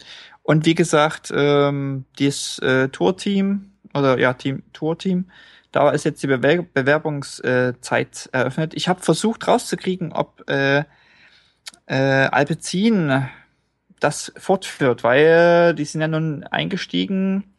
und 0.43 0.67
wie 0.67 0.75
gesagt, 0.75 1.33
ähm, 1.35 2.05
dieses 2.19 2.59
äh, 2.61 2.89
Tourteam 2.89 3.73
oder 3.95 4.19
ja, 4.19 4.33
Team 4.33 4.63
Tourteam, 4.73 5.31
da 5.73 5.91
ist 5.91 6.05
jetzt 6.05 6.23
die 6.23 6.27
Bewer 6.27 6.63
Bewerbungszeit 6.63 8.29
eröffnet. 8.33 8.75
Ich 8.75 8.89
habe 8.89 9.01
versucht 9.01 9.47
rauszukriegen, 9.47 10.13
ob 10.13 10.49
äh, 10.49 10.85
äh, 11.87 11.95
Alpecin 11.95 13.29
das 14.01 14.33
fortführt, 14.37 15.05
weil 15.05 15.75
die 15.75 15.85
sind 15.85 16.01
ja 16.01 16.09
nun 16.09 16.45
eingestiegen 16.45 17.55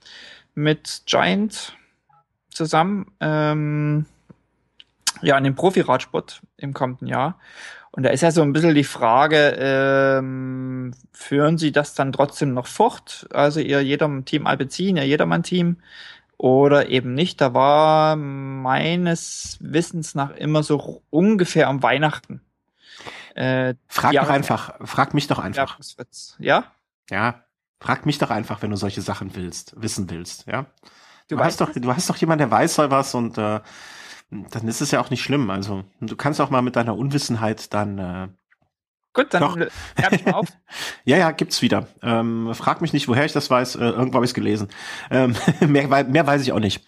mit 0.55 1.03
Giant 1.05 1.75
zusammen, 2.49 3.11
ähm, 3.19 4.05
ja, 5.21 5.37
in 5.37 5.43
den 5.43 5.55
Profi-Radsport 5.55 6.41
im 6.57 6.73
kommenden 6.73 7.07
Jahr. 7.07 7.39
Und 7.91 8.03
da 8.03 8.09
ist 8.09 8.21
ja 8.21 8.31
so 8.31 8.41
ein 8.41 8.53
bisschen 8.53 8.75
die 8.75 8.83
Frage, 8.83 9.57
ähm, 9.59 10.93
führen 11.11 11.57
Sie 11.57 11.71
das 11.71 11.95
dann 11.95 12.11
trotzdem 12.11 12.53
noch 12.53 12.67
fort? 12.67 13.27
Also 13.33 13.59
ihr 13.59 13.81
jeder 13.81 14.23
Team 14.25 14.45
Alpecin, 14.45 14.97
ihr 14.97 15.07
Jedermann-Team 15.07 15.77
oder 16.37 16.89
eben 16.89 17.13
nicht? 17.13 17.41
Da 17.41 17.53
war 17.53 18.15
meines 18.15 19.57
Wissens 19.59 20.13
nach 20.13 20.31
immer 20.31 20.61
so 20.61 21.01
ungefähr 21.09 21.67
am 21.67 21.81
Weihnachten. 21.81 22.41
Äh, 23.35 23.75
frag 23.87 24.13
doch 24.13 24.29
einfach, 24.29 24.75
frag 24.83 25.13
mich 25.13 25.27
doch 25.27 25.39
einfach. 25.39 25.79
Ja? 26.39 26.65
Ja, 27.09 27.43
frag 27.79 28.05
mich 28.05 28.19
doch 28.19 28.29
einfach, 28.29 28.61
wenn 28.61 28.69
du 28.69 28.77
solche 28.77 29.01
Sachen 29.01 29.35
willst, 29.35 29.73
wissen 29.81 30.09
willst, 30.09 30.45
ja? 30.45 30.67
Du, 31.27 31.37
du 31.37 31.43
hast 31.43 31.61
doch, 31.61 31.71
du 31.73 31.95
hast 31.95 32.09
doch 32.09 32.17
jemand, 32.17 32.41
der 32.41 32.49
weiß 32.49 32.79
was 32.79 33.13
und 33.13 33.37
äh, 33.37 33.59
dann 34.29 34.67
ist 34.67 34.81
es 34.81 34.91
ja 34.91 35.01
auch 35.01 35.09
nicht 35.09 35.23
schlimm. 35.23 35.49
Also 35.49 35.83
du 36.01 36.15
kannst 36.15 36.39
auch 36.41 36.49
mal 36.49 36.61
mit 36.61 36.75
deiner 36.75 36.95
Unwissenheit 36.95 37.73
dann 37.73 37.97
äh, 37.97 38.27
Gut, 39.13 39.33
dann 39.33 39.55
hör 39.55 39.67
ich 40.11 40.25
mal 40.25 40.33
auf. 40.33 40.47
ja, 41.03 41.17
ja, 41.17 41.31
gibt's 41.31 41.63
wieder. 41.63 41.87
Ähm, 42.03 42.53
frag 42.53 42.79
mich 42.79 42.93
nicht, 42.93 43.07
woher 43.07 43.25
ich 43.25 43.33
das 43.33 43.49
weiß. 43.49 43.75
Äh, 43.75 43.85
irgendwo 43.85 44.15
habe 44.15 44.25
ich 44.25 44.31
es 44.31 44.35
gelesen. 44.35 44.69
Ähm, 45.09 45.35
mehr, 45.67 46.05
mehr 46.05 46.27
weiß 46.27 46.43
ich 46.43 46.51
auch 46.51 46.59
nicht. 46.59 46.85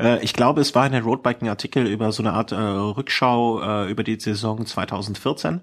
Äh, 0.00 0.22
ich 0.24 0.32
glaube, 0.32 0.60
es 0.60 0.74
war 0.74 0.84
in 0.84 0.92
der 0.92 1.02
Roadbiking-Artikel 1.02 1.86
über 1.86 2.10
so 2.10 2.24
eine 2.24 2.32
Art 2.32 2.50
äh, 2.50 2.56
Rückschau 2.56 3.62
äh, 3.62 3.90
über 3.90 4.02
die 4.02 4.18
Saison 4.18 4.66
2014. 4.66 5.60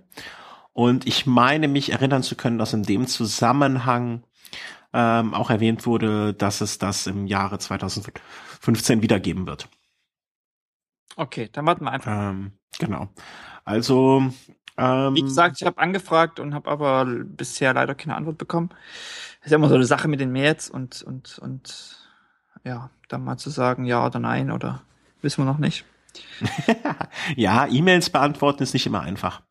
Und 0.71 1.05
ich 1.05 1.25
meine 1.25 1.67
mich 1.67 1.91
erinnern 1.91 2.23
zu 2.23 2.35
können, 2.35 2.57
dass 2.57 2.71
in 2.71 2.83
dem 2.83 3.05
Zusammenhang 3.05 4.23
ähm, 4.93 5.33
auch 5.33 5.49
erwähnt 5.49 5.85
wurde, 5.85 6.33
dass 6.33 6.61
es 6.61 6.77
das 6.77 7.05
im 7.05 7.27
Jahre 7.27 7.59
2015 7.59 9.01
wiedergeben 9.01 9.45
wird. 9.45 9.67
Okay, 11.17 11.49
dann 11.51 11.65
warten 11.65 11.83
wir 11.83 11.91
einfach. 11.91 12.29
Ähm, 12.29 12.51
genau. 12.79 13.09
Also 13.65 14.31
ähm, 14.77 15.15
wie 15.15 15.23
gesagt, 15.23 15.57
ich 15.59 15.65
habe 15.65 15.79
angefragt 15.79 16.39
und 16.39 16.53
habe 16.53 16.69
aber 16.69 17.05
bisher 17.05 17.73
leider 17.73 17.95
keine 17.95 18.15
Antwort 18.15 18.37
bekommen. 18.37 18.69
Das 19.39 19.47
ist 19.47 19.51
ja 19.51 19.57
immer 19.57 19.69
so 19.69 19.75
eine 19.75 19.85
Sache 19.85 20.07
mit 20.07 20.19
den 20.19 20.31
Mails 20.31 20.69
und 20.69 21.01
und 21.01 21.39
und 21.39 21.97
ja, 22.63 22.91
dann 23.07 23.23
mal 23.23 23.37
zu 23.37 23.49
sagen 23.49 23.85
ja 23.85 24.05
oder 24.05 24.19
nein 24.19 24.51
oder 24.51 24.83
wissen 25.21 25.43
wir 25.43 25.51
noch 25.51 25.57
nicht. 25.57 25.85
ja, 27.35 27.67
E-Mails 27.67 28.09
beantworten 28.09 28.63
ist 28.63 28.73
nicht 28.73 28.85
immer 28.85 29.01
einfach. 29.01 29.41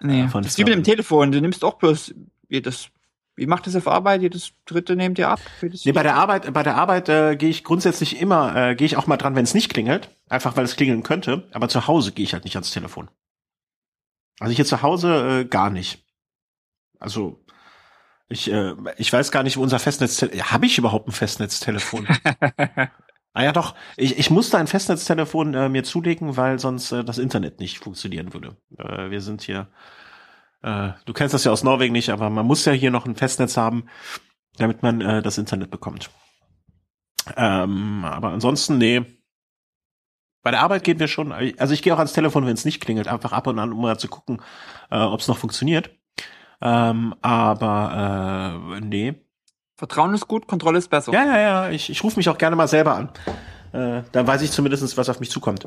Nee, 0.00 0.22
äh, 0.22 0.28
das 0.32 0.46
ist 0.46 0.58
wie 0.58 0.64
mit 0.64 0.74
dem 0.74 0.84
Telefon. 0.84 1.32
Du 1.32 1.40
nimmst 1.40 1.64
auch 1.64 1.74
bloß 1.74 2.14
jedes 2.48 2.90
wie 3.36 3.46
macht 3.46 3.66
das 3.66 3.76
auf 3.76 3.86
Arbeit? 3.86 4.22
Jedes 4.22 4.52
dritte 4.64 4.96
nehmt 4.96 5.18
ihr 5.18 5.28
ab? 5.28 5.40
Nee, 5.60 5.92
bei 5.92 6.02
der 6.02 6.14
Arbeit, 6.14 6.50
bei 6.54 6.62
der 6.62 6.76
Arbeit 6.76 7.10
äh, 7.10 7.36
gehe 7.36 7.50
ich 7.50 7.64
grundsätzlich 7.64 8.18
immer, 8.18 8.56
äh, 8.56 8.74
gehe 8.74 8.86
ich 8.86 8.96
auch 8.96 9.06
mal 9.06 9.18
dran, 9.18 9.34
wenn 9.34 9.44
es 9.44 9.52
nicht 9.52 9.70
klingelt, 9.70 10.08
einfach 10.28 10.56
weil 10.56 10.64
es 10.64 10.76
klingeln 10.76 11.02
könnte. 11.02 11.48
Aber 11.52 11.68
zu 11.68 11.86
Hause 11.86 12.12
gehe 12.12 12.24
ich 12.24 12.32
halt 12.32 12.44
nicht 12.44 12.56
ans 12.56 12.70
Telefon. 12.70 13.10
Also 14.40 14.54
hier 14.54 14.64
zu 14.64 14.82
Hause 14.82 15.40
äh, 15.40 15.44
gar 15.44 15.70
nicht. 15.70 16.04
Also 16.98 17.44
ich, 18.28 18.50
äh, 18.50 18.74
ich 18.96 19.12
weiß 19.12 19.30
gar 19.30 19.42
nicht, 19.42 19.56
wo 19.56 19.62
unser 19.62 19.78
Festnetz. 19.78 20.22
Habe 20.22 20.66
ich 20.66 20.78
überhaupt 20.78 21.08
ein 21.08 21.12
Festnetztelefon? 21.12 22.06
ah 23.32 23.42
ja, 23.42 23.52
doch. 23.52 23.74
Ich, 23.96 24.18
ich 24.18 24.30
musste 24.30 24.58
ein 24.58 24.66
Festnetztelefon 24.66 25.54
äh, 25.54 25.68
mir 25.68 25.84
zulegen, 25.84 26.36
weil 26.36 26.58
sonst 26.58 26.92
äh, 26.92 27.04
das 27.04 27.18
Internet 27.18 27.60
nicht 27.60 27.78
funktionieren 27.78 28.34
würde. 28.34 28.56
Äh, 28.78 29.10
wir 29.10 29.20
sind 29.20 29.42
hier 29.42 29.68
äh, 30.62 30.92
du 31.04 31.12
kennst 31.12 31.32
das 31.32 31.44
ja 31.44 31.52
aus 31.52 31.62
Norwegen 31.62 31.92
nicht, 31.92 32.10
aber 32.10 32.28
man 32.28 32.44
muss 32.44 32.64
ja 32.64 32.72
hier 32.72 32.90
noch 32.90 33.06
ein 33.06 33.14
Festnetz 33.14 33.56
haben, 33.56 33.86
damit 34.56 34.82
man 34.82 35.00
äh, 35.00 35.22
das 35.22 35.38
Internet 35.38 35.70
bekommt. 35.70 36.10
Ähm, 37.36 38.04
aber 38.04 38.30
ansonsten, 38.30 38.78
nee. 38.78 39.04
Bei 40.46 40.52
der 40.52 40.60
Arbeit 40.60 40.84
gehen 40.84 41.00
wir 41.00 41.08
schon, 41.08 41.32
also 41.32 41.74
ich 41.74 41.82
gehe 41.82 41.92
auch 41.92 41.98
ans 41.98 42.12
Telefon, 42.12 42.46
wenn 42.46 42.54
es 42.54 42.64
nicht 42.64 42.80
klingelt, 42.80 43.08
einfach 43.08 43.32
ab 43.32 43.48
und 43.48 43.58
an, 43.58 43.72
um 43.72 43.82
mal 43.82 43.98
zu 43.98 44.06
gucken, 44.06 44.40
äh, 44.92 44.96
ob 44.96 45.18
es 45.18 45.26
noch 45.26 45.38
funktioniert. 45.38 45.90
Ähm, 46.62 47.16
aber 47.20 48.70
äh, 48.76 48.80
nee. 48.80 49.16
Vertrauen 49.74 50.14
ist 50.14 50.28
gut, 50.28 50.46
Kontrolle 50.46 50.78
ist 50.78 50.88
besser. 50.88 51.12
Ja, 51.12 51.24
ja, 51.24 51.38
ja. 51.40 51.70
Ich, 51.70 51.90
ich 51.90 52.04
rufe 52.04 52.16
mich 52.16 52.28
auch 52.28 52.38
gerne 52.38 52.54
mal 52.54 52.68
selber 52.68 52.94
an. 52.94 53.08
Äh, 53.72 54.04
dann 54.12 54.24
weiß 54.28 54.40
ich 54.42 54.52
zumindest, 54.52 54.96
was 54.96 55.08
auf 55.08 55.18
mich 55.18 55.32
zukommt. 55.32 55.66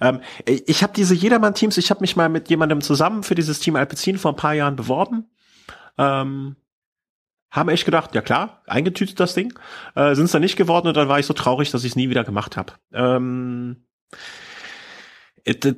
Ähm, 0.00 0.18
ich 0.44 0.82
habe 0.82 0.92
diese 0.94 1.14
Jedermann-Teams, 1.14 1.76
ich 1.76 1.88
habe 1.90 2.00
mich 2.00 2.16
mal 2.16 2.28
mit 2.28 2.50
jemandem 2.50 2.80
zusammen 2.80 3.22
für 3.22 3.36
dieses 3.36 3.60
Team 3.60 3.76
Alpecin 3.76 4.18
vor 4.18 4.32
ein 4.32 4.36
paar 4.36 4.54
Jahren 4.54 4.74
beworben. 4.74 5.30
Ähm, 5.96 6.56
haben 7.52 7.68
echt 7.68 7.84
gedacht, 7.84 8.16
ja 8.16 8.20
klar, 8.20 8.62
eingetütet 8.66 9.20
das 9.20 9.34
Ding. 9.34 9.56
Äh, 9.94 10.16
Sind 10.16 10.24
es 10.24 10.32
dann 10.32 10.42
nicht 10.42 10.56
geworden 10.56 10.88
und 10.88 10.96
dann 10.96 11.08
war 11.08 11.20
ich 11.20 11.26
so 11.26 11.34
traurig, 11.34 11.70
dass 11.70 11.84
ich 11.84 11.92
es 11.92 11.96
nie 11.96 12.10
wieder 12.10 12.24
gemacht 12.24 12.56
habe. 12.56 12.72
Ähm, 12.92 13.76
äh, 13.76 13.87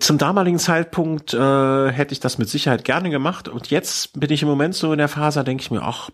zum 0.00 0.18
damaligen 0.18 0.58
Zeitpunkt 0.58 1.32
äh, 1.32 1.90
hätte 1.90 2.12
ich 2.12 2.20
das 2.20 2.38
mit 2.38 2.48
Sicherheit 2.48 2.84
gerne 2.84 3.10
gemacht 3.10 3.48
und 3.48 3.70
jetzt 3.70 4.18
bin 4.18 4.30
ich 4.30 4.42
im 4.42 4.48
Moment 4.48 4.74
so 4.74 4.92
in 4.92 4.98
der 4.98 5.08
Phase, 5.08 5.44
denke 5.44 5.62
ich 5.62 5.70
mir, 5.70 5.82
ach, 5.82 6.10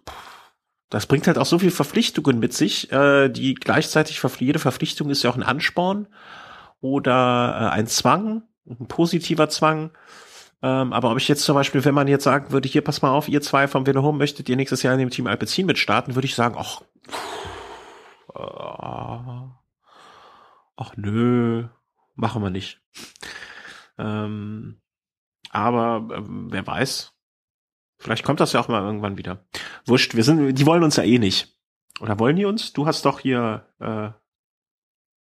das 0.90 1.06
bringt 1.06 1.26
halt 1.26 1.38
auch 1.38 1.46
so 1.46 1.58
viel 1.58 1.70
Verpflichtungen 1.70 2.38
mit 2.38 2.52
sich, 2.52 2.92
äh, 2.92 3.28
die 3.28 3.54
gleichzeitig 3.54 4.22
jede 4.38 4.58
Verpflichtung 4.58 5.10
ist 5.10 5.22
ja 5.22 5.30
auch 5.30 5.36
ein 5.36 5.42
Ansporn 5.42 6.06
oder 6.80 7.58
äh, 7.58 7.74
ein 7.74 7.86
Zwang, 7.86 8.42
ein 8.66 8.88
positiver 8.88 9.48
Zwang. 9.48 9.90
Ähm, 10.62 10.92
aber 10.92 11.10
ob 11.10 11.18
ich 11.18 11.28
jetzt 11.28 11.44
zum 11.44 11.54
Beispiel, 11.54 11.84
wenn 11.84 11.94
man 11.94 12.08
jetzt 12.08 12.24
sagen 12.24 12.52
würde, 12.52 12.68
hier 12.68 12.82
pass 12.82 13.02
mal 13.02 13.10
auf, 13.10 13.28
ihr 13.28 13.40
zwei 13.40 13.68
vom 13.68 13.86
Velo 13.86 14.02
Home 14.02 14.18
möchtet 14.18 14.48
ihr 14.48 14.56
nächstes 14.56 14.82
Jahr 14.82 14.94
in 14.94 15.00
dem 15.00 15.10
Team 15.10 15.26
Alpecin 15.26 15.66
mitstarten, 15.66 16.14
würde 16.14 16.26
ich 16.26 16.34
sagen, 16.34 16.56
ach, 16.58 16.82
äh, 18.34 19.48
ach 20.76 20.92
nö, 20.96 21.68
machen 22.16 22.42
wir 22.42 22.50
nicht. 22.50 22.82
Ähm, 23.98 24.80
aber 25.50 26.08
äh, 26.12 26.22
wer 26.26 26.66
weiß, 26.66 27.16
Vielleicht 27.98 28.24
kommt 28.24 28.40
das 28.40 28.52
ja 28.52 28.60
auch 28.60 28.68
mal 28.68 28.82
irgendwann 28.82 29.16
wieder. 29.16 29.44
Wurscht, 29.86 30.14
wir 30.14 30.24
sind, 30.24 30.54
die 30.54 30.66
wollen 30.66 30.82
uns 30.82 30.96
ja 30.96 31.02
eh 31.02 31.18
nicht. 31.18 31.56
Oder 32.00 32.18
wollen 32.18 32.36
die 32.36 32.44
uns? 32.44 32.72
Du 32.72 32.86
hast 32.86 33.04
doch 33.04 33.20
hier, 33.20 33.66
äh, 33.80 34.10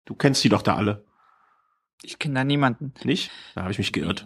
du 0.05 0.15
kennst 0.15 0.43
die 0.43 0.49
doch 0.49 0.63
da 0.63 0.75
alle. 0.75 1.05
Ich 2.01 2.17
kenne 2.17 2.35
da 2.35 2.43
niemanden. 2.43 2.93
Nicht? 3.03 3.31
Da 3.53 3.61
habe 3.61 3.71
ich 3.71 3.77
mich 3.77 3.93
geirrt. 3.93 4.25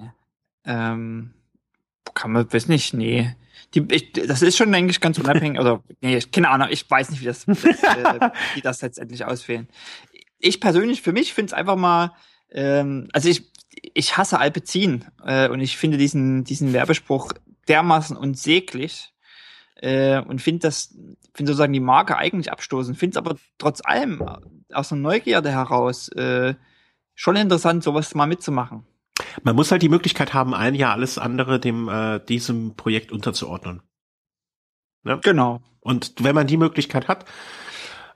Ähm, 0.64 1.34
kann 2.14 2.32
man, 2.32 2.52
weiß 2.52 2.70
nicht, 2.70 2.94
nee. 2.94 3.36
Die, 3.74 3.86
ich, 3.92 4.14
das 4.14 4.42
ist 4.42 4.58
schon 4.58 4.74
eigentlich 4.74 5.02
ganz 5.02 5.20
unabhängig, 5.20 5.60
oder, 5.60 5.84
nee, 6.02 6.20
keine 6.20 6.50
Ahnung, 6.50 6.70
ich 6.72 6.90
weiß 6.90 7.10
nicht, 7.10 7.22
wie 7.22 7.26
das, 7.26 7.46
das 7.46 7.64
äh, 7.64 8.30
wie 8.56 8.62
das 8.62 8.82
letztendlich 8.82 9.26
auswählen. 9.26 9.68
Ich 10.40 10.62
persönlich, 10.62 11.02
für 11.02 11.12
mich 11.12 11.34
finde 11.34 11.48
es 11.48 11.54
einfach 11.54 11.76
mal, 11.76 12.16
ähm, 12.52 13.08
also 13.14 13.30
ich, 13.30 13.52
ich 13.94 14.18
hasse 14.18 14.40
Alpezin 14.40 15.06
äh, 15.24 15.50
und 15.50 15.60
ich 15.60 15.78
finde 15.78 15.98
diesen, 15.98 16.44
diesen 16.44 16.74
Werbespruch 16.74 17.34
dermaßen 17.68 18.16
unsäglich 18.18 19.14
äh, 19.76 20.20
und 20.22 20.42
finde 20.42 20.68
das, 20.68 20.96
finde 21.34 21.52
sozusagen 21.52 21.74
die 21.74 21.80
Marke 21.80 22.18
eigentlich 22.18 22.52
abstoßen, 22.52 22.96
finde 22.96 23.14
es 23.14 23.18
aber 23.18 23.38
trotz 23.58 23.82
allem 23.84 24.24
aus 24.72 24.92
einer 24.92 25.02
Neugierde 25.02 25.52
heraus 25.52 26.10
äh, 26.10 26.56
schon 27.16 27.36
interessant, 27.36 27.84
sowas 27.84 28.14
mal 28.16 28.28
mitzumachen. 28.28 28.86
Man 29.44 29.56
muss 29.56 29.72
halt 29.72 29.82
die 29.82 29.90
Möglichkeit 29.90 30.34
haben, 30.34 30.54
ein 30.54 30.76
Jahr 30.76 30.94
alles 30.94 31.18
andere 31.18 31.60
dem 31.60 31.90
äh, 31.90 32.20
diesem 32.20 32.76
Projekt 32.76 33.12
unterzuordnen. 33.12 33.82
Ne? 35.04 35.20
Genau. 35.24 35.62
Und 35.80 36.14
wenn 36.20 36.36
man 36.36 36.48
die 36.48 36.58
Möglichkeit 36.58 37.08
hat, 37.08 37.26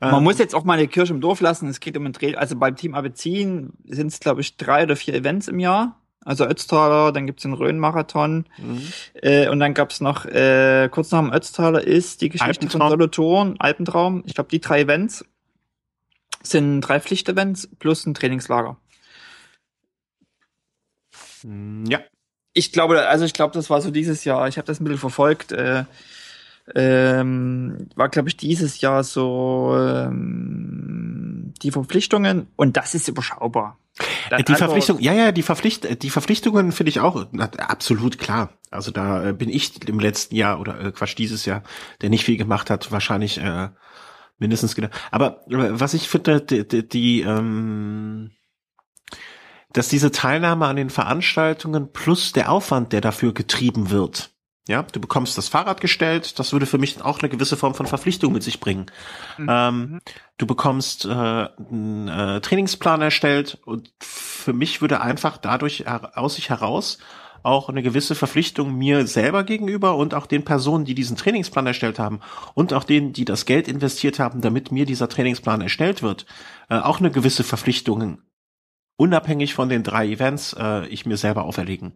man 0.01 0.15
ähm, 0.15 0.23
muss 0.23 0.39
jetzt 0.39 0.55
auch 0.55 0.63
mal 0.63 0.73
eine 0.73 0.87
Kirche 0.87 1.13
im 1.13 1.21
Dorf 1.21 1.41
lassen. 1.41 1.69
Es 1.69 1.79
geht 1.79 1.95
um 1.95 2.05
ein 2.05 2.13
Dreh, 2.13 2.35
also 2.35 2.55
beim 2.55 2.75
Team 2.75 2.95
Abezin 2.95 3.73
sind 3.85 4.07
es, 4.07 4.19
glaube 4.19 4.41
ich, 4.41 4.57
drei 4.57 4.83
oder 4.83 4.95
vier 4.95 5.13
Events 5.13 5.47
im 5.47 5.59
Jahr. 5.59 5.97
Also 6.23 6.45
Ötztaler, 6.45 7.11
dann 7.11 7.25
gibt's 7.25 7.43
den 7.43 7.53
Rhön-Marathon 7.53 8.45
mhm. 8.57 8.87
äh, 9.15 9.47
und 9.47 9.59
dann 9.59 9.73
gab's 9.73 10.01
noch, 10.01 10.25
äh, 10.25 10.87
kurz 10.91 11.09
nach 11.11 11.19
dem 11.19 11.33
Ötztaler 11.33 11.83
ist 11.83 12.21
die 12.21 12.29
Geschichte 12.29 12.69
von 12.69 12.81
Solothurn, 12.89 13.55
Alpentraum. 13.57 14.23
Ich 14.27 14.35
glaube, 14.35 14.49
die 14.51 14.61
drei 14.61 14.81
Events 14.81 15.25
sind 16.43 16.81
drei 16.81 16.99
Pflichtevents 16.99 17.69
plus 17.79 18.05
ein 18.05 18.13
Trainingslager. 18.13 18.77
Ja. 21.43 22.01
Ich 22.53 22.71
glaube, 22.71 23.07
also 23.07 23.25
ich 23.25 23.33
glaube, 23.33 23.53
das 23.53 23.69
war 23.69 23.81
so 23.81 23.91
dieses 23.91 24.23
Jahr. 24.23 24.47
Ich 24.47 24.57
habe 24.57 24.67
das 24.67 24.79
ein 24.79 24.83
bisschen 24.83 24.99
verfolgt. 24.99 25.51
Äh, 25.51 25.85
ähm, 26.75 27.89
war, 27.95 28.09
glaube 28.09 28.29
ich, 28.29 28.37
dieses 28.37 28.81
Jahr 28.81 29.03
so 29.03 29.75
ähm, 29.77 31.53
die 31.61 31.71
Verpflichtungen 31.71 32.47
und 32.55 32.77
das 32.77 32.95
ist 32.95 33.07
überschaubar. 33.07 33.77
Dann 34.29 34.43
die 34.45 34.55
Verpflichtung, 34.55 34.99
ja, 34.99 35.13
ja, 35.13 35.31
die 35.31 35.41
Verpflicht, 35.41 36.01
die 36.01 36.09
Verpflichtungen 36.09 36.71
finde 36.71 36.89
ich 36.89 36.99
auch 37.01 37.27
na, 37.31 37.45
absolut 37.45 38.17
klar. 38.17 38.49
Also 38.69 38.91
da 38.91 39.29
äh, 39.29 39.33
bin 39.33 39.49
ich 39.49 39.87
im 39.87 39.99
letzten 39.99 40.35
Jahr 40.35 40.59
oder 40.59 40.79
äh, 40.79 40.91
Quatsch 40.91 41.17
dieses 41.17 41.45
Jahr, 41.45 41.63
der 42.01 42.09
nicht 42.09 42.23
viel 42.23 42.37
gemacht 42.37 42.69
hat, 42.69 42.91
wahrscheinlich 42.91 43.37
äh, 43.37 43.69
mindestens 44.37 44.75
genau. 44.75 44.87
Aber 45.11 45.45
äh, 45.49 45.79
was 45.79 45.93
ich 45.93 46.07
finde, 46.07 46.41
die, 46.41 46.67
die, 46.67 46.87
die 46.87 47.21
ähm, 47.21 48.31
dass 49.73 49.87
diese 49.87 50.11
Teilnahme 50.11 50.67
an 50.67 50.75
den 50.75 50.89
Veranstaltungen 50.89 51.91
plus 51.91 52.33
der 52.33 52.51
Aufwand, 52.51 52.93
der 52.93 53.01
dafür 53.01 53.33
getrieben 53.33 53.89
wird, 53.89 54.31
ja, 54.67 54.83
du 54.83 54.99
bekommst 54.99 55.37
das 55.37 55.47
Fahrrad 55.47 55.81
gestellt, 55.81 56.37
das 56.39 56.53
würde 56.53 56.65
für 56.65 56.77
mich 56.77 57.01
auch 57.01 57.19
eine 57.19 57.29
gewisse 57.29 57.57
Form 57.57 57.73
von 57.73 57.87
Verpflichtung 57.87 58.31
mit 58.31 58.43
sich 58.43 58.59
bringen. 58.59 58.85
Mhm. 59.37 59.47
Ähm, 59.49 59.99
du 60.37 60.45
bekommst 60.45 61.05
äh, 61.05 61.09
einen 61.09 62.07
äh, 62.07 62.41
Trainingsplan 62.41 63.01
erstellt 63.01 63.57
und 63.65 63.91
für 63.99 64.53
mich 64.53 64.81
würde 64.81 65.01
einfach 65.01 65.37
dadurch 65.37 65.87
aus 65.87 66.35
sich 66.35 66.49
heraus 66.49 66.99
auch 67.43 67.69
eine 67.69 67.81
gewisse 67.81 68.13
Verpflichtung 68.13 68.75
mir 68.77 69.07
selber 69.07 69.43
gegenüber 69.43 69.95
und 69.95 70.13
auch 70.13 70.27
den 70.27 70.45
Personen, 70.45 70.85
die 70.85 70.93
diesen 70.93 71.17
Trainingsplan 71.17 71.65
erstellt 71.65 71.97
haben 71.97 72.19
und 72.53 72.73
auch 72.73 72.83
denen, 72.83 73.13
die 73.13 73.25
das 73.25 73.45
Geld 73.45 73.67
investiert 73.67 74.19
haben, 74.19 74.41
damit 74.41 74.71
mir 74.71 74.85
dieser 74.85 75.09
Trainingsplan 75.09 75.61
erstellt 75.61 76.03
wird, 76.03 76.27
äh, 76.69 76.77
auch 76.77 76.99
eine 76.99 77.11
gewisse 77.11 77.43
Verpflichtung 77.43 78.19
unabhängig 78.95 79.55
von 79.55 79.69
den 79.69 79.81
drei 79.81 80.07
Events 80.07 80.53
äh, 80.53 80.85
ich 80.87 81.07
mir 81.07 81.17
selber 81.17 81.43
auferlegen. 81.45 81.93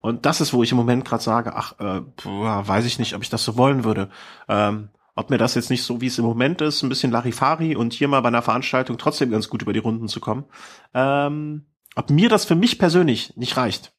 Und 0.00 0.26
das 0.26 0.40
ist, 0.40 0.52
wo 0.52 0.62
ich 0.62 0.70
im 0.70 0.76
Moment 0.76 1.04
gerade 1.04 1.22
sage, 1.22 1.54
ach, 1.54 1.78
äh, 1.80 2.02
weiß 2.24 2.84
ich 2.84 2.98
nicht, 2.98 3.14
ob 3.14 3.22
ich 3.22 3.30
das 3.30 3.44
so 3.44 3.56
wollen 3.56 3.84
würde. 3.84 4.10
Ähm, 4.48 4.90
ob 5.16 5.30
mir 5.30 5.38
das 5.38 5.56
jetzt 5.56 5.70
nicht 5.70 5.82
so, 5.82 6.00
wie 6.00 6.06
es 6.06 6.18
im 6.18 6.24
Moment 6.24 6.60
ist, 6.60 6.82
ein 6.82 6.88
bisschen 6.88 7.10
Larifari 7.10 7.74
und 7.74 7.92
hier 7.92 8.06
mal 8.06 8.20
bei 8.20 8.28
einer 8.28 8.42
Veranstaltung 8.42 8.98
trotzdem 8.98 9.32
ganz 9.32 9.48
gut 9.48 9.62
über 9.62 9.72
die 9.72 9.80
Runden 9.80 10.06
zu 10.06 10.20
kommen. 10.20 10.44
Ähm, 10.94 11.66
ob 11.96 12.10
mir 12.10 12.28
das 12.28 12.44
für 12.44 12.54
mich 12.54 12.78
persönlich 12.78 13.36
nicht 13.36 13.56
reicht. 13.56 13.92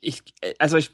Ich, 0.00 0.22
also 0.58 0.76
ich, 0.76 0.90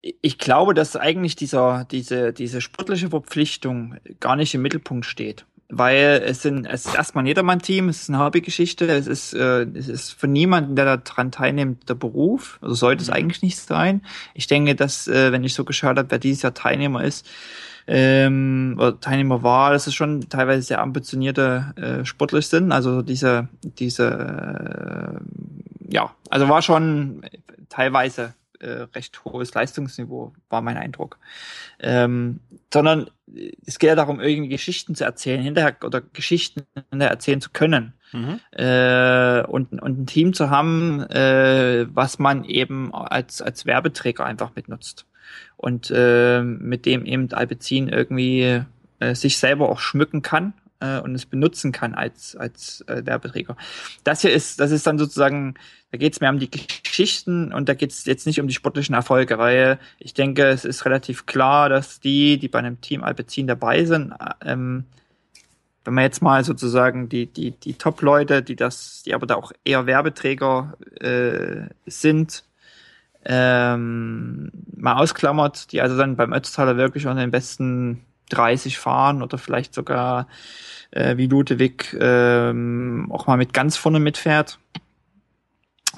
ich 0.00 0.38
glaube, 0.38 0.72
dass 0.72 0.96
eigentlich 0.96 1.36
dieser, 1.36 1.84
diese, 1.84 2.32
diese 2.32 2.62
sportliche 2.62 3.10
Verpflichtung 3.10 3.96
gar 4.18 4.36
nicht 4.36 4.54
im 4.54 4.62
Mittelpunkt 4.62 5.04
steht 5.04 5.44
weil 5.74 6.22
es 6.26 6.42
sind 6.42 6.66
es 6.66 6.84
ist 6.84 6.94
erstmal 6.94 7.24
ein 7.24 7.26
Jedermann-Team, 7.26 7.88
es 7.88 8.02
ist 8.02 8.10
eine 8.10 8.22
Hobbygeschichte, 8.22 8.86
es 8.86 9.06
ist 9.06 9.32
äh, 9.32 9.62
es 9.74 9.88
ist 9.88 10.10
für 10.12 10.28
niemanden, 10.28 10.76
der 10.76 10.98
daran 10.98 11.32
teilnimmt, 11.32 11.88
der 11.88 11.94
Beruf, 11.94 12.58
also 12.60 12.74
sollte 12.74 13.02
es 13.02 13.08
mhm. 13.08 13.14
eigentlich 13.14 13.42
nicht 13.42 13.58
sein. 13.58 14.02
Ich 14.34 14.46
denke, 14.46 14.74
dass 14.74 15.08
äh, 15.08 15.32
wenn 15.32 15.44
ich 15.44 15.54
so 15.54 15.64
geschaut 15.64 15.96
habe, 15.96 16.10
wer 16.10 16.18
dieses 16.18 16.42
Jahr 16.42 16.52
Teilnehmer 16.52 17.02
ist 17.02 17.26
ähm, 17.86 18.74
oder 18.76 19.00
Teilnehmer 19.00 19.42
war, 19.42 19.72
dass 19.72 19.86
es 19.86 19.94
schon 19.94 20.28
teilweise 20.28 20.60
sehr 20.60 20.82
ambitionierte 20.82 21.72
äh, 21.76 22.04
Sportler 22.04 22.42
sind, 22.42 22.70
also 22.70 23.00
diese 23.00 23.48
diese 23.62 25.20
äh, 25.88 25.94
ja, 25.94 26.14
also 26.28 26.50
war 26.50 26.60
schon 26.60 27.22
teilweise 27.70 28.34
äh, 28.62 28.86
recht 28.94 29.24
hohes 29.24 29.52
Leistungsniveau, 29.54 30.32
war 30.48 30.62
mein 30.62 30.76
Eindruck. 30.76 31.18
Ähm, 31.80 32.40
sondern 32.72 33.10
es 33.66 33.78
geht 33.78 33.88
ja 33.88 33.94
darum, 33.94 34.20
irgendwie 34.20 34.48
Geschichten 34.48 34.94
zu 34.94 35.04
erzählen, 35.04 35.42
hinterher 35.42 35.76
oder 35.84 36.00
Geschichten 36.00 36.62
hinterher 36.90 37.10
erzählen 37.10 37.40
zu 37.40 37.50
können. 37.50 37.94
Mhm. 38.12 38.40
Äh, 38.52 39.42
und, 39.42 39.80
und 39.80 40.00
ein 40.00 40.06
Team 40.06 40.34
zu 40.34 40.50
haben, 40.50 41.00
äh, 41.10 41.86
was 41.94 42.18
man 42.18 42.44
eben 42.44 42.94
als, 42.94 43.42
als 43.42 43.66
Werbeträger 43.66 44.24
einfach 44.24 44.54
mitnutzt. 44.54 45.06
Und 45.56 45.92
äh, 45.94 46.42
mit 46.42 46.86
dem 46.86 47.06
eben 47.06 47.32
Alpecin 47.32 47.88
irgendwie 47.88 48.62
äh, 48.98 49.14
sich 49.14 49.38
selber 49.38 49.68
auch 49.68 49.78
schmücken 49.78 50.22
kann 50.22 50.54
äh, 50.82 51.00
und 51.00 51.14
es 51.14 51.26
benutzen 51.26 51.72
kann 51.72 51.94
als, 51.94 52.36
als 52.36 52.82
äh, 52.88 53.06
Werbeträger. 53.06 53.56
Das 54.04 54.22
hier 54.22 54.32
ist, 54.32 54.60
das 54.60 54.70
ist 54.70 54.86
dann 54.86 54.98
sozusagen, 54.98 55.54
da 55.92 55.98
geht 55.98 56.12
es 56.12 56.20
mehr 56.20 56.30
um 56.30 56.38
die 56.38 56.50
Geschichten 56.50 57.52
und 57.52 57.68
da 57.68 57.74
geht 57.74 57.92
es 57.92 58.04
jetzt 58.04 58.26
nicht 58.26 58.40
um 58.40 58.48
die 58.48 58.54
sportlichen 58.54 58.94
Erfolge, 58.94 59.38
weil 59.38 59.78
ich 59.98 60.14
denke, 60.14 60.46
es 60.48 60.64
ist 60.64 60.84
relativ 60.84 61.26
klar, 61.26 61.68
dass 61.68 62.00
die, 62.00 62.38
die 62.38 62.48
bei 62.48 62.58
einem 62.58 62.80
Team 62.80 63.04
Alpecin 63.04 63.46
dabei 63.46 63.84
sind, 63.84 64.12
ähm, 64.44 64.84
wenn 65.84 65.94
man 65.94 66.04
jetzt 66.04 66.22
mal 66.22 66.44
sozusagen 66.44 67.08
die, 67.08 67.26
die, 67.26 67.52
die 67.52 67.74
Top-Leute, 67.74 68.42
die 68.42 68.56
das, 68.56 69.02
die 69.04 69.14
aber 69.14 69.26
da 69.26 69.34
auch 69.34 69.52
eher 69.64 69.86
Werbeträger 69.86 70.74
äh, 71.00 71.68
sind, 71.86 72.44
ähm, 73.24 74.50
mal 74.76 74.94
ausklammert, 74.94 75.72
die 75.72 75.80
also 75.80 75.96
dann 75.96 76.16
beim 76.16 76.32
Ötztaler 76.32 76.76
wirklich 76.76 77.06
unter 77.06 77.20
den 77.20 77.30
besten 77.30 78.04
30 78.32 78.78
fahren 78.78 79.22
oder 79.22 79.38
vielleicht 79.38 79.74
sogar 79.74 80.28
äh, 80.90 81.16
wie 81.16 81.26
Ludewig 81.26 81.96
ähm, 81.98 83.08
auch 83.10 83.26
mal 83.26 83.36
mit 83.36 83.52
ganz 83.52 83.76
vorne 83.76 84.00
mitfährt. 84.00 84.58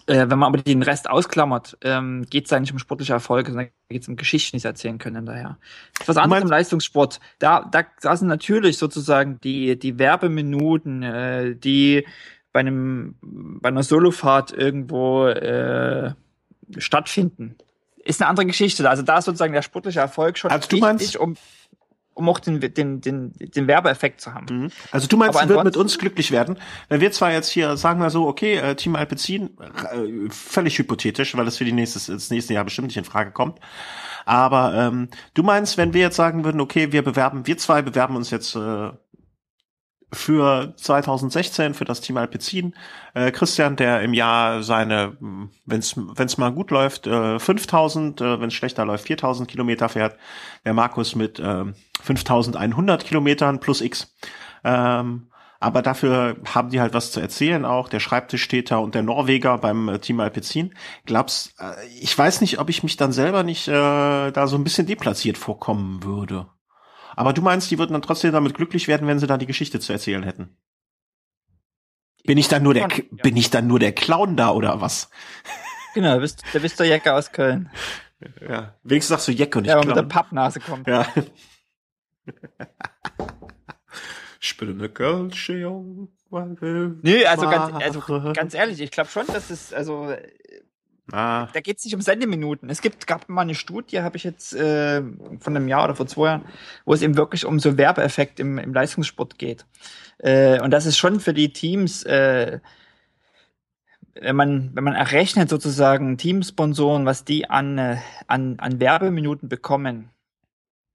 Äh, 0.06 0.28
wenn 0.28 0.38
man 0.38 0.54
aber 0.54 0.58
den 0.58 0.82
Rest 0.82 1.08
ausklammert, 1.08 1.78
ähm, 1.82 2.26
geht 2.28 2.46
es 2.46 2.52
eigentlich 2.52 2.72
um 2.72 2.78
sportliche 2.78 3.14
Erfolge, 3.14 3.50
sondern 3.50 3.70
geht 3.88 4.02
es 4.02 4.08
um 4.08 4.16
Geschichten, 4.16 4.56
die 4.56 4.60
sie 4.60 4.68
erzählen 4.68 4.98
können 4.98 5.24
daher. 5.24 5.56
Was 6.04 6.18
anderes 6.18 6.42
im 6.42 6.50
Leistungssport. 6.50 7.20
Da, 7.38 7.70
da, 7.70 8.16
sind 8.16 8.28
natürlich 8.28 8.76
sozusagen 8.76 9.40
die, 9.40 9.78
die 9.78 9.98
Werbeminuten, 9.98 11.02
äh, 11.02 11.56
die 11.56 12.04
bei 12.52 12.60
einem 12.60 13.16
bei 13.22 13.68
einer 13.68 13.82
Solofahrt 13.82 14.52
irgendwo 14.52 15.26
äh, 15.26 16.12
stattfinden. 16.76 17.56
Ist 17.96 18.20
eine 18.20 18.28
andere 18.28 18.46
Geschichte. 18.46 18.88
Also 18.88 19.02
da 19.02 19.18
ist 19.18 19.24
sozusagen 19.24 19.54
der 19.54 19.62
sportliche 19.62 20.00
Erfolg 20.00 20.36
schon 20.36 20.50
also 20.50 20.68
du 20.68 20.76
meinst, 20.76 21.16
um 21.16 21.36
um 22.14 22.28
auch 22.28 22.38
den, 22.38 22.60
den, 22.60 23.00
den, 23.00 23.32
den 23.32 23.66
Werbeeffekt 23.66 24.20
zu 24.20 24.34
haben. 24.34 24.46
Mhm. 24.64 24.70
Also 24.90 25.06
du 25.06 25.16
meinst, 25.16 25.40
du 25.40 25.48
wird 25.48 25.64
mit 25.64 25.76
uns 25.76 25.98
glücklich 25.98 26.30
werden, 26.30 26.56
wenn 26.88 27.00
wir 27.00 27.12
zwar 27.12 27.32
jetzt 27.32 27.48
hier 27.48 27.76
sagen 27.76 28.00
wir 28.00 28.10
so, 28.10 28.26
okay, 28.26 28.54
äh, 28.56 28.74
Team 28.76 28.96
Alpecin, 28.96 29.50
äh, 29.60 30.30
völlig 30.30 30.78
hypothetisch, 30.78 31.36
weil 31.36 31.44
das 31.44 31.58
für 31.58 31.64
die 31.64 31.72
nächstes, 31.72 32.06
das 32.06 32.30
nächste 32.30 32.54
Jahr 32.54 32.64
bestimmt 32.64 32.86
nicht 32.88 32.96
in 32.96 33.04
Frage 33.04 33.32
kommt. 33.32 33.58
Aber 34.24 34.74
ähm, 34.74 35.08
du 35.34 35.42
meinst, 35.42 35.76
wenn 35.76 35.92
wir 35.92 36.00
jetzt 36.00 36.16
sagen 36.16 36.44
würden, 36.44 36.60
okay, 36.60 36.92
wir 36.92 37.02
bewerben, 37.02 37.46
wir 37.46 37.58
zwei 37.58 37.82
bewerben 37.82 38.16
uns 38.16 38.30
jetzt 38.30 38.54
äh, 38.56 38.90
für 40.14 40.74
2016 40.76 41.74
für 41.74 41.84
das 41.84 42.00
Team 42.00 42.16
Alpecin. 42.16 42.74
Äh, 43.14 43.30
Christian, 43.30 43.76
der 43.76 44.02
im 44.02 44.14
Jahr 44.14 44.62
seine, 44.62 45.16
wenn 45.66 45.80
es 45.80 46.38
mal 46.38 46.52
gut 46.52 46.70
läuft, 46.70 47.06
äh, 47.06 47.38
5000, 47.38 48.20
äh, 48.20 48.40
wenn 48.40 48.48
es 48.48 48.54
schlechter 48.54 48.84
läuft, 48.84 49.06
4000 49.06 49.48
Kilometer 49.48 49.88
fährt. 49.88 50.16
Der 50.64 50.74
Markus 50.74 51.14
mit 51.14 51.38
äh, 51.38 51.64
5100 52.02 53.04
Kilometern 53.04 53.60
plus 53.60 53.80
X. 53.80 54.14
Ähm, 54.64 55.28
aber 55.64 55.80
dafür 55.80 56.36
haben 56.54 56.68
die 56.68 56.80
halt 56.80 56.92
was 56.92 57.10
zu 57.10 57.20
erzählen 57.20 57.64
auch. 57.64 57.88
Der 57.88 58.00
Schreibtischtäter 58.00 58.82
und 58.82 58.94
der 58.94 59.02
Norweger 59.02 59.56
beim 59.56 59.88
äh, 59.88 59.98
Team 59.98 60.20
Alpecin. 60.20 60.74
Glaubst, 61.06 61.54
äh, 61.58 61.72
ich 62.00 62.16
weiß 62.16 62.42
nicht, 62.42 62.58
ob 62.58 62.68
ich 62.68 62.82
mich 62.82 62.98
dann 62.98 63.12
selber 63.12 63.42
nicht 63.42 63.68
äh, 63.68 64.30
da 64.30 64.46
so 64.46 64.56
ein 64.56 64.64
bisschen 64.64 64.86
deplatziert 64.86 65.38
vorkommen 65.38 66.02
würde. 66.02 66.48
Aber 67.16 67.32
du 67.32 67.42
meinst, 67.42 67.70
die 67.70 67.78
würden 67.78 67.92
dann 67.92 68.02
trotzdem 68.02 68.32
damit 68.32 68.54
glücklich 68.54 68.88
werden, 68.88 69.06
wenn 69.06 69.18
sie 69.18 69.26
da 69.26 69.38
die 69.38 69.46
Geschichte 69.46 69.80
zu 69.80 69.92
erzählen 69.92 70.22
hätten? 70.22 70.56
Bin 72.24 72.38
ich 72.38 72.48
dann 72.48 72.62
nur 72.62 72.74
der, 72.74 72.88
bin 73.10 73.36
ich 73.36 73.50
dann 73.50 73.66
nur 73.66 73.78
der 73.78 73.92
Clown 73.92 74.36
da 74.36 74.50
oder 74.50 74.80
was? 74.80 75.10
Genau, 75.94 76.18
bist, 76.18 76.42
da 76.52 76.58
bist 76.58 76.80
du 76.80 76.84
Jacke 76.84 77.12
aus 77.12 77.32
Köln. 77.32 77.70
Ja, 78.40 78.74
wenigstens 78.84 79.08
sagst 79.08 79.28
du 79.28 79.32
Jacke 79.32 79.58
und 79.58 79.64
nicht 79.64 79.70
Ja, 79.70 79.76
aber 79.76 79.86
mit 79.86 79.96
der 79.96 80.02
Pappnase 80.04 80.58
kommt. 80.58 80.86
Ja. 80.86 81.06
ich 84.40 84.56
bin 84.56 84.70
eine 84.70 84.88
Kölsche 84.88 85.58
Jung. 85.58 86.08
Nee, 86.30 87.26
also 87.26 87.50
ganz, 87.50 87.74
also 87.74 88.32
ganz 88.32 88.54
ehrlich, 88.54 88.80
ich 88.80 88.90
glaube 88.92 89.10
schon, 89.10 89.26
dass 89.26 89.50
es, 89.50 89.74
also 89.74 90.14
Ah. 91.12 91.48
Da 91.52 91.60
geht 91.60 91.78
es 91.78 91.84
nicht 91.84 91.94
um 91.94 92.00
Sendeminuten. 92.00 92.70
Es 92.70 92.80
gibt, 92.80 93.06
gab 93.06 93.28
mal 93.28 93.42
eine 93.42 93.54
Studie, 93.54 94.00
habe 94.00 94.16
ich 94.16 94.24
jetzt 94.24 94.54
äh, 94.54 95.02
von 95.38 95.56
einem 95.56 95.68
Jahr 95.68 95.84
oder 95.84 95.94
vor 95.94 96.06
zwei 96.06 96.28
Jahren, 96.28 96.44
wo 96.86 96.94
es 96.94 97.02
eben 97.02 97.16
wirklich 97.16 97.44
um 97.44 97.60
so 97.60 97.76
Werbeeffekt 97.76 98.40
im, 98.40 98.58
im 98.58 98.72
Leistungssport 98.72 99.38
geht. 99.38 99.66
Äh, 100.18 100.60
und 100.60 100.70
das 100.70 100.86
ist 100.86 100.96
schon 100.96 101.20
für 101.20 101.34
die 101.34 101.52
Teams, 101.52 102.04
äh, 102.04 102.60
wenn 104.14 104.36
man, 104.36 104.70
wenn 104.74 104.84
man 104.84 104.94
errechnet 104.94 105.50
sozusagen 105.50 106.16
Teamsponsoren, 106.16 107.04
was 107.04 107.24
die 107.24 107.50
an, 107.50 107.76
äh, 107.78 107.96
an, 108.26 108.58
an 108.58 108.80
Werbeminuten 108.80 109.48
bekommen, 109.48 110.10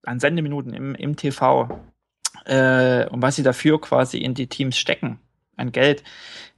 an 0.03 0.19
Sendeminuten 0.19 0.73
im, 0.73 0.95
im 0.95 1.17
TV, 1.17 1.81
äh, 2.45 3.05
und 3.09 3.21
was 3.21 3.35
sie 3.35 3.43
dafür 3.43 3.79
quasi 3.79 4.17
in 4.17 4.33
die 4.33 4.47
Teams 4.47 4.77
stecken, 4.77 5.19
an 5.55 5.71
Geld, 5.71 6.03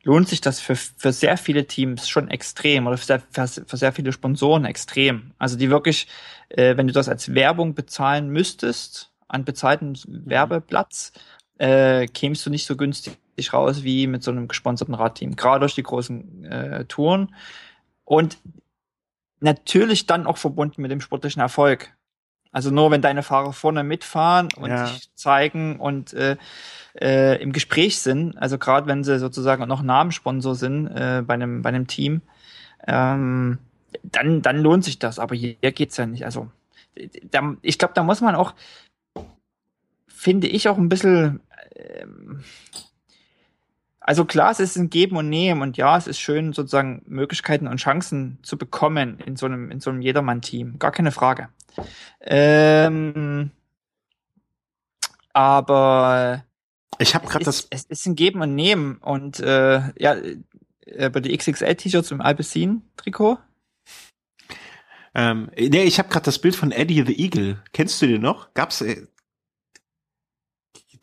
lohnt 0.04 0.28
sich 0.28 0.42
das 0.42 0.60
für, 0.60 0.76
für 0.76 1.14
sehr 1.14 1.38
viele 1.38 1.68
Teams 1.68 2.10
schon 2.10 2.30
extrem 2.30 2.88
oder 2.88 2.98
für 2.98 3.06
sehr, 3.06 3.22
für 3.66 3.78
sehr 3.78 3.94
viele 3.94 4.12
Sponsoren 4.12 4.66
extrem. 4.66 5.32
Also 5.38 5.58
die 5.58 5.70
wirklich, 5.70 6.08
äh, 6.50 6.78
wenn 6.78 6.88
du 6.88 6.94
das 6.94 7.10
als 7.10 7.34
Werbung 7.34 7.76
bezahlen 7.76 8.30
müsstest, 8.30 9.12
an 9.28 9.46
bezahlten. 9.46 9.98
Werbeplatz, 10.08 11.14
äh, 11.58 12.08
kämst 12.08 12.46
du 12.46 12.50
nicht 12.50 12.66
so 12.66 12.76
günstig 12.76 13.18
raus 13.54 13.84
wie 13.84 14.08
mit 14.08 14.24
so 14.24 14.32
einem 14.32 14.48
gesponserten 14.48 14.94
Radteam, 14.94 15.36
gerade 15.36 15.62
durch 15.62 15.76
die 15.76 15.84
großen 15.84 16.46
äh, 16.46 16.86
Touren. 16.86 17.34
Und 18.04 18.38
natürlich 19.40 20.06
dann 20.06 20.28
auch 20.28 20.38
verbunden 20.38 20.82
mit 20.82 20.92
dem 20.92 21.02
sportlichen 21.02 21.42
Erfolg. 21.42 21.94
Also 22.52 22.70
nur 22.70 22.92
wenn 22.92 23.02
deine 23.02 23.24
Fahrer 23.24 23.54
vorne 23.54 23.84
mitfahren 23.84 24.50
und 24.58 24.70
ja. 24.70 24.88
sich 24.88 25.10
zeigen 25.16 25.80
und 25.80 26.14
äh, 26.14 26.38
äh, 27.00 27.42
im 27.42 27.54
Gespräch 27.54 28.00
sind, 28.00 28.38
also 28.38 28.58
gerade 28.58 28.88
wenn 28.88 29.04
sie 29.04 29.20
sozusagen 29.20 29.68
noch 29.68 29.82
Namenssponsor 29.82 30.56
sind 30.56 30.88
äh, 30.88 31.24
bei 31.26 31.36
einem 31.36 31.62
bei 31.62 31.70
einem 31.70 31.88
Team, 31.88 32.22
ähm, 32.88 33.60
dann 34.04 34.42
dann 34.42 34.58
lohnt 34.58 34.84
sich 34.84 35.00
das. 35.00 35.20
Aber 35.20 35.36
hier 35.36 35.56
geht's 35.56 35.98
ja 35.98 36.06
nicht. 36.06 36.26
Also 36.26 36.50
da, 37.32 37.56
ich 37.62 37.78
glaube, 37.78 37.94
da 37.94 38.04
muss 38.04 38.22
man 38.22 38.36
auch, 38.36 38.54
finde 40.08 40.48
ich 40.48 40.68
auch 40.68 40.78
ein 40.78 40.90
bisschen 40.90 41.40
ähm, 41.76 42.44
also 44.02 44.26
klar, 44.26 44.52
es 44.52 44.60
ist 44.60 44.76
ein 44.78 44.90
Geben 44.90 45.16
und 45.16 45.30
Nehmen 45.30 45.62
und 45.62 45.78
ja, 45.78 45.96
es 45.96 46.08
ist 46.08 46.20
schön, 46.20 46.54
sozusagen 46.54 47.04
Möglichkeiten 47.06 47.68
und 47.68 47.78
Chancen 47.78 48.40
zu 48.42 48.58
bekommen 48.58 49.20
in 49.20 49.36
so 49.36 49.46
einem, 49.46 49.70
in 49.70 49.80
so 49.80 49.92
einem 49.92 50.02
Jedermann-Team. 50.02 50.80
Gar 50.80 50.92
keine 50.92 51.12
Frage. 51.12 51.50
Ähm, 52.20 53.52
aber 55.34 56.44
ich 56.98 57.14
habe 57.14 57.28
gerade 57.28 57.46
das. 57.46 57.68
Es 57.70 57.86
ist 57.86 58.06
ein 58.08 58.16
Geben 58.16 58.42
und 58.42 58.56
Nehmen 58.56 58.98
und 58.98 59.40
äh, 59.40 59.82
ja, 59.98 60.16
äh, 60.86 61.10
bei 61.10 61.20
die 61.20 61.38
XXL-T-Shirts 61.38 62.12
im 62.12 62.22
Alpecin-Trikot. 62.22 63.38
Ähm, 65.14 65.52
nee, 65.56 65.84
ich 65.84 66.00
habe 66.00 66.10
gerade 66.10 66.26
das 66.26 66.40
Bild 66.40 66.56
von 66.56 66.72
Eddie 66.72 67.04
the 67.06 67.20
Eagle. 67.22 67.62
Kennst 67.74 68.02
du 68.02 68.08
den 68.08 68.22
noch? 68.22 68.54
Gab's 68.56 68.82
äh, 68.82 69.06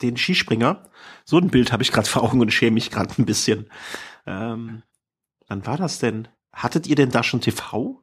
den 0.02 0.16
Skispringer? 0.16 0.90
So 1.24 1.38
ein 1.38 1.50
Bild 1.50 1.72
habe 1.72 1.82
ich 1.82 1.92
gerade 1.92 2.08
vor 2.08 2.22
Augen 2.22 2.40
und 2.40 2.52
schäme 2.52 2.74
mich 2.74 2.90
gerade 2.90 3.14
ein 3.18 3.26
bisschen. 3.26 3.70
Ähm, 4.26 4.82
wann 5.46 5.66
war 5.66 5.76
das 5.76 5.98
denn? 5.98 6.28
Hattet 6.52 6.86
ihr 6.86 6.96
denn 6.96 7.10
da 7.10 7.22
schon 7.22 7.40
TV? 7.40 8.02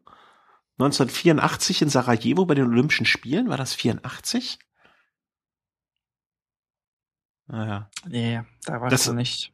1984 0.77 1.83
in 1.83 1.89
Sarajevo 1.89 2.45
bei 2.45 2.55
den 2.55 2.65
Olympischen 2.65 3.05
Spielen, 3.05 3.49
war 3.49 3.57
das 3.57 3.73
84? 3.73 4.59
Naja. 7.47 7.89
Nee, 8.07 8.41
da 8.65 8.81
war 8.81 8.89
das 8.89 9.09
nicht. 9.11 9.53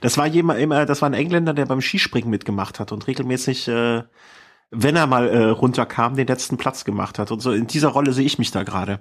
Das 0.00 0.16
war 0.18 0.26
jemand 0.26 0.60
immer, 0.60 0.86
das 0.86 1.02
war 1.02 1.10
ein 1.10 1.14
Engländer, 1.14 1.54
der 1.54 1.66
beim 1.66 1.80
Skispringen 1.80 2.30
mitgemacht 2.30 2.78
hat 2.78 2.92
und 2.92 3.06
regelmäßig, 3.06 3.66
äh, 3.66 4.04
wenn 4.74 4.96
er 4.96 5.06
mal 5.06 5.28
äh, 5.28 5.44
runterkam, 5.44 6.16
den 6.16 6.26
letzten 6.26 6.56
Platz 6.56 6.84
gemacht 6.84 7.18
hat. 7.18 7.30
Und 7.30 7.40
so 7.40 7.52
in 7.52 7.66
dieser 7.66 7.88
Rolle 7.88 8.12
sehe 8.12 8.26
ich 8.26 8.38
mich 8.38 8.50
da 8.50 8.62
gerade. 8.62 8.98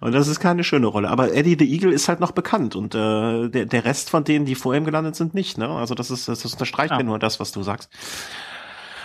Und 0.00 0.12
das 0.12 0.28
ist 0.28 0.40
keine 0.40 0.64
schöne 0.64 0.86
Rolle. 0.86 1.08
Aber 1.08 1.32
Eddie 1.34 1.56
the 1.58 1.72
Eagle 1.72 1.92
ist 1.92 2.08
halt 2.08 2.20
noch 2.20 2.32
bekannt 2.32 2.76
und 2.76 2.94
äh, 2.94 3.48
der, 3.48 3.66
der 3.66 3.84
Rest 3.84 4.10
von 4.10 4.24
denen, 4.24 4.44
die 4.44 4.54
vor 4.54 4.74
ihm 4.74 4.84
gelandet 4.84 5.16
sind, 5.16 5.34
nicht. 5.34 5.58
Ne? 5.58 5.68
Also 5.68 5.94
das 5.94 6.10
ist, 6.10 6.28
das 6.28 6.44
unterstreicht 6.44 6.90
ja. 6.90 6.98
mir 6.98 7.04
nur 7.04 7.18
das, 7.18 7.40
was 7.40 7.52
du 7.52 7.62
sagst. 7.62 7.90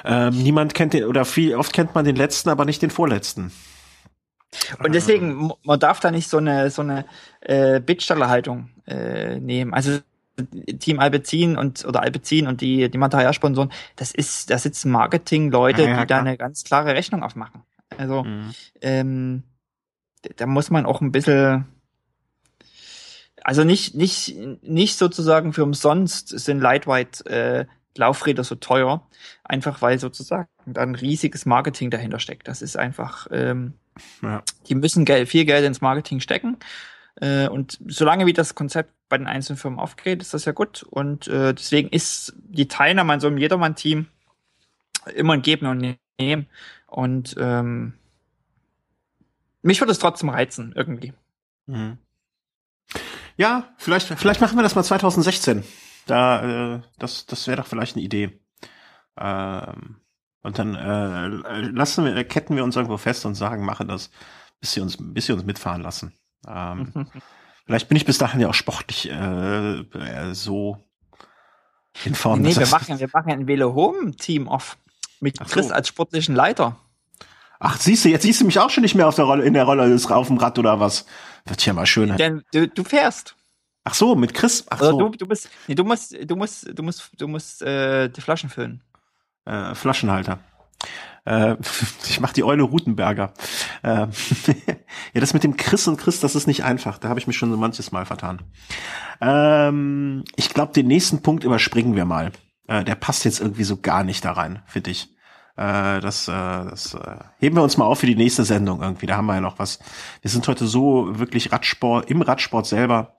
Ähm, 0.06 0.42
niemand 0.42 0.74
kennt 0.74 0.94
den, 0.94 1.06
oder 1.06 1.26
viel, 1.26 1.56
oft 1.56 1.74
kennt 1.74 1.96
man 1.96 2.06
den 2.06 2.16
letzten, 2.16 2.50
aber 2.50 2.66
nicht 2.66 2.82
den 2.82 2.90
vorletzten. 2.90 3.52
Und 4.84 4.96
deswegen, 4.96 5.52
man 5.64 5.80
darf 5.80 6.00
da 6.00 6.12
nicht 6.12 6.30
so 6.30 6.38
eine, 6.38 6.70
so 6.70 6.82
eine 6.82 7.06
äh, 7.42 7.80
Bittstellerhaltung 7.80 8.70
äh, 8.86 9.40
nehmen. 9.40 9.74
Also 9.74 10.00
Team 10.80 11.00
Alpecin 11.00 11.58
und 11.58 11.86
oder 11.86 12.02
Alpecin 12.02 12.48
und 12.48 12.62
die 12.62 12.90
die 12.90 12.98
Materialsponsoren, 12.98 13.72
das 13.96 14.12
ist, 14.12 14.50
da 14.50 14.58
sitzen 14.58 14.92
Marketing-Leute, 14.92 15.84
ja, 15.84 15.90
ja, 15.90 16.02
die 16.02 16.08
da 16.08 16.20
eine 16.20 16.38
ganz 16.38 16.64
klare 16.64 16.94
Rechnung 16.94 17.24
aufmachen. 17.24 17.64
Also 17.98 18.24
mhm. 18.24 18.54
ähm, 18.82 19.44
da 20.36 20.46
muss 20.46 20.70
man 20.70 20.86
auch 20.86 21.02
ein 21.02 21.12
bisschen 21.12 21.66
also 23.44 23.64
nicht 23.64 23.96
nicht 23.96 24.36
nicht 24.62 24.98
sozusagen 24.98 25.54
für 25.54 25.64
umsonst 25.64 26.38
sind 26.38 26.60
Lightweight 26.60 27.26
äh, 27.28 27.66
Laufräder 27.98 28.44
so 28.44 28.56
teuer, 28.56 29.08
einfach 29.44 29.82
weil 29.82 30.00
sozusagen 30.00 30.48
da 30.66 30.82
ein 30.82 30.96
riesiges 30.96 31.46
Marketing 31.46 31.90
dahinter 31.90 32.20
steckt. 32.20 32.48
Das 32.48 32.62
ist 32.62 32.78
einfach, 32.78 33.28
ähm, 33.32 33.74
ja. 34.22 34.44
die 34.68 34.76
müssen 34.76 35.06
Geld, 35.06 35.28
viel 35.30 35.46
Geld 35.46 35.66
ins 35.66 35.82
Marketing 35.82 36.20
stecken. 36.20 36.58
Äh, 37.16 37.48
und 37.48 37.80
solange 37.88 38.26
wie 38.26 38.34
das 38.34 38.56
Konzept 38.56 38.94
bei 39.10 39.18
den 39.18 39.28
einzelnen 39.28 39.58
Firmen 39.58 39.80
aufgeht, 39.80 40.22
ist 40.22 40.34
das 40.34 40.46
ja 40.46 40.52
gut. 40.52 40.84
Und 40.84 41.28
äh, 41.28 41.54
deswegen 41.54 41.90
ist 41.90 42.34
die 42.38 42.68
Teilnahme 42.68 43.14
an 43.14 43.20
so 43.20 43.28
einem 43.28 43.38
Jedermann-Team 43.38 44.08
immer 45.16 45.34
ein 45.34 45.42
Geben 45.42 45.68
und 45.68 45.98
Nehmen. 46.20 46.48
Und 46.88 47.36
ähm, 47.40 47.94
mich 49.62 49.82
würde 49.82 49.92
es 49.92 50.00
trotzdem 50.00 50.30
reizen, 50.30 50.74
irgendwie. 50.76 51.14
Mhm. 51.66 51.98
Ja, 53.38 53.70
vielleicht, 53.78 54.08
vielleicht 54.08 54.42
machen 54.42 54.58
wir 54.58 54.64
das 54.64 54.76
mal 54.76 54.84
2016. 54.84 55.64
Da, 56.08 56.76
äh, 56.76 56.82
das, 56.98 57.26
das 57.26 57.48
wäre 57.48 57.58
doch 57.58 57.68
vielleicht 57.68 57.96
eine 57.96 58.06
Idee. 58.06 58.40
Ähm, 59.18 59.98
und 60.42 60.60
dann 60.60 60.76
äh, 60.76 61.62
lassen 61.62 62.06
wir, 62.06 62.24
ketten 62.24 62.56
wir 62.56 62.64
uns 62.64 62.76
irgendwo 62.76 62.98
fest 62.98 63.26
und 63.26 63.36
sagen, 63.36 63.66
machen 63.66 63.88
das, 63.88 64.10
bis 64.60 64.72
sie 64.72 64.82
uns, 64.82 64.98
bis 65.00 65.26
sie 65.26 65.34
uns 65.34 65.44
mitfahren 65.44 65.82
lassen. 65.82 66.14
Ähm, 66.48 66.92
vielleicht 67.68 67.88
bin 67.88 67.98
ich 67.98 68.06
bis 68.06 68.18
dahin 68.18 68.40
ja 68.40 68.50
auch 68.50 68.56
sportlich 68.56 69.10
äh, 69.10 69.80
äh, 69.82 70.34
so 70.34 70.84
in 72.04 72.16
Form. 72.16 72.42
Nee, 72.42 72.56
wir 72.56 72.68
machen, 72.68 73.00
wir 73.00 73.10
machen 73.14 73.32
ein 73.32 73.48
Velo 73.48 73.76
Home 73.76 74.16
Team 74.16 74.48
off 74.48 74.78
mit 75.20 75.40
Chris 75.40 75.68
so. 75.68 75.74
als 75.74 75.88
sportlichen 75.88 76.36
Leiter. 76.36 76.78
Ach, 77.60 77.78
siehst 77.78 78.06
du, 78.06 78.10
jetzt 78.10 78.24
siehst 78.24 78.42
du 78.42 78.46
mich 78.46 78.60
auch 78.60 78.70
schon 78.70 78.84
nicht 78.84 78.96
mehr 78.96 79.08
auf 79.08 79.16
der 79.16 79.26
Rolle, 79.26 79.44
in 79.44 79.54
der 79.54 79.64
Rolle 79.64 79.90
des 79.90 80.10
auf 80.10 80.28
dem 80.28 80.38
Rad 80.38 80.60
oder 80.60 80.80
was? 80.80 81.06
Wird 81.46 81.66
ja 81.66 81.74
mal 81.74 81.86
schön. 81.86 82.16
Denn 82.18 82.44
du, 82.54 82.68
du 82.68 82.84
fährst. 82.84 83.36
Ach 83.84 83.94
so, 83.94 84.16
mit 84.16 84.34
Chris. 84.34 84.66
Ach 84.70 84.80
so. 84.80 84.98
Du, 84.98 85.10
du 85.10 85.26
bist, 85.26 85.50
nee, 85.68 85.74
du 85.74 85.84
musst, 85.84 86.16
du 86.30 86.36
musst, 86.36 86.68
du 86.78 86.84
musst, 86.84 87.10
du 87.18 87.28
musst 87.28 87.62
äh, 87.62 88.10
die 88.10 88.22
Flaschen 88.22 88.50
füllen. 88.50 88.84
Äh, 89.46 89.74
Flaschenhalter. 89.74 90.40
Äh, 91.28 91.58
ich 92.08 92.20
mach 92.20 92.34
die 92.34 92.44
Eule 92.44 92.64
Rutenberger. 92.64 93.34
Äh, 93.84 94.08
ja, 95.14 95.20
das 95.22 95.34
mit 95.34 95.44
dem 95.44 95.58
Chris 95.58 95.88
und 95.88 95.98
Chris, 95.98 96.20
das 96.20 96.36
ist 96.36 96.48
nicht 96.48 96.64
einfach. 96.64 96.98
Da 96.98 97.10
habe 97.10 97.20
ich 97.20 97.28
mich 97.28 97.38
schon 97.38 97.52
so 97.52 97.58
manches 97.58 97.92
Mal 97.92 98.06
vertan. 98.06 98.42
Ähm, 99.20 100.24
ich 100.36 100.50
glaube, 100.50 100.74
den 100.74 100.88
nächsten 100.88 101.22
Punkt 101.22 101.44
überspringen 101.44 101.96
wir 101.96 102.06
mal. 102.06 102.32
Äh, 102.68 102.84
der 102.86 102.96
passt 102.96 103.26
jetzt 103.26 103.42
irgendwie 103.42 103.66
so 103.66 103.78
gar 103.78 104.04
nicht 104.04 104.24
da 104.24 104.32
rein, 104.32 104.64
finde 104.66 104.92
ich. 104.92 105.10
Äh, 105.58 106.00
das, 106.00 106.28
äh, 106.28 106.32
das 106.32 106.94
äh, 106.94 107.18
heben 107.40 107.56
wir 107.56 107.64
uns 107.64 107.78
mal 107.78 107.86
auf 107.86 108.00
für 108.00 108.06
die 108.06 108.16
nächste 108.16 108.46
Sendung 108.46 108.82
irgendwie. 108.82 109.08
Da 109.08 109.18
haben 109.18 109.26
wir 109.26 109.36
ja 109.36 109.42
noch 109.42 109.60
was. 109.60 109.80
Wir 110.22 110.32
sind 110.32 110.48
heute 110.48 110.66
so 110.66 111.20
wirklich 111.20 111.52
Radsport, 111.52 112.10
im 112.10 112.22
Radsport 112.22 112.66
selber 112.66 113.18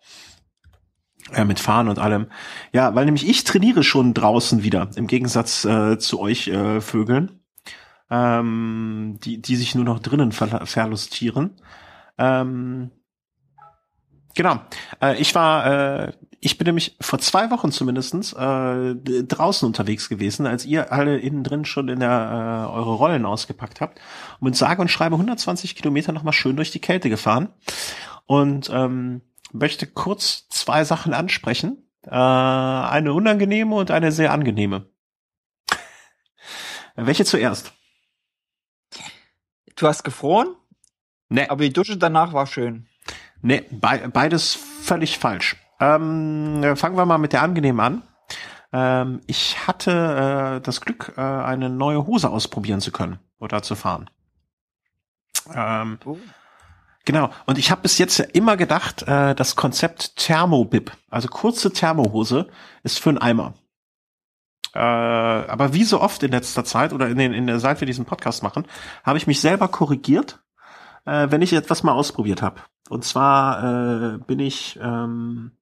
mit 1.45 1.61
Fahren 1.61 1.91
und 1.91 1.99
allem. 1.99 2.29
Ja, 2.73 2.95
weil 2.95 3.05
nämlich 3.05 3.29
ich 3.29 3.45
trainiere 3.45 3.83
schon 3.83 4.15
draußen 4.15 4.63
wieder, 4.63 4.89
im 4.97 5.07
Gegensatz 5.07 5.67
äh, 5.67 5.99
zu 5.99 6.21
euch 6.21 6.49
äh, 6.49 6.81
Vögeln, 6.81 7.43
ähm, 8.11 9.19
die, 9.23 9.41
die 9.41 9.57
sich 9.57 9.75
nur 9.75 9.85
noch 9.85 10.01
drinnen 10.01 10.33
ver 10.33 10.67
verlustieren. 10.67 11.61
Ähm, 12.17 12.91
genau. 14.35 14.61
Äh, 15.03 15.21
ich 15.21 15.35
war, 15.35 16.07
äh, 16.07 16.13
ich 16.41 16.59
bin 16.59 16.67
nämlich 16.67 16.97
vor 17.01 17.19
zwei 17.19 17.51
Wochen 17.51 17.73
zumindestens 17.73 18.33
äh, 18.33 18.95
draußen 18.95 19.67
unterwegs 19.67 20.09
gewesen, 20.09 20.47
als 20.47 20.65
ihr 20.65 20.93
alle 20.93 21.19
innen 21.19 21.45
drin 21.45 21.65
schon 21.65 21.89
in 21.89 22.01
der 22.01 22.69
äh, 22.71 22.73
eure 22.73 22.95
Rollen 22.95 23.27
ausgepackt 23.27 23.81
habt 23.81 24.01
und 24.41 24.47
mit 24.47 24.57
sage 24.57 24.81
und 24.81 24.89
schreibe 24.89 25.17
120 25.17 25.77
Kilometer 25.77 26.13
nochmal 26.13 26.33
schön 26.33 26.57
durch 26.57 26.71
die 26.71 26.81
Kälte 26.81 27.11
gefahren. 27.11 27.49
Und 28.27 28.71
ähm, 28.73 29.23
möchte 29.53 29.87
kurz 29.87 30.49
zwei 30.51 30.85
Sachen 30.85 31.15
ansprechen. 31.15 31.89
Äh, 32.05 32.11
eine 32.11 33.13
unangenehme 33.13 33.75
und 33.75 33.91
eine 33.91 34.13
sehr 34.13 34.33
angenehme. 34.33 34.87
Welche 36.95 37.25
zuerst? 37.25 37.73
Du 39.79 39.87
hast 39.87 40.03
gefroren? 40.03 40.57
Nee. 41.29 41.49
Aber 41.49 41.63
die 41.63 41.73
Dusche 41.73 41.97
danach 41.97 42.33
war 42.33 42.47
schön. 42.47 42.89
Nee, 43.43 43.65
be 43.71 44.11
beides 44.13 44.55
völlig 44.55 45.19
falsch. 45.19 45.57
Ähm, 45.79 46.75
fangen 46.75 46.97
wir 46.97 47.07
mal 47.07 47.19
mit 47.19 47.33
der 47.33 47.43
angenehmen 47.43 47.81
an. 47.81 48.03
Ähm, 48.73 49.21
ich 49.29 49.69
hatte 49.69 50.57
äh, 50.59 50.61
das 50.61 50.81
Glück, 50.81 51.15
äh, 51.17 51.21
eine 51.21 51.71
neue 51.71 52.07
Hose 52.07 52.29
ausprobieren 52.29 52.81
zu 52.81 52.91
können 52.91 53.21
oder 53.39 53.63
zu 53.63 53.77
fahren. 53.77 54.11
Ähm, 55.55 55.99
oh. 56.05 56.19
Genau. 57.05 57.31
Und 57.47 57.57
ich 57.57 57.71
habe 57.71 57.83
bis 57.83 57.99
jetzt 57.99 58.19
ja 58.19 58.25
immer 58.33 58.57
gedacht, 58.57 59.03
äh, 59.03 59.37
das 59.37 59.55
Konzept 59.55 60.17
Thermobib, 60.17 60.91
also 61.09 61.29
kurze 61.29 61.73
Thermohose, 61.73 62.49
ist 62.83 62.99
für 62.99 63.11
einen 63.11 63.19
Eimer. 63.19 63.55
Äh, 64.75 64.79
aber 64.79 65.73
wie 65.73 65.85
so 65.85 66.01
oft 66.01 66.23
in 66.23 66.33
letzter 66.33 66.65
Zeit 66.65 66.93
oder 66.93 67.09
in, 67.09 67.19
den, 67.19 67.33
in 67.33 67.47
der 67.47 67.61
seit 67.61 67.81
wir 67.81 67.87
diesen 67.87 68.05
Podcast 68.05 68.43
machen, 68.43 68.67
habe 69.05 69.19
ich 69.19 69.27
mich 69.27 69.41
selber 69.41 69.69
korrigiert, 69.69 70.41
äh, 71.07 71.29
wenn 71.31 71.43
ich 71.43 71.53
etwas 71.53 71.83
mal 71.83 71.93
ausprobiert 71.93 72.43
habe. 72.43 72.61
Und 72.89 73.05
zwar 73.05 74.15
äh, 74.15 74.19
bin 74.19 74.41
ich 74.41 74.79
ähm, 74.83 75.53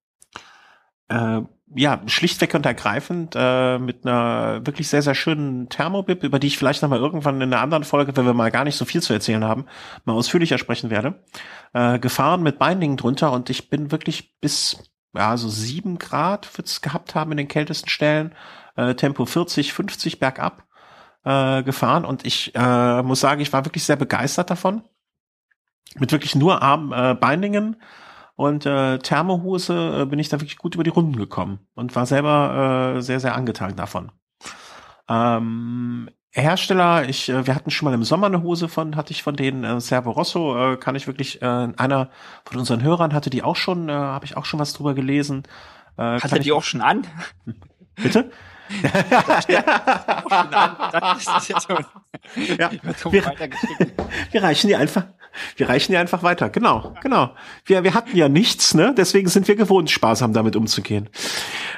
äh, 1.09 1.43
ja, 1.75 2.01
schlichtweg 2.07 2.55
und 2.55 2.65
ergreifend 2.65 3.35
äh, 3.37 3.79
mit 3.79 4.07
einer 4.07 4.65
wirklich 4.65 4.89
sehr, 4.89 5.03
sehr 5.03 5.17
schönen 5.17 5.69
Thermobib, 5.69 6.23
über 6.23 6.39
die 6.39 6.47
ich 6.47 6.59
vielleicht 6.59 6.83
nochmal 6.83 7.01
irgendwann 7.01 7.41
in 7.41 7.53
einer 7.53 7.63
anderen 7.63 7.85
Folge, 7.85 8.17
wenn 8.17 8.25
wir 8.25 8.35
mal 8.35 8.53
gar 8.53 8.65
nicht 8.65 8.77
so 8.77 8.85
viel 8.85 9.03
zu 9.03 9.13
erzählen 9.13 9.45
haben, 9.45 9.67
mal 10.05 10.13
ausführlicher 10.13 10.59
sprechen 10.59 10.91
werde, 10.91 11.25
äh, 11.73 11.99
gefahren 11.99 12.43
mit 12.43 12.61
Binding 12.61 12.97
drunter 12.97 13.33
und 13.33 13.51
ich 13.51 13.69
bin 13.69 13.91
wirklich 13.91 14.39
bis, 14.41 14.79
ja, 15.15 15.37
so 15.37 15.49
sieben 15.49 15.99
Grad 15.99 16.57
wird's 16.57 16.83
gehabt 16.83 17.17
haben 17.17 17.33
in 17.33 17.39
den 17.39 17.49
kältesten 17.49 17.89
Stellen, 17.89 18.33
äh, 18.77 18.95
Tempo 18.95 19.27
40, 19.27 19.73
50 19.73 20.19
bergab 20.19 20.65
äh, 21.25 21.63
gefahren 21.63 22.05
und 22.05 22.25
ich 22.25 22.55
äh, 22.55 23.03
muss 23.03 23.21
sagen, 23.21 23.41
ich 23.41 23.53
war 23.53 23.65
wirklich 23.65 23.85
sehr 23.85 23.97
begeistert 23.97 24.51
davon. 24.51 24.83
Mit 25.99 26.13
wirklich 26.13 26.35
nur 26.35 26.63
Arm, 26.63 26.93
äh, 26.93 27.15
Bindingen 27.15 27.77
und 28.35 28.67
äh, 28.67 28.99
Thermohose 28.99 30.03
äh, 30.03 30.05
bin 30.07 30.19
ich 30.19 30.29
da 30.29 30.41
wirklich 30.41 30.59
gut 30.59 30.75
über 30.75 30.85
die 30.85 30.91
Runden 30.91 31.17
gekommen 31.17 31.61
und 31.75 31.97
war 31.97 32.07
selber 32.07 32.95
äh, 32.97 33.03
sehr, 33.03 33.19
sehr 33.19 33.35
angetan 33.35 33.77
davon. 33.77 34.13
Ähm, 35.09 36.11
Hersteller, 36.33 37.09
ich, 37.09 37.31
äh, 37.31 37.47
wir 37.47 37.55
hatten 37.55 37.71
schon 37.71 37.87
mal 37.87 37.95
im 37.95 38.05
Sommer 38.05 38.27
eine 38.27 38.43
Hose 38.43 38.69
von, 38.69 38.95
hatte 38.95 39.13
ich 39.13 39.23
von 39.23 39.37
denen, 39.37 39.65
äh, 39.65 39.81
Servo 39.81 40.11
Rosso, 40.11 40.75
äh, 40.75 40.77
kann 40.77 40.95
ich 40.95 41.07
wirklich, 41.07 41.41
äh, 41.41 41.47
einer 41.47 42.11
von 42.45 42.59
unseren 42.59 42.83
Hörern 42.83 43.15
hatte 43.15 43.31
die 43.31 43.43
auch 43.43 43.57
schon, 43.57 43.89
äh, 43.89 43.93
habe 43.93 44.27
ich 44.27 44.37
auch 44.37 44.45
schon 44.45 44.61
was 44.61 44.75
drüber 44.75 44.95
gelesen. 44.95 45.45
Äh, 45.97 46.21
Hat 46.21 46.33
er 46.33 46.39
die 46.39 46.53
auch 46.53 46.63
schon 46.63 46.83
an? 46.83 47.07
Bitte? 47.97 48.31
Ja. 52.59 52.71
Wir, 53.11 53.23
wir 54.33 54.43
reichen 54.43 54.69
die 54.69 54.77
einfach, 54.77 55.05
wir 55.57 55.69
reichen 55.69 55.93
die 55.93 55.99
einfach 55.99 56.23
weiter. 56.23 56.49
Genau, 56.49 56.95
genau. 57.03 57.31
Wir, 57.65 57.85
wir 57.85 57.95
hatten 57.95 58.17
ja 58.17 58.29
nichts, 58.29 58.75
ne? 58.75 58.95
Deswegen 58.97 59.29
sind 59.29 59.49
wir 59.49 59.57
gewohnt, 59.57 59.91
sparsam 59.91 60.33
damit 60.33 60.57
umzugehen. 60.57 61.09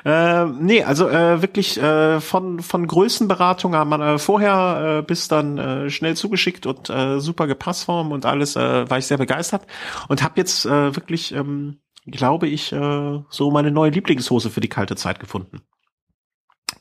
Äh, 0.04 0.44
nee, 0.46 0.84
also 0.84 1.08
äh, 1.08 1.42
wirklich 1.42 1.80
äh, 1.80 2.20
von 2.20 2.60
von 2.60 2.86
Größenberatung 2.86 3.74
haben 3.74 3.90
wir 3.90 4.14
äh, 4.14 4.18
vorher 4.18 4.98
äh, 4.98 5.02
bis 5.02 5.28
dann 5.28 5.58
äh, 5.58 5.90
schnell 5.90 6.16
zugeschickt 6.16 6.66
und 6.66 6.88
äh, 6.90 7.20
super 7.20 7.46
Gepassform 7.46 8.12
und 8.12 8.26
alles 8.26 8.56
äh, 8.56 8.88
war 8.88 8.98
ich 8.98 9.06
sehr 9.06 9.18
begeistert 9.18 9.66
und 10.08 10.22
habe 10.22 10.34
jetzt 10.36 10.66
äh, 10.66 10.94
wirklich, 10.94 11.34
ähm, 11.34 11.80
glaube 12.06 12.48
ich, 12.48 12.72
äh, 12.72 13.20
so 13.28 13.50
meine 13.50 13.70
neue 13.70 13.90
Lieblingshose 13.90 14.50
für 14.50 14.60
die 14.60 14.68
kalte 14.68 14.96
Zeit 14.96 15.20
gefunden. 15.20 15.62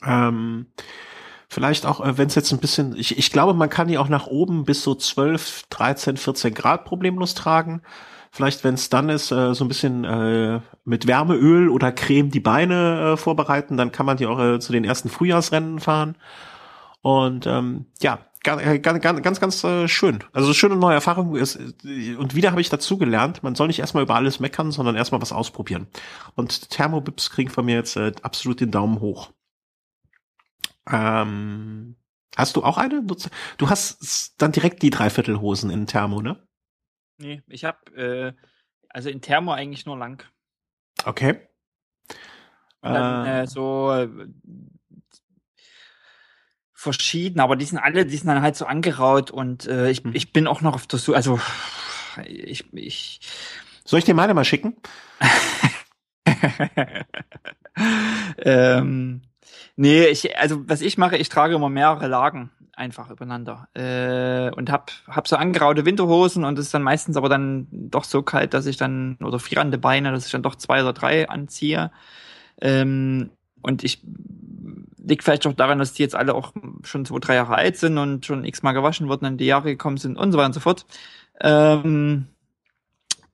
Ähm, 0.04 0.66
vielleicht 1.48 1.86
auch, 1.86 2.00
äh, 2.04 2.18
wenn 2.18 2.28
es 2.28 2.34
jetzt 2.34 2.52
ein 2.52 2.58
bisschen, 2.58 2.94
ich, 2.96 3.18
ich 3.18 3.32
glaube, 3.32 3.54
man 3.54 3.70
kann 3.70 3.88
die 3.88 3.98
auch 3.98 4.08
nach 4.08 4.26
oben 4.26 4.64
bis 4.64 4.82
so 4.82 4.94
12, 4.94 5.64
13, 5.70 6.16
14 6.16 6.54
Grad 6.54 6.84
problemlos 6.84 7.34
tragen. 7.34 7.82
Vielleicht, 8.30 8.62
wenn 8.62 8.74
es 8.74 8.90
dann 8.90 9.08
ist, 9.08 9.32
äh, 9.32 9.54
so 9.54 9.64
ein 9.64 9.68
bisschen 9.68 10.04
äh, 10.04 10.60
mit 10.84 11.06
Wärmeöl 11.06 11.68
oder 11.70 11.92
Creme 11.92 12.30
die 12.30 12.40
Beine 12.40 13.14
äh, 13.14 13.16
vorbereiten, 13.16 13.76
dann 13.76 13.90
kann 13.90 14.06
man 14.06 14.18
die 14.18 14.26
auch 14.26 14.38
äh, 14.38 14.60
zu 14.60 14.72
den 14.72 14.84
ersten 14.84 15.08
Frühjahrsrennen 15.08 15.80
fahren. 15.80 16.16
Und 17.00 17.46
ähm, 17.46 17.86
ja, 18.02 18.18
ganz, 18.44 18.62
äh, 18.62 18.78
ganz, 18.78 19.22
ganz, 19.22 19.40
ganz, 19.40 19.64
äh, 19.64 19.88
schön. 19.88 20.18
Also 20.32 20.52
schöne 20.52 20.76
neue 20.76 20.94
Erfahrung 20.94 21.36
ist, 21.36 21.56
und 21.56 22.34
wieder 22.34 22.50
habe 22.50 22.60
ich 22.60 22.68
dazu 22.68 22.98
gelernt, 22.98 23.42
man 23.42 23.54
soll 23.54 23.68
nicht 23.68 23.78
erstmal 23.78 24.02
über 24.02 24.14
alles 24.14 24.40
meckern, 24.40 24.72
sondern 24.72 24.96
erstmal 24.96 25.22
was 25.22 25.32
ausprobieren. 25.32 25.86
Und 26.34 26.70
Thermobips 26.70 27.30
kriegen 27.30 27.50
von 27.50 27.64
mir 27.64 27.76
jetzt 27.76 27.96
äh, 27.96 28.12
absolut 28.22 28.60
den 28.60 28.70
Daumen 28.70 29.00
hoch. 29.00 29.30
Ähm, 30.90 31.96
hast 32.36 32.56
du 32.56 32.64
auch 32.64 32.78
eine? 32.78 33.02
Du 33.02 33.70
hast 33.70 34.40
dann 34.40 34.52
direkt 34.52 34.82
die 34.82 34.90
Dreiviertelhosen 34.90 35.70
in 35.70 35.86
Thermo, 35.86 36.22
ne? 36.22 36.46
Nee, 37.18 37.42
ich 37.48 37.64
habe 37.64 37.96
äh, 37.96 38.32
also 38.88 39.10
in 39.10 39.20
Thermo 39.20 39.52
eigentlich 39.52 39.86
nur 39.86 39.98
lang. 39.98 40.24
Okay. 41.04 41.48
Und 42.80 42.92
dann 42.92 43.26
äh, 43.26 43.42
äh 43.42 43.46
so 43.46 43.92
äh, 43.92 44.08
verschieden, 46.72 47.40
aber 47.40 47.56
die 47.56 47.64
sind 47.64 47.78
alle, 47.78 48.06
die 48.06 48.16
sind 48.16 48.28
dann 48.28 48.42
halt 48.42 48.56
so 48.56 48.64
angeraut 48.64 49.32
und 49.32 49.66
äh, 49.66 49.90
ich, 49.90 50.04
hm. 50.04 50.14
ich 50.14 50.32
bin 50.32 50.46
auch 50.46 50.60
noch 50.60 50.74
auf 50.74 50.86
der 50.86 51.00
Suche, 51.00 51.16
also 51.16 51.40
ich, 52.24 52.72
ich. 52.72 53.20
Soll 53.84 53.98
ich 53.98 54.04
dir 54.04 54.14
meine 54.14 54.34
mal 54.34 54.44
schicken? 54.44 54.76
ähm, 58.38 59.22
Nee, 59.80 60.06
ich, 60.06 60.36
also 60.36 60.68
was 60.68 60.80
ich 60.80 60.98
mache, 60.98 61.16
ich 61.16 61.28
trage 61.28 61.54
immer 61.54 61.68
mehrere 61.68 62.08
Lagen 62.08 62.50
einfach 62.74 63.10
übereinander 63.10 63.68
äh, 63.74 64.50
und 64.56 64.72
hab 64.72 64.90
hab 65.06 65.28
so 65.28 65.36
angeraute 65.36 65.84
Winterhosen 65.84 66.42
und 66.42 66.58
es 66.58 66.66
ist 66.66 66.74
dann 66.74 66.82
meistens 66.82 67.16
aber 67.16 67.28
dann 67.28 67.68
doch 67.70 68.02
so 68.02 68.22
kalt, 68.22 68.54
dass 68.54 68.66
ich 68.66 68.76
dann 68.76 69.18
oder 69.22 69.38
frierende 69.38 69.78
Beine, 69.78 70.10
dass 70.10 70.26
ich 70.26 70.32
dann 70.32 70.42
doch 70.42 70.56
zwei 70.56 70.82
oder 70.82 70.92
drei 70.92 71.28
anziehe. 71.28 71.92
Ähm, 72.60 73.30
und 73.62 73.84
ich 73.84 74.02
liegt 74.96 75.22
vielleicht 75.22 75.46
auch 75.46 75.52
daran, 75.52 75.78
dass 75.78 75.92
die 75.92 76.02
jetzt 76.02 76.16
alle 76.16 76.34
auch 76.34 76.52
schon 76.82 77.04
zwei, 77.04 77.20
drei 77.20 77.34
Jahre 77.36 77.54
alt 77.54 77.76
sind 77.76 77.98
und 77.98 78.26
schon 78.26 78.44
x-mal 78.44 78.72
gewaschen 78.72 79.08
wurden, 79.08 79.26
in 79.26 79.38
die 79.38 79.46
Jahre 79.46 79.70
gekommen 79.70 79.96
sind 79.96 80.16
und 80.16 80.32
so 80.32 80.38
weiter 80.38 80.46
und 80.46 80.54
so 80.54 80.60
fort. 80.60 80.86
Ähm, 81.40 82.26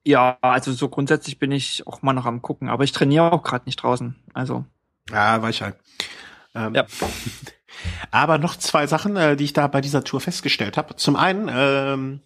ja, 0.03 0.37
also 0.41 0.71
so 0.73 0.89
grundsätzlich 0.89 1.39
bin 1.39 1.51
ich 1.51 1.87
auch 1.87 2.03
mal 2.03 2.13
noch 2.13 2.27
am 2.27 2.43
gucken, 2.43 2.69
aber 2.69 2.83
ich 2.83 2.91
trainiere 2.91 3.33
auch 3.33 3.41
gerade 3.41 3.65
nicht 3.65 3.77
draußen. 3.77 4.15
Also. 4.35 4.63
Ja, 5.09 5.41
weiß 5.41 5.55
ich 5.55 5.61
halt. 5.63 5.77
Ähm, 6.55 6.73
ja. 6.73 6.85
Aber 8.11 8.37
noch 8.37 8.55
zwei 8.55 8.87
Sachen, 8.87 9.15
äh, 9.17 9.35
die 9.35 9.43
ich 9.43 9.53
da 9.53 9.67
bei 9.67 9.81
dieser 9.81 10.03
Tour 10.03 10.21
festgestellt 10.21 10.77
habe. 10.77 10.95
Zum 10.95 11.15
einen 11.15 11.49
ähm, 11.53 12.21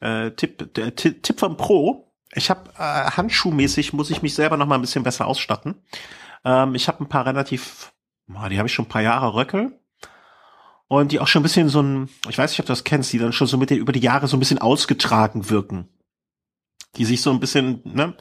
äh, 0.00 0.30
Tipp, 0.32 0.74
der 0.74 0.94
Tipp 0.94 1.40
vom 1.40 1.56
Pro. 1.56 2.12
Ich 2.32 2.50
habe 2.50 2.70
äh, 2.76 3.10
handschuhmäßig 3.10 3.92
muss 3.92 4.10
ich 4.10 4.22
mich 4.22 4.34
selber 4.34 4.56
noch 4.56 4.66
mal 4.66 4.76
ein 4.76 4.82
bisschen 4.82 5.02
besser 5.02 5.26
ausstatten. 5.26 5.82
Ähm, 6.44 6.74
ich 6.74 6.88
habe 6.88 7.02
ein 7.02 7.08
paar 7.08 7.26
relativ, 7.26 7.92
oh, 8.28 8.48
die 8.48 8.58
habe 8.58 8.68
ich 8.68 8.74
schon 8.74 8.84
ein 8.84 8.90
paar 8.90 9.02
Jahre 9.02 9.34
Röckel 9.34 9.78
und 10.86 11.12
die 11.12 11.20
auch 11.20 11.28
schon 11.28 11.40
ein 11.40 11.44
bisschen 11.44 11.68
so 11.68 11.82
ein, 11.82 12.08
ich 12.28 12.38
weiß 12.38 12.50
nicht, 12.50 12.60
ob 12.60 12.66
du 12.66 12.72
das 12.72 12.84
kennst, 12.84 13.12
die 13.12 13.18
dann 13.18 13.32
schon 13.32 13.46
so 13.46 13.56
mit 13.56 13.70
den 13.70 13.78
über 13.78 13.92
die 13.92 14.00
Jahre 14.00 14.28
so 14.28 14.36
ein 14.36 14.40
bisschen 14.40 14.58
ausgetragen 14.58 15.50
wirken, 15.50 15.88
die 16.96 17.04
sich 17.04 17.22
so 17.22 17.30
ein 17.30 17.40
bisschen, 17.40 17.80
ne, 17.84 18.14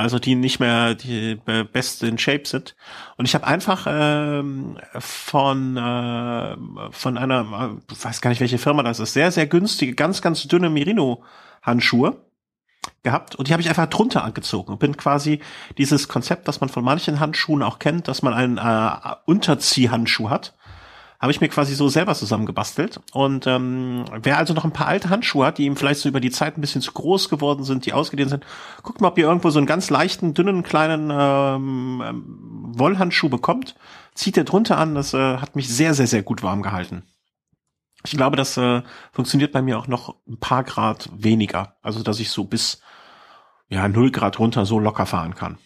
also 0.00 0.18
die 0.18 0.34
nicht 0.34 0.60
mehr 0.60 0.94
die 0.94 1.36
best 1.72 2.02
in 2.02 2.18
Shape 2.18 2.46
sind. 2.46 2.74
Und 3.16 3.26
ich 3.26 3.34
habe 3.34 3.46
einfach 3.46 3.86
ähm, 3.88 4.78
von 4.98 5.76
äh, 5.76 6.56
von 6.90 7.18
einer, 7.18 7.78
ich 7.90 8.04
weiß 8.04 8.20
gar 8.20 8.30
nicht 8.30 8.40
welche 8.40 8.58
Firma 8.58 8.82
das 8.82 8.98
ist, 8.98 9.12
sehr 9.12 9.30
sehr 9.30 9.46
günstige, 9.46 9.94
ganz 9.94 10.22
ganz 10.22 10.46
dünne 10.48 10.70
Merino 10.70 11.22
Handschuhe 11.62 12.24
gehabt. 13.02 13.36
Und 13.36 13.48
die 13.48 13.52
habe 13.52 13.62
ich 13.62 13.68
einfach 13.68 13.86
drunter 13.86 14.24
angezogen. 14.24 14.72
Und 14.72 14.78
bin 14.78 14.96
quasi 14.96 15.40
dieses 15.78 16.08
Konzept, 16.08 16.48
das 16.48 16.60
man 16.60 16.70
von 16.70 16.84
manchen 16.84 17.20
Handschuhen 17.20 17.62
auch 17.62 17.78
kennt, 17.78 18.08
dass 18.08 18.22
man 18.22 18.32
einen 18.32 18.58
äh, 18.58 19.16
Unterziehhandschuh 19.26 20.30
hat 20.30 20.54
habe 21.20 21.32
ich 21.32 21.40
mir 21.42 21.48
quasi 21.48 21.74
so 21.74 21.88
selber 21.88 22.14
zusammengebastelt. 22.14 23.00
Und 23.12 23.46
ähm, 23.46 24.06
wer 24.22 24.38
also 24.38 24.54
noch 24.54 24.64
ein 24.64 24.72
paar 24.72 24.86
alte 24.86 25.10
Handschuhe 25.10 25.44
hat, 25.44 25.58
die 25.58 25.66
ihm 25.66 25.76
vielleicht 25.76 26.00
so 26.00 26.08
über 26.08 26.20
die 26.20 26.30
Zeit 26.30 26.56
ein 26.56 26.62
bisschen 26.62 26.80
zu 26.80 26.92
groß 26.92 27.28
geworden 27.28 27.62
sind, 27.62 27.84
die 27.84 27.92
ausgedehnt 27.92 28.30
sind, 28.30 28.46
guckt 28.82 29.02
mal, 29.02 29.08
ob 29.08 29.18
ihr 29.18 29.26
irgendwo 29.26 29.50
so 29.50 29.58
einen 29.58 29.66
ganz 29.66 29.90
leichten, 29.90 30.32
dünnen, 30.32 30.62
kleinen 30.62 31.10
ähm, 31.12 32.02
ähm, 32.04 32.24
Wollhandschuh 32.78 33.28
bekommt. 33.28 33.74
Zieht 34.14 34.38
er 34.38 34.44
drunter 34.44 34.78
an, 34.78 34.94
das 34.94 35.12
äh, 35.12 35.36
hat 35.36 35.56
mich 35.56 35.68
sehr, 35.68 35.92
sehr, 35.92 36.06
sehr 36.06 36.22
gut 36.22 36.42
warm 36.42 36.62
gehalten. 36.62 37.02
Ich 38.02 38.12
glaube, 38.12 38.36
das 38.36 38.56
äh, 38.56 38.80
funktioniert 39.12 39.52
bei 39.52 39.60
mir 39.60 39.78
auch 39.78 39.88
noch 39.88 40.16
ein 40.26 40.40
paar 40.40 40.64
Grad 40.64 41.10
weniger. 41.12 41.76
Also, 41.82 42.02
dass 42.02 42.18
ich 42.18 42.30
so 42.30 42.44
bis 42.44 42.80
ja, 43.68 43.88
null 43.88 44.10
Grad 44.10 44.38
runter 44.38 44.64
so 44.64 44.78
locker 44.78 45.04
fahren 45.04 45.34
kann. 45.34 45.58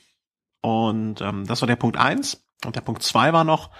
Und 0.62 1.20
ähm, 1.20 1.46
das 1.46 1.62
war 1.62 1.68
der 1.68 1.76
Punkt 1.76 1.96
eins. 1.96 2.44
Und 2.64 2.74
der 2.74 2.80
Punkt 2.80 3.04
zwei 3.04 3.32
war 3.32 3.44
noch, 3.44 3.70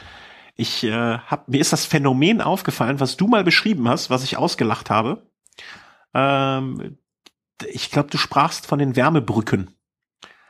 ich 0.57 0.85
äh, 0.85 1.19
hab, 1.19 1.49
mir 1.49 1.61
ist 1.61 1.73
das 1.73 1.85
Phänomen 1.85 2.41
aufgefallen, 2.41 3.01
was 3.01 3.17
du 3.17 3.27
mal 3.27 3.45
beschrieben 3.45 3.89
hast, 3.89 4.11
was 4.11 4.25
ich 4.25 4.37
ausgelacht 4.37 4.91
habe. 4.91 5.27
Ähm, 6.13 6.99
ich 7.67 7.91
glaube, 7.91 8.11
du 8.11 8.19
sprachst 8.19 8.67
von 8.67 8.79
den 8.79 8.97
Wärmebrücken. 8.97 9.71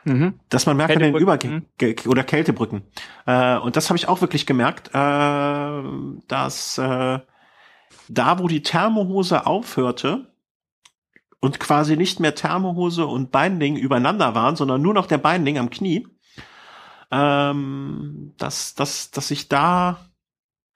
Mhm. 0.03 0.39
Dass 0.49 0.67
man 0.67 0.77
merkt 0.77 0.95
an 0.95 1.01
den 1.01 1.15
Übergängen 1.15 1.65
mhm. 1.81 1.95
oder 2.05 2.23
Kältebrücken. 2.23 2.83
Äh, 3.25 3.57
und 3.57 3.75
das 3.75 3.89
habe 3.89 3.97
ich 3.97 4.07
auch 4.07 4.21
wirklich 4.21 4.45
gemerkt, 4.45 4.89
äh, 4.89 5.83
dass 6.27 6.77
äh, 6.77 7.19
da, 8.07 8.39
wo 8.39 8.47
die 8.47 8.61
Thermohose 8.61 9.47
aufhörte 9.47 10.31
und 11.39 11.59
quasi 11.59 11.97
nicht 11.97 12.19
mehr 12.19 12.35
Thermohose 12.35 13.07
und 13.07 13.31
Binding 13.31 13.77
übereinander 13.77 14.35
waren, 14.35 14.55
sondern 14.55 14.81
nur 14.83 14.93
noch 14.93 15.07
der 15.07 15.17
Binding 15.17 15.57
am 15.57 15.71
Knie, 15.71 16.07
ähm, 17.11 18.33
dass, 18.37 18.75
dass, 18.75 19.11
dass 19.11 19.31
ich 19.31 19.47
da, 19.47 20.09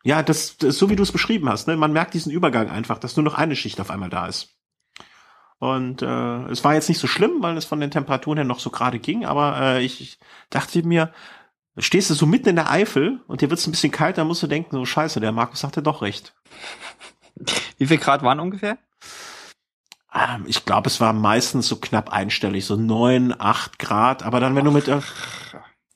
ja, 0.03 0.23
das, 0.23 0.57
das 0.57 0.77
so 0.77 0.89
wie 0.89 0.95
du 0.95 1.03
es 1.03 1.11
beschrieben 1.11 1.49
hast, 1.49 1.67
ne, 1.67 1.75
man 1.75 1.93
merkt 1.93 2.13
diesen 2.13 2.31
Übergang 2.31 2.69
einfach, 2.69 2.99
dass 2.99 3.15
nur 3.15 3.23
noch 3.23 3.35
eine 3.35 3.55
Schicht 3.55 3.79
auf 3.81 3.89
einmal 3.89 4.09
da 4.09 4.27
ist. 4.27 4.55
Und 5.59 6.01
äh, 6.01 6.43
es 6.45 6.63
war 6.63 6.73
jetzt 6.73 6.87
nicht 6.87 6.99
so 6.99 7.07
schlimm, 7.07 7.41
weil 7.41 7.57
es 7.57 7.65
von 7.65 7.81
den 7.81 7.91
Temperaturen 7.91 8.37
her 8.37 8.45
noch 8.45 8.59
so 8.59 8.69
gerade 8.69 8.99
ging, 8.99 9.25
aber 9.25 9.59
äh, 9.59 9.83
ich, 9.83 9.99
ich 9.99 10.19
dachte 10.49 10.83
mir, 10.83 11.11
stehst 11.77 12.09
du 12.09 12.13
so 12.13 12.25
mitten 12.25 12.49
in 12.49 12.55
der 12.55 12.71
Eifel 12.71 13.19
und 13.27 13.41
dir 13.41 13.49
wird 13.49 13.59
es 13.59 13.67
ein 13.67 13.71
bisschen 13.71 13.91
kalt, 13.91 14.17
dann 14.17 14.27
musst 14.27 14.41
du 14.41 14.47
denken, 14.47 14.75
so 14.75 14.85
scheiße, 14.85 15.19
der 15.19 15.33
Markus 15.33 15.63
hatte 15.63 15.81
doch 15.81 16.01
recht. 16.01 16.33
Wie 17.77 17.87
viel 17.87 17.97
Grad 17.97 18.23
waren 18.23 18.39
ungefähr? 18.39 18.77
Ähm, 20.13 20.45
ich 20.47 20.65
glaube, 20.65 20.87
es 20.87 20.99
war 20.99 21.13
meistens 21.13 21.67
so 21.67 21.77
knapp 21.77 22.11
einstellig, 22.11 22.65
so 22.65 22.75
neun, 22.75 23.33
acht 23.37 23.79
Grad. 23.79 24.23
Aber 24.23 24.39
dann, 24.39 24.55
wenn 24.55 24.65
du 24.65 24.71
mit, 24.71 24.87
äh, 24.87 25.01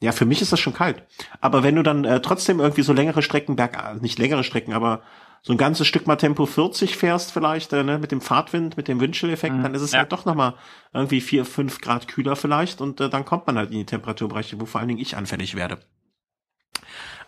ja, 0.04 0.12
für 0.12 0.26
mich 0.26 0.42
ist 0.42 0.52
das 0.52 0.60
schon 0.60 0.74
kalt. 0.74 1.02
Aber 1.40 1.64
wenn 1.64 1.76
du 1.76 1.82
dann 1.82 2.04
äh, 2.04 2.22
trotzdem 2.22 2.60
irgendwie 2.60 2.82
so 2.82 2.92
längere 2.92 3.22
Strecken 3.22 3.56
berg, 3.56 3.78
äh, 3.78 3.96
nicht 4.02 4.20
längere 4.20 4.44
Strecken, 4.44 4.74
aber 4.74 5.02
so 5.42 5.54
ein 5.54 5.58
ganzes 5.58 5.88
Stück 5.88 6.08
mal 6.08 6.18
Tempo 6.18 6.46
40 6.46 6.98
fährst 6.98 7.32
vielleicht, 7.32 7.72
äh, 7.72 7.84
ne, 7.84 8.00
mit 8.00 8.12
dem 8.12 8.20
Fahrtwind, 8.20 8.76
mit 8.76 8.90
dem 8.90 9.00
Windchill-Effekt, 9.00 9.56
mhm, 9.56 9.64
dann 9.64 9.74
ist 9.74 9.82
es 9.82 9.94
ja. 9.94 10.00
halt 10.00 10.12
doch 10.12 10.26
nochmal 10.26 10.56
irgendwie 10.94 11.22
vier, 11.22 11.46
fünf 11.46 11.80
Grad 11.80 12.10
kühler 12.10 12.36
vielleicht 12.36 12.82
und 12.82 13.00
äh, 13.00 13.10
dann 13.10 13.24
kommt 13.24 13.48
man 13.48 13.58
halt 13.58 13.72
in 13.72 13.78
die 13.78 13.86
Temperaturbereiche, 13.86 14.60
wo 14.60 14.66
vor 14.66 14.82
allen 14.82 14.90
Dingen 14.90 15.00
ich 15.00 15.16
anfällig 15.16 15.56
werde. 15.56 15.80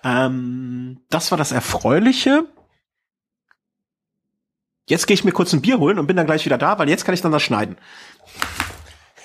Ähm, 0.04 1.00
das 1.10 1.32
war 1.32 1.38
das 1.38 1.54
Erfreuliche. 1.54 2.44
Jetzt 4.90 5.08
gehe 5.08 5.16
ich 5.16 5.24
mir 5.24 5.32
kurz 5.32 5.54
ein 5.54 5.62
Bier 5.62 5.80
holen 5.80 5.98
und 5.98 6.08
bin 6.08 6.18
dann 6.18 6.26
gleich 6.26 6.44
wieder 6.44 6.58
da, 6.58 6.78
weil 6.78 6.90
jetzt 6.90 7.06
kann 7.06 7.14
ich 7.14 7.22
dann 7.22 7.32
das 7.32 7.42
schneiden. 7.42 7.78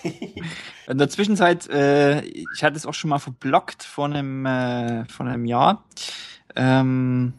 In 0.90 0.98
der 0.98 1.08
Zwischenzeit, 1.08 1.68
äh, 1.70 2.20
ich 2.22 2.64
hatte 2.64 2.76
es 2.76 2.84
auch 2.84 2.94
schon 2.94 3.10
mal 3.10 3.20
verblockt 3.20 3.84
vor 3.84 4.06
einem, 4.06 4.44
äh, 4.44 5.04
vor 5.04 5.24
einem 5.24 5.44
Jahr. 5.44 5.84
Ähm, 6.56 7.34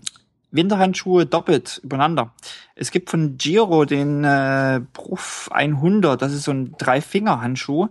Winterhandschuhe 0.52 1.26
doppelt 1.26 1.80
übereinander. 1.84 2.34
Es 2.76 2.91
gibt 2.91 3.10
von 3.10 3.38
Giro 3.38 3.86
den 3.86 4.23
äh, 4.23 4.82
Prof 4.94 5.49
100, 5.52 6.22
das 6.22 6.34
ist 6.34 6.44
so 6.44 6.52
ein 6.52 6.76
Drei-Finger-Handschuh, 6.78 7.88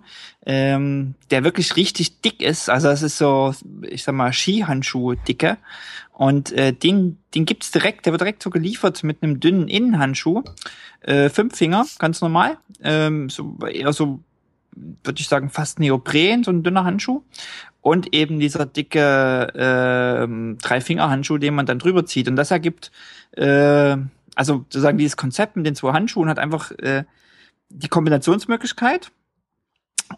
ähm, 0.47 1.15
der 1.31 1.45
wirklich 1.45 1.77
richtig 1.77 2.21
dick 2.21 2.43
ist. 2.43 2.71
Also 2.71 2.89
das 2.89 3.03
ist 3.03 3.19
so, 3.19 3.55
ich 3.83 4.03
sag 4.03 4.15
mal, 4.15 4.33
Skihandschuh-Dicke. 4.33 5.59
Und 6.13 6.53
äh, 6.53 6.73
den, 6.73 7.19
den 7.35 7.47
gibt's 7.47 7.71
direkt, 7.71 8.05
der 8.05 8.13
wird 8.13 8.21
direkt 8.21 8.43
so 8.43 8.51
geliefert 8.51 9.03
mit 9.05 9.23
einem 9.23 9.41
dünnen 9.41 9.69
Innenhandschuh. 9.69 10.43
Äh, 11.01 11.31
fünf 11.31 11.57
Finger, 11.57 11.87
ganz 11.99 12.21
normal. 12.21 12.59
Ähm, 12.83 13.31
so 13.31 13.59
eher 13.67 13.93
so, 13.95 14.21
würde 14.73 15.21
ich 15.21 15.29
sagen, 15.29 15.51
fast 15.51 15.79
Neopren, 15.79 16.45
so 16.45 16.51
ein 16.51 16.63
dünner 16.63 16.85
Handschuh. 16.85 17.23
Und 17.81 18.15
eben 18.15 18.41
dieser 18.41 18.67
dicke 18.67 19.01
äh, 19.55 20.57
Drei-Finger-Handschuh, 20.63 21.39
den 21.39 21.55
man 21.55 21.67
dann 21.67 21.79
drüber 21.79 22.05
zieht. 22.05 22.29
Und 22.29 22.37
das 22.37 22.51
ergibt, 22.51 22.91
äh, 23.33 23.97
also 24.35 24.55
sozusagen 24.69 24.99
dieses 24.99 25.17
Konzept 25.17 25.57
mit 25.57 25.67
den 25.67 25.75
zwei 25.75 25.93
Handschuhen 25.93 26.29
hat 26.29 26.39
einfach 26.39 26.73
äh, 26.73 27.05
die 27.71 27.89
Kombinationsmöglichkeit, 27.89 29.13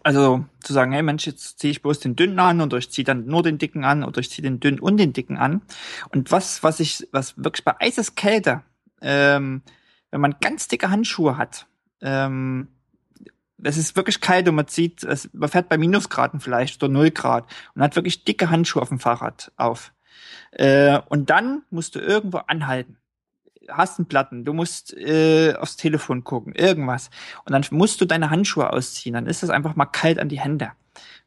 also 0.01 0.43
zu 0.61 0.73
sagen, 0.73 0.91
hey 0.91 1.03
Mensch, 1.03 1.25
jetzt 1.27 1.59
ziehe 1.59 1.71
ich 1.71 1.81
bloß 1.81 1.99
den 1.99 2.15
dünnen 2.15 2.39
an 2.39 2.61
und 2.61 2.73
ich 2.73 2.89
ziehe 2.89 3.05
dann 3.05 3.25
nur 3.27 3.43
den 3.43 3.59
dicken 3.59 3.83
an 3.83 4.03
oder 4.03 4.19
ich 4.19 4.29
ziehe 4.29 4.43
den 4.43 4.59
dünnen 4.59 4.79
und 4.79 4.97
den 4.97 5.13
dicken 5.13 5.37
an. 5.37 5.61
Und 6.09 6.31
was, 6.31 6.63
was 6.63 6.79
ich, 6.79 7.07
was 7.11 7.37
wirklich 7.37 7.63
bei 7.63 7.79
Eiseskälte, 7.79 8.63
ähm, 9.01 9.61
wenn 10.09 10.21
man 10.21 10.35
ganz 10.41 10.67
dicke 10.67 10.89
Handschuhe 10.89 11.37
hat, 11.37 11.67
ähm, 12.01 12.69
es 13.61 13.77
ist 13.77 13.95
wirklich 13.95 14.21
kalt 14.21 14.47
und 14.47 14.55
man 14.55 14.67
zieht, 14.67 15.03
es, 15.03 15.29
man 15.33 15.49
fährt 15.49 15.69
bei 15.69 15.77
Minusgraden 15.77 16.39
vielleicht 16.39 16.81
oder 16.81 16.91
null 16.91 17.11
Grad 17.11 17.45
und 17.75 17.81
hat 17.81 17.95
wirklich 17.95 18.23
dicke 18.23 18.49
Handschuhe 18.49 18.81
auf 18.81 18.89
dem 18.89 18.99
Fahrrad 18.99 19.51
auf. 19.57 19.93
Äh, 20.51 20.99
und 21.09 21.29
dann 21.29 21.63
musst 21.69 21.95
du 21.95 21.99
irgendwo 21.99 22.39
anhalten 22.39 22.97
hast 23.69 23.99
einen 23.99 24.07
Platten, 24.07 24.45
du 24.45 24.53
musst 24.53 24.95
äh, 24.97 25.53
aufs 25.55 25.77
Telefon 25.77 26.23
gucken, 26.23 26.53
irgendwas. 26.53 27.09
Und 27.45 27.53
dann 27.53 27.65
musst 27.71 28.01
du 28.01 28.05
deine 28.05 28.29
Handschuhe 28.29 28.71
ausziehen. 28.71 29.13
Dann 29.13 29.27
ist 29.27 29.43
es 29.43 29.49
einfach 29.49 29.75
mal 29.75 29.85
kalt 29.85 30.19
an 30.19 30.29
die 30.29 30.39
Hände. 30.39 30.71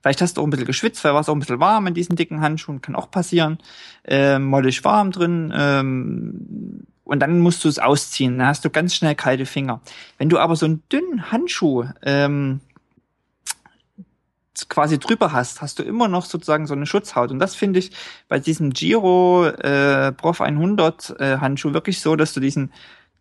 Vielleicht 0.01 0.20
hast 0.20 0.36
du 0.36 0.40
auch 0.40 0.47
ein 0.47 0.51
bisschen 0.51 0.66
geschwitzt, 0.66 1.03
weil 1.05 1.15
war 1.15 1.20
es 1.20 1.28
auch 1.28 1.35
ein 1.35 1.40
bisschen 1.40 1.61
warm 1.61 1.86
in 1.86 1.94
diesen 1.94 2.16
dicken 2.16 2.40
Handschuhen, 2.40 2.81
kann 2.81 2.94
auch 2.94 3.11
passieren. 3.11 3.59
Ähm, 4.05 4.44
mollig 4.44 4.85
warm 4.85 5.11
drin. 5.11 5.53
Ähm, 5.57 6.86
und 7.06 7.20
dann 7.20 7.38
musst 7.38 7.64
du 7.64 7.68
es 7.68 7.78
ausziehen. 7.78 8.38
Dann 8.38 8.48
hast 8.48 8.64
du 8.64 8.70
ganz 8.70 8.94
schnell 8.94 9.14
kalte 9.14 9.46
Finger. 9.46 9.80
Wenn 10.18 10.28
du 10.28 10.38
aber 10.38 10.56
so 10.56 10.66
einen 10.66 10.82
dünnen 10.90 11.30
Handschuh 11.30 11.84
ähm, 12.02 12.60
quasi 14.68 14.98
drüber 14.98 15.32
hast, 15.32 15.62
hast 15.62 15.78
du 15.78 15.84
immer 15.84 16.08
noch 16.08 16.24
sozusagen 16.24 16.66
so 16.66 16.74
eine 16.74 16.86
Schutzhaut. 16.86 17.30
Und 17.30 17.38
das 17.38 17.54
finde 17.54 17.78
ich 17.78 17.92
bei 18.28 18.40
diesem 18.40 18.70
Giro 18.70 19.46
äh, 19.46 20.12
Prof 20.12 20.40
100 20.40 21.20
äh, 21.20 21.38
Handschuh 21.38 21.72
wirklich 21.72 22.00
so, 22.00 22.16
dass 22.16 22.34
du 22.34 22.40
diesen 22.40 22.72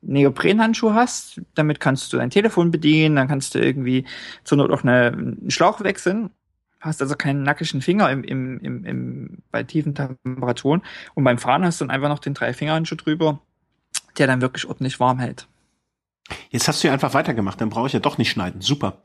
Neoprenhandschuh 0.01 0.93
hast. 0.93 1.41
Damit 1.53 1.79
kannst 1.79 2.11
du 2.11 2.17
dein 2.17 2.31
Telefon 2.31 2.71
bedienen, 2.71 3.15
dann 3.15 3.27
kannst 3.27 3.53
du 3.53 3.59
irgendwie 3.59 4.05
zur 4.43 4.57
Not 4.57 4.71
auch 4.71 4.83
eine, 4.83 5.11
einen 5.11 5.51
Schlauch 5.51 5.81
wechseln. 5.81 6.31
Hast 6.79 7.03
also 7.03 7.15
keinen 7.15 7.43
nackischen 7.43 7.81
Finger 7.81 8.09
im, 8.09 8.23
im, 8.23 8.59
im, 8.61 8.85
im, 8.85 9.37
bei 9.51 9.61
tiefen 9.61 9.93
Temperaturen. 9.93 10.81
Und 11.13 11.23
beim 11.23 11.37
Fahren 11.37 11.63
hast 11.63 11.81
du 11.81 11.85
dann 11.85 11.91
einfach 11.91 12.09
noch 12.09 12.19
den 12.19 12.33
Drei-Finger-Handschuh 12.33 12.95
drüber, 12.95 13.41
der 14.15 14.27
dann 14.27 14.41
wirklich 14.41 14.65
ordentlich 14.65 14.99
warm 14.99 15.19
hält. 15.19 15.47
Jetzt 16.49 16.67
hast 16.67 16.83
du 16.83 16.87
ja 16.87 16.93
einfach 16.93 17.13
weitergemacht, 17.13 17.61
dann 17.61 17.69
brauche 17.69 17.87
ich 17.87 17.93
ja 17.93 17.99
doch 17.99 18.17
nicht 18.17 18.31
schneiden. 18.31 18.61
Super. 18.61 19.01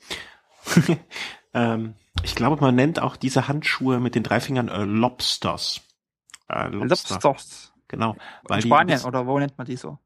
ähm, 1.54 1.94
ich 2.22 2.34
glaube, 2.34 2.60
man 2.60 2.74
nennt 2.74 3.00
auch 3.00 3.16
diese 3.16 3.48
Handschuhe 3.48 4.00
mit 4.00 4.14
den 4.14 4.22
drei 4.22 4.40
Fingern 4.40 4.68
äh, 4.68 4.84
Lobsters. 4.84 5.82
Äh, 6.48 6.68
Lobster. 6.68 7.18
Lobsters. 7.22 7.72
Genau. 7.88 8.16
In 8.48 8.62
Spanien 8.62 9.02
oder 9.02 9.26
wo 9.26 9.38
nennt 9.38 9.58
man 9.58 9.66
die 9.66 9.76
so? 9.76 9.98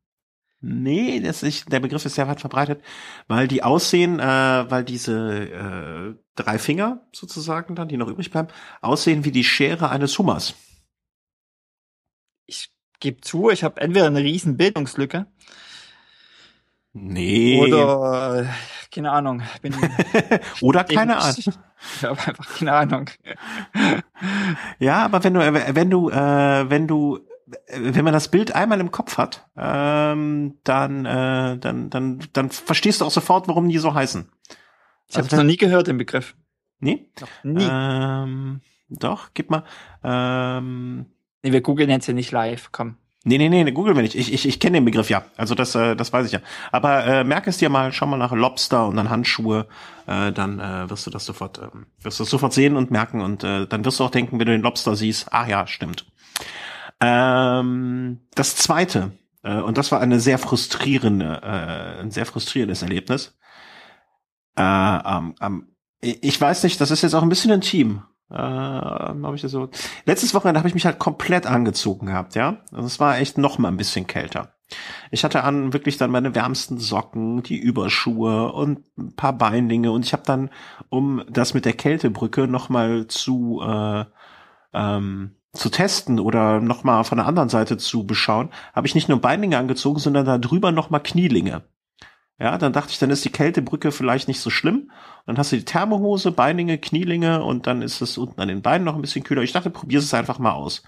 Nee, 0.66 1.20
das 1.20 1.42
ist, 1.42 1.70
der 1.70 1.80
Begriff 1.80 2.06
ist 2.06 2.14
sehr 2.14 2.26
weit 2.26 2.40
verbreitet, 2.40 2.82
weil 3.28 3.46
die 3.48 3.62
aussehen, 3.62 4.18
äh, 4.18 4.24
weil 4.70 4.82
diese 4.82 5.50
äh, 5.50 6.14
drei 6.36 6.58
Finger 6.58 7.02
sozusagen 7.12 7.74
dann, 7.74 7.88
die 7.88 7.98
noch 7.98 8.08
übrig 8.08 8.30
bleiben, 8.30 8.48
aussehen 8.80 9.26
wie 9.26 9.30
die 9.30 9.44
Schere 9.44 9.90
eines 9.90 10.18
Hummers. 10.18 10.54
Gebe 13.00 13.20
zu, 13.20 13.50
ich 13.50 13.64
habe 13.64 13.80
entweder 13.80 14.06
eine 14.06 14.20
riesen 14.20 14.56
Bildungslücke 14.56 15.26
Nee. 16.96 17.60
Oder, 17.60 18.42
äh, 18.42 18.46
keine 18.94 19.10
Ahnung. 19.10 19.42
Bin 19.60 19.74
Oder 20.60 20.84
keine 20.84 21.18
Ahnung. 21.18 21.34
Ich 21.36 21.48
habe 22.02 22.20
einfach 22.20 22.56
keine 22.56 22.72
Ahnung. 22.72 23.10
ja, 24.78 25.04
aber 25.04 25.24
wenn 25.24 25.34
du, 25.34 25.40
wenn 25.40 25.90
du, 25.90 26.08
äh, 26.08 26.70
wenn 26.70 26.86
du, 26.86 27.18
wenn 27.68 28.04
man 28.04 28.14
das 28.14 28.28
Bild 28.28 28.54
einmal 28.54 28.78
im 28.78 28.92
Kopf 28.92 29.18
hat, 29.18 29.46
ähm, 29.56 30.58
dann, 30.62 31.04
äh, 31.04 31.58
dann, 31.58 31.90
dann, 31.90 32.20
dann 32.32 32.50
verstehst 32.50 33.00
du 33.00 33.04
auch 33.04 33.10
sofort, 33.10 33.48
warum 33.48 33.68
die 33.68 33.78
so 33.78 33.92
heißen. 33.92 34.30
Ich 35.08 35.16
also, 35.16 35.30
habe 35.30 35.42
noch 35.42 35.50
nie 35.50 35.56
gehört, 35.56 35.88
den 35.88 35.98
Begriff. 35.98 36.36
Nee? 36.78 37.10
Doch, 37.18 37.28
nie. 37.42 37.68
Ähm, 37.68 38.60
doch, 38.88 39.30
gib 39.34 39.50
mal. 39.50 39.64
Ähm, 40.04 41.06
nee, 41.44 41.52
wir 41.52 41.60
googeln 41.60 41.90
jetzt 41.90 42.08
ja 42.08 42.14
nicht 42.14 42.32
live, 42.32 42.70
komm. 42.72 42.96
Nee, 43.26 43.38
nee, 43.38 43.48
nee, 43.48 43.70
google 43.72 43.94
mir 43.94 44.02
nicht. 44.02 44.16
Ich, 44.16 44.32
ich, 44.32 44.46
ich 44.46 44.60
kenne 44.60 44.76
den 44.78 44.84
Begriff 44.84 45.08
ja. 45.08 45.24
Also 45.38 45.54
das, 45.54 45.74
äh, 45.74 45.96
das 45.96 46.12
weiß 46.12 46.26
ich 46.26 46.32
ja. 46.32 46.40
Aber 46.72 47.06
äh, 47.06 47.24
merk 47.24 47.46
es 47.46 47.56
dir 47.56 47.70
mal, 47.70 47.90
schau 47.90 48.04
mal 48.04 48.18
nach 48.18 48.32
Lobster 48.32 48.86
und 48.86 48.96
dann 48.96 49.08
Handschuhe, 49.08 49.66
äh, 50.06 50.30
dann 50.30 50.60
äh, 50.60 50.90
wirst 50.90 51.06
du 51.06 51.10
das 51.10 51.24
sofort, 51.24 51.56
äh, 51.56 51.68
wirst 52.02 52.20
du 52.20 52.24
das 52.24 52.30
sofort 52.30 52.52
sehen 52.52 52.76
und 52.76 52.90
merken 52.90 53.22
und 53.22 53.42
äh, 53.42 53.66
dann 53.66 53.82
wirst 53.86 53.98
du 53.98 54.04
auch 54.04 54.10
denken, 54.10 54.38
wenn 54.38 54.46
du 54.46 54.52
den 54.52 54.60
Lobster 54.60 54.94
siehst, 54.94 55.32
ah 55.32 55.46
ja, 55.46 55.66
stimmt. 55.66 56.04
Ähm, 57.00 58.20
das 58.34 58.56
zweite, 58.56 59.12
äh, 59.42 59.56
und 59.56 59.78
das 59.78 59.90
war 59.90 60.00
eine 60.00 60.20
sehr 60.20 60.38
frustrierende, 60.38 61.40
äh, 61.42 62.00
ein 62.02 62.10
sehr 62.10 62.26
frustrierendes 62.26 62.82
Erlebnis. 62.82 63.38
Äh, 64.56 64.62
ähm, 64.62 65.34
ähm, 65.40 65.68
ich 66.00 66.38
weiß 66.38 66.64
nicht, 66.64 66.78
das 66.78 66.90
ist 66.90 67.00
jetzt 67.00 67.14
auch 67.14 67.22
ein 67.22 67.30
bisschen 67.30 67.50
intim. 67.50 68.02
Äh, 68.30 68.36
habe 68.36 69.34
ich 69.34 69.42
das 69.42 69.52
so. 69.52 69.68
Letztes 70.06 70.34
Wochenende 70.34 70.58
habe 70.58 70.68
ich 70.68 70.74
mich 70.74 70.86
halt 70.86 70.98
komplett 70.98 71.46
angezogen 71.46 72.06
gehabt, 72.06 72.34
ja. 72.34 72.58
Also 72.72 72.86
es 72.86 73.00
war 73.00 73.18
echt 73.18 73.38
noch 73.38 73.58
mal 73.58 73.68
ein 73.68 73.76
bisschen 73.76 74.06
kälter. 74.06 74.54
Ich 75.10 75.24
hatte 75.24 75.44
an 75.44 75.72
wirklich 75.72 75.98
dann 75.98 76.10
meine 76.10 76.34
wärmsten 76.34 76.78
Socken, 76.78 77.42
die 77.42 77.58
Überschuhe 77.58 78.52
und 78.52 78.80
ein 78.96 79.14
paar 79.14 79.34
Beinlinge 79.34 79.92
und 79.92 80.04
ich 80.04 80.12
habe 80.12 80.22
dann, 80.24 80.50
um 80.88 81.22
das 81.28 81.54
mit 81.54 81.64
der 81.66 81.74
Kältebrücke 81.74 82.48
noch 82.48 82.70
mal 82.70 83.06
zu 83.06 83.60
äh, 83.62 84.04
ähm, 84.72 85.36
zu 85.52 85.68
testen 85.70 86.18
oder 86.18 86.60
noch 86.60 86.82
mal 86.82 87.04
von 87.04 87.18
der 87.18 87.26
anderen 87.26 87.48
Seite 87.48 87.76
zu 87.76 88.04
beschauen, 88.04 88.50
habe 88.74 88.86
ich 88.86 88.94
nicht 88.94 89.08
nur 89.08 89.20
Beinlinge 89.20 89.56
angezogen, 89.56 90.00
sondern 90.00 90.26
da 90.26 90.38
drüber 90.38 90.72
noch 90.72 90.90
mal 90.90 90.98
Knielinge. 90.98 91.62
Ja, 92.38 92.58
dann 92.58 92.72
dachte 92.72 92.90
ich, 92.90 92.98
dann 92.98 93.10
ist 93.10 93.24
die 93.24 93.30
Kältebrücke 93.30 93.92
vielleicht 93.92 94.26
nicht 94.26 94.40
so 94.40 94.50
schlimm. 94.50 94.90
Dann 95.26 95.38
hast 95.38 95.52
du 95.52 95.56
die 95.56 95.64
Thermohose, 95.64 96.32
Beininge, 96.32 96.78
Knielinge 96.78 97.44
und 97.44 97.66
dann 97.66 97.80
ist 97.80 98.00
es 98.00 98.18
unten 98.18 98.40
an 98.40 98.48
den 98.48 98.62
Beinen 98.62 98.84
noch 98.84 98.96
ein 98.96 99.00
bisschen 99.00 99.22
kühler. 99.22 99.42
Ich 99.42 99.52
dachte, 99.52 99.70
probier 99.70 100.00
es 100.00 100.12
einfach 100.14 100.40
mal 100.40 100.52
aus. 100.52 100.82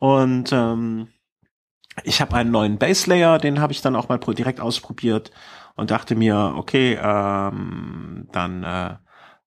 Und 0.00 0.52
ähm, 0.52 1.08
ich 2.02 2.20
habe 2.20 2.34
einen 2.34 2.50
neuen 2.50 2.78
Base 2.78 3.08
Layer, 3.08 3.38
den 3.38 3.60
habe 3.60 3.72
ich 3.72 3.82
dann 3.82 3.94
auch 3.94 4.08
mal 4.08 4.18
direkt 4.18 4.60
ausprobiert 4.60 5.30
und 5.76 5.92
dachte 5.92 6.16
mir, 6.16 6.54
okay, 6.56 6.98
ähm, 7.00 8.28
dann 8.32 8.64
äh, 8.64 8.96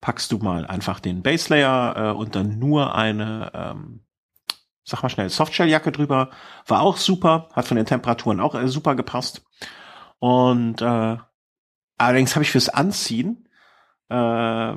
packst 0.00 0.32
du 0.32 0.38
mal 0.38 0.66
einfach 0.66 1.00
den 1.00 1.22
Base 1.22 1.52
Layer 1.52 1.94
äh, 1.96 2.16
und 2.16 2.36
dann 2.36 2.58
nur 2.58 2.94
eine, 2.94 3.50
ähm, 3.54 4.00
sag 4.82 5.02
mal 5.02 5.10
schnell, 5.10 5.28
Softshelljacke 5.28 5.92
drüber. 5.92 6.30
War 6.66 6.80
auch 6.80 6.96
super, 6.96 7.50
hat 7.52 7.66
von 7.66 7.76
den 7.76 7.86
Temperaturen 7.86 8.40
auch 8.40 8.54
äh, 8.54 8.68
super 8.68 8.94
gepasst. 8.94 9.42
Und 10.18 10.82
äh, 10.82 11.16
allerdings 11.96 12.34
habe 12.34 12.42
ich 12.42 12.50
fürs 12.50 12.68
Anziehen 12.68 13.48
äh, 14.08 14.74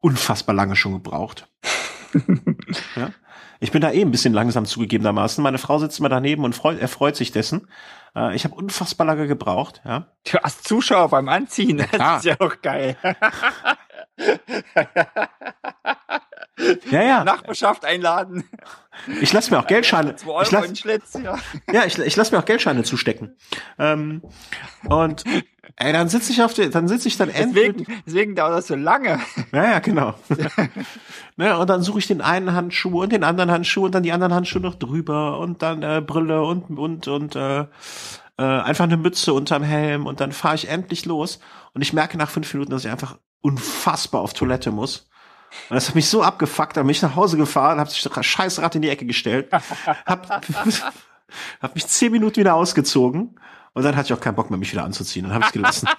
unfassbar 0.00 0.54
lange 0.54 0.76
schon 0.76 0.92
gebraucht. 0.92 1.48
ja? 2.96 3.10
Ich 3.58 3.72
bin 3.72 3.80
da 3.80 3.90
eh 3.90 4.02
ein 4.02 4.10
bisschen 4.10 4.34
langsam 4.34 4.66
zugegebenermaßen. 4.66 5.42
Meine 5.42 5.58
Frau 5.58 5.78
sitzt 5.78 5.98
immer 5.98 6.08
daneben 6.08 6.44
und 6.44 6.54
freut, 6.54 6.78
erfreut 6.78 7.16
sich 7.16 7.32
dessen. 7.32 7.68
Äh, 8.14 8.36
ich 8.36 8.44
habe 8.44 8.54
unfassbar 8.54 9.06
lange 9.06 9.26
gebraucht. 9.26 9.80
Ja. 9.84 10.08
Du 10.30 10.38
hast 10.38 10.68
Zuschauer 10.68 11.08
beim 11.08 11.28
Anziehen. 11.28 11.78
Das 11.78 11.92
ja, 11.92 12.16
ist 12.18 12.24
ja 12.24 12.36
auch 12.40 12.60
geil. 12.60 12.96
ja, 16.90 17.02
ja. 17.02 17.24
Nachbarschaft 17.24 17.84
einladen. 17.84 18.44
Ich 19.20 19.32
lasse 19.32 19.50
mir 19.50 19.60
auch 19.60 19.66
Geldscheine. 19.66 20.14
Ich 20.42 20.50
lass, 20.50 21.12
ja, 21.22 21.38
ja 21.70 21.84
ich, 21.84 21.98
ich 21.98 22.16
lasse 22.16 22.34
mir 22.34 22.40
auch 22.40 22.44
Geldscheine 22.44 22.82
zustecken. 22.82 23.36
Ähm, 23.78 24.22
und 24.88 25.24
ey, 25.76 25.92
dann 25.92 26.08
sitze 26.08 26.32
ich 26.32 26.42
auf 26.42 26.54
der, 26.54 26.70
dann 26.70 26.88
sitze 26.88 27.08
ich 27.08 27.16
dann 27.16 27.28
deswegen, 27.28 27.80
endlich. 27.80 27.88
Deswegen 28.06 28.34
dauert 28.34 28.54
das 28.54 28.66
so 28.68 28.74
lange. 28.74 29.20
Ja, 29.52 29.64
ja, 29.64 29.78
genau. 29.80 30.14
ne, 31.36 31.58
und 31.58 31.68
dann 31.68 31.82
suche 31.82 31.98
ich 31.98 32.06
den 32.06 32.22
einen 32.22 32.52
Handschuh 32.52 33.02
und 33.02 33.12
den 33.12 33.24
anderen 33.24 33.50
Handschuh 33.50 33.84
und 33.84 33.94
dann 33.94 34.02
die 34.02 34.12
anderen 34.12 34.34
Handschuhe 34.34 34.62
noch 34.62 34.76
drüber 34.76 35.38
und 35.38 35.62
dann 35.62 35.82
äh, 35.82 36.02
Brille 36.04 36.42
und 36.42 36.70
und 36.70 37.06
und 37.06 37.36
äh, 37.36 37.66
äh, 38.38 38.42
einfach 38.42 38.84
eine 38.84 38.96
Mütze 38.96 39.34
unterm 39.34 39.62
Helm 39.62 40.06
und 40.06 40.20
dann 40.20 40.32
fahre 40.32 40.54
ich 40.54 40.68
endlich 40.68 41.04
los 41.04 41.38
und 41.74 41.82
ich 41.82 41.92
merke 41.92 42.16
nach 42.16 42.30
fünf 42.30 42.52
Minuten, 42.54 42.70
dass 42.70 42.84
ich 42.84 42.90
einfach 42.90 43.18
unfassbar 43.42 44.22
auf 44.22 44.32
Toilette 44.32 44.70
muss. 44.70 45.08
Und 45.68 45.74
das 45.74 45.88
hat 45.88 45.94
mich 45.94 46.08
so 46.08 46.22
abgefuckt, 46.22 46.76
da 46.76 46.82
bin 46.82 46.90
ich 46.90 47.02
nach 47.02 47.16
Hause 47.16 47.36
gefahren, 47.36 47.80
hab 47.80 47.88
sich 47.88 48.02
das 48.02 48.26
Scheißrad 48.26 48.74
in 48.74 48.82
die 48.82 48.90
Ecke 48.90 49.06
gestellt, 49.06 49.50
hab, 49.52 50.30
hab 51.62 51.74
mich 51.74 51.86
zehn 51.86 52.12
Minuten 52.12 52.36
wieder 52.36 52.54
ausgezogen 52.54 53.38
und 53.72 53.82
dann 53.82 53.96
hatte 53.96 54.12
ich 54.12 54.18
auch 54.18 54.22
keinen 54.22 54.36
Bock 54.36 54.50
mehr, 54.50 54.58
mich 54.58 54.72
wieder 54.72 54.84
anzuziehen. 54.84 55.24
Dann 55.24 55.34
habe 55.34 55.44
ich 55.46 55.52
gelassen. 55.52 55.88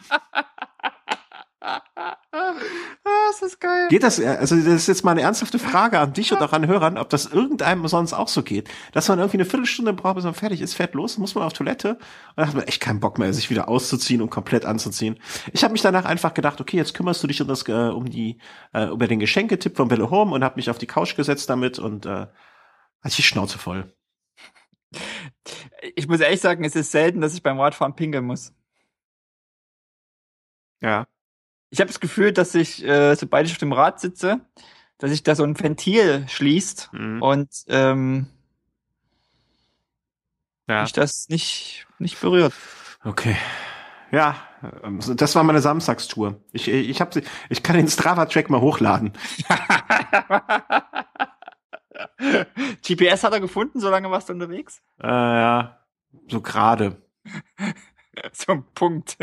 das 3.03 3.41
ist 3.41 3.59
geil. 3.59 3.87
Geht 3.89 4.03
das, 4.03 4.19
also 4.19 4.55
das 4.55 4.65
ist 4.65 4.87
jetzt 4.87 5.03
mal 5.03 5.11
eine 5.11 5.21
ernsthafte 5.21 5.59
Frage 5.59 5.99
an 5.99 6.13
dich 6.13 6.31
und 6.31 6.41
auch 6.41 6.53
an 6.53 6.67
Hörern, 6.67 6.97
ob 6.97 7.09
das 7.09 7.25
irgendeinem 7.25 7.87
sonst 7.87 8.13
auch 8.13 8.27
so 8.27 8.43
geht. 8.43 8.69
Dass 8.93 9.07
man 9.07 9.19
irgendwie 9.19 9.37
eine 9.37 9.45
Viertelstunde 9.45 9.93
braucht, 9.93 10.15
bis 10.15 10.25
man 10.25 10.33
fertig 10.33 10.61
ist, 10.61 10.73
fährt 10.73 10.93
los, 10.93 11.17
muss 11.17 11.35
man 11.35 11.43
auf 11.43 11.53
Toilette 11.53 11.91
und 11.95 11.99
dann 12.37 12.47
hat 12.47 12.55
man 12.55 12.65
echt 12.65 12.81
keinen 12.81 12.99
Bock 12.99 13.17
mehr, 13.17 13.33
sich 13.33 13.49
wieder 13.49 13.69
auszuziehen 13.69 14.21
und 14.21 14.29
komplett 14.29 14.65
anzuziehen. 14.65 15.19
Ich 15.53 15.63
habe 15.63 15.71
mich 15.71 15.81
danach 15.81 16.05
einfach 16.05 16.33
gedacht, 16.33 16.61
okay, 16.61 16.77
jetzt 16.77 16.93
kümmerst 16.93 17.23
du 17.23 17.27
dich 17.27 17.41
um 17.41 17.47
das, 17.47 17.67
äh, 17.67 17.71
um 17.71 18.09
die, 18.09 18.39
äh, 18.73 18.85
über 18.85 19.07
den 19.07 19.19
Geschenketipp 19.19 19.77
von 19.77 19.87
Belle 19.87 20.09
Home 20.09 20.33
und 20.33 20.43
habe 20.43 20.55
mich 20.57 20.69
auf 20.69 20.77
die 20.77 20.87
Couch 20.87 21.15
gesetzt 21.15 21.49
damit 21.49 21.79
und 21.79 22.05
äh, 22.05 22.09
hatte 22.09 22.29
ich 23.07 23.15
die 23.17 23.23
Schnauze 23.23 23.57
voll. 23.57 23.93
Ich 25.95 26.07
muss 26.07 26.19
ehrlich 26.19 26.41
sagen, 26.41 26.63
es 26.63 26.75
ist 26.75 26.91
selten, 26.91 27.21
dass 27.21 27.33
ich 27.33 27.43
beim 27.43 27.59
Radfahren 27.59 27.95
pinkeln 27.95 28.25
muss. 28.25 28.53
Ja. 30.81 31.07
Ich 31.69 31.79
habe 31.79 31.87
das 31.87 31.99
Gefühl, 31.99 32.31
dass 32.31 32.55
ich, 32.55 32.83
äh, 32.83 33.15
sobald 33.15 33.47
ich 33.47 33.53
auf 33.53 33.57
dem 33.57 33.73
Rad 33.73 33.99
sitze, 33.99 34.41
dass 34.97 35.11
sich 35.11 35.23
da 35.23 35.35
so 35.35 35.43
ein 35.43 35.59
Ventil 35.59 36.25
schließt 36.27 36.89
mhm. 36.93 37.21
und 37.21 37.49
ähm, 37.67 38.27
ja. 40.67 40.81
mich 40.81 40.93
das 40.93 41.29
nicht, 41.29 41.87
nicht 41.99 42.19
berührt. 42.19 42.53
Okay. 43.03 43.35
Ja, 44.11 44.37
ähm, 44.83 44.99
das 45.15 45.35
war 45.35 45.43
meine 45.43 45.61
Samstagstour. 45.61 46.41
Ich, 46.51 46.67
ich, 46.67 47.01
hab, 47.01 47.15
ich 47.49 47.63
kann 47.63 47.75
den 47.75 47.87
Strava-Track 47.87 48.49
mal 48.49 48.61
hochladen. 48.61 49.13
GPS 52.81 53.23
hat 53.23 53.33
er 53.33 53.39
gefunden, 53.39 53.79
solange 53.79 54.09
warst 54.11 54.29
du 54.29 54.33
unterwegs? 54.33 54.81
Äh, 55.01 55.07
ja, 55.07 55.85
so 56.29 56.41
gerade. 56.41 57.01
so 58.31 58.53
ein 58.53 58.65
Punkt. 58.73 59.17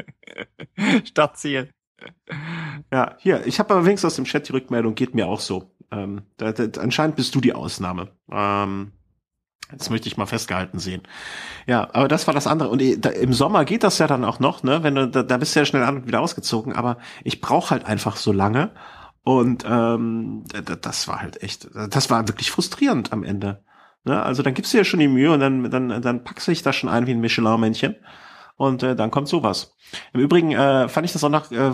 Startziel. 1.05 1.71
Ja, 2.93 3.17
hier, 3.19 3.47
ich 3.47 3.59
habe 3.59 3.85
wenigstens 3.85 4.13
aus 4.13 4.17
dem 4.17 4.25
Chat 4.25 4.49
die 4.49 4.53
Rückmeldung, 4.53 4.95
geht 4.95 5.15
mir 5.15 5.27
auch 5.27 5.41
so. 5.41 5.71
Ähm, 5.91 6.23
da, 6.37 6.53
da, 6.53 6.81
anscheinend 6.81 7.17
bist 7.17 7.35
du 7.35 7.41
die 7.41 7.55
Ausnahme. 7.55 8.09
Ähm, 8.31 8.93
das 9.73 9.91
möchte 9.91 10.09
ich 10.09 10.17
mal 10.17 10.27
festgehalten 10.27 10.79
sehen. 10.79 11.03
Ja, 11.67 11.89
aber 11.93 12.09
das 12.09 12.27
war 12.27 12.35
das 12.35 12.47
andere. 12.47 12.69
Und 12.69 12.83
da, 13.05 13.11
im 13.11 13.33
Sommer 13.33 13.65
geht 13.65 13.83
das 13.83 13.99
ja 13.99 14.07
dann 14.07 14.25
auch 14.25 14.39
noch, 14.39 14.63
ne? 14.63 14.83
Wenn 14.83 14.95
du, 14.95 15.09
da, 15.09 15.23
da 15.23 15.37
bist 15.39 15.55
du 15.55 15.61
ja 15.61 15.67
schnell 15.67 15.83
an 15.83 15.97
und 15.97 16.07
wieder 16.07 16.21
ausgezogen, 16.21 16.75
aber 16.75 16.99
ich 17.23 17.41
brauche 17.41 17.71
halt 17.71 17.87
einfach 17.87 18.17
so 18.17 18.33
lange. 18.33 18.73
Und 19.23 19.65
ähm, 19.67 20.45
das 20.83 21.09
war 21.09 21.23
halt 21.23 21.43
echt, 21.43 21.69
das 21.75 22.11
war 22.11 22.29
wirklich 22.29 22.51
frustrierend 22.51 23.13
am 23.13 23.25
Ende. 23.25 23.65
Ne? 24.05 24.23
Also 24.23 24.43
dann 24.43 24.53
gibst 24.53 24.75
du 24.75 24.79
ja 24.79 24.85
schon 24.85 25.01
die 25.01 25.09
Mühe 25.09 25.33
und 25.33 25.41
dann, 25.41 25.71
dann, 25.71 26.03
dann 26.03 26.25
packst 26.25 26.47
du 26.47 26.53
dich 26.53 26.63
da 26.63 26.75
schon 26.75 26.91
ein 26.91 27.07
wie 27.07 27.13
ein 27.13 27.21
Michelin-Männchen. 27.21 27.97
Und 28.57 28.83
äh, 28.83 28.95
dann 28.95 29.11
kommt 29.11 29.29
sowas. 29.29 29.75
Im 30.13 30.21
Übrigen 30.21 30.53
äh, 30.53 30.89
fand 30.89 31.07
ich 31.07 31.13
das 31.13 31.25
auch 31.25 31.31
noch 31.31 31.51
äh, 31.51 31.73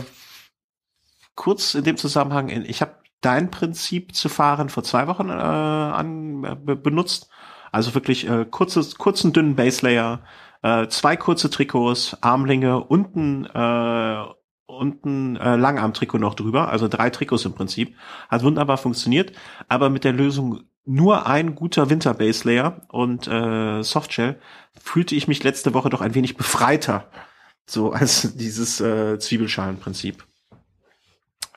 kurz 1.40 1.74
in 1.74 1.84
dem 1.84 1.96
Zusammenhang, 1.96 2.50
ich 2.50 2.82
habe 2.82 2.96
dein 3.22 3.50
Prinzip 3.50 4.14
zu 4.14 4.28
fahren 4.28 4.68
vor 4.68 4.82
zwei 4.82 5.06
Wochen 5.06 5.30
äh, 5.30 5.32
an, 5.32 6.42
benutzt. 6.82 7.30
Also 7.72 7.94
wirklich 7.94 8.28
äh, 8.28 8.44
kurzes, 8.44 8.96
kurzen, 8.96 9.32
dünnen 9.32 9.56
Baselayer, 9.56 10.20
äh, 10.60 10.88
zwei 10.88 11.16
kurze 11.16 11.48
Trikots, 11.48 12.14
Armlinge, 12.20 12.84
unten 12.84 13.46
äh, 13.46 14.24
unten 14.66 15.36
äh, 15.36 15.56
Langarm-Trikot 15.56 16.18
noch 16.18 16.34
drüber, 16.34 16.68
also 16.68 16.88
drei 16.88 17.08
Trikots 17.08 17.46
im 17.46 17.54
Prinzip. 17.54 17.96
Hat 18.28 18.42
wunderbar 18.42 18.76
funktioniert, 18.76 19.32
aber 19.66 19.88
mit 19.88 20.04
der 20.04 20.12
Lösung 20.12 20.60
nur 20.84 21.26
ein 21.26 21.54
guter 21.54 21.88
Winter-Base-Layer 21.88 22.82
und 22.88 23.28
äh, 23.28 23.82
Softshell 23.82 24.38
fühlte 24.78 25.14
ich 25.14 25.26
mich 25.26 25.42
letzte 25.42 25.72
Woche 25.72 25.88
doch 25.88 26.02
ein 26.02 26.14
wenig 26.14 26.36
befreiter, 26.36 27.10
so 27.64 27.92
als 27.92 28.36
dieses 28.36 28.78
äh, 28.82 29.18
Zwiebelschalenprinzip. 29.18 30.29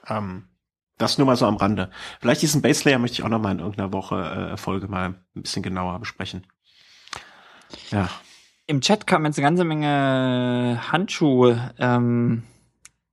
Ähm, 0.08 0.48
das 0.98 1.18
nur 1.18 1.28
mal 1.28 1.36
so 1.36 1.46
am 1.46 1.58
Rande. 1.58 1.90
Vielleicht 2.20 2.42
diesen 2.42 2.62
Base 2.62 2.88
Layer 2.88 3.00
möchte 3.00 3.16
ich 3.16 3.24
auch 3.24 3.30
noch 3.30 3.40
mal 3.40 3.52
in 3.52 3.60
irgendeiner 3.60 3.92
Woche 3.94 4.52
äh, 4.54 4.58
Folge 4.58 4.88
mal 4.88 5.16
ein 5.36 5.42
bisschen 5.42 5.64
genauer 5.64 6.00
besprechen. 6.00 6.46
Ja. 7.90 8.10
Im 8.68 8.82
Chat 8.82 9.08
kam 9.08 9.26
jetzt 9.26 9.38
eine 9.38 9.48
ganze 9.48 9.64
Menge 9.64 10.80
Handschuhe, 10.92 11.74
ähm, 11.80 12.44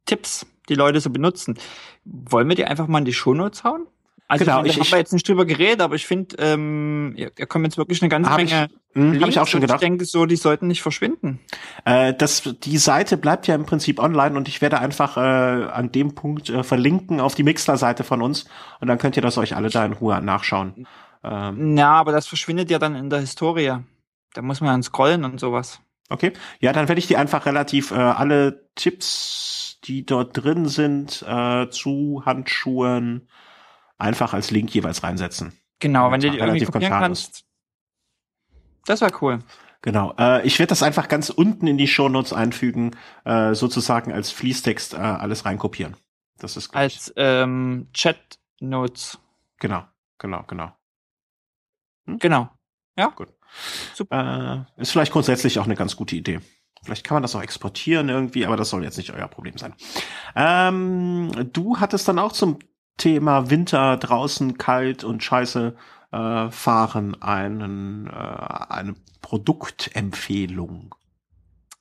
Tipps, 0.07 0.47
die 0.69 0.75
Leute 0.75 1.01
so 1.01 1.11
benutzen. 1.11 1.59
Wollen 2.05 2.49
wir 2.49 2.57
die 2.57 2.67
einfach 2.67 2.87
mal 2.87 2.99
in 2.99 3.05
die 3.05 3.13
Shownotes 3.13 3.65
hauen? 3.65 3.87
Also 4.31 4.45
genau, 4.45 4.63
ich, 4.63 4.71
ich, 4.71 4.79
haben 4.79 4.93
wir 4.93 4.99
jetzt 4.99 5.13
nicht 5.13 5.29
drüber 5.29 5.45
geredet, 5.45 5.81
aber 5.81 5.97
ich 5.97 6.07
finde, 6.07 6.37
ähm, 6.39 7.17
da 7.35 7.47
kommen 7.47 7.65
jetzt 7.65 7.79
wirklich 7.79 8.01
eine 8.01 8.09
ganze 8.09 8.31
Menge. 8.31 8.69
Hm, 8.93 9.21
Habe 9.21 9.29
ich 9.29 9.41
auch 9.41 9.49
schon 9.49 9.61
gedacht. 9.61 9.83
Ich 9.83 9.89
denke 9.89 10.05
so, 10.05 10.25
die 10.25 10.37
sollten 10.37 10.69
nicht 10.69 10.83
verschwinden. 10.83 11.41
Äh, 11.85 12.15
das, 12.15 12.43
die 12.63 12.79
Seite 12.79 13.17
bleibt 13.17 13.49
ja 13.49 13.57
im 13.57 13.67
Prinzip 13.67 13.99
online 13.99 14.37
und 14.37 14.47
ich 14.47 14.63
werde 14.63 14.79
einfach 14.79 15.17
äh, 15.17 15.21
an 15.21 15.91
dem 15.91 16.15
Punkt 16.15 16.49
äh, 16.49 16.63
verlinken 16.63 17.19
auf 17.19 17.35
die 17.35 17.43
Mixler-Seite 17.43 18.05
von 18.05 18.23
uns 18.23 18.45
und 18.81 18.87
dann 18.87 18.99
könnt 18.99 19.17
ihr 19.17 19.23
das 19.23 19.37
euch 19.37 19.57
alle 19.57 19.69
da 19.69 19.85
in 19.85 19.95
Ruhe 19.95 20.23
nachschauen. 20.23 20.87
Ähm. 21.25 21.77
Ja, 21.77 21.95
aber 21.95 22.13
das 22.13 22.29
verschwindet 22.29 22.71
ja 22.71 22.79
dann 22.79 22.95
in 22.95 23.11
der 23.11 23.19
Historie. 23.19 23.79
Da 24.35 24.43
muss 24.43 24.61
man 24.61 24.71
dann 24.71 24.83
scrollen 24.85 25.25
und 25.25 25.41
sowas. 25.41 25.81
Okay. 26.09 26.33
Ja, 26.61 26.73
dann 26.73 26.87
werde 26.87 27.01
ich 27.01 27.09
die 27.09 27.17
einfach 27.17 27.47
relativ 27.47 27.91
äh, 27.91 27.95
alle 27.95 28.69
Tipps, 28.77 29.81
die 29.83 30.07
dort 30.07 30.37
drin 30.37 30.69
sind, 30.69 31.25
äh, 31.27 31.69
zu 31.71 32.23
Handschuhen, 32.25 33.29
einfach 34.01 34.35
als 34.35 34.51
Link 34.51 34.75
jeweils 34.75 35.03
reinsetzen. 35.03 35.53
Genau, 35.79 36.11
wenn 36.11 36.21
du 36.21 36.31
die 36.31 36.39
irgendwie 36.39 36.65
kopieren 36.65 36.93
kannst. 36.93 37.45
Das 38.87 39.01
war 39.01 39.11
cool. 39.23 39.41
Genau. 39.83 40.15
Äh, 40.19 40.47
ich 40.47 40.59
werde 40.59 40.71
das 40.71 40.83
einfach 40.83 41.09
ganz 41.09 41.31
unten 41.31 41.67
in 41.67 41.79
die 41.79 41.87
Shownotes 41.87 42.33
einfügen, 42.33 42.97
äh, 43.25 43.55
sozusagen 43.55 44.13
als 44.13 44.31
Fließtext 44.31 44.95
äh, 44.95 44.99
alles 44.99 45.45
reinkopieren. 45.47 45.97
Das 46.39 46.57
ist 46.57 46.75
als 46.75 47.13
ähm, 47.17 47.89
Chat 47.93 48.39
Notes. 48.61 49.19
Genau, 49.59 49.85
genau, 50.19 50.45
genau. 50.47 50.73
Hm? 52.07 52.19
Genau. 52.19 52.51
Ja. 52.97 53.09
Gut. 53.09 53.29
Super. 53.95 54.67
Äh, 54.77 54.83
ist 54.83 54.93
vielleicht 54.93 55.13
grundsätzlich 55.13 55.59
auch 55.59 55.65
eine 55.65 55.77
ganz 55.77 55.97
gute 55.97 56.17
Idee. 56.17 56.41
Vielleicht 56.83 57.05
kann 57.05 57.17
man 57.17 57.23
das 57.23 57.35
auch 57.35 57.43
exportieren 57.43 58.09
irgendwie, 58.09 58.47
aber 58.47 58.57
das 58.57 58.71
soll 58.71 58.85
jetzt 58.85 58.97
nicht 58.97 59.13
euer 59.13 59.29
Problem 59.29 59.59
sein. 59.59 59.75
Ähm, 60.35 61.51
du 61.53 61.79
hattest 61.79 62.09
dann 62.09 62.19
auch 62.19 62.33
zum 62.33 62.59
Thema 63.01 63.49
Winter 63.49 63.97
draußen 63.97 64.59
kalt 64.59 65.05
und 65.05 65.25
scheiße 65.25 65.75
äh, 66.13 66.51
fahren 66.51 67.21
einen, 67.23 68.07
äh, 68.09 68.11
eine 68.11 68.95
Produktempfehlung. 69.23 70.95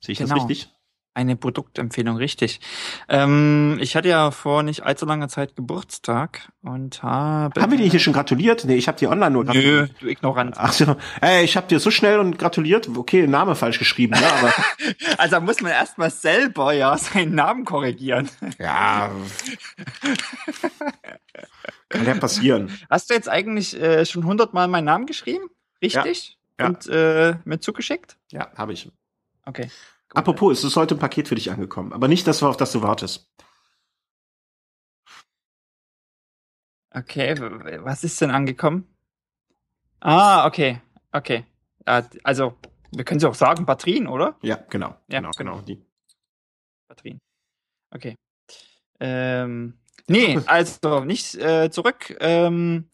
Sehe 0.00 0.14
ich 0.14 0.18
genau. 0.18 0.34
das 0.34 0.44
richtig? 0.48 0.72
Eine 1.20 1.36
Produktempfehlung, 1.36 2.16
richtig. 2.16 2.60
Ähm, 3.06 3.76
ich 3.82 3.94
hatte 3.94 4.08
ja 4.08 4.30
vor 4.30 4.62
nicht 4.62 4.84
allzu 4.84 5.04
langer 5.04 5.28
Zeit 5.28 5.54
Geburtstag 5.54 6.50
und 6.62 7.02
habe. 7.02 7.60
Haben 7.60 7.72
wir 7.72 7.76
dir 7.76 7.90
hier 7.90 8.00
schon 8.00 8.14
gratuliert? 8.14 8.64
Nee, 8.64 8.76
ich 8.76 8.88
habe 8.88 8.96
dir 8.96 9.10
online 9.10 9.30
nur 9.30 9.44
gratuliert. 9.44 9.90
Nö, 9.90 9.98
du 10.00 10.06
Ignorant. 10.08 10.54
Ach 10.56 10.72
so, 10.72 10.96
ey, 11.20 11.44
ich 11.44 11.58
habe 11.58 11.66
dir 11.66 11.78
so 11.78 11.90
schnell 11.90 12.20
und 12.20 12.38
gratuliert. 12.38 12.88
Okay, 12.88 13.26
Name 13.26 13.54
falsch 13.54 13.78
geschrieben, 13.78 14.14
ja, 14.18 14.32
aber. 14.32 14.54
also 15.18 15.42
muss 15.42 15.60
man 15.60 15.72
erstmal 15.72 16.10
selber 16.10 16.72
ja 16.72 16.96
seinen 16.96 17.34
Namen 17.34 17.66
korrigieren. 17.66 18.30
Ja. 18.58 19.10
Kann 21.90 22.06
ja 22.06 22.14
passieren. 22.14 22.78
Hast 22.88 23.10
du 23.10 23.14
jetzt 23.14 23.28
eigentlich 23.28 23.78
äh, 23.78 24.06
schon 24.06 24.24
hundertmal 24.24 24.68
meinen 24.68 24.86
Namen 24.86 25.04
geschrieben? 25.04 25.50
Richtig? 25.82 26.38
Ja. 26.58 26.64
ja. 26.64 26.70
Und 26.70 26.86
äh, 26.86 27.34
mir 27.44 27.60
zugeschickt? 27.60 28.16
Ja, 28.32 28.50
habe 28.56 28.72
ich. 28.72 28.90
Okay. 29.44 29.68
Apropos, 30.14 30.58
es 30.58 30.64
ist 30.64 30.76
heute 30.76 30.96
ein 30.96 30.98
Paket 30.98 31.28
für 31.28 31.34
dich 31.36 31.50
angekommen, 31.50 31.92
aber 31.92 32.08
nicht 32.08 32.26
das, 32.26 32.42
auf 32.42 32.56
das 32.56 32.72
du 32.72 32.82
wartest. 32.82 33.30
Okay, 36.92 37.38
was 37.84 38.02
ist 38.02 38.20
denn 38.20 38.30
angekommen? 38.30 38.86
Ah, 40.00 40.46
okay, 40.46 40.80
okay. 41.12 41.44
Also, 41.84 42.56
wir 42.90 43.04
können 43.04 43.20
sie 43.20 43.28
auch 43.28 43.34
sagen, 43.34 43.64
Batterien, 43.64 44.08
oder? 44.08 44.36
Ja, 44.42 44.56
genau. 44.68 44.96
Ja, 45.08 45.20
genau, 45.20 45.30
genau. 45.36 45.60
Die. 45.60 45.84
Batterien. 46.88 47.20
Okay. 47.92 48.16
Ähm, 48.98 49.78
nee, 50.08 50.38
also 50.46 51.04
nicht 51.04 51.36
äh, 51.36 51.70
zurück. 51.70 52.16
Ähm, 52.20 52.90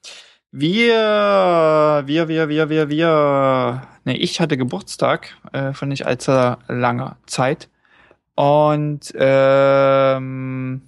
wir, 0.59 2.03
wir, 2.07 2.29
wir, 2.29 2.49
wir, 2.49 2.71
wir, 2.71 2.89
wir, 2.89 3.83
ne, 4.05 4.17
ich 4.17 4.41
hatte 4.41 4.57
Geburtstag 4.57 5.37
äh, 5.53 5.75
von 5.75 5.91
nicht 5.91 6.07
allzu 6.07 6.57
langer 6.67 7.19
Zeit. 7.27 7.69
Und 8.35 9.13
ähm, 9.19 10.81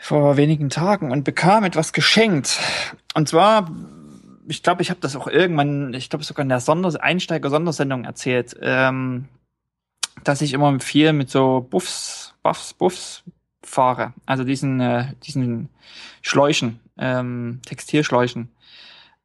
vor 0.00 0.36
wenigen 0.36 0.70
Tagen 0.70 1.12
und 1.12 1.22
bekam 1.22 1.62
etwas 1.62 1.92
geschenkt. 1.92 2.58
Und 3.14 3.28
zwar, 3.28 3.70
ich 4.48 4.64
glaube, 4.64 4.82
ich 4.82 4.90
habe 4.90 5.00
das 5.00 5.14
auch 5.14 5.28
irgendwann, 5.28 5.94
ich 5.94 6.10
glaube 6.10 6.24
sogar 6.24 6.42
in 6.42 6.48
der 6.48 6.60
Sonder 6.60 6.92
Einsteiger-Sondersendung 7.00 8.04
erzählt, 8.04 8.56
ähm, 8.60 9.28
dass 10.24 10.42
ich 10.42 10.52
immer 10.52 10.80
viel 10.80 11.12
mit 11.12 11.30
so 11.30 11.64
Buffs, 11.70 12.34
Buffs, 12.42 12.74
Buffs 12.74 13.22
fahre. 13.62 14.14
Also 14.26 14.42
diesen, 14.42 14.80
äh, 14.80 15.14
diesen 15.22 15.68
Schläuchen, 16.22 16.80
ähm, 16.98 17.60
Textilschläuchen, 17.64 18.48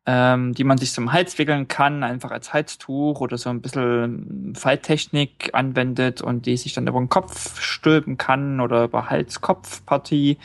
ähm, 0.06 0.54
die 0.54 0.64
man 0.64 0.78
sich 0.78 0.94
zum 0.94 1.12
Hals 1.12 1.38
wickeln 1.38 1.68
kann, 1.68 2.02
einfach 2.02 2.32
als 2.32 2.54
Halstuch 2.54 3.20
oder 3.20 3.38
so 3.38 3.50
ein 3.50 3.62
bisschen 3.62 4.54
Falttechnik 4.56 5.50
anwendet 5.52 6.22
und 6.22 6.46
die 6.46 6.56
sich 6.56 6.74
dann 6.74 6.88
über 6.88 7.00
den 7.00 7.10
Kopf 7.10 7.60
stülpen 7.60 8.18
kann 8.18 8.62
oder 8.62 8.86
über 8.86 9.10
Hals-Kopf-Partie, 9.10 10.38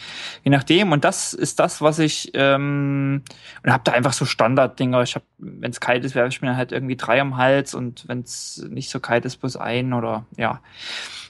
je 0.43 0.51
nachdem. 0.51 0.91
Und 0.91 1.05
das 1.05 1.33
ist 1.33 1.61
das, 1.61 1.81
was 1.81 2.01
ich 2.01 2.33
ähm, 2.35 3.23
und 3.63 3.73
habe 3.73 3.85
da 3.85 3.93
einfach 3.93 4.13
so 4.13 4.25
Standarddinger. 4.25 5.03
Ich 5.03 5.15
habe, 5.15 5.25
wenn 5.39 5.71
es 5.71 5.81
kalt 5.81 6.05
ist, 6.05 6.17
werfe 6.17 6.31
ich 6.31 6.43
mir 6.43 6.57
halt 6.57 6.73
irgendwie 6.73 6.97
drei 6.97 7.21
am 7.21 7.37
Hals 7.37 7.75
und 7.75 8.09
wenn 8.09 8.21
es 8.21 8.67
nicht 8.69 8.91
so 8.91 8.99
kalt 8.99 9.25
ist, 9.25 9.37
bloß 9.37 9.57
ein 9.57 9.93
oder 9.93 10.27
ja. 10.37 10.61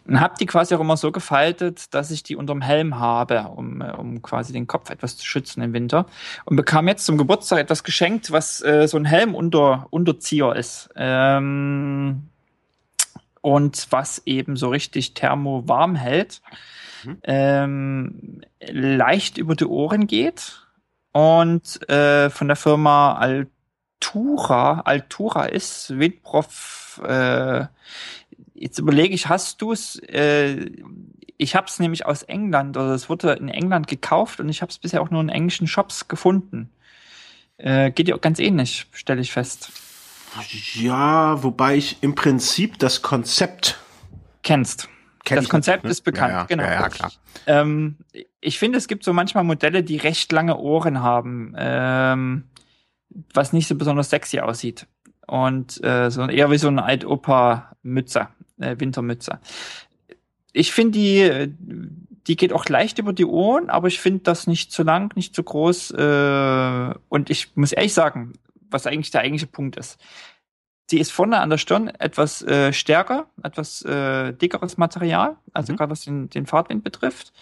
Und 0.07 0.21
habe 0.21 0.35
die 0.39 0.47
quasi 0.47 0.75
auch 0.75 0.81
immer 0.81 0.97
so 0.97 1.13
gefaltet, 1.13 1.95
dass 1.95 2.11
ich 2.11 2.23
die 2.23 2.37
unterm 2.37 2.61
Helm 2.61 2.99
habe, 2.99 3.49
um, 3.55 3.81
äh, 3.81 3.93
um 3.93 4.23
quasi 4.23 4.53
den 4.53 4.67
Kopf 4.67 4.91
etwas 4.91 5.17
zu 5.17 5.27
schützen 5.27 5.63
im 5.63 5.73
Winter. 5.73 6.07
Und 6.45 6.57
bekam 6.57 6.89
jetzt 6.89 7.07
zum 7.07 7.19
Geburtstag 7.19 7.61
etwas 7.61 7.85
geschenkt, 7.85 8.33
was 8.33 8.63
äh, 8.63 8.89
so 8.89 8.97
ein 8.97 9.05
Helm 9.05 9.35
unter, 9.35 9.87
Unterzieher 9.91 10.57
ist. 10.57 10.91
Ähm, 10.97 12.29
und 13.43 13.89
was 13.91 14.23
eben 14.25 14.57
so 14.57 14.69
richtig 14.71 15.15
thermo-warm 15.15 15.95
hält. 15.97 16.41
Mhm. 17.05 17.19
Ähm, 17.25 18.41
leicht 18.61 19.37
über 19.37 19.55
die 19.55 19.67
Ohren 19.67 20.07
geht 20.07 20.63
und 21.13 21.89
äh, 21.91 22.31
von 22.31 22.49
der 22.49 22.57
Firma 22.57 23.15
Altura, 23.15 24.81
Altura 24.81 25.45
ist 25.45 25.99
Windprof 25.99 27.01
äh, 27.05 27.67
Jetzt 28.63 28.79
überlege 28.79 29.13
ich, 29.13 29.29
hast 29.29 29.61
du 29.61 29.73
es? 29.73 29.99
Äh, 29.99 30.71
ich 31.37 31.57
habe 31.57 31.67
es 31.67 31.81
nämlich 31.81 32.07
aus 32.07 32.23
England, 32.23 32.77
oder 32.77 32.91
es 32.91 33.09
wurde 33.09 33.33
in 33.33 33.49
England 33.49 33.89
gekauft 33.89 34.39
und 34.39 34.49
ich 34.49 34.63
habe 34.63 34.71
es 34.71 34.79
bisher 34.79 35.03
auch 35.03 35.11
nur 35.11 35.21
in 35.21 35.31
englischen 35.31 35.67
Shops 35.67 36.07
gefunden. 36.07 36.71
Äh, 37.57 37.91
geht 37.91 38.07
dir 38.07 38.15
auch 38.15 38.21
ganz 38.21 38.39
ähnlich, 38.39 38.87
stelle 38.93 39.21
ich 39.21 39.33
fest. 39.33 39.73
Ja, 40.75 41.43
wobei 41.43 41.75
ich 41.75 42.05
im 42.05 42.15
Prinzip 42.15 42.79
das 42.79 43.03
Konzept 43.03 43.81
kennst. 44.45 44.89
Kenn 45.25 45.37
das 45.39 45.49
Konzept 45.49 45.79
nicht, 45.79 45.89
ne? 45.89 45.91
ist 45.91 46.03
bekannt, 46.03 46.33
ja, 46.33 46.39
ja, 46.39 46.45
genau. 46.45 46.63
Ja, 46.63 46.73
ja, 46.73 46.89
klar. 46.89 47.13
Ähm, 47.49 47.97
ich 48.41 48.61
finde, 48.61 48.79
es 48.79 48.87
gibt 48.87 49.03
so 49.03 49.13
manchmal 49.13 49.43
Modelle, 49.43 49.83
die 49.83 49.97
recht 49.97 50.31
lange 50.31 50.57
Ohren 50.57 51.03
haben, 51.03 51.53
ähm, 51.59 52.45
was 53.35 53.53
nicht 53.53 53.67
so 53.67 53.75
besonders 53.75 54.11
sexy 54.11 54.39
aussieht. 54.39 54.87
Und 55.27 55.83
äh, 55.83 56.13
so 56.13 56.25
eher 56.29 56.53
wie 56.53 56.59
so 56.59 56.69
eine 56.69 56.85
Alt-Opa-Mütze 56.85 58.29
äh, 58.63 58.79
Wintermütze. 58.79 59.41
Ich 60.53 60.73
finde 60.73 60.99
die, 60.99 61.55
die 62.27 62.37
geht 62.37 62.53
auch 62.53 62.69
leicht 62.69 62.99
über 62.99 63.13
die 63.13 63.25
Ohren, 63.25 63.71
aber 63.71 63.89
ich 63.89 64.01
finde 64.01 64.21
das 64.21 64.47
nicht 64.47 64.71
zu 64.71 64.83
lang, 64.83 65.15
nicht 65.17 65.35
zu 65.35 65.43
groß. 65.43 65.93
Äh, 65.93 66.95
und 67.09 67.31
ich 67.31 67.57
muss 67.57 67.73
ehrlich 67.73 67.95
sagen, 67.95 68.35
was 68.71 68.87
eigentlich 68.87 69.11
der 69.11 69.23
eigentliche 69.23 69.47
Punkt 69.47 69.77
ist. 69.77 69.99
Sie 70.91 70.99
ist 70.99 71.11
vorne 71.11 71.41
an 71.41 71.51
der 71.51 71.59
Stirn 71.59 71.89
etwas 71.89 72.43
äh, 72.43 72.73
stärker, 72.73 73.27
etwas 73.43 73.83
äh, 73.83 74.33
dickeres 74.35 74.77
Material, 74.77 75.37
also 75.53 75.73
mhm. 75.73 75.77
gerade 75.79 75.91
was 75.91 76.05
den, 76.05 76.29
den 76.29 76.47
Fahrtwind 76.47 76.85
betrifft. 76.85 77.33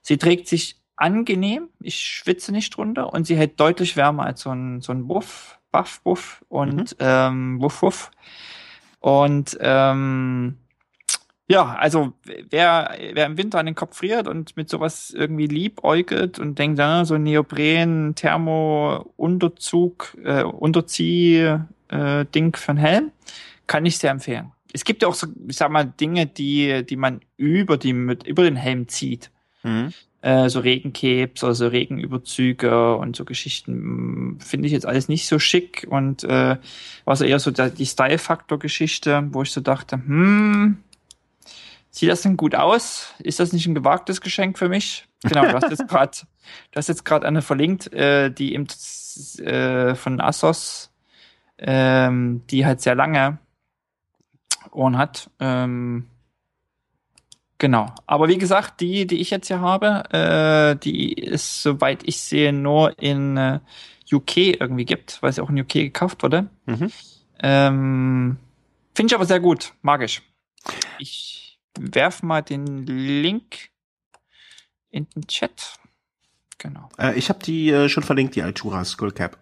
Sie 0.00 0.16
trägt 0.16 0.46
sich 0.46 0.76
angenehm, 0.96 1.70
ich 1.80 1.98
schwitze 1.98 2.52
nicht 2.52 2.76
drunter 2.76 3.12
und 3.12 3.26
sie 3.26 3.36
hält 3.36 3.58
deutlich 3.58 3.96
wärmer 3.96 4.24
als 4.24 4.42
so 4.42 4.50
ein, 4.50 4.80
so 4.80 4.92
ein 4.92 5.08
Buff, 5.08 5.58
Buff, 5.72 6.00
Buff 6.02 6.44
und 6.48 6.92
mhm. 6.92 6.96
ähm, 7.00 7.62
Wuff, 7.62 7.82
Wuff. 7.82 8.10
Und 9.00 9.56
ähm, 9.60 10.58
ja, 11.50 11.74
also 11.74 12.12
wer, 12.48 12.96
wer 13.12 13.26
im 13.26 13.36
Winter 13.36 13.58
an 13.58 13.66
den 13.66 13.74
Kopf 13.74 13.96
friert 13.96 14.28
und 14.28 14.56
mit 14.56 14.70
sowas 14.70 15.10
irgendwie 15.10 15.48
liebäugelt 15.48 16.38
und 16.38 16.56
denkt, 16.60 16.78
ja, 16.78 17.04
so 17.04 17.18
Neopren, 17.18 18.14
Thermo, 18.14 19.12
Unterzug, 19.16 20.16
äh, 20.22 20.44
Unterzieh, 20.44 21.56
äh, 21.88 22.24
Ding 22.32 22.54
für 22.54 22.70
einen 22.70 22.78
Helm, 22.78 23.10
kann 23.66 23.84
ich 23.84 23.98
sehr 23.98 24.12
empfehlen. 24.12 24.52
Es 24.72 24.84
gibt 24.84 25.02
ja 25.02 25.08
auch 25.08 25.14
so, 25.14 25.26
ich 25.48 25.56
sag 25.56 25.72
mal, 25.72 25.86
Dinge, 25.86 26.26
die, 26.26 26.86
die 26.86 26.94
man 26.94 27.20
über 27.36 27.76
die, 27.76 27.94
mit, 27.94 28.28
über 28.28 28.44
den 28.44 28.54
Helm 28.54 28.86
zieht. 28.86 29.32
Mhm. 29.64 29.92
Äh, 30.22 30.50
so 30.50 30.60
Regencapes 30.60 31.42
oder 31.42 31.56
so 31.56 31.66
Regenüberzüge 31.66 32.94
und 32.94 33.16
so 33.16 33.24
Geschichten 33.24 33.72
hm, 33.72 34.38
finde 34.38 34.66
ich 34.66 34.72
jetzt 34.72 34.86
alles 34.86 35.08
nicht 35.08 35.26
so 35.26 35.40
schick 35.40 35.84
und 35.90 36.22
äh, 36.22 36.58
war 37.04 37.16
so 37.16 37.24
eher 37.24 37.40
so 37.40 37.50
der, 37.50 37.70
die 37.70 37.86
Style-Faktor-Geschichte, 37.86 39.26
wo 39.32 39.42
ich 39.42 39.50
so 39.50 39.60
dachte, 39.60 39.96
hm, 39.96 40.76
Sieht 41.90 42.08
das 42.08 42.22
denn 42.22 42.36
gut 42.36 42.54
aus? 42.54 43.14
Ist 43.18 43.40
das 43.40 43.52
nicht 43.52 43.66
ein 43.66 43.74
gewagtes 43.74 44.20
Geschenk 44.20 44.58
für 44.58 44.68
mich? 44.68 45.06
Genau, 45.22 45.42
du 45.42 45.52
hast 45.52 45.70
jetzt 45.70 45.88
gerade, 45.88 46.12
du 46.70 46.76
hast 46.76 46.88
jetzt 46.88 47.04
gerade 47.04 47.26
eine 47.26 47.42
verlinkt, 47.42 47.92
äh, 47.92 48.30
die 48.30 48.54
eben 48.54 48.66
äh, 49.38 49.94
von 49.94 50.20
Asos, 50.20 50.92
ähm, 51.58 52.42
die 52.48 52.64
halt 52.64 52.80
sehr 52.80 52.94
lange 52.94 53.38
Ohren 54.70 54.96
hat. 54.96 55.30
Ähm, 55.40 56.06
genau. 57.58 57.92
Aber 58.06 58.28
wie 58.28 58.38
gesagt, 58.38 58.80
die, 58.80 59.06
die 59.06 59.20
ich 59.20 59.30
jetzt 59.30 59.48
hier 59.48 59.60
habe, 59.60 60.04
äh, 60.12 60.76
die 60.76 61.12
ist, 61.12 61.62
soweit 61.62 62.02
ich 62.04 62.20
sehe, 62.20 62.52
nur 62.52 62.98
in 63.00 63.36
äh, 63.36 63.60
UK 64.12 64.60
irgendwie 64.60 64.84
gibt, 64.84 65.22
weil 65.22 65.32
sie 65.32 65.42
auch 65.42 65.50
in 65.50 65.60
UK 65.60 65.72
gekauft 65.72 66.22
wurde. 66.22 66.48
Mhm. 66.66 66.92
Ähm, 67.42 68.36
Finde 68.94 69.12
ich 69.12 69.14
aber 69.14 69.26
sehr 69.26 69.40
gut, 69.40 69.72
magisch. 69.82 70.22
Ich 70.98 71.49
werf 71.78 72.22
mal 72.22 72.42
den 72.42 72.84
Link 72.86 73.70
in 74.90 75.08
den 75.10 75.26
Chat. 75.26 75.78
Genau. 76.58 76.88
Äh, 76.98 77.18
ich 77.18 77.28
habe 77.28 77.38
die 77.42 77.70
äh, 77.70 77.88
schon 77.88 78.02
verlinkt, 78.02 78.36
die 78.36 78.42
Altura 78.42 78.84
Skullcap. 78.84 79.38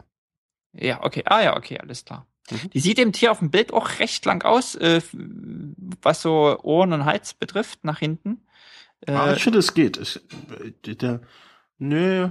Ja, 0.73 1.03
okay. 1.03 1.23
Ah 1.27 1.43
ja, 1.43 1.57
okay, 1.57 1.79
alles 1.79 2.05
klar. 2.05 2.27
Mhm. 2.51 2.71
Die 2.71 2.81
sieht 2.81 2.99
eben 2.99 3.13
hier 3.13 3.33
auf 3.33 3.41
dem 3.41 3.51
Bild 3.51 3.73
auch 3.73 3.99
recht 3.99 4.25
lang 4.25 4.45
aus, 4.45 4.75
äh, 4.77 5.03
was 6.03 6.23
so 6.23 6.59
Ohren 6.63 6.93
und 6.93 7.05
Hals 7.05 7.35
betrifft, 7.35 7.85
nach 7.85 7.99
hinten. 7.99 8.47
Äh, 9.07 9.13
ah, 9.13 9.33
ich 9.33 9.43
finde, 9.43 9.59
es 9.59 9.75
geht. 9.75 9.97
Ich, 9.97 10.21
äh, 10.87 10.95
der, 10.95 11.21
nö. 11.79 12.31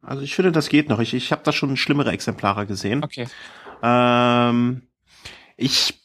Also 0.00 0.22
ich 0.22 0.34
finde, 0.34 0.52
das 0.52 0.68
geht 0.68 0.88
noch. 0.88 1.00
Ich, 1.00 1.12
ich 1.14 1.32
habe 1.32 1.42
da 1.42 1.52
schon 1.52 1.76
schlimmere 1.76 2.12
Exemplare 2.12 2.66
gesehen. 2.66 3.02
Okay. 3.02 3.26
Ähm, 3.82 4.82
ich 5.56 6.00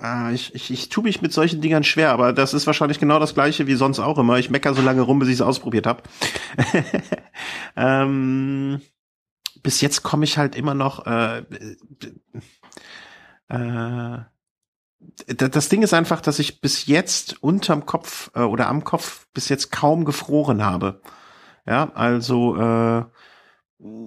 Ah, 0.00 0.32
ich, 0.32 0.54
ich, 0.54 0.72
ich 0.72 0.88
tue 0.88 1.04
mich 1.04 1.22
mit 1.22 1.32
solchen 1.32 1.60
Dingern 1.60 1.84
schwer, 1.84 2.10
aber 2.10 2.32
das 2.32 2.52
ist 2.52 2.66
wahrscheinlich 2.66 2.98
genau 2.98 3.20
das 3.20 3.34
gleiche 3.34 3.66
wie 3.68 3.76
sonst 3.76 4.00
auch 4.00 4.18
immer. 4.18 4.38
Ich 4.38 4.50
mecker 4.50 4.74
so 4.74 4.82
lange 4.82 5.02
rum, 5.02 5.20
bis 5.20 5.28
ich 5.28 5.34
es 5.34 5.40
ausprobiert 5.40 5.86
habe. 5.86 6.02
ähm, 7.76 8.80
bis 9.62 9.80
jetzt 9.80 10.02
komme 10.02 10.24
ich 10.24 10.36
halt 10.36 10.56
immer 10.56 10.74
noch 10.74 11.06
äh, 11.06 11.44
äh, 13.48 14.18
das 15.26 15.68
Ding 15.68 15.82
ist 15.82 15.94
einfach, 15.94 16.20
dass 16.20 16.38
ich 16.38 16.60
bis 16.60 16.86
jetzt 16.86 17.42
unterm 17.42 17.86
Kopf 17.86 18.30
äh, 18.34 18.40
oder 18.40 18.68
am 18.68 18.84
Kopf 18.84 19.26
bis 19.32 19.48
jetzt 19.48 19.70
kaum 19.70 20.04
gefroren 20.04 20.64
habe. 20.64 21.00
Ja, 21.66 21.92
also 21.94 22.56
äh, 22.56 23.04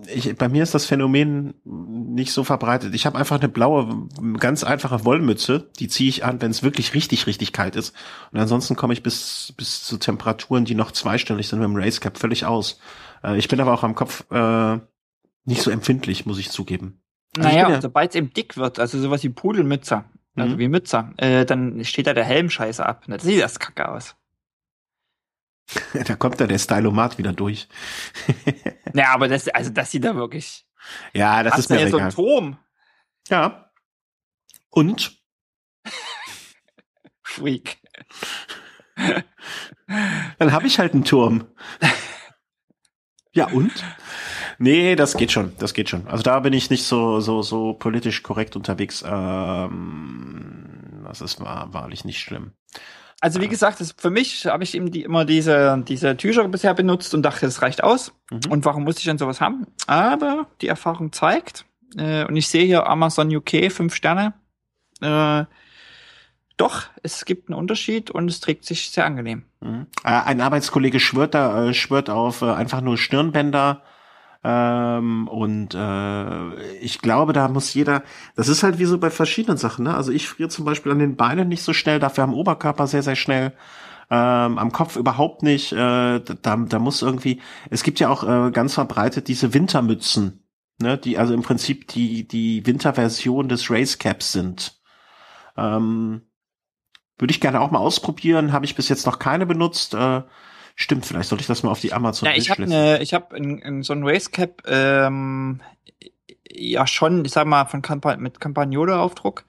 ich, 0.07 0.35
bei 0.37 0.49
mir 0.49 0.63
ist 0.63 0.73
das 0.73 0.85
Phänomen 0.85 1.53
nicht 1.63 2.31
so 2.31 2.43
verbreitet. 2.43 2.95
Ich 2.95 3.05
habe 3.05 3.17
einfach 3.17 3.39
eine 3.39 3.49
blaue, 3.49 4.07
ganz 4.37 4.63
einfache 4.63 5.03
Wollmütze, 5.05 5.69
die 5.79 5.87
ziehe 5.87 6.09
ich 6.09 6.23
an, 6.23 6.41
wenn 6.41 6.51
es 6.51 6.63
wirklich 6.63 6.93
richtig, 6.93 7.27
richtig 7.27 7.53
kalt 7.53 7.75
ist. 7.75 7.93
Und 8.31 8.39
ansonsten 8.39 8.75
komme 8.75 8.93
ich 8.93 9.03
bis, 9.03 9.53
bis 9.57 9.83
zu 9.83 9.97
Temperaturen, 9.97 10.65
die 10.65 10.75
noch 10.75 10.91
zweistellig 10.91 11.47
sind 11.47 11.59
mit 11.59 11.67
dem 11.67 11.75
Racecap, 11.75 12.17
völlig 12.17 12.45
aus. 12.45 12.79
Äh, 13.23 13.37
ich 13.37 13.47
bin 13.47 13.59
aber 13.59 13.73
auch 13.73 13.83
am 13.83 13.95
Kopf 13.95 14.25
äh, 14.31 14.79
nicht 15.45 15.61
so 15.61 15.69
empfindlich, 15.69 16.25
muss 16.25 16.39
ich 16.39 16.49
zugeben. 16.49 17.01
Also 17.37 17.49
naja, 17.49 17.69
ja, 17.69 17.81
sobald 17.81 18.11
es 18.11 18.15
eben 18.15 18.33
dick 18.33 18.57
wird, 18.57 18.79
also 18.79 18.99
sowas 18.99 19.23
wie 19.23 19.29
Pudelmütze, 19.29 20.05
also 20.35 20.55
mhm. 20.55 20.59
wie 20.59 20.67
Mütze, 20.69 21.11
äh, 21.17 21.45
dann 21.45 21.83
steht 21.83 22.07
da 22.07 22.13
der 22.13 22.23
Helm 22.23 22.49
scheiße 22.49 22.85
ab. 22.85 23.03
Das 23.07 23.23
sieht 23.23 23.41
das 23.41 23.59
kacke 23.59 23.89
aus. 23.89 24.15
da 26.05 26.15
kommt 26.15 26.39
da 26.39 26.47
der 26.47 26.59
Stylomat 26.59 27.17
wieder 27.17 27.33
durch. 27.33 27.67
ja, 28.93 29.09
aber 29.13 29.27
das, 29.27 29.47
also 29.49 29.69
das 29.69 29.91
sieht 29.91 30.05
da 30.05 30.15
wirklich. 30.15 30.65
Ja, 31.13 31.43
das 31.43 31.59
ist 31.59 31.69
mir 31.69 31.81
ja 31.81 31.89
so 31.89 31.97
ein 31.97 32.09
Turm. 32.09 32.57
Ja. 33.29 33.71
Und? 34.69 35.21
Freak. 37.23 37.77
Dann 40.39 40.51
habe 40.51 40.67
ich 40.67 40.79
halt 40.79 40.93
einen 40.93 41.03
Turm. 41.03 41.47
Ja, 43.33 43.47
und? 43.47 43.71
Nee, 44.57 44.95
das 44.95 45.15
geht 45.15 45.31
schon, 45.31 45.55
das 45.59 45.73
geht 45.73 45.89
schon. 45.89 46.07
Also 46.07 46.23
da 46.23 46.39
bin 46.39 46.53
ich 46.53 46.69
nicht 46.69 46.83
so 46.83 47.19
so 47.19 47.43
so 47.43 47.73
politisch 47.73 48.23
korrekt 48.23 48.55
unterwegs. 48.55 49.03
Ähm, 49.07 51.03
das 51.05 51.21
ist 51.21 51.39
wahr, 51.39 51.71
wahrlich 51.73 52.03
nicht 52.05 52.19
schlimm. 52.19 52.53
Also 53.19 53.41
wie 53.41 53.47
gesagt, 53.47 53.81
das, 53.81 53.95
für 53.97 54.11
mich 54.11 54.45
habe 54.45 54.63
ich 54.63 54.75
eben 54.75 54.91
die, 54.91 55.01
immer 55.01 55.25
diese, 55.25 55.83
diese 55.87 56.15
Tücher 56.17 56.47
bisher 56.47 56.73
benutzt 56.73 57.15
und 57.15 57.23
dachte, 57.23 57.45
das 57.47 57.61
reicht 57.61 57.83
aus. 57.83 58.13
Mhm. 58.29 58.51
Und 58.51 58.65
warum 58.65 58.83
muss 58.83 58.99
ich 58.99 59.05
denn 59.05 59.17
sowas 59.17 59.41
haben? 59.41 59.65
Aber 59.87 60.47
die 60.61 60.67
Erfahrung 60.67 61.11
zeigt, 61.11 61.65
äh, 61.97 62.25
und 62.25 62.35
ich 62.35 62.47
sehe 62.47 62.65
hier 62.65 62.87
Amazon 62.87 63.35
UK, 63.35 63.71
fünf 63.71 63.95
Sterne, 63.95 64.33
äh, 65.01 65.45
doch, 66.57 66.83
es 67.03 67.25
gibt 67.25 67.49
einen 67.49 67.57
Unterschied 67.57 68.09
und 68.09 68.29
es 68.29 68.39
trägt 68.39 68.65
sich 68.65 68.89
sehr 68.89 69.05
angenehm. 69.05 69.43
Mhm. 69.61 69.87
Äh, 70.03 70.09
ein 70.09 70.41
Arbeitskollege 70.41 70.99
schwört 70.99 71.33
da, 71.33 71.67
äh, 71.67 71.73
schwört 71.73 72.09
auf 72.09 72.41
äh, 72.41 72.51
einfach 72.51 72.81
nur 72.81 72.97
Stirnbänder, 72.97 73.83
ähm, 74.43 75.27
und 75.27 75.73
äh, 75.73 76.55
ich 76.79 77.01
glaube, 77.01 77.33
da 77.33 77.47
muss 77.47 77.73
jeder, 77.73 78.03
das 78.35 78.47
ist 78.47 78.63
halt 78.63 78.79
wie 78.79 78.85
so 78.85 78.97
bei 78.97 79.09
verschiedenen 79.09 79.57
Sachen, 79.57 79.85
ne? 79.85 79.95
Also 79.95 80.11
ich 80.11 80.27
friere 80.27 80.49
zum 80.49 80.65
Beispiel 80.65 80.91
an 80.91 80.99
den 80.99 81.15
Beinen 81.15 81.47
nicht 81.47 81.63
so 81.63 81.73
schnell, 81.73 81.99
dafür 81.99 82.23
am 82.23 82.33
Oberkörper 82.33 82.87
sehr, 82.87 83.03
sehr 83.03 83.15
schnell. 83.15 83.53
Ähm, 84.09 84.57
am 84.57 84.71
Kopf 84.71 84.95
überhaupt 84.95 85.43
nicht. 85.43 85.73
Äh, 85.73 86.19
da, 86.21 86.55
da 86.55 86.79
muss 86.79 87.01
irgendwie, 87.01 87.41
es 87.69 87.83
gibt 87.83 87.99
ja 87.99 88.09
auch 88.09 88.23
äh, 88.23 88.51
ganz 88.51 88.75
verbreitet 88.75 89.27
diese 89.27 89.53
Wintermützen, 89.53 90.47
ne, 90.79 90.97
die 90.97 91.17
also 91.17 91.33
im 91.33 91.41
Prinzip 91.41 91.87
die, 91.89 92.27
die 92.27 92.65
Winterversion 92.65 93.49
des 93.49 93.69
Race 93.69 93.97
Caps 93.97 94.31
sind. 94.31 94.79
Ähm, 95.57 96.21
Würde 97.17 97.31
ich 97.31 97.41
gerne 97.41 97.59
auch 97.59 97.71
mal 97.71 97.79
ausprobieren, 97.79 98.53
habe 98.53 98.65
ich 98.65 98.75
bis 98.75 98.87
jetzt 98.87 99.05
noch 99.07 99.19
keine 99.19 99.45
benutzt. 99.45 99.93
Äh, 99.93 100.21
Stimmt, 100.79 101.07
vielleicht 101.07 101.27
sollte 101.27 101.41
ich 101.41 101.47
das 101.47 101.63
mal 101.63 101.71
auf 101.71 101.79
die 101.79 101.91
Amazon 101.91 102.29
Ja, 102.29 102.35
ich 102.35 102.51
habe 102.51 102.67
ne, 102.67 103.01
ich 103.01 103.15
habe 103.15 103.35
in, 103.35 103.57
in 103.57 103.81
so 103.81 103.93
ein 103.93 104.03
Racecap 104.03 104.61
ähm, 104.67 105.59
ja 106.51 106.85
schon, 106.85 107.25
ich 107.25 107.31
sag 107.31 107.47
mal 107.47 107.65
von 107.65 107.81
Campa 107.81 108.15
mit 108.17 108.39
Campagnolo-Aufdruck 108.39 109.43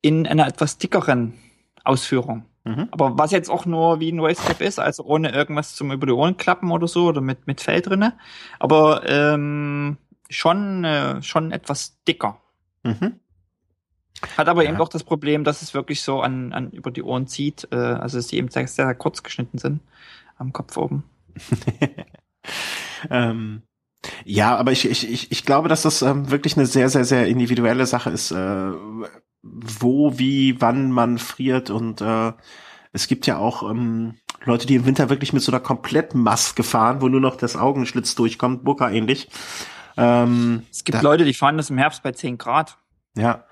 in 0.00 0.26
einer 0.26 0.46
etwas 0.46 0.78
dickeren 0.78 1.34
Ausführung. 1.84 2.46
Mhm. 2.64 2.88
Aber 2.92 3.18
was 3.18 3.30
jetzt 3.30 3.50
auch 3.50 3.66
nur 3.66 4.00
wie 4.00 4.10
ein 4.10 4.20
Racecap 4.20 4.62
ist, 4.62 4.80
also 4.80 5.04
ohne 5.04 5.32
irgendwas 5.32 5.76
zum 5.76 5.92
über 5.92 6.06
die 6.06 6.14
Ohren 6.14 6.38
klappen 6.38 6.70
oder 6.70 6.88
so 6.88 7.08
oder 7.08 7.20
mit 7.20 7.46
mit 7.46 7.60
Fell 7.60 7.82
drinne, 7.82 8.14
aber 8.58 9.02
ähm, 9.06 9.98
schon 10.30 10.82
äh, 10.84 11.20
schon 11.20 11.52
etwas 11.52 12.02
dicker. 12.08 12.40
Mhm. 12.84 13.20
Hat 14.38 14.48
aber 14.48 14.64
ja. 14.64 14.70
eben 14.70 14.80
auch 14.80 14.88
das 14.88 15.04
Problem, 15.04 15.44
dass 15.44 15.60
es 15.60 15.74
wirklich 15.74 16.00
so 16.00 16.22
an, 16.22 16.54
an 16.54 16.70
über 16.70 16.90
die 16.90 17.02
Ohren 17.02 17.26
zieht, 17.26 17.68
äh, 17.70 17.76
also 17.76 18.16
dass 18.16 18.28
die 18.28 18.38
eben 18.38 18.48
sehr, 18.48 18.66
sehr 18.66 18.94
kurz 18.94 19.22
geschnitten 19.22 19.58
sind 19.58 19.80
am 20.36 20.52
Kopf 20.52 20.76
oben. 20.76 21.04
ähm, 23.10 23.62
ja, 24.24 24.56
aber 24.56 24.72
ich, 24.72 24.88
ich, 24.88 25.10
ich, 25.10 25.32
ich 25.32 25.44
glaube, 25.44 25.68
dass 25.68 25.82
das 25.82 26.02
ähm, 26.02 26.30
wirklich 26.30 26.56
eine 26.56 26.66
sehr, 26.66 26.88
sehr, 26.88 27.04
sehr 27.04 27.26
individuelle 27.26 27.86
Sache 27.86 28.10
ist, 28.10 28.30
äh, 28.30 28.70
wo, 29.42 30.18
wie, 30.18 30.60
wann 30.60 30.90
man 30.90 31.18
friert 31.18 31.70
und 31.70 32.00
äh, 32.00 32.32
es 32.92 33.08
gibt 33.08 33.26
ja 33.26 33.38
auch 33.38 33.68
ähm, 33.68 34.14
Leute, 34.44 34.66
die 34.66 34.76
im 34.76 34.86
Winter 34.86 35.10
wirklich 35.10 35.32
mit 35.32 35.42
so 35.42 35.50
einer 35.50 35.60
kompletten 35.60 36.22
Maske 36.22 36.62
fahren, 36.62 37.00
wo 37.00 37.08
nur 37.08 37.20
noch 37.20 37.36
das 37.36 37.56
Augenschlitz 37.56 38.14
durchkommt, 38.14 38.64
Burka 38.64 38.90
ähnlich. 38.90 39.28
Ähm, 39.96 40.62
es 40.70 40.84
gibt 40.84 40.98
da, 40.98 41.02
Leute, 41.02 41.24
die 41.24 41.34
fahren 41.34 41.56
das 41.56 41.70
im 41.70 41.78
Herbst 41.78 42.02
bei 42.02 42.12
10 42.12 42.38
Grad. 42.38 42.78
Ja, 43.16 43.44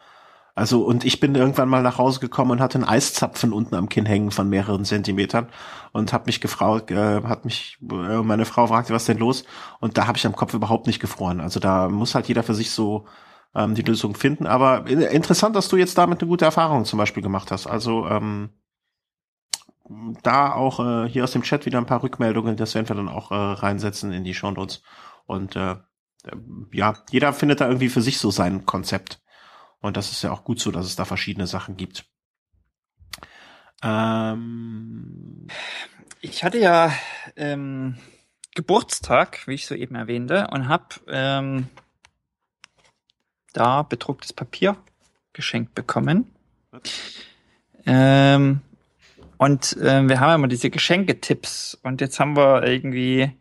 also, 0.55 0.85
und 0.85 1.05
ich 1.05 1.19
bin 1.19 1.35
irgendwann 1.35 1.69
mal 1.69 1.83
nach 1.83 1.97
Hause 1.97 2.21
gekommen 2.21 2.51
und 2.51 2.61
hatte 2.61 2.77
einen 2.77 2.89
Eiszapfen 2.89 3.55
unten 3.55 3.75
am 3.75 3.89
Kinn 3.89 4.05
hängen 4.05 4.31
von 4.31 4.51
mehreren 4.51 4.85
Zentimetern 4.85 5.49
und 5.93 6.13
habe 6.13 6.27
mich 6.27 6.43
gefragt, 6.43 6.91
äh, 6.91 7.23
hat 7.23 7.47
mich, 7.47 7.79
äh, 7.91 8.23
meine 8.23 8.45
Frau 8.45 8.67
fragte, 8.67 8.93
was 8.93 9.07
denn 9.07 9.17
los? 9.17 9.45
Und 9.81 9.97
da 9.97 10.07
habe 10.07 10.19
ich 10.19 10.27
am 10.27 10.37
Kopf 10.37 10.53
überhaupt 10.53 10.87
nicht 10.87 11.01
gefroren. 11.01 11.41
Also 11.41 11.59
da 11.59 11.89
muss 11.89 12.15
halt 12.15 12.29
jeder 12.29 12.43
für 12.43 12.55
sich 12.55 12.71
so 12.71 13.07
ähm, 13.55 13.75
die 13.75 13.83
Lösung 13.83 14.15
finden. 14.15 14.47
Aber 14.47 14.87
interessant, 14.87 15.57
dass 15.57 15.69
du 15.69 15.77
jetzt 15.77 15.97
damit 15.97 16.21
eine 16.21 16.29
gute 16.29 16.45
Erfahrung 16.45 16.85
zum 16.85 16.99
Beispiel 16.99 17.23
gemacht 17.23 17.51
hast. 17.51 17.67
Also 17.67 18.07
ähm, 18.09 18.51
da 20.23 20.53
auch 20.53 20.81
äh, 20.81 21.09
hier 21.09 21.25
aus 21.25 21.33
dem 21.33 21.43
Chat 21.43 21.65
wieder 21.65 21.79
ein 21.79 21.87
paar 21.87 22.03
Rückmeldungen, 22.03 22.57
das 22.57 22.75
werden 22.75 22.89
wir 22.89 22.97
dann 22.97 23.09
auch 23.09 23.31
äh, 23.31 23.35
reinsetzen 23.35 24.13
in 24.13 24.25
die 24.25 24.35
Show 24.35 24.51
Notes. 24.51 24.83
Und 25.25 25.57
äh, 25.57 25.77
ja, 26.73 26.95
jeder 27.11 27.33
findet 27.33 27.61
da 27.63 27.69
irgendwie 27.69 27.89
für 27.89 28.03
sich 28.03 28.19
so 28.19 28.31
sein 28.31 28.67
Konzept. 28.67 29.22
Und 29.83 29.97
das 29.97 30.11
ist 30.11 30.23
ja 30.23 30.33
auch 30.33 30.45
gut 30.45 30.61
so, 30.61 30.71
dass 30.71 30.87
es 30.87 30.97
da 30.97 31.05
verschiedene 31.05 31.47
Sachen 31.47 31.77
gibt. 31.77 32.07
Ähm 33.83 35.49
ich 36.21 36.45
hatte 36.45 36.59
ja 36.59 36.93
ähm, 37.37 37.99
Geburtstag, 38.55 39.47
wie 39.47 39.55
ich 39.55 39.67
soeben 39.67 39.97
erwähnte, 39.97 40.47
und 40.53 40.69
habe 40.69 40.87
ähm, 41.09 41.69
da 43.53 43.83
bedrucktes 43.83 44.33
Papier 44.33 44.77
geschenkt 45.33 45.75
bekommen. 45.75 46.33
Ähm, 47.85 48.61
und 49.37 49.77
äh, 49.79 50.09
wir 50.09 50.21
haben 50.21 50.29
ja 50.29 50.35
immer 50.37 50.49
diese 50.49 50.71
Geschenketipps 50.71 51.75
und 51.83 52.01
jetzt 52.01 52.21
haben 52.21 52.37
wir 52.37 52.63
irgendwie. 52.63 53.33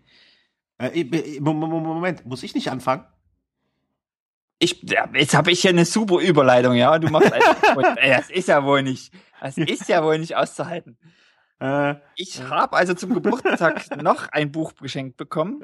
Äh, 0.80 1.40
Moment, 1.40 2.26
muss 2.26 2.42
ich 2.42 2.56
nicht 2.56 2.72
anfangen? 2.72 3.06
Ich, 4.62 4.84
jetzt 5.14 5.34
habe 5.34 5.52
ich 5.52 5.64
ja 5.64 5.72
eine 5.72 5.86
super 5.86 6.20
Überleitung, 6.20 6.76
ja. 6.76 7.00
Du 7.00 7.10
machst 7.10 7.34
einfach, 7.34 7.98
ey, 7.98 8.12
das 8.12 8.30
ist 8.30 8.48
ja 8.48 8.64
wohl 8.64 8.84
nicht, 8.84 9.12
das 9.42 9.58
ist 9.58 9.90
ja 9.90 10.04
wohl 10.04 10.20
nicht 10.20 10.36
auszuhalten. 10.36 10.98
Äh, 11.60 11.96
ich 12.16 12.44
habe 12.44 12.78
also 12.78 12.94
zum 12.94 13.14
Geburtstag 13.14 13.96
noch 14.02 14.28
ein 14.30 14.52
Buch 14.52 14.76
geschenkt 14.76 15.18
bekommen. 15.18 15.62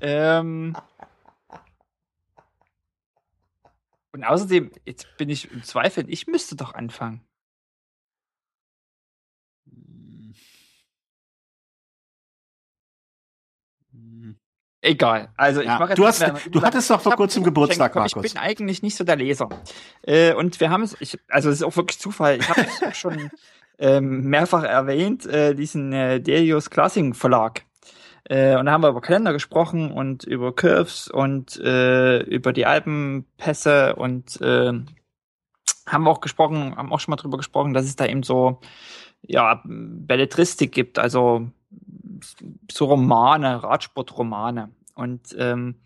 Ähm, 0.00 0.74
und 4.12 4.24
außerdem, 4.24 4.70
jetzt 4.86 5.06
bin 5.18 5.28
ich 5.28 5.50
im 5.50 5.62
Zweifel, 5.62 6.08
ich 6.08 6.26
müsste 6.26 6.56
doch 6.56 6.74
anfangen. 6.74 7.20
Egal. 14.84 15.28
Also 15.36 15.60
ich 15.60 15.68
ja, 15.68 15.78
mache 15.78 15.90
jetzt 15.90 15.98
du, 15.98 16.06
hast, 16.06 16.24
du 16.50 16.60
hattest 16.60 16.90
doch 16.90 17.00
vor 17.00 17.14
kurzem 17.14 17.44
Geburtstag, 17.44 17.94
Markus. 17.94 18.24
Ich 18.24 18.34
bin 18.34 18.42
eigentlich 18.42 18.82
nicht 18.82 18.96
so 18.96 19.04
der 19.04 19.14
Leser. 19.14 19.48
Äh, 20.02 20.34
und 20.34 20.58
wir 20.58 20.70
haben 20.70 20.82
es, 20.82 20.96
ich, 20.98 21.18
also 21.28 21.50
es 21.50 21.56
ist 21.56 21.62
auch 21.62 21.76
wirklich 21.76 22.00
Zufall. 22.00 22.38
Ich 22.40 22.48
habe 22.48 22.66
es 22.90 22.96
schon 22.96 23.30
ähm, 23.78 24.24
mehrfach 24.24 24.64
erwähnt, 24.64 25.24
äh, 25.24 25.54
diesen 25.54 25.92
äh, 25.92 26.20
Delius 26.20 26.68
Classing 26.68 27.14
Verlag. 27.14 27.62
Äh, 28.24 28.56
und 28.56 28.66
da 28.66 28.72
haben 28.72 28.82
wir 28.82 28.88
über 28.88 29.00
Kalender 29.00 29.32
gesprochen 29.32 29.92
und 29.92 30.24
über 30.24 30.52
Curves 30.52 31.08
und 31.08 31.60
äh, 31.60 32.20
über 32.22 32.52
die 32.52 32.66
Alpenpässe 32.66 33.94
und 33.94 34.40
äh, 34.40 34.72
haben 35.86 36.04
wir 36.04 36.10
auch 36.10 36.20
gesprochen, 36.20 36.76
haben 36.76 36.92
auch 36.92 36.98
schon 36.98 37.12
mal 37.12 37.16
drüber 37.16 37.36
gesprochen, 37.36 37.72
dass 37.72 37.84
es 37.84 37.94
da 37.94 38.06
eben 38.06 38.24
so 38.24 38.60
ja 39.22 39.62
Belletristik 39.64 40.72
gibt, 40.72 40.98
also 40.98 41.50
so 42.70 42.84
Romane, 42.86 43.62
Radsportromane. 43.62 44.70
Und 44.94 45.34
ähm, 45.38 45.76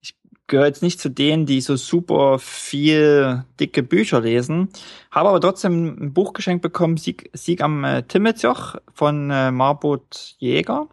ich 0.00 0.16
gehöre 0.46 0.66
jetzt 0.66 0.82
nicht 0.82 1.00
zu 1.00 1.08
denen, 1.08 1.46
die 1.46 1.60
so 1.60 1.76
super 1.76 2.38
viel 2.38 3.44
dicke 3.58 3.82
Bücher 3.82 4.20
lesen, 4.20 4.68
habe 5.10 5.28
aber 5.28 5.40
trotzdem 5.40 5.96
ein 6.00 6.12
Buch 6.12 6.32
geschenkt 6.32 6.62
bekommen, 6.62 6.96
Sieg, 6.96 7.30
Sieg 7.32 7.62
am 7.62 7.84
äh, 7.84 8.02
Timmetjoch 8.02 8.76
von 8.92 9.30
äh, 9.30 9.50
Marbot 9.50 10.34
Jäger. 10.38 10.88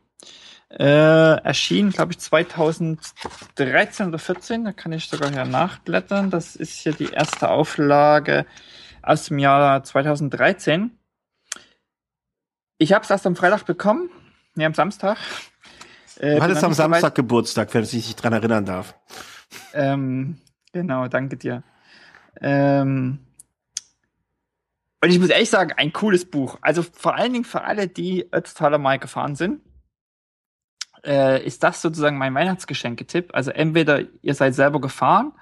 Äh, 0.70 1.42
erschien, 1.44 1.92
glaube 1.92 2.12
ich, 2.12 2.20
2013 2.20 4.08
oder 4.08 4.20
14. 4.20 4.66
Da 4.66 4.74
kann 4.74 4.92
ich 4.92 5.08
sogar 5.08 5.32
hier 5.32 5.46
nachblättern. 5.46 6.30
Das 6.30 6.58
ist 6.58 6.80
hier 6.80 6.92
die 6.92 7.12
erste 7.12 7.50
Auflage 7.50 8.46
aus 9.02 9.26
dem 9.26 9.40
Jahr 9.40 9.82
2013. 9.84 10.92
Ich 12.78 12.94
habe 12.94 13.04
es 13.04 13.10
erst 13.10 13.26
am 13.26 13.36
Freitag 13.36 13.66
bekommen, 13.66 14.10
nee, 14.58 14.66
am 14.66 14.74
Samstag. 14.74 15.18
Äh, 16.20 16.36
du 16.36 16.42
hattest 16.42 16.64
am 16.64 16.74
Samstag 16.74 17.16
Geburtstag, 17.16 17.74
wenn 17.74 17.84
ich 17.84 17.92
dich 17.92 18.16
dran 18.16 18.34
erinnern 18.34 18.66
darf. 18.66 18.96
Ähm, 19.74 20.38
genau, 20.74 21.08
danke 21.08 21.38
dir. 21.38 21.64
Ähm, 22.42 23.20
und 25.02 25.10
ich 25.10 25.20
muss 25.20 25.30
ehrlich 25.30 25.50
sagen, 25.50 25.74
ein 25.78 25.94
cooles 25.94 26.30
Buch. 26.30 26.58
Also 26.62 26.84
vor 26.84 27.16
allen 27.16 27.34
Dingen 27.34 27.46
für 27.46 27.64
alle, 27.64 27.88
die 27.88 28.28
Ötztaler 28.34 28.78
mal 28.80 28.98
gefahren 28.98 29.36
sind, 29.36 29.62
äh, 31.06 31.46
ist 31.46 31.64
das 31.64 31.82
sozusagen 31.82 32.18
mein 32.18 32.34
Weihnachtsgeschenketipp. 32.34 33.34
Also 33.34 33.52
entweder 33.52 34.02
ihr 34.22 34.34
seid 34.34 34.56
selber 34.56 34.82
gefahren 34.82 35.34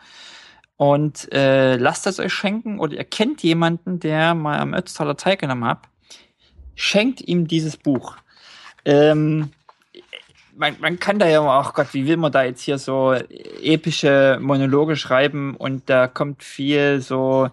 und 0.76 1.32
äh, 1.34 1.78
lasst 1.78 2.06
es 2.06 2.20
euch 2.20 2.34
schenken 2.34 2.80
oder 2.80 2.96
ihr 2.96 3.06
kennt 3.06 3.44
jemanden, 3.44 4.00
der 4.00 4.36
mal 4.36 4.60
am 4.60 4.74
Ötztaler 4.74 5.16
teilgenommen 5.16 5.66
hat, 5.66 5.88
schenkt 6.76 7.22
ihm 7.22 7.48
dieses 7.48 7.78
Buch. 7.78 8.18
Ähm, 8.86 9.52
man, 10.56 10.76
man 10.80 11.00
kann 11.00 11.20
da 11.20 11.28
ja, 11.28 11.42
ach 11.42 11.74
Gott, 11.74 11.94
wie 11.94 12.08
will 12.08 12.18
man 12.18 12.32
da 12.32 12.44
jetzt 12.44 12.62
hier 12.62 12.78
so 12.78 13.14
epische 13.14 14.38
Monologe 14.42 14.96
schreiben 14.96 15.56
und 15.56 15.90
da 15.90 16.08
kommt 16.08 16.44
viel 16.44 17.02
so 17.02 17.50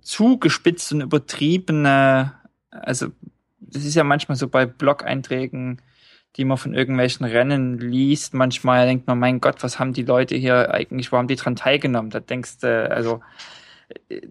zugespitzt 0.00 0.92
und 0.92 1.00
übertriebene, 1.00 2.32
also 2.70 3.08
das 3.60 3.84
ist 3.84 3.94
ja 3.94 4.04
manchmal 4.04 4.36
so 4.36 4.48
bei 4.48 4.66
Blog-Einträgen, 4.66 5.80
die 6.36 6.44
man 6.44 6.56
von 6.56 6.74
irgendwelchen 6.74 7.24
Rennen 7.26 7.78
liest. 7.78 8.34
Manchmal 8.34 8.86
denkt 8.86 9.06
man, 9.06 9.18
mein 9.18 9.40
Gott, 9.40 9.62
was 9.62 9.78
haben 9.78 9.92
die 9.92 10.02
Leute 10.02 10.34
hier 10.34 10.72
eigentlich, 10.72 11.12
wo 11.12 11.18
haben 11.18 11.28
die 11.28 11.36
dran 11.36 11.56
teilgenommen? 11.56 12.10
Da 12.10 12.20
denkst 12.20 12.58
du, 12.58 12.90
also 12.90 13.20
äh, 14.08 14.22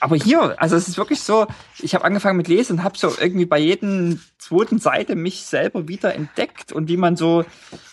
aber 0.00 0.16
hier, 0.16 0.60
also 0.60 0.76
es 0.76 0.88
ist 0.88 0.98
wirklich 0.98 1.20
so, 1.20 1.46
ich 1.78 1.94
habe 1.94 2.04
angefangen 2.04 2.36
mit 2.36 2.48
Lesen 2.48 2.78
und 2.78 2.84
habe 2.84 2.98
so 2.98 3.12
irgendwie 3.18 3.46
bei 3.46 3.58
jedem 3.58 4.20
zweiten 4.38 4.78
Seite 4.78 5.16
mich 5.16 5.42
selber 5.42 5.88
wieder 5.88 6.14
entdeckt 6.14 6.72
und 6.72 6.88
wie 6.88 6.96
man 6.96 7.16
so, 7.16 7.44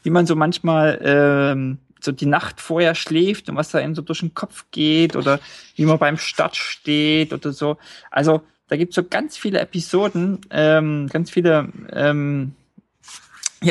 wie 0.03 0.09
man 0.09 0.25
so 0.25 0.35
manchmal 0.35 0.99
ähm, 1.03 1.77
so 1.99 2.11
die 2.11 2.25
Nacht 2.25 2.61
vorher 2.61 2.95
schläft 2.95 3.49
und 3.49 3.55
was 3.55 3.69
da 3.69 3.79
in 3.79 3.95
so 3.95 4.01
durch 4.01 4.19
den 4.19 4.33
Kopf 4.33 4.65
geht 4.71 5.15
oder 5.15 5.39
wie 5.75 5.85
man 5.85 5.99
beim 5.99 6.17
Start 6.17 6.55
steht 6.55 7.33
oder 7.33 7.53
so. 7.53 7.77
Also 8.09 8.41
da 8.67 8.77
gibt's 8.77 8.95
so 8.95 9.03
ganz 9.03 9.37
viele 9.37 9.59
Episoden, 9.59 10.39
ähm, 10.49 11.07
ganz 11.07 11.29
viele, 11.29 11.69
ähm, 11.91 12.55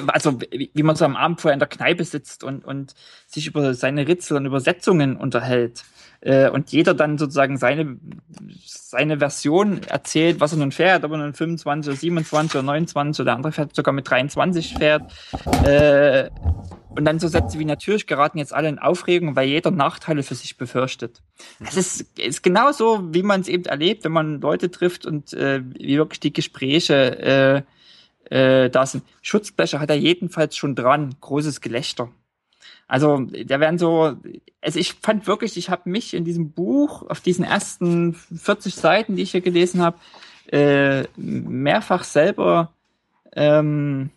also 0.06 0.40
wie, 0.40 0.70
wie 0.72 0.82
man 0.82 0.96
so 0.96 1.04
am 1.04 1.16
Abend 1.16 1.40
vorher 1.40 1.54
in 1.54 1.58
der 1.58 1.68
Kneipe 1.68 2.04
sitzt 2.04 2.44
und, 2.44 2.64
und 2.64 2.94
sich 3.26 3.46
über 3.46 3.74
seine 3.74 4.06
Ritzel 4.06 4.36
und 4.36 4.46
Übersetzungen 4.46 5.16
unterhält 5.16 5.84
äh, 6.20 6.50
und 6.50 6.70
jeder 6.72 6.94
dann 6.94 7.18
sozusagen 7.18 7.56
seine, 7.56 7.96
seine 8.64 9.18
Version 9.18 9.82
erzählt, 9.84 10.40
was 10.40 10.52
er 10.52 10.58
nun 10.58 10.72
fährt, 10.72 11.04
ob 11.04 11.12
er 11.12 11.18
nun 11.18 11.34
25 11.34 11.90
oder 11.90 11.98
27 11.98 12.54
oder 12.56 12.62
29 12.62 13.20
oder 13.20 13.24
der 13.24 13.36
andere 13.36 13.52
fährt 13.52 13.74
sogar 13.74 13.94
mit 13.94 14.08
23 14.08 14.74
fährt. 14.74 15.12
Äh, 15.64 16.30
und 16.90 17.04
dann 17.04 17.20
so 17.20 17.28
Sätze 17.28 17.58
wie 17.58 17.64
natürlich 17.64 18.06
geraten 18.06 18.38
jetzt 18.38 18.52
alle 18.52 18.68
in 18.68 18.78
Aufregung, 18.78 19.36
weil 19.36 19.48
jeder 19.48 19.70
Nachteile 19.70 20.22
für 20.22 20.34
sich 20.34 20.56
befürchtet. 20.56 21.22
Es 21.60 21.76
ist, 21.76 22.18
ist 22.18 22.42
genauso, 22.42 23.14
wie 23.14 23.22
man 23.22 23.40
es 23.40 23.48
eben 23.48 23.64
erlebt, 23.64 24.04
wenn 24.04 24.12
man 24.12 24.40
Leute 24.40 24.70
trifft 24.70 25.06
und 25.06 25.32
äh, 25.32 25.62
wie 25.64 25.96
wirklich 25.96 26.20
die 26.20 26.32
Gespräche 26.32 27.64
äh, 28.30 28.64
äh, 28.64 28.70
da 28.70 28.86
sind. 28.86 29.04
Schutzbleche 29.22 29.78
hat 29.78 29.90
er 29.90 29.96
jedenfalls 29.96 30.56
schon 30.56 30.74
dran, 30.74 31.14
großes 31.20 31.60
Gelächter. 31.60 32.10
Also 32.90 33.20
da 33.20 33.60
werden 33.60 33.78
so, 33.78 34.16
also 34.60 34.78
ich 34.80 34.94
fand 34.94 35.28
wirklich, 35.28 35.56
ich 35.56 35.70
habe 35.70 35.88
mich 35.88 36.12
in 36.12 36.24
diesem 36.24 36.50
Buch, 36.50 37.08
auf 37.08 37.20
diesen 37.20 37.44
ersten 37.44 38.14
40 38.14 38.74
Seiten, 38.74 39.14
die 39.14 39.22
ich 39.22 39.30
hier 39.30 39.42
gelesen 39.42 39.80
habe, 39.80 39.96
äh, 40.50 41.04
mehrfach 41.16 42.02
selber 42.02 42.72
ähm, 43.32 44.10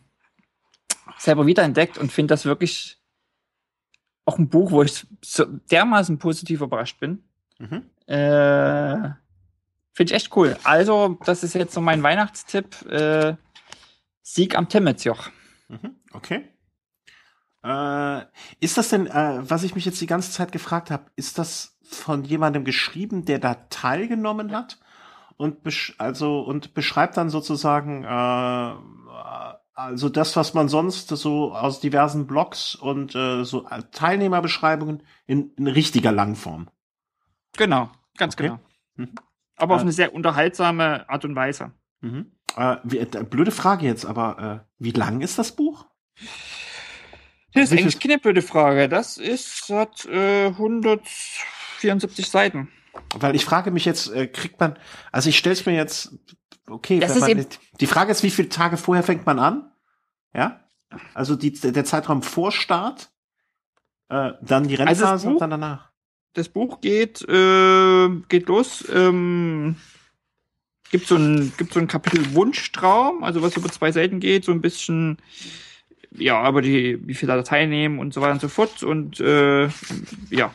selber 1.20 1.46
wiederentdeckt 1.46 2.00
und 2.00 2.12
finde 2.12 2.34
das 2.34 2.46
wirklich 2.46 2.98
auch 4.26 4.40
ein 4.40 4.50
Buch, 4.50 4.72
wo 4.72 4.82
ich 4.82 5.06
so 5.24 5.46
dermaßen 5.46 6.18
positiv 6.18 6.62
überrascht 6.62 7.00
bin. 7.00 7.24
Mhm. 7.60 7.84
Äh, 8.08 9.12
finde 9.94 10.06
ich 10.06 10.14
echt 10.14 10.36
cool. 10.36 10.58
Also, 10.64 11.20
das 11.26 11.44
ist 11.44 11.54
jetzt 11.54 11.76
so 11.76 11.82
mein 11.82 12.02
Weihnachtstipp. 12.02 12.82
Äh, 12.90 13.36
Sieg 14.24 14.58
am 14.58 14.68
Timmetsjoch. 14.68 15.30
Mhm. 15.68 15.96
Okay. 16.12 16.53
Äh, 17.64 18.26
ist 18.60 18.78
das 18.78 18.90
denn, 18.90 19.08
äh, 19.08 19.40
was 19.50 19.64
ich 19.64 19.76
mich 19.76 19.86
jetzt 19.86 20.02
die 20.02 20.08
ganze 20.08 20.32
Zeit 20.32 20.52
gefragt 20.52 20.92
habe, 20.92 21.06
ist 21.16 21.38
das 21.38 21.78
von 21.82 22.24
jemandem 22.24 22.66
geschrieben, 22.66 23.26
der 23.26 23.40
da 23.40 23.56
teilgenommen 23.70 24.52
hat 24.52 24.80
und 25.38 25.64
besch 25.64 25.96
also 25.98 26.42
und 26.42 26.74
beschreibt 26.74 27.16
dann 27.18 27.30
sozusagen 27.30 28.04
äh, 28.04 28.74
also 29.76 30.10
das, 30.10 30.36
was 30.36 30.54
man 30.54 30.68
sonst 30.68 31.08
so 31.08 31.54
aus 31.54 31.80
diversen 31.80 32.28
Blogs 32.28 32.76
und 32.76 33.16
äh, 33.16 33.44
so 33.44 33.68
Teilnehmerbeschreibungen 33.92 35.02
in, 35.26 35.52
in 35.56 35.68
richtiger 35.68 36.12
Langform. 36.12 36.70
Genau, 37.58 37.90
ganz 38.18 38.36
okay. 38.36 38.44
genau. 38.44 38.60
Mhm. 38.96 39.16
Aber 39.56 39.76
auf 39.76 39.82
äh, 39.82 39.84
eine 39.84 39.92
sehr 39.92 40.14
unterhaltsame 40.14 41.10
Art 41.10 41.26
und 41.26 41.36
Weise. 41.36 41.72
Mhm. 42.02 42.34
Äh, 42.56 42.98
äh, 42.98 43.24
blöde 43.24 43.52
Frage 43.52 43.86
jetzt, 43.86 44.06
aber 44.06 44.66
wie 44.78 44.92
lang 44.92 45.22
ist 45.22 45.40
das 45.40 45.56
Buch? 45.56 45.88
Das 47.54 47.72
ist 47.72 47.78
eigentlich 47.78 48.00
keine 48.00 48.18
blöde 48.18 48.42
Frage. 48.42 48.90
Das 48.90 49.18
ist 49.18 49.70
hat 49.70 50.06
äh, 50.06 50.48
174 50.48 52.30
Seiten. 52.30 52.70
Weil 53.16 53.36
ich 53.36 53.46
frage 53.46 53.72
mich 53.72 53.86
jetzt, 53.86 54.12
äh, 54.12 54.28
kriegt 54.28 54.60
man, 54.60 54.78
also 55.12 55.30
ich 55.30 55.38
stelle 55.38 55.54
es 55.54 55.66
mir 55.66 55.74
jetzt, 55.74 56.14
okay, 56.68 57.00
man, 57.00 57.46
die 57.80 57.88
Frage 57.88 58.12
ist, 58.12 58.24
wie 58.24 58.32
viele 58.32 58.50
Tage 58.50 58.78
vorher 58.78 59.04
fängt 59.04 59.26
man 59.26 59.40
an? 59.40 59.72
Ja? 60.34 60.62
Also 61.14 61.36
die, 61.36 61.54
der 61.54 61.86
Zeitraum 61.86 62.22
vor 62.22 62.52
Start, 62.52 63.12
äh, 64.10 64.32
dann 64.42 64.68
die 64.68 64.76
Rennphase 64.76 65.08
also 65.08 65.28
Buch, 65.28 65.34
und 65.34 65.42
dann 65.42 65.50
danach. 65.50 65.92
Das 66.34 66.50
Buch 66.50 66.82
geht, 66.82 67.22
äh, 67.28 68.10
geht 68.30 68.48
los, 68.48 68.86
ähm, 68.92 69.76
gibt 70.92 71.08
so 71.08 71.16
ein, 71.16 71.52
gibt 71.58 71.74
so 71.74 71.80
ein 71.80 71.88
Kapitel 71.88 72.34
Wunschtraum, 72.34 73.24
also 73.24 73.42
was 73.42 73.58
über 73.58 73.70
zwei 73.70 73.92
Seiten 73.92 74.20
geht, 74.20 74.46
so 74.46 74.52
ein 74.52 74.62
bisschen 74.62 75.18
ja, 76.18 76.40
aber 76.40 76.62
die, 76.62 77.00
wie 77.08 77.14
viele 77.14 77.36
da 77.36 77.44
teilnehmen 77.44 78.00
und 78.00 78.14
so 78.14 78.22
weiter 78.22 78.34
und 78.34 78.42
so 78.42 78.48
fort. 78.48 78.84
Und 78.84 79.20
äh, 79.20 79.68
ja. 80.30 80.54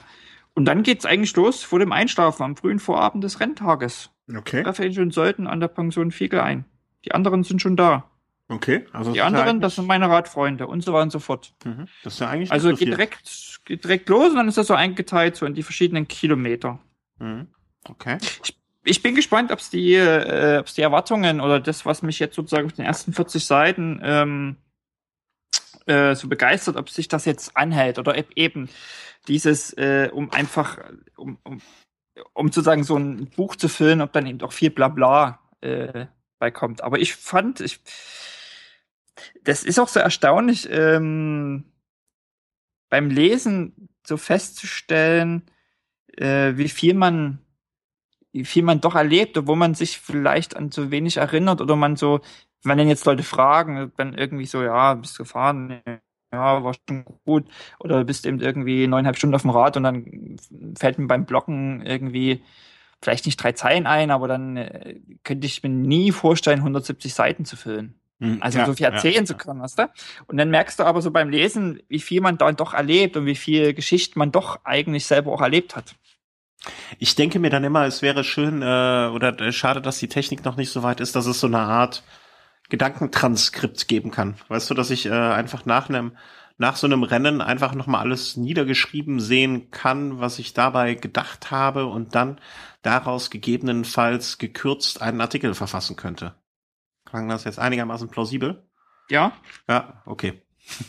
Und 0.55 0.65
dann 0.65 0.83
geht's 0.83 1.07
eigentlich 1.07 1.35
los 1.37 1.63
vor 1.63 1.79
dem 1.79 1.93
Einschlafen 1.93 2.43
am 2.43 2.57
frühen 2.57 2.81
Vorabend 2.81 3.23
des 3.23 3.41
Renntages. 3.41 4.11
Okay. 4.35 4.63
Da 4.63 4.73
fällt 4.73 4.95
schon 4.95 5.11
sollten 5.11 5.47
an 5.47 5.61
der 5.61 5.69
Pension 5.69 6.11
Fiegel 6.11 6.41
ein. 6.41 6.65
Die 7.05 7.13
anderen 7.13 7.45
sind 7.45 7.63
schon 7.63 7.77
da. 7.77 8.11
Okay, 8.51 8.87
also 8.93 9.13
die 9.13 9.21
anderen, 9.21 9.61
das 9.61 9.77
sind 9.77 9.87
meine 9.87 10.09
Radfreunde 10.09 10.67
und 10.67 10.83
so 10.83 10.95
weiter 10.95 11.03
und 11.03 11.13
so 11.13 11.19
fort. 11.19 11.53
Mhm. 11.65 11.87
Das 12.03 12.15
ist 12.15 12.21
ja 12.21 12.31
eigentlich 12.31 12.51
also 12.51 12.71
geht 12.71 12.89
direkt, 12.89 13.61
geht 13.67 13.85
direkt 13.85 14.09
los 14.09 14.31
und 14.31 14.37
dann 14.37 14.49
ist 14.49 14.57
das 14.57 14.69
so 14.69 14.75
eingeteilt 14.75 15.37
so 15.37 15.45
in 15.45 15.55
die 15.55 15.63
verschiedenen 15.63 16.09
Kilometer. 16.09 16.79
Mhm. 17.19 17.49
Okay. 17.87 18.17
Ich, 18.43 18.59
ich 18.85 19.03
bin 19.03 19.15
gespannt, 19.15 19.53
ob 19.53 19.59
es 19.59 19.69
die, 19.69 19.95
äh, 19.95 20.59
ob's 20.61 20.75
die 20.75 20.81
Erwartungen 20.81 21.43
oder 21.43 21.61
das, 21.61 21.85
was 21.85 22.01
mich 22.01 22.19
jetzt 22.21 22.37
sozusagen 22.37 22.67
auf 22.67 22.73
den 22.73 22.87
ersten 22.87 23.13
40 23.13 23.45
Seiten 23.45 24.01
ähm, 24.03 24.57
äh, 25.89 26.15
so 26.15 26.29
begeistert, 26.29 26.77
ob 26.77 26.91
sich 26.91 27.09
das 27.09 27.25
jetzt 27.25 27.57
anhält 27.57 27.99
oder 27.99 28.15
eben 28.37 28.69
dieses, 29.27 29.73
äh, 29.75 30.11
um 30.13 30.31
einfach, 30.33 30.79
um, 31.17 31.39
um, 31.45 31.61
um 32.35 32.53
zu 32.53 32.61
sagen, 32.61 32.85
so 32.85 32.97
ein 32.97 33.27
Buch 33.27 33.57
zu 33.57 33.69
füllen, 33.69 34.01
ob 34.01 34.13
dann 34.13 34.27
eben 34.27 34.41
auch 34.43 34.53
viel 34.53 34.71
Blabla 34.71 35.41
äh, 35.61 36.07
beikommt. 36.39 36.83
Aber 36.83 36.99
ich 36.99 37.15
fand, 37.15 37.61
ich, 37.61 37.81
das 39.43 39.65
ist 39.65 39.79
auch 39.79 39.89
so 39.89 40.01
erstaunlich, 40.01 40.69
ähm, 40.71 41.65
beim 42.89 43.11
Lesen 43.11 43.89
so 44.07 44.17
festzustellen, 44.17 45.43
äh, 46.17 46.53
wie 46.57 46.69
viel 46.69 46.95
man 46.95 47.41
wie 48.33 48.45
viel 48.45 48.63
man 48.63 48.81
doch 48.81 48.95
erlebt, 48.95 49.37
obwohl 49.39 49.57
man 49.57 49.75
sich 49.75 49.99
vielleicht 49.99 50.55
an 50.55 50.71
so 50.71 50.91
wenig 50.91 51.17
erinnert 51.17 51.61
oder 51.61 51.77
man 51.77 51.97
so 51.97 52.21
wenn 52.65 52.79
dann 52.79 52.89
jetzt 52.89 53.05
Leute 53.05 53.23
fragen, 53.23 53.93
dann 53.97 54.15
irgendwie 54.15 54.47
so, 54.47 54.63
ja, 54.63 54.95
bist 54.95 55.19
du 55.19 55.23
gefahren? 55.23 55.83
Ja, 56.33 56.63
war 56.63 56.75
schon 56.89 57.05
gut. 57.25 57.47
Oder 57.79 58.05
bist 58.05 58.27
eben 58.27 58.41
irgendwie 58.41 58.87
neuneinhalb 58.87 59.17
Stunden 59.17 59.35
auf 59.35 59.43
dem 59.43 59.51
Rad 59.51 59.77
und 59.77 59.85
dann 59.85 60.37
fällt 60.79 60.99
mir 60.99 61.07
beim 61.07 61.25
Blocken 61.25 61.81
irgendwie 61.85 62.43
vielleicht 63.01 63.27
nicht 63.27 63.43
drei 63.43 63.53
Zeilen 63.53 63.87
ein, 63.87 64.11
aber 64.11 64.29
dann 64.29 64.57
äh, 64.57 64.97
könnte 65.23 65.47
ich 65.47 65.63
mir 65.63 65.69
nie 65.69 66.13
vorstellen, 66.13 66.59
170 66.59 67.15
Seiten 67.15 67.45
zu 67.45 67.57
füllen. 67.57 67.95
Mhm, 68.19 68.39
also 68.41 68.59
ja, 68.59 68.67
so 68.67 68.75
viel 68.75 68.87
erzählen 68.87 69.15
ja, 69.15 69.25
zu 69.25 69.37
können, 69.37 69.61
weißt 69.61 69.79
du? 69.79 69.89
Und 70.27 70.37
dann 70.37 70.51
merkst 70.51 70.81
du 70.81 70.85
aber 70.85 71.01
so 71.01 71.11
beim 71.11 71.31
Lesen, 71.31 71.81
wie 71.89 72.01
viel 72.01 72.21
man 72.21 72.37
da 72.37 72.51
doch 72.53 72.75
erlebt 72.75 73.17
und 73.17 73.27
wie 73.27 73.37
viel 73.37 73.75
Geschichten 73.75 74.19
man 74.19 74.33
doch 74.33 74.65
eigentlich 74.65 75.07
selber 75.07 75.33
auch 75.33 75.41
erlebt 75.41 75.77
hat. 75.77 75.95
Ich 76.99 77.15
denke 77.15 77.39
mir 77.39 77.51
dann 77.51 77.63
immer, 77.63 77.87
es 77.87 78.03
wäre 78.03 78.25
schön 78.25 78.63
äh, 78.63 79.11
oder 79.15 79.41
äh, 79.41 79.53
schade, 79.53 79.81
dass 79.81 79.99
die 79.99 80.09
Technik 80.09 80.45
noch 80.45 80.57
nicht 80.57 80.71
so 80.71 80.83
weit 80.83 81.01
ist, 81.01 81.15
dass 81.15 81.27
es 81.27 81.39
so 81.39 81.47
eine 81.47 81.61
Art 81.61 82.03
Gedankentranskript 82.69 83.89
geben 83.89 84.11
kann. 84.11 84.37
Weißt 84.49 84.69
du, 84.69 84.75
dass 84.75 84.91
ich 84.91 85.07
äh, 85.07 85.13
einfach 85.13 85.65
nach 85.65 85.89
einem 85.89 86.13
nach 86.59 86.75
so 86.75 86.89
einem 86.89 87.05
Rennen 87.05 87.41
einfach 87.41 87.75
nochmal 87.75 88.01
alles 88.01 88.37
niedergeschrieben 88.37 89.21
sehen 89.21 89.71
kann, 89.71 90.19
was 90.19 90.41
ich 90.41 90.55
dabei 90.55 90.95
gedacht 90.95 91.53
habe 91.53 91.87
und 91.87 92.17
dann 92.17 92.41
daraus 92.83 93.31
gegebenenfalls 93.31 94.39
gekürzt 94.39 95.01
einen 95.01 95.21
Artikel 95.21 95.55
verfassen 95.55 95.95
könnte. 95.95 96.35
Klang 97.05 97.29
das 97.29 97.45
jetzt 97.45 97.61
einigermaßen 97.61 98.09
plausibel? 98.09 98.69
Ja. 99.09 99.33
Ja, 99.69 100.03
okay. 100.05 100.43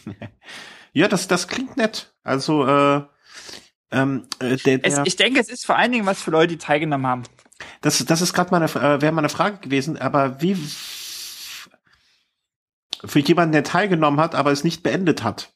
ja, 0.91 1.07
das, 1.07 1.27
das 1.27 1.47
klingt 1.47 1.77
nett. 1.77 2.14
Also, 2.23 2.68
äh, 2.68 3.03
ähm, 3.91 4.27
äh, 4.39 4.57
der, 4.57 4.80
der, 4.80 4.85
es, 4.85 4.99
ich 5.06 5.15
denke, 5.15 5.39
es 5.39 5.49
ist 5.49 5.65
vor 5.65 5.77
allen 5.77 5.91
Dingen 5.91 6.06
was 6.06 6.22
für 6.22 6.31
Leute, 6.31 6.49
die 6.49 6.57
teilgenommen 6.57 7.07
haben. 7.07 7.23
Das, 7.81 8.03
das 8.06 8.22
ist 8.22 8.34
gerade 8.34 8.51
meine, 8.51 8.65
äh, 8.65 9.01
wäre 9.01 9.11
meine 9.11 9.30
Frage 9.30 9.60
gewesen, 9.60 9.97
aber 9.97 10.41
wie 10.41 10.57
für 13.05 13.19
jemanden, 13.19 13.53
der 13.53 13.63
teilgenommen 13.63 14.19
hat, 14.19 14.35
aber 14.35 14.51
es 14.51 14.63
nicht 14.63 14.84
beendet 14.84 15.23
hat. 15.23 15.53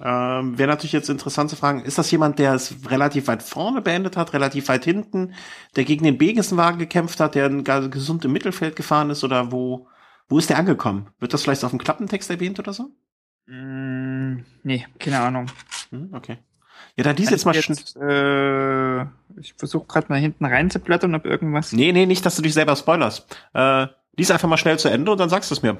Ähm, 0.00 0.56
Wäre 0.56 0.68
natürlich 0.68 0.92
jetzt 0.92 1.10
interessant 1.10 1.50
zu 1.50 1.56
fragen, 1.56 1.82
ist 1.82 1.98
das 1.98 2.10
jemand, 2.10 2.38
der 2.38 2.54
es 2.54 2.74
relativ 2.88 3.26
weit 3.26 3.42
vorne 3.42 3.82
beendet 3.82 4.16
hat, 4.16 4.32
relativ 4.32 4.68
weit 4.68 4.84
hinten, 4.84 5.34
der 5.74 5.84
gegen 5.84 6.04
den 6.04 6.16
Begensenwagen 6.16 6.78
gekämpft 6.78 7.18
hat, 7.18 7.34
der 7.34 7.50
gesund 7.50 8.24
im 8.24 8.32
Mittelfeld 8.32 8.76
gefahren 8.76 9.10
ist 9.10 9.24
oder 9.24 9.50
wo, 9.50 9.88
wo 10.28 10.38
ist 10.38 10.48
der 10.48 10.58
angekommen? 10.58 11.08
Wird 11.18 11.34
das 11.34 11.42
vielleicht 11.42 11.64
auf 11.64 11.70
dem 11.70 11.80
Klappentext 11.80 12.30
erwähnt 12.30 12.60
oder 12.60 12.72
so? 12.72 12.92
Mm, 13.46 14.44
nee, 14.62 14.86
keine 15.00 15.18
Ahnung. 15.18 15.46
Hm, 15.90 16.10
okay. 16.12 16.38
Ja, 16.96 17.04
dann 17.04 17.16
dies 17.16 17.30
jetzt 17.30 17.44
mal 17.44 17.54
jetzt, 17.54 17.96
äh, 17.96 19.02
Ich 19.40 19.54
versuche 19.56 19.86
gerade 19.86 20.06
mal 20.08 20.20
hinten 20.20 20.44
reinzublättern, 20.44 21.14
ob 21.14 21.26
irgendwas. 21.26 21.72
Nee, 21.72 21.92
nee, 21.92 22.06
nicht, 22.06 22.24
dass 22.24 22.36
du 22.36 22.42
dich 22.42 22.54
selber 22.54 22.76
spoilerst. 22.76 23.26
Äh, 23.54 23.88
lies 24.16 24.30
einfach 24.30 24.48
mal 24.48 24.56
schnell 24.56 24.78
zu 24.78 24.88
Ende 24.88 25.10
und 25.10 25.18
dann 25.18 25.28
sagst 25.28 25.50
du 25.50 25.54
es 25.54 25.62
mir. 25.62 25.76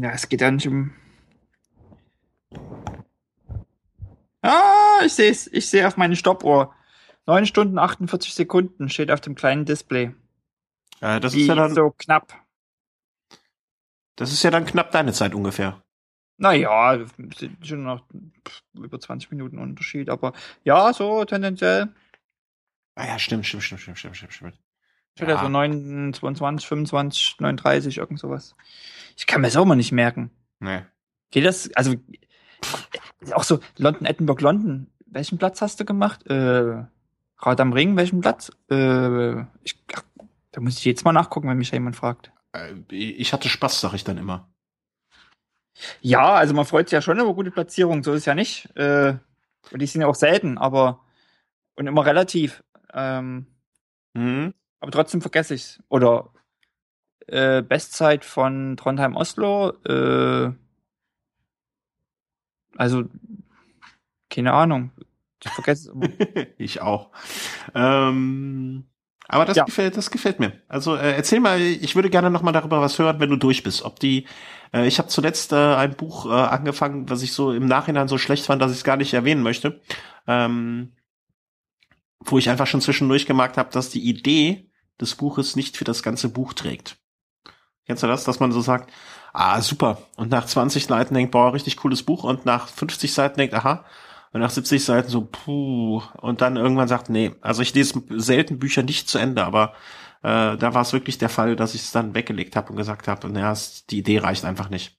Ja, 0.00 0.10
es 0.12 0.28
geht 0.28 0.40
ja 0.40 0.50
nicht 0.50 0.68
um 0.68 0.92
Ah, 4.42 5.00
ich 5.04 5.12
sehe 5.12 5.30
es. 5.30 5.46
Ich 5.48 5.68
sehe 5.68 5.86
auf 5.86 5.96
meine 5.96 6.16
Stoppuhr. 6.16 6.74
9 7.26 7.44
Stunden 7.46 7.78
48 7.78 8.32
Sekunden 8.34 8.88
steht 8.88 9.10
auf 9.10 9.20
dem 9.20 9.34
kleinen 9.34 9.64
Display. 9.64 10.14
Äh, 11.00 11.20
das 11.20 11.34
Wie 11.34 11.42
ist 11.42 11.48
ja 11.48 11.54
dann 11.54 11.74
so 11.74 11.90
knapp. 11.90 12.34
Das 14.16 14.32
ist 14.32 14.42
ja 14.42 14.50
dann 14.50 14.64
knapp 14.64 14.90
deine 14.92 15.12
Zeit 15.12 15.34
ungefähr. 15.34 15.82
Naja, 16.38 17.04
sind 17.36 17.66
schon 17.66 17.82
noch 17.82 18.04
über 18.74 18.98
20 19.00 19.30
Minuten 19.32 19.58
Unterschied, 19.58 20.08
aber 20.08 20.32
ja, 20.64 20.92
so 20.92 21.24
tendenziell. 21.24 21.88
Ah 22.94 23.06
ja, 23.06 23.18
stimmt, 23.18 23.46
stimmt, 23.46 23.64
stimmt, 23.64 23.80
stimmt, 23.80 23.98
stimmt, 23.98 24.16
stimmt, 24.16 24.32
stimmt. 24.32 24.58
Steht 25.18 25.30
ja. 25.30 25.40
so 25.40 25.48
9, 25.48 26.14
22, 26.14 26.68
25, 26.68 27.36
39, 27.40 27.98
irgend 27.98 28.20
sowas. 28.20 28.54
Ich 29.16 29.26
kann 29.26 29.40
mir 29.40 29.48
das 29.48 29.56
auch 29.56 29.64
mal 29.64 29.74
nicht 29.74 29.90
merken. 29.90 30.30
Nee. 30.60 30.82
Geht 31.32 31.44
das, 31.44 31.74
also 31.74 31.96
auch 33.32 33.42
so 33.42 33.58
London, 33.78 34.06
Edinburgh, 34.06 34.40
London. 34.40 34.86
Welchen 35.06 35.36
Platz 35.36 35.60
hast 35.60 35.80
du 35.80 35.84
gemacht? 35.84 36.24
Äh, 36.28 36.84
Rad 37.38 37.60
am 37.60 37.72
Ring, 37.72 37.96
welchen 37.96 38.20
Platz? 38.20 38.52
Äh, 38.70 39.40
ich, 39.64 39.76
ach, 39.92 40.04
da 40.52 40.60
muss 40.60 40.78
ich 40.78 40.84
jetzt 40.84 41.04
mal 41.04 41.12
nachgucken, 41.12 41.48
wenn 41.48 41.58
mich 41.58 41.72
jemand 41.72 41.96
fragt. 41.96 42.30
Äh, 42.52 42.74
ich 42.94 43.32
hatte 43.32 43.48
Spaß, 43.48 43.80
sag 43.80 43.94
ich 43.94 44.04
dann 44.04 44.18
immer. 44.18 44.48
Ja, 46.00 46.34
also 46.34 46.54
man 46.54 46.64
freut 46.64 46.88
sich 46.88 46.94
ja 46.94 47.02
schon 47.02 47.18
über 47.18 47.34
gute 47.34 47.50
Platzierungen, 47.50 48.04
so 48.04 48.12
ist 48.12 48.26
ja 48.26 48.36
nicht. 48.36 48.68
Äh, 48.76 49.14
und 49.72 49.82
die 49.82 49.86
sind 49.86 50.00
ja 50.00 50.06
auch 50.06 50.14
selten, 50.14 50.58
aber 50.58 51.00
und 51.74 51.88
immer 51.88 52.06
relativ. 52.06 52.62
Ähm, 52.94 53.48
mhm. 54.14 54.54
Aber 54.80 54.90
trotzdem 54.90 55.20
vergesse 55.20 55.54
ich's. 55.54 55.82
Oder 55.88 56.30
äh, 57.26 57.62
Bestzeit 57.62 58.24
von 58.24 58.76
Trondheim 58.76 59.16
Oslo, 59.16 59.70
äh, 59.84 60.52
also, 62.78 63.04
keine 64.30 64.52
Ahnung. 64.52 64.92
Ich 65.44 65.50
vergesse 65.50 65.92
Ich 66.58 66.80
auch. 66.80 67.10
Ähm, 67.74 68.84
aber 69.28 69.44
das 69.44 69.56
ja. 69.58 69.64
gefällt, 69.64 69.96
das 69.96 70.10
gefällt 70.10 70.40
mir. 70.40 70.52
Also 70.68 70.94
äh, 70.96 71.14
erzähl 71.14 71.40
mal, 71.40 71.60
ich 71.60 71.94
würde 71.94 72.08
gerne 72.08 72.30
noch 72.30 72.42
mal 72.42 72.52
darüber 72.52 72.80
was 72.80 72.98
hören, 72.98 73.20
wenn 73.20 73.28
du 73.28 73.36
durch 73.36 73.62
bist. 73.62 73.82
Ob 73.82 74.00
die, 74.00 74.26
äh, 74.72 74.86
ich 74.86 74.98
habe 74.98 75.08
zuletzt 75.08 75.52
äh, 75.52 75.56
ein 75.56 75.94
Buch 75.96 76.26
äh, 76.26 76.30
angefangen, 76.30 77.10
was 77.10 77.22
ich 77.22 77.32
so 77.32 77.52
im 77.52 77.66
Nachhinein 77.66 78.08
so 78.08 78.16
schlecht 78.16 78.46
fand, 78.46 78.62
dass 78.62 78.70
ich 78.70 78.78
es 78.78 78.84
gar 78.84 78.96
nicht 78.96 79.12
erwähnen 79.12 79.42
möchte, 79.42 79.80
ähm, 80.26 80.92
wo 82.20 82.38
ich 82.38 82.48
einfach 82.48 82.66
schon 82.66 82.80
zwischendurch 82.80 83.26
gemerkt 83.26 83.58
habe, 83.58 83.70
dass 83.70 83.90
die 83.90 84.08
Idee 84.08 84.67
des 85.00 85.14
Buches 85.14 85.56
nicht 85.56 85.76
für 85.76 85.84
das 85.84 86.02
ganze 86.02 86.28
Buch 86.28 86.52
trägt. 86.52 86.96
Kennst 87.86 88.02
du 88.02 88.06
das, 88.06 88.24
dass 88.24 88.40
man 88.40 88.52
so 88.52 88.60
sagt, 88.60 88.92
ah, 89.32 89.60
super. 89.60 89.98
Und 90.16 90.30
nach 90.30 90.46
20 90.46 90.86
Seiten 90.86 91.14
denkt, 91.14 91.32
boah, 91.32 91.54
richtig 91.54 91.78
cooles 91.78 92.02
Buch. 92.02 92.24
Und 92.24 92.44
nach 92.44 92.68
50 92.68 93.12
Seiten 93.12 93.38
denkt, 93.38 93.54
aha. 93.54 93.84
Und 94.32 94.40
nach 94.40 94.50
70 94.50 94.84
Seiten 94.84 95.08
so, 95.08 95.22
puh. 95.22 96.02
Und 96.20 96.40
dann 96.40 96.56
irgendwann 96.56 96.88
sagt, 96.88 97.08
nee, 97.08 97.32
also 97.40 97.62
ich 97.62 97.74
lese 97.74 98.02
selten 98.10 98.58
Bücher 98.58 98.82
nicht 98.82 99.08
zu 99.08 99.18
Ende, 99.18 99.44
aber 99.44 99.72
äh, 100.22 100.56
da 100.56 100.74
war 100.74 100.82
es 100.82 100.92
wirklich 100.92 101.18
der 101.18 101.28
Fall, 101.28 101.56
dass 101.56 101.74
ich 101.74 101.82
es 101.82 101.92
dann 101.92 102.14
weggelegt 102.14 102.56
habe 102.56 102.70
und 102.70 102.76
gesagt 102.76 103.08
habe, 103.08 103.28
naja, 103.30 103.54
die 103.90 103.98
Idee 103.98 104.18
reicht 104.18 104.44
einfach 104.44 104.68
nicht. 104.68 104.98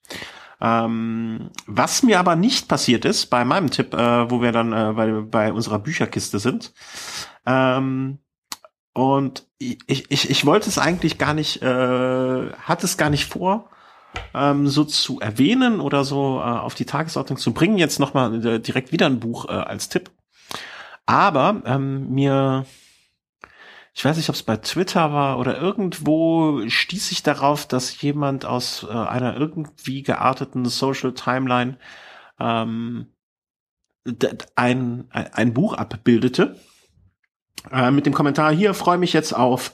Ähm, 0.62 1.52
was 1.68 2.04
mir 2.04 2.20
aber 2.20 2.36
nicht 2.36 2.68
passiert 2.68 3.06
ist, 3.06 3.28
bei 3.28 3.46
meinem 3.46 3.70
Tipp, 3.70 3.94
äh, 3.94 4.30
wo 4.30 4.42
wir 4.42 4.52
dann 4.52 4.74
äh, 4.74 4.94
bei, 4.94 5.12
bei 5.22 5.54
unserer 5.54 5.80
Bücherkiste 5.80 6.40
sind, 6.40 6.74
ähm, 7.46 8.20
und 8.94 9.46
ich, 9.60 10.06
ich, 10.10 10.30
ich 10.30 10.46
wollte 10.46 10.70
es 10.70 10.78
eigentlich 10.78 11.18
gar 11.18 11.34
nicht, 11.34 11.62
äh, 11.62 12.52
hatte 12.54 12.86
es 12.86 12.98
gar 12.98 13.10
nicht 13.10 13.26
vor, 13.26 13.70
ähm, 14.34 14.68
so 14.68 14.84
zu 14.84 15.20
erwähnen 15.20 15.80
oder 15.80 16.04
so 16.04 16.40
äh, 16.40 16.44
auf 16.44 16.76
die 16.76 16.86
Tagesordnung 16.86 17.38
zu 17.38 17.54
bringen. 17.54 17.78
Jetzt 17.78 18.00
nochmal 18.00 18.46
äh, 18.46 18.60
direkt 18.60 18.92
wieder 18.92 19.06
ein 19.06 19.20
Buch 19.20 19.48
äh, 19.48 19.52
als 19.52 19.90
Tipp. 19.90 20.12
Aber 21.06 21.62
ähm, 21.66 22.10
mir, 22.10 22.66
ich 23.94 24.06
weiß 24.06 24.18
nicht, 24.18 24.30
ob 24.30 24.36
es 24.36 24.44
bei 24.44 24.58
Twitter 24.58 25.12
war 25.12 25.40
oder 25.40 25.58
irgendwo 25.58 26.62
stieß 26.68 27.12
ich 27.12 27.24
darauf, 27.24 27.68
dass 27.68 28.02
jemand 28.02 28.46
aus 28.46 28.86
äh, 28.90 28.94
einer 28.94 29.36
irgendwie 29.36 30.04
gearteten 30.04 30.66
Social 30.66 31.14
Timeline 31.14 31.78
ähm, 32.40 33.08
ein, 34.56 35.08
ein 35.12 35.54
Buch 35.54 35.74
abbildete. 35.74 36.60
Äh, 37.72 37.92
mit 37.92 38.06
dem 38.06 38.14
Kommentar 38.14 38.52
hier 38.54 38.74
freue 38.74 38.98
mich 38.98 39.14
jetzt 39.14 39.34
auf 39.34 39.74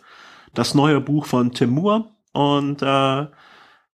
das 0.53 0.74
neue 0.74 1.02
Buch 1.02 1.26
von 1.26 1.52
Timur 1.52 2.12
und 2.34 2.82
äh, 2.82 3.28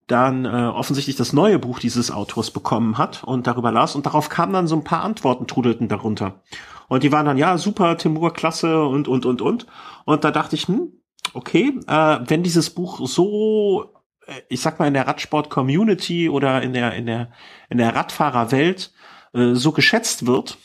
dann 0.08 0.46
äh, 0.46 0.50
offensichtlich 0.50 1.16
das 1.16 1.34
neue 1.34 1.60
Buch 1.60 1.80
dieses 1.80 2.12
Autors 2.12 2.52
bekommen 2.52 2.98
hat 2.98 3.24
und 3.24 3.48
darüber 3.48 3.72
las 3.72 3.96
und 3.96 4.06
darauf 4.06 4.30
kamen 4.30 4.54
dann 4.54 4.68
so 4.68 4.76
ein 4.76 4.84
paar 4.84 5.04
Antworten 5.04 5.48
trudelten 5.48 5.88
darunter. 5.88 6.42
Und 6.88 7.04
die 7.04 7.12
waren 7.12 7.26
dann, 7.26 7.38
ja, 7.38 7.58
super, 7.58 7.98
Timur, 7.98 8.34
klasse 8.34 8.84
und, 8.84 9.08
und, 9.08 9.26
und, 9.26 9.42
und. 9.42 9.68
Und 10.06 10.24
da 10.24 10.32
dachte 10.32 10.56
ich, 10.56 10.68
hm, 10.68 10.92
okay, 11.34 11.80
äh, 11.88 12.20
wenn 12.26 12.42
dieses 12.42 12.72
Buch 12.72 13.08
so, 13.08 13.94
äh, 14.26 14.42
ich 14.50 14.62
sag 14.62 14.80
mal, 14.80 14.88
in 14.88 14.96
der 14.96 15.08
Radsport-Community 15.08 16.30
oder 16.30 16.64
in 16.64 16.74
der, 16.74 16.96
in 16.96 17.06
der, 17.06 17.32
in 17.70 17.78
der 17.78 17.96
Radfahrerwelt 17.96 18.92
äh, 19.34 19.54
so 19.54 19.72
geschätzt 19.72 20.26
wird, 20.26 20.58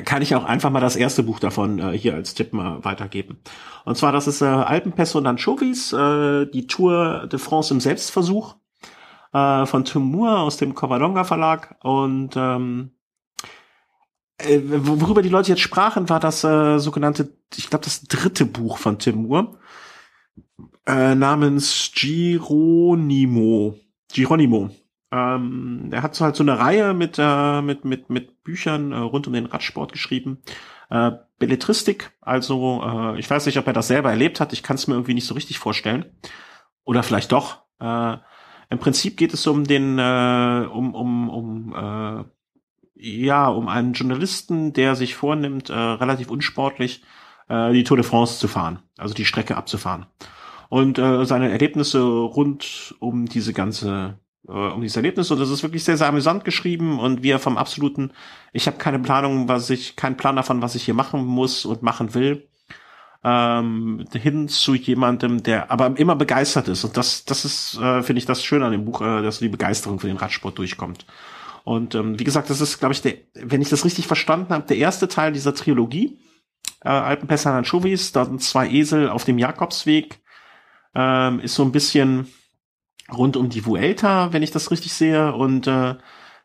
kann 0.00 0.22
ich 0.22 0.34
auch 0.34 0.44
einfach 0.44 0.70
mal 0.70 0.80
das 0.80 0.96
erste 0.96 1.22
Buch 1.22 1.38
davon 1.38 1.78
äh, 1.78 1.96
hier 1.96 2.14
als 2.14 2.34
Tipp 2.34 2.52
mal 2.52 2.82
weitergeben. 2.84 3.38
Und 3.84 3.96
zwar, 3.96 4.10
das 4.12 4.26
ist 4.26 4.40
äh, 4.40 4.46
Alpenpässe 4.46 5.18
und 5.18 5.26
Anchovies, 5.26 5.92
äh, 5.92 6.46
die 6.46 6.66
Tour 6.66 7.26
de 7.30 7.38
France 7.38 7.74
im 7.74 7.80
Selbstversuch 7.80 8.56
äh, 9.34 9.66
von 9.66 9.84
Tim 9.84 10.02
Moore 10.02 10.38
aus 10.40 10.56
dem 10.56 10.74
Covadonga 10.74 11.24
Verlag. 11.24 11.76
Und 11.82 12.30
ähm, 12.36 12.92
äh, 14.38 14.60
worüber 14.64 15.20
die 15.20 15.28
Leute 15.28 15.50
jetzt 15.50 15.60
sprachen, 15.60 16.08
war 16.08 16.20
das 16.20 16.42
äh, 16.42 16.78
sogenannte, 16.78 17.36
ich 17.54 17.68
glaube, 17.68 17.84
das 17.84 18.02
dritte 18.04 18.46
Buch 18.46 18.78
von 18.78 18.98
Tim 18.98 19.26
Moore 19.26 19.58
äh, 20.86 21.14
namens 21.14 21.92
Gironimo. 21.94 23.78
Gironimo. 24.12 24.70
Ähm, 25.12 25.90
er 25.92 26.02
hat 26.02 26.14
so 26.14 26.24
halt 26.24 26.36
so 26.36 26.42
eine 26.42 26.58
Reihe 26.58 26.94
mit, 26.94 27.16
äh, 27.18 27.60
mit, 27.60 27.84
mit, 27.84 28.08
mit 28.08 28.42
Büchern 28.42 28.92
äh, 28.92 28.96
rund 28.96 29.26
um 29.26 29.34
den 29.34 29.46
Radsport 29.46 29.92
geschrieben. 29.92 30.38
Äh, 30.88 31.12
Belletristik, 31.38 32.12
also 32.22 32.82
äh, 32.82 33.18
ich 33.18 33.28
weiß 33.28 33.44
nicht, 33.46 33.58
ob 33.58 33.66
er 33.66 33.74
das 33.74 33.88
selber 33.88 34.10
erlebt 34.10 34.40
hat, 34.40 34.52
ich 34.52 34.62
kann 34.62 34.76
es 34.76 34.86
mir 34.86 34.94
irgendwie 34.94 35.14
nicht 35.14 35.26
so 35.26 35.34
richtig 35.34 35.58
vorstellen. 35.58 36.06
Oder 36.84 37.02
vielleicht 37.02 37.30
doch. 37.30 37.58
Äh, 37.78 38.16
Im 38.70 38.78
Prinzip 38.78 39.18
geht 39.18 39.34
es 39.34 39.46
um 39.46 39.64
den, 39.64 39.98
äh, 39.98 40.66
um, 40.72 40.94
um, 40.94 41.28
um 41.28 41.74
äh, 41.74 42.24
ja, 42.94 43.48
um 43.48 43.68
einen 43.68 43.92
Journalisten, 43.92 44.72
der 44.72 44.94
sich 44.94 45.14
vornimmt, 45.14 45.68
äh, 45.68 45.74
relativ 45.74 46.30
unsportlich 46.30 47.02
äh, 47.48 47.72
die 47.72 47.84
Tour 47.84 47.98
de 47.98 48.06
France 48.06 48.38
zu 48.38 48.48
fahren, 48.48 48.78
also 48.96 49.12
die 49.12 49.24
Strecke 49.24 49.56
abzufahren. 49.56 50.06
Und 50.68 50.98
äh, 50.98 51.26
seine 51.26 51.50
Erlebnisse 51.50 52.00
rund 52.00 52.94
um 52.98 53.26
diese 53.26 53.52
ganze 53.52 54.18
äh, 54.48 54.52
um 54.52 54.80
dieses 54.80 54.96
Erlebnis 54.96 55.30
und 55.30 55.38
das 55.38 55.50
ist 55.50 55.62
wirklich 55.62 55.84
sehr, 55.84 55.96
sehr 55.96 56.08
amüsant 56.08 56.44
geschrieben 56.44 56.98
und 56.98 57.22
wir 57.22 57.38
vom 57.38 57.56
absoluten, 57.56 58.12
ich 58.52 58.66
habe 58.66 58.78
keine 58.78 58.98
Planung, 58.98 59.48
was 59.48 59.70
ich, 59.70 59.96
keinen 59.96 60.16
Plan 60.16 60.36
davon, 60.36 60.62
was 60.62 60.74
ich 60.74 60.84
hier 60.84 60.94
machen 60.94 61.24
muss 61.24 61.64
und 61.64 61.82
machen 61.82 62.14
will, 62.14 62.48
ähm, 63.24 64.04
hin 64.12 64.48
zu 64.48 64.74
jemandem, 64.74 65.42
der 65.42 65.70
aber 65.70 65.96
immer 65.96 66.16
begeistert 66.16 66.68
ist. 66.68 66.84
Und 66.84 66.96
das, 66.96 67.24
das 67.24 67.44
ist, 67.44 67.78
äh, 67.78 68.02
finde 68.02 68.18
ich, 68.18 68.26
das 68.26 68.44
Schöne 68.44 68.66
an 68.66 68.72
dem 68.72 68.84
Buch, 68.84 69.00
äh, 69.00 69.22
dass 69.22 69.38
die 69.38 69.48
Begeisterung 69.48 70.00
für 70.00 70.08
den 70.08 70.16
Radsport 70.16 70.58
durchkommt. 70.58 71.06
Und 71.64 71.94
ähm, 71.94 72.18
wie 72.18 72.24
gesagt, 72.24 72.50
das 72.50 72.60
ist, 72.60 72.80
glaube 72.80 72.94
ich, 72.94 73.02
der, 73.02 73.14
wenn 73.34 73.62
ich 73.62 73.68
das 73.68 73.84
richtig 73.84 74.08
verstanden 74.08 74.52
habe, 74.52 74.66
der 74.66 74.78
erste 74.78 75.06
Teil 75.06 75.32
dieser 75.32 75.54
Trilogie. 75.54 76.18
Äh, 76.84 76.88
Alpenpässe 76.88 77.48
an 77.48 77.58
Anchovies, 77.58 78.10
dann 78.10 78.40
zwei 78.40 78.68
Esel 78.68 79.08
auf 79.08 79.24
dem 79.24 79.38
Jakobsweg, 79.38 80.18
ähm, 80.96 81.38
ist 81.38 81.54
so 81.54 81.62
ein 81.62 81.70
bisschen 81.70 82.26
rund 83.16 83.36
um 83.36 83.48
die 83.48 83.66
Vuelta, 83.66 84.32
wenn 84.32 84.42
ich 84.42 84.50
das 84.50 84.70
richtig 84.70 84.92
sehe. 84.92 85.34
Und 85.34 85.66
äh, 85.66 85.94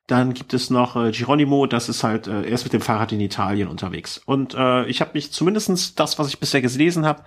dann 0.08 0.34
gibt 0.34 0.54
es 0.54 0.70
noch 0.70 0.96
äh, 0.96 1.12
Geronimo, 1.12 1.68
das 1.68 1.90
ist 1.90 2.04
halt, 2.04 2.28
äh, 2.28 2.44
er 2.44 2.54
ist 2.54 2.64
mit 2.64 2.74
dem 2.74 2.82
Fahrrad 2.82 3.12
in 3.12 3.20
Italien 3.20 3.68
unterwegs. 3.68 4.22
Und 4.26 4.54
äh, 4.56 4.86
ich 4.86 5.02
habe 5.02 5.12
mich 5.14 5.32
zumindestens 5.32 5.96
das, 5.96 6.18
was 6.18 6.30
ich 6.30 6.40
bisher 6.40 6.62
gelesen 6.62 7.06
habe, 7.06 7.24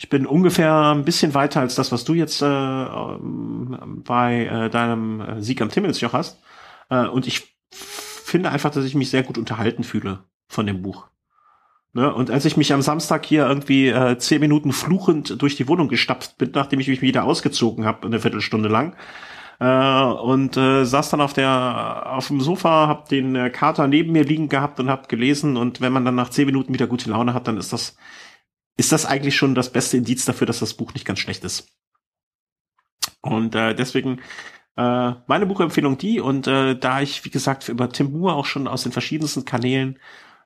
ich 0.00 0.08
bin 0.08 0.26
ungefähr 0.26 0.72
ein 0.94 1.04
bisschen 1.04 1.34
weiter 1.34 1.60
als 1.60 1.74
das, 1.74 1.90
was 1.90 2.04
du 2.04 2.14
jetzt 2.14 2.40
äh, 2.40 2.46
ähm, 2.46 4.02
bei 4.06 4.46
äh, 4.46 4.70
deinem 4.70 5.20
äh, 5.20 5.42
Sieg 5.42 5.60
am 5.60 5.70
Timmelsjoch 5.70 6.12
hast. 6.12 6.38
Äh, 6.88 7.06
und 7.06 7.26
ich 7.26 7.56
finde 7.72 8.50
einfach, 8.50 8.70
dass 8.70 8.84
ich 8.84 8.94
mich 8.94 9.10
sehr 9.10 9.24
gut 9.24 9.38
unterhalten 9.38 9.82
fühle 9.82 10.24
von 10.48 10.66
dem 10.66 10.82
Buch. 10.82 11.08
Ne? 11.98 12.14
Und 12.14 12.30
als 12.30 12.44
ich 12.44 12.56
mich 12.56 12.72
am 12.72 12.80
Samstag 12.80 13.26
hier 13.26 13.44
irgendwie 13.48 13.88
äh, 13.88 14.16
zehn 14.18 14.40
Minuten 14.40 14.72
fluchend 14.72 15.42
durch 15.42 15.56
die 15.56 15.66
Wohnung 15.66 15.88
gestapft 15.88 16.38
bin, 16.38 16.52
nachdem 16.54 16.78
ich 16.78 16.86
mich 16.86 17.02
wieder 17.02 17.24
ausgezogen 17.24 17.84
habe, 17.84 18.06
eine 18.06 18.20
Viertelstunde 18.20 18.68
lang, 18.68 18.94
äh, 19.58 20.02
und 20.04 20.56
äh, 20.56 20.84
saß 20.84 21.10
dann 21.10 21.20
auf 21.20 21.32
der 21.32 22.04
auf 22.06 22.28
dem 22.28 22.40
Sofa, 22.40 22.86
hab 22.86 23.08
den 23.08 23.34
äh, 23.34 23.50
Kater 23.50 23.88
neben 23.88 24.12
mir 24.12 24.22
liegen 24.22 24.48
gehabt 24.48 24.78
und 24.78 24.88
hab 24.88 25.08
gelesen. 25.08 25.56
Und 25.56 25.80
wenn 25.80 25.92
man 25.92 26.04
dann 26.04 26.14
nach 26.14 26.30
zehn 26.30 26.46
Minuten 26.46 26.72
wieder 26.72 26.86
gute 26.86 27.10
Laune 27.10 27.34
hat, 27.34 27.48
dann 27.48 27.56
ist 27.56 27.72
das 27.72 27.96
ist 28.76 28.92
das 28.92 29.04
eigentlich 29.04 29.36
schon 29.36 29.56
das 29.56 29.72
beste 29.72 29.96
Indiz 29.96 30.24
dafür, 30.24 30.46
dass 30.46 30.60
das 30.60 30.74
Buch 30.74 30.94
nicht 30.94 31.04
ganz 31.04 31.18
schlecht 31.18 31.42
ist. 31.42 31.66
Und 33.22 33.56
äh, 33.56 33.74
deswegen 33.74 34.20
äh, 34.76 35.12
meine 35.26 35.46
Buchempfehlung 35.46 35.98
die. 35.98 36.20
Und 36.20 36.46
äh, 36.46 36.78
da 36.78 37.00
ich, 37.00 37.24
wie 37.24 37.30
gesagt, 37.30 37.68
über 37.68 37.90
Tim 37.90 38.12
Moore 38.12 38.34
auch 38.34 38.46
schon 38.46 38.68
aus 38.68 38.84
den 38.84 38.92
verschiedensten 38.92 39.44
Kanälen 39.44 39.98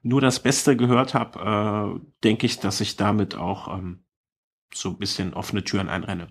nur 0.03 0.21
das 0.21 0.41
Beste 0.41 0.77
gehört 0.77 1.15
habe, 1.15 1.99
äh, 1.99 2.01
denke 2.25 2.47
ich, 2.47 2.59
dass 2.59 2.81
ich 2.81 2.97
damit 2.97 3.37
auch 3.37 3.69
ähm, 3.77 4.05
so 4.75 4.91
ein 4.91 4.99
bisschen 4.99 5.35
offene 5.35 5.65
Türen 5.65 5.89
einrenne. 5.89 6.29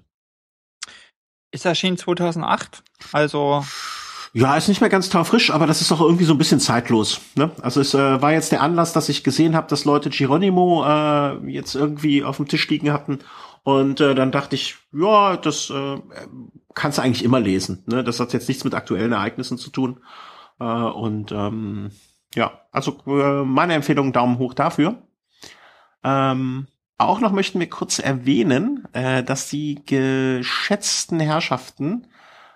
Ist 1.52 1.66
erschienen 1.66 1.98
2008, 1.98 2.84
also 3.12 3.64
ja, 4.34 4.56
ist 4.56 4.70
nicht 4.70 4.80
mehr 4.80 4.90
ganz 4.90 5.10
taufrisch, 5.10 5.52
aber 5.52 5.68
das 5.68 5.82
ist 5.82 5.92
auch 5.92 6.00
irgendwie 6.00 6.24
so 6.24 6.34
ein 6.34 6.38
bisschen 6.38 6.62
zeitlos. 6.62 7.20
Ne? 7.36 7.52
Also 7.62 7.82
es 7.82 7.94
äh, 7.94 8.22
war 8.22 8.32
jetzt 8.32 8.54
der 8.54 8.62
Anlass, 8.62 8.94
dass 8.94 9.10
ich 9.10 9.26
gesehen 9.26 9.56
habe, 9.56 9.68
dass 9.68 9.84
Leute 9.84 10.10
Geronimo 10.10 10.86
äh, 10.86 11.52
jetzt 11.52 11.76
irgendwie 11.76 12.24
auf 12.24 12.38
dem 12.38 12.48
Tisch 12.48 12.70
liegen 12.70 12.94
hatten. 12.94 13.20
Und 13.64 14.00
äh, 14.00 14.16
dann 14.16 14.32
dachte 14.32 14.56
ich, 14.56 14.78
ja, 14.94 15.36
das 15.36 15.70
äh, 15.70 15.98
kannst 16.74 16.98
du 16.98 17.02
eigentlich 17.02 17.26
immer 17.26 17.42
lesen. 17.42 17.84
Ne? 17.88 18.06
Das 18.06 18.22
hat 18.22 18.32
jetzt 18.32 18.48
nichts 18.48 18.64
mit 18.64 18.74
aktuellen 18.74 19.12
Ereignissen 19.12 19.58
zu 19.58 19.70
tun. 19.70 20.00
Äh, 20.62 20.64
und 20.64 21.34
ähm, 21.34 21.92
ja, 22.36 22.62
also 22.72 22.98
äh, 23.08 23.44
meine 23.44 23.74
Empfehlung, 23.74 24.14
Daumen 24.14 24.38
hoch 24.38 24.54
dafür. 24.54 25.02
Ähm, 26.04 26.68
auch 26.98 27.20
noch 27.20 27.32
möchten 27.32 27.60
wir 27.60 27.70
kurz 27.70 28.00
erwähnen, 28.00 28.88
äh, 28.94 29.24
dass 29.24 29.50
die 29.50 29.82
geschätzten 29.86 31.20
Herrschaften 31.20 32.08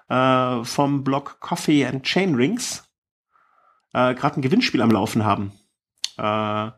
äh, 0.10 0.64
vom 0.64 1.04
Blog 1.04 1.40
Coffee 1.40 1.86
and 1.86 2.04
Chain 2.04 2.36
Rings 2.36 2.84
äh, 3.94 4.14
gerade 4.14 4.40
ein 4.40 4.42
Gewinnspiel 4.42 4.82
am 4.82 4.92
Laufen 4.92 5.26
haben. 5.26 5.52
Äh, 6.18 6.72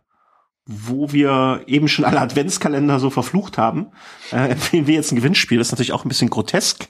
wo 0.69 1.13
wir 1.13 1.63
eben 1.67 1.87
schon 1.87 2.03
alle 2.03 2.19
Adventskalender 2.19 2.99
so 2.99 3.09
verflucht 3.09 3.57
haben, 3.57 3.91
äh, 4.31 4.49
empfehlen 4.51 4.87
wir 4.87 4.95
jetzt 4.95 5.11
ein 5.11 5.15
Gewinnspiel. 5.15 5.57
Das 5.57 5.67
ist 5.67 5.71
natürlich 5.71 5.93
auch 5.93 6.05
ein 6.05 6.09
bisschen 6.09 6.29
grotesk. 6.29 6.89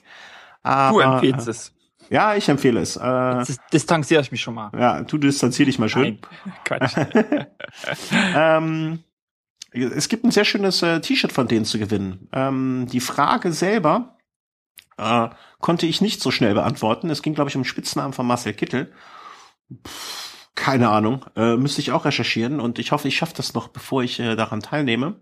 Aber, 0.62 0.98
du 0.98 1.00
empfiehlst 1.00 1.48
es. 1.48 1.72
Ja, 2.10 2.34
ich 2.34 2.48
empfehle 2.48 2.80
es. 2.80 2.96
Äh, 2.96 3.44
distanziere 3.72 4.22
ich 4.22 4.32
mich 4.32 4.40
schon 4.40 4.54
mal. 4.54 4.70
Ja, 4.78 5.02
du 5.02 5.18
distanzier 5.18 5.66
dich 5.66 5.78
mal 5.78 5.88
schön. 5.88 6.18
Nein, 6.44 6.54
Quatsch. 6.64 6.96
ähm, 8.34 9.04
es 9.72 10.08
gibt 10.08 10.24
ein 10.24 10.30
sehr 10.30 10.44
schönes 10.44 10.82
äh, 10.82 11.00
T-Shirt 11.00 11.32
von 11.32 11.48
denen 11.48 11.64
zu 11.64 11.78
gewinnen. 11.78 12.28
Ähm, 12.32 12.86
die 12.90 13.00
Frage 13.00 13.52
selber 13.52 14.16
äh, 14.96 15.28
konnte 15.60 15.86
ich 15.86 16.00
nicht 16.00 16.20
so 16.20 16.30
schnell 16.30 16.54
beantworten. 16.54 17.10
Es 17.10 17.22
ging, 17.22 17.34
glaube 17.34 17.50
ich, 17.50 17.56
um 17.56 17.64
Spitznamen 17.64 18.12
von 18.12 18.26
Marcel 18.26 18.54
Kittel. 18.54 18.92
Pff, 19.86 20.38
keine 20.54 20.88
Ahnung. 20.88 21.24
Äh, 21.36 21.56
müsste 21.56 21.80
ich 21.80 21.92
auch 21.92 22.04
recherchieren 22.04 22.60
und 22.60 22.78
ich 22.78 22.92
hoffe, 22.92 23.08
ich 23.08 23.16
schaffe 23.16 23.34
das 23.36 23.54
noch, 23.54 23.68
bevor 23.68 24.02
ich 24.02 24.18
äh, 24.20 24.34
daran 24.36 24.60
teilnehme. 24.60 25.16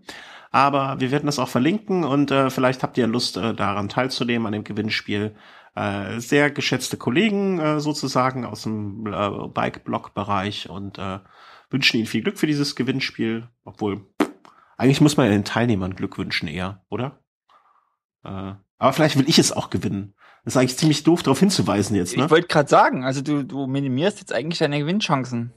Aber 0.49 0.99
wir 0.99 1.11
werden 1.11 1.25
das 1.25 1.39
auch 1.39 1.49
verlinken 1.49 2.03
und 2.03 2.31
äh, 2.31 2.49
vielleicht 2.49 2.81
habt 2.81 2.97
ihr 2.97 3.05
Lust, 3.05 3.37
äh, 3.37 3.53
daran 3.53 3.89
teilzunehmen 3.89 4.47
an 4.47 4.53
dem 4.53 4.63
Gewinnspiel. 4.63 5.35
Äh, 5.77 6.21
sehr 6.21 6.49
geschätzte 6.49 6.97
Kollegen 6.97 7.59
äh, 7.59 7.79
sozusagen 7.79 8.45
aus 8.45 8.63
dem 8.63 9.05
äh, 9.05 9.47
Bike-Blog-Bereich 9.47 10.71
und 10.71 10.97
äh, 10.97 11.19
wünschen 11.69 11.97
ihnen 11.97 12.07
viel 12.07 12.23
Glück 12.23 12.39
für 12.39 12.47
dieses 12.47 12.75
Gewinnspiel. 12.75 13.47
Obwohl, 13.63 14.07
eigentlich 14.77 15.01
muss 15.01 15.17
man 15.17 15.27
ja 15.27 15.33
den 15.33 15.45
Teilnehmern 15.45 15.95
Glück 15.95 16.17
wünschen 16.17 16.47
eher, 16.47 16.83
oder? 16.89 17.19
Äh, 18.23 18.53
aber 18.79 18.93
vielleicht 18.93 19.19
will 19.19 19.29
ich 19.29 19.37
es 19.37 19.51
auch 19.51 19.69
gewinnen. 19.69 20.15
Das 20.43 20.55
ist 20.55 20.57
eigentlich 20.57 20.77
ziemlich 20.77 21.03
doof, 21.03 21.21
darauf 21.21 21.39
hinzuweisen 21.39 21.95
jetzt. 21.95 22.17
Ne? 22.17 22.25
Ich 22.25 22.31
wollte 22.31 22.47
gerade 22.47 22.69
sagen, 22.69 23.03
also 23.03 23.21
du, 23.21 23.43
du 23.43 23.67
minimierst 23.67 24.19
jetzt 24.19 24.33
eigentlich 24.33 24.57
deine 24.57 24.79
Gewinnchancen. 24.79 25.53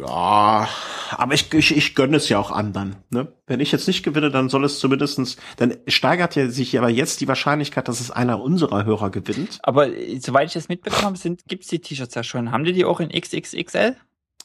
Ja, 0.00 0.68
aber 1.10 1.34
ich, 1.34 1.52
ich, 1.52 1.76
ich 1.76 1.94
gönne 1.94 2.16
es 2.16 2.28
ja 2.28 2.38
auch 2.38 2.50
anderen. 2.50 2.96
Ne? 3.10 3.32
Wenn 3.46 3.60
ich 3.60 3.72
jetzt 3.72 3.86
nicht 3.86 4.02
gewinne, 4.02 4.30
dann 4.30 4.48
soll 4.48 4.64
es 4.64 4.78
zumindestens, 4.78 5.36
dann 5.56 5.76
steigert 5.86 6.36
ja 6.36 6.48
sich 6.48 6.76
aber 6.78 6.88
jetzt 6.88 7.20
die 7.20 7.28
Wahrscheinlichkeit, 7.28 7.88
dass 7.88 8.00
es 8.00 8.10
einer 8.10 8.40
unserer 8.40 8.84
Hörer 8.84 9.10
gewinnt. 9.10 9.58
Aber 9.62 9.88
äh, 9.88 10.18
soweit 10.18 10.48
ich 10.48 10.54
das 10.54 10.68
mitbekommen 10.68 11.04
habe, 11.04 11.18
sind, 11.18 11.44
gibt's 11.46 11.68
die 11.68 11.78
T-Shirts 11.78 12.14
ja 12.14 12.24
schon. 12.24 12.50
Haben 12.50 12.64
die 12.64 12.72
die 12.72 12.84
auch 12.84 13.00
in 13.00 13.08
XXXL? 13.08 13.96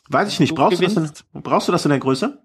Weiß 0.10 0.30
ich 0.30 0.40
nicht. 0.40 0.56
Brauchst 0.56 0.80
du, 0.80 0.84
das 0.84 0.98
in, 0.98 1.42
brauchst 1.42 1.68
du 1.68 1.72
das 1.72 1.86
in 1.86 1.90
der 1.90 2.00
Größe? 2.00 2.44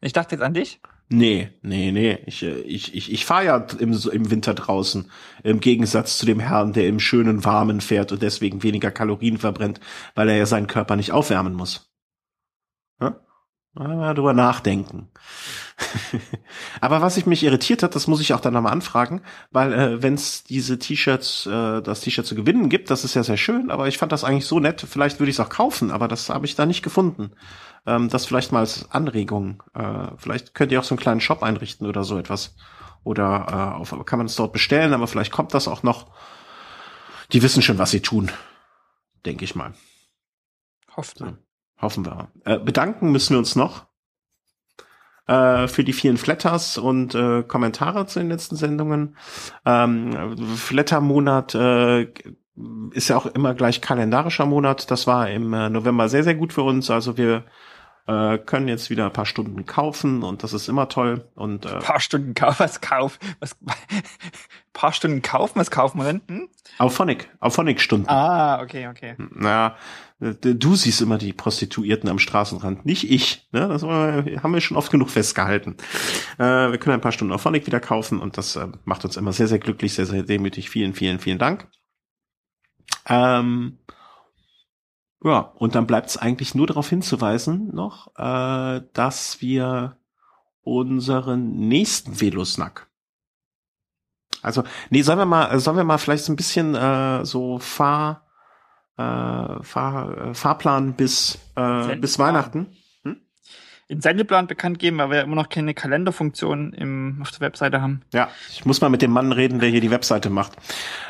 Ich 0.00 0.12
dachte 0.12 0.34
jetzt 0.34 0.42
an 0.42 0.54
dich. 0.54 0.80
Nee, 1.08 1.50
nee, 1.62 1.92
nee. 1.92 2.18
Ich, 2.26 2.42
äh, 2.42 2.60
ich, 2.60 2.94
ich, 2.94 3.12
ich 3.12 3.24
fahre 3.24 3.44
ja 3.44 3.66
im, 3.78 3.92
im 3.92 4.30
Winter 4.30 4.54
draußen. 4.54 5.10
Im 5.44 5.60
Gegensatz 5.60 6.18
zu 6.18 6.26
dem 6.26 6.40
Herrn, 6.40 6.72
der 6.72 6.88
im 6.88 7.00
schönen 7.00 7.44
Warmen 7.44 7.80
fährt 7.80 8.12
und 8.12 8.22
deswegen 8.22 8.62
weniger 8.62 8.90
Kalorien 8.90 9.38
verbrennt, 9.38 9.78
weil 10.14 10.28
er 10.28 10.36
ja 10.36 10.46
seinen 10.46 10.66
Körper 10.66 10.96
nicht 10.96 11.12
aufwärmen 11.12 11.54
muss. 11.54 11.91
Mal 13.74 14.12
drüber 14.12 14.34
nachdenken. 14.34 15.08
Aber 16.82 17.00
was 17.00 17.16
ich 17.16 17.24
mich 17.24 17.42
irritiert 17.42 17.82
hat, 17.82 17.94
das 17.94 18.06
muss 18.06 18.20
ich 18.20 18.34
auch 18.34 18.40
dann 18.40 18.52
nochmal 18.52 18.72
anfragen, 18.72 19.22
weil 19.50 19.72
äh, 19.72 20.02
wenn 20.02 20.12
es 20.12 20.44
diese 20.44 20.78
T-Shirts, 20.78 21.46
äh, 21.46 21.80
das 21.80 22.00
T-Shirt 22.00 22.26
zu 22.26 22.34
gewinnen 22.34 22.68
gibt, 22.68 22.90
das 22.90 23.02
ist 23.02 23.14
ja 23.14 23.22
sehr 23.22 23.38
schön, 23.38 23.70
aber 23.70 23.88
ich 23.88 23.96
fand 23.96 24.12
das 24.12 24.24
eigentlich 24.24 24.44
so 24.44 24.60
nett, 24.60 24.84
vielleicht 24.86 25.20
würde 25.20 25.30
ich 25.30 25.36
es 25.36 25.40
auch 25.40 25.48
kaufen, 25.48 25.90
aber 25.90 26.06
das 26.06 26.28
habe 26.28 26.44
ich 26.44 26.54
da 26.54 26.66
nicht 26.66 26.82
gefunden. 26.82 27.32
Ähm, 27.86 28.10
das 28.10 28.26
vielleicht 28.26 28.52
mal 28.52 28.60
als 28.60 28.90
Anregung. 28.90 29.62
Äh, 29.72 30.08
vielleicht 30.18 30.52
könnt 30.52 30.70
ihr 30.70 30.78
auch 30.78 30.84
so 30.84 30.94
einen 30.94 31.00
kleinen 31.00 31.22
Shop 31.22 31.42
einrichten 31.42 31.86
oder 31.86 32.04
so 32.04 32.18
etwas. 32.18 32.54
Oder 33.04 33.46
äh, 33.48 33.80
auf, 33.80 33.94
kann 34.04 34.18
man 34.18 34.26
es 34.26 34.36
dort 34.36 34.52
bestellen, 34.52 34.92
aber 34.92 35.06
vielleicht 35.06 35.32
kommt 35.32 35.54
das 35.54 35.66
auch 35.66 35.82
noch. 35.82 36.12
Die 37.32 37.42
wissen 37.42 37.62
schon, 37.62 37.78
was 37.78 37.90
sie 37.90 38.02
tun, 38.02 38.30
denke 39.24 39.44
ich 39.44 39.54
mal. 39.54 39.72
Hofft 40.94 41.20
man. 41.20 41.38
Hoffen 41.82 42.06
wir. 42.06 42.28
Äh, 42.44 42.58
bedanken 42.58 43.10
müssen 43.12 43.34
wir 43.34 43.38
uns 43.38 43.56
noch 43.56 43.86
äh, 45.26 45.68
für 45.68 45.84
die 45.84 45.92
vielen 45.92 46.16
Flatters 46.16 46.78
und 46.78 47.14
äh, 47.14 47.42
Kommentare 47.42 48.06
zu 48.06 48.20
den 48.20 48.28
letzten 48.28 48.56
Sendungen. 48.56 49.16
Ähm, 49.66 50.36
Flatter-Monat 50.56 51.54
äh, 51.54 52.02
ist 52.92 53.08
ja 53.08 53.16
auch 53.16 53.26
immer 53.26 53.54
gleich 53.54 53.80
kalendarischer 53.80 54.46
Monat. 54.46 54.90
Das 54.90 55.06
war 55.06 55.28
im 55.28 55.52
äh, 55.52 55.68
November 55.70 56.08
sehr, 56.08 56.24
sehr 56.24 56.34
gut 56.34 56.52
für 56.52 56.62
uns. 56.62 56.90
Also 56.90 57.16
wir 57.16 57.44
äh, 58.06 58.38
können 58.38 58.68
jetzt 58.68 58.90
wieder 58.90 59.06
ein 59.06 59.12
paar 59.12 59.26
Stunden 59.26 59.66
kaufen 59.66 60.22
und 60.22 60.42
das 60.42 60.52
ist 60.52 60.68
immer 60.68 60.88
toll. 60.88 61.28
Und 61.34 61.66
äh, 61.66 61.78
paar 61.78 62.00
Stunden 62.00 62.34
kaufen, 62.34 62.56
was 62.58 62.80
kauf, 62.80 63.18
was 63.40 63.56
paar 64.72 64.92
Stunden 64.92 65.22
kaufen, 65.22 65.58
was 65.58 65.70
kaufen 65.70 65.98
wir 65.98 66.04
denn? 66.04 66.20
Hm? 66.28 66.48
Auf 66.78 66.94
Phonic, 66.94 67.28
auf 67.40 67.54
Phonic 67.54 67.80
Stunden. 67.80 68.08
Ah, 68.08 68.60
okay, 68.62 68.88
okay. 68.88 69.14
Na, 69.18 69.76
Du 70.40 70.76
siehst 70.76 71.00
immer 71.00 71.18
die 71.18 71.32
Prostituierten 71.32 72.08
am 72.08 72.20
Straßenrand, 72.20 72.86
nicht 72.86 73.10
ich. 73.10 73.48
Ne? 73.50 73.66
Das 73.66 73.82
haben 73.82 74.54
wir 74.54 74.60
schon 74.60 74.76
oft 74.76 74.92
genug 74.92 75.10
festgehalten. 75.10 75.76
Äh, 76.38 76.70
wir 76.70 76.78
können 76.78 76.94
ein 76.94 77.00
paar 77.00 77.10
Stunden 77.10 77.34
auf 77.34 77.42
Phonic 77.42 77.66
wieder 77.66 77.80
kaufen 77.80 78.20
und 78.20 78.38
das 78.38 78.54
äh, 78.54 78.68
macht 78.84 79.04
uns 79.04 79.16
immer 79.16 79.32
sehr, 79.32 79.48
sehr 79.48 79.58
glücklich, 79.58 79.94
sehr, 79.94 80.06
sehr 80.06 80.22
demütig. 80.22 80.70
Vielen, 80.70 80.94
vielen, 80.94 81.18
vielen 81.18 81.38
Dank. 81.38 81.66
Ähm, 83.08 83.78
ja, 85.24 85.52
und 85.56 85.74
dann 85.74 85.86
bleibt 85.86 86.10
es 86.10 86.16
eigentlich 86.16 86.54
nur 86.54 86.66
darauf 86.66 86.88
hinzuweisen 86.88 87.74
noch, 87.74 88.08
äh, 88.16 88.82
dass 88.92 89.40
wir 89.40 89.96
unseren 90.62 91.68
nächsten 91.68 92.20
Velosnack 92.20 92.88
also, 94.42 94.64
nee, 94.90 95.02
sollen 95.02 95.18
wir 95.18 95.24
mal, 95.24 95.58
sollen 95.60 95.76
wir 95.76 95.84
mal 95.84 95.98
vielleicht 95.98 96.24
so 96.24 96.32
ein 96.32 96.36
bisschen 96.36 96.74
äh, 96.74 97.24
so 97.24 97.58
Fahr, 97.58 98.26
äh, 98.96 99.62
Fahr, 99.62 100.18
äh, 100.18 100.34
Fahrplan 100.34 100.94
bis, 100.94 101.38
äh, 101.54 101.96
bis 101.96 102.18
Weihnachten. 102.18 102.76
Den 103.92 104.00
Sendeplan 104.00 104.46
bekannt 104.46 104.78
geben, 104.78 104.96
weil 104.96 105.10
wir 105.10 105.16
ja 105.18 105.22
immer 105.22 105.36
noch 105.36 105.50
keine 105.50 105.74
Kalenderfunktion 105.74 106.72
im, 106.72 107.18
auf 107.20 107.30
der 107.30 107.40
Webseite 107.40 107.82
haben. 107.82 108.00
Ja, 108.14 108.30
ich 108.50 108.64
muss 108.64 108.80
mal 108.80 108.88
mit 108.88 109.02
dem 109.02 109.10
Mann 109.10 109.32
reden, 109.32 109.60
der 109.60 109.68
hier 109.68 109.82
die 109.82 109.90
Webseite 109.90 110.30
macht. 110.30 110.52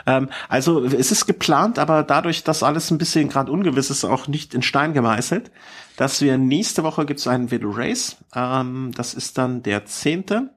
Ähm, 0.05 0.29
also 0.49 0.85
es 0.85 1.13
ist 1.13 1.27
geplant, 1.27 1.79
aber 1.79 2.03
dadurch, 2.03 2.43
dass 2.43 2.65
alles 2.65 2.91
ein 2.91 2.99
bisschen 2.99 3.29
gerade 3.29 3.53
ungewiss 3.53 3.89
ist, 3.91 4.05
auch 4.05 4.27
nicht 4.27 4.53
in 4.53 4.63
Stein 4.63 4.95
gemeißelt, 4.95 5.53
dass 5.97 6.21
wir 6.21 6.37
nächste 6.39 6.83
Woche 6.83 7.07
gibt 7.07 7.21
es 7.21 7.29
einen 7.29 7.53
Velo 7.53 7.71
Race. 7.71 8.17
Ähm, 8.35 8.91
das 8.97 9.15
ist 9.15 9.39
dann 9.39 9.63
der 9.63 9.85
zehnte. 9.85 10.51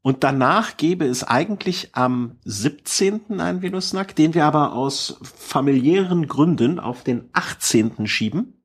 Und 0.00 0.24
danach 0.24 0.78
gäbe 0.78 1.04
es 1.04 1.24
eigentlich 1.24 1.90
am 1.92 2.38
17. 2.44 3.38
einen 3.38 3.60
Velosnack, 3.60 4.16
den 4.16 4.32
wir 4.32 4.46
aber 4.46 4.72
aus 4.72 5.18
familiären 5.22 6.26
Gründen 6.26 6.80
auf 6.80 7.04
den 7.04 7.28
18. 7.34 8.06
schieben. 8.06 8.63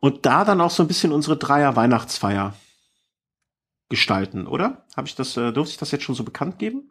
Und 0.00 0.24
da 0.26 0.44
dann 0.44 0.60
auch 0.60 0.70
so 0.70 0.82
ein 0.82 0.88
bisschen 0.88 1.12
unsere 1.12 1.36
Dreier 1.36 1.76
Weihnachtsfeier 1.76 2.54
gestalten, 3.90 4.46
oder? 4.46 4.86
Habe 4.96 5.06
ich 5.06 5.14
das, 5.14 5.36
äh, 5.36 5.52
durfte 5.52 5.72
ich 5.72 5.78
das 5.78 5.90
jetzt 5.90 6.04
schon 6.04 6.14
so 6.14 6.24
bekannt 6.24 6.58
geben? 6.58 6.90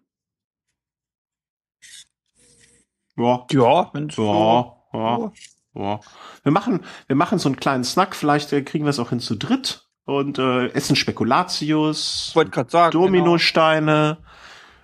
Ja. 3.18 3.46
Ja, 3.52 3.90
wenn 3.94 4.10
ja, 4.10 4.76
ja, 4.94 5.32
ja. 5.74 6.00
Wir 6.44 6.52
machen, 6.52 6.86
wir 7.08 7.16
machen 7.16 7.40
so 7.40 7.50
einen 7.50 7.58
kleinen 7.58 7.84
Snack, 7.84 8.16
vielleicht 8.16 8.54
äh, 8.54 8.62
kriegen 8.62 8.86
wir 8.86 8.90
es 8.90 9.00
auch 9.00 9.10
hin 9.10 9.20
zu 9.20 9.36
dritt 9.36 9.90
und 10.06 10.38
äh, 10.40 10.68
essen 10.70 10.96
Spekulatius, 10.96 12.34
sagen, 12.68 12.92
Dominosteine. 12.92 14.20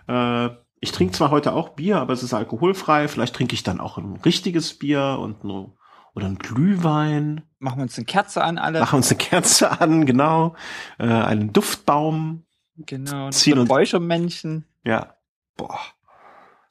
Genau. 0.07 0.45
Äh, 0.47 0.57
ich 0.81 0.91
trinke 0.91 1.14
zwar 1.14 1.31
heute 1.31 1.53
auch 1.53 1.69
Bier, 1.69 1.97
aber 1.97 2.14
es 2.14 2.23
ist 2.23 2.34
alkoholfrei. 2.34 3.07
Vielleicht 3.07 3.35
trinke 3.35 3.56
ich 3.56 3.64
dann 3.64 3.80
auch 3.80 3.97
ein 3.97 4.18
richtiges 4.23 4.77
Bier 4.77 5.18
und 5.19 5.43
ein, 5.43 5.77
oder 6.15 6.27
ein 6.27 6.37
Glühwein. 6.37 7.41
Machen 7.59 7.79
wir 7.79 7.83
uns 7.83 7.97
eine 7.97 8.05
Kerze 8.05 8.43
an, 8.43 8.57
alle. 8.57 8.79
Machen 8.79 8.93
wir 8.93 8.97
uns 8.97 9.11
eine 9.11 9.17
Kerze 9.17 9.79
an, 9.79 10.05
genau. 10.05 10.55
Äh, 10.97 11.05
einen 11.07 11.53
Duftbaum. 11.53 12.45
Genau. 12.77 13.29
Ziehen 13.29 13.59
und 13.59 13.69
Räuchermännchen. 13.69 14.65
Ja. 14.83 15.15
Boah. 15.55 15.79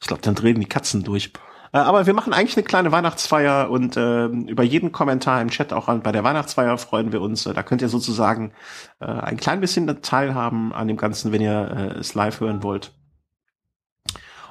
Ich 0.01 0.07
glaube, 0.07 0.23
dann 0.23 0.35
drehen 0.35 0.61
die 0.61 0.67
Katzen 0.67 1.03
durch. 1.03 1.33
Äh, 1.73 1.79
aber 1.79 2.07
wir 2.07 2.15
machen 2.15 2.33
eigentlich 2.33 2.57
eine 2.57 2.65
kleine 2.65 2.93
Weihnachtsfeier 2.93 3.71
und 3.71 3.97
äh, 3.97 4.27
über 4.27 4.63
jeden 4.63 4.93
Kommentar 4.93 5.41
im 5.41 5.51
Chat 5.51 5.73
auch 5.73 5.89
an, 5.89 6.03
bei 6.03 6.13
der 6.13 6.25
Weihnachtsfeier 6.25 6.77
freuen 6.79 7.13
wir 7.13 7.21
uns. 7.21 7.47
Äh, 7.47 7.55
da 7.55 7.63
könnt 7.63 7.83
ihr 7.83 7.89
sozusagen 7.89 8.53
äh, 9.01 9.07
ein 9.07 9.37
klein 9.37 9.61
bisschen 9.61 10.03
teilhaben 10.03 10.73
an 10.73 10.89
dem 10.89 10.97
Ganzen, 10.97 11.33
wenn 11.33 11.43
ihr 11.43 11.95
äh, 11.97 11.99
es 11.99 12.15
live 12.15 12.41
hören 12.41 12.63
wollt. 12.63 12.93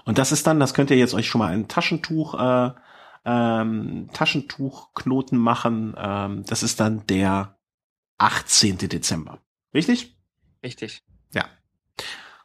Und 0.06 0.18
das 0.18 0.32
ist 0.32 0.48
dann, 0.48 0.60
das 0.60 0.74
könnt 0.74 0.92
ihr 0.92 0.98
jetzt 0.98 1.14
euch 1.14 1.28
schon 1.28 1.40
mal 1.40 1.54
ein 1.54 1.68
Taschentuch, 1.68 2.34
äh, 2.34 2.72
ähm, 3.26 4.10
Taschentuchknoten 4.14 5.38
machen. 5.38 5.96
Ähm, 5.98 6.44
das 6.46 6.64
ist 6.64 6.80
dann 6.80 7.06
der 7.08 7.58
18. 8.18 8.78
Dezember. 8.78 9.40
Richtig? 9.74 10.16
Richtig. 10.64 11.04
Ja. 11.34 11.46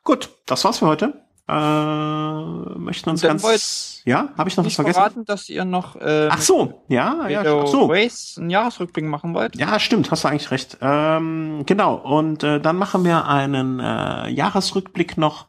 Gut, 0.05 0.31
das 0.47 0.65
war's 0.65 0.79
für 0.79 0.87
heute. 0.87 1.29
Äh, 1.49 2.79
möchten 2.79 3.09
uns 3.09 3.23
ganz. 3.23 4.03
Ja, 4.05 4.29
habe 4.37 4.51
ich 4.51 4.57
noch 4.59 4.67
was 4.67 4.75
vergessen? 4.75 4.95
verraten, 4.95 5.25
dass 5.25 5.49
ihr 5.49 5.65
noch. 5.65 5.97
Äh, 5.97 6.29
ach 6.31 6.43
so, 6.43 6.85
ja, 6.89 7.27
ja, 7.29 7.41
ach 7.41 7.67
so. 7.67 7.87
Race 7.87 8.37
einen 8.39 8.51
Jahresrückblick 8.51 9.07
machen 9.07 9.33
wollt? 9.33 9.57
Ja, 9.57 9.79
stimmt, 9.79 10.11
hast 10.11 10.25
du 10.25 10.29
eigentlich 10.29 10.51
recht. 10.51 10.77
Ähm, 10.83 11.63
genau. 11.65 11.95
Und 11.95 12.43
äh, 12.43 12.61
dann 12.61 12.77
machen 12.77 13.03
wir 13.05 13.27
einen 13.27 13.81
äh, 13.81 14.29
Jahresrückblick 14.29 15.17
noch, 15.17 15.47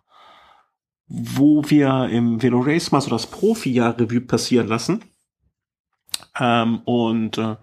wo 1.08 1.64
wir 1.66 2.08
im 2.10 2.42
Velo 2.42 2.62
Race 2.62 2.94
mal 2.94 3.02
so 3.02 3.10
das 3.10 3.28
Profi-Jahr 3.28 4.00
Revue 4.00 4.22
passieren 4.22 4.68
lassen. 4.68 5.04
Ähm, 6.40 6.80
und 6.86 7.38
äh, 7.38 7.56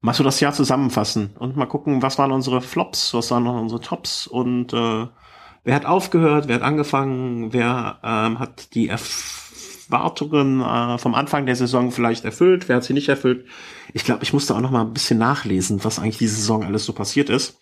mal 0.00 0.14
so 0.14 0.24
das 0.24 0.40
Jahr 0.40 0.52
zusammenfassen 0.52 1.34
und 1.38 1.56
mal 1.56 1.66
gucken, 1.66 2.02
was 2.02 2.18
waren 2.18 2.32
unsere 2.32 2.60
Flops, 2.60 3.14
was 3.14 3.30
waren 3.30 3.46
unsere 3.46 3.80
Tops 3.80 4.26
und 4.26 4.72
äh, 4.72 5.06
Wer 5.66 5.74
hat 5.74 5.84
aufgehört? 5.84 6.46
Wer 6.46 6.54
hat 6.56 6.62
angefangen? 6.62 7.52
Wer 7.52 7.98
ähm, 8.04 8.38
hat 8.38 8.72
die 8.74 8.88
Erwartungen 8.88 10.60
äh, 10.60 10.96
vom 10.96 11.16
Anfang 11.16 11.44
der 11.44 11.56
Saison 11.56 11.90
vielleicht 11.90 12.24
erfüllt? 12.24 12.68
Wer 12.68 12.76
hat 12.76 12.84
sie 12.84 12.92
nicht 12.92 13.08
erfüllt? 13.08 13.46
Ich 13.92 14.04
glaube, 14.04 14.22
ich 14.22 14.32
musste 14.32 14.54
auch 14.54 14.60
noch 14.60 14.70
mal 14.70 14.82
ein 14.82 14.92
bisschen 14.92 15.18
nachlesen, 15.18 15.82
was 15.82 15.98
eigentlich 15.98 16.18
diese 16.18 16.36
Saison 16.36 16.62
alles 16.62 16.84
so 16.84 16.92
passiert 16.92 17.30
ist. 17.30 17.58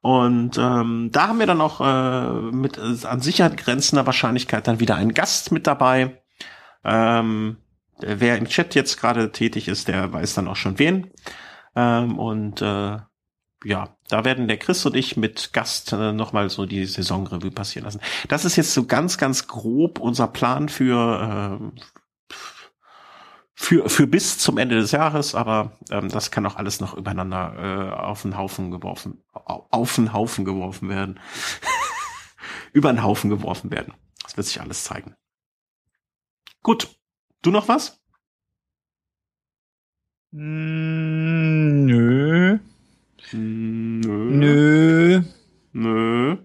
Und 0.00 0.56
ähm, 0.56 1.10
da 1.12 1.28
haben 1.28 1.38
wir 1.38 1.46
dann 1.46 1.60
auch 1.60 1.82
äh, 1.82 2.50
mit 2.50 2.78
äh, 2.78 3.06
an 3.06 3.20
Sicherheit 3.20 3.58
grenzender 3.58 4.06
Wahrscheinlichkeit 4.06 4.66
dann 4.66 4.80
wieder 4.80 4.96
einen 4.96 5.12
Gast 5.12 5.52
mit 5.52 5.66
dabei. 5.66 6.22
Ähm, 6.82 7.58
wer 8.00 8.38
im 8.38 8.46
Chat 8.46 8.74
jetzt 8.74 8.98
gerade 9.00 9.32
tätig 9.32 9.68
ist, 9.68 9.88
der 9.88 10.12
weiß 10.12 10.34
dann 10.34 10.48
auch 10.48 10.56
schon 10.56 10.78
wen. 10.78 11.10
Ähm, 11.76 12.18
und 12.18 12.62
äh, 12.62 12.98
ja, 13.64 13.96
da 14.08 14.24
werden 14.24 14.46
der 14.46 14.58
Chris 14.58 14.84
und 14.84 14.94
ich 14.94 15.16
mit 15.16 15.52
Gast 15.52 15.92
äh, 15.92 16.12
nochmal 16.12 16.50
so 16.50 16.66
die 16.66 16.84
Saisonrevue 16.84 17.50
passieren 17.50 17.86
lassen. 17.86 18.00
Das 18.28 18.44
ist 18.44 18.56
jetzt 18.56 18.74
so 18.74 18.84
ganz, 18.84 19.18
ganz 19.18 19.46
grob 19.48 19.98
unser 19.98 20.28
Plan 20.28 20.68
für, 20.68 21.60
äh, 21.60 21.80
für, 23.54 23.88
für 23.88 24.06
bis 24.06 24.38
zum 24.38 24.58
Ende 24.58 24.76
des 24.76 24.92
Jahres, 24.92 25.34
aber 25.34 25.78
ähm, 25.90 26.10
das 26.10 26.30
kann 26.30 26.44
auch 26.46 26.56
alles 26.56 26.80
noch 26.80 26.94
übereinander 26.94 27.54
äh, 27.56 27.94
auf 27.94 28.22
den 28.22 28.36
Haufen 28.36 28.70
geworfen, 28.70 29.24
auf 29.32 29.94
den 29.94 30.12
Haufen 30.12 30.44
geworfen 30.44 30.88
werden. 30.88 31.18
Über 32.72 32.92
den 32.92 33.02
Haufen 33.02 33.30
geworfen 33.30 33.70
werden. 33.70 33.94
Das 34.22 34.36
wird 34.36 34.46
sich 34.46 34.60
alles 34.60 34.84
zeigen. 34.84 35.14
Gut. 36.62 36.88
Du 37.44 37.50
noch 37.50 37.68
was? 37.68 38.00
Mm, 40.32 41.84
nö. 41.84 42.58
Nö. 43.32 44.30
Nö. 44.30 45.22
Nö. 45.74 46.36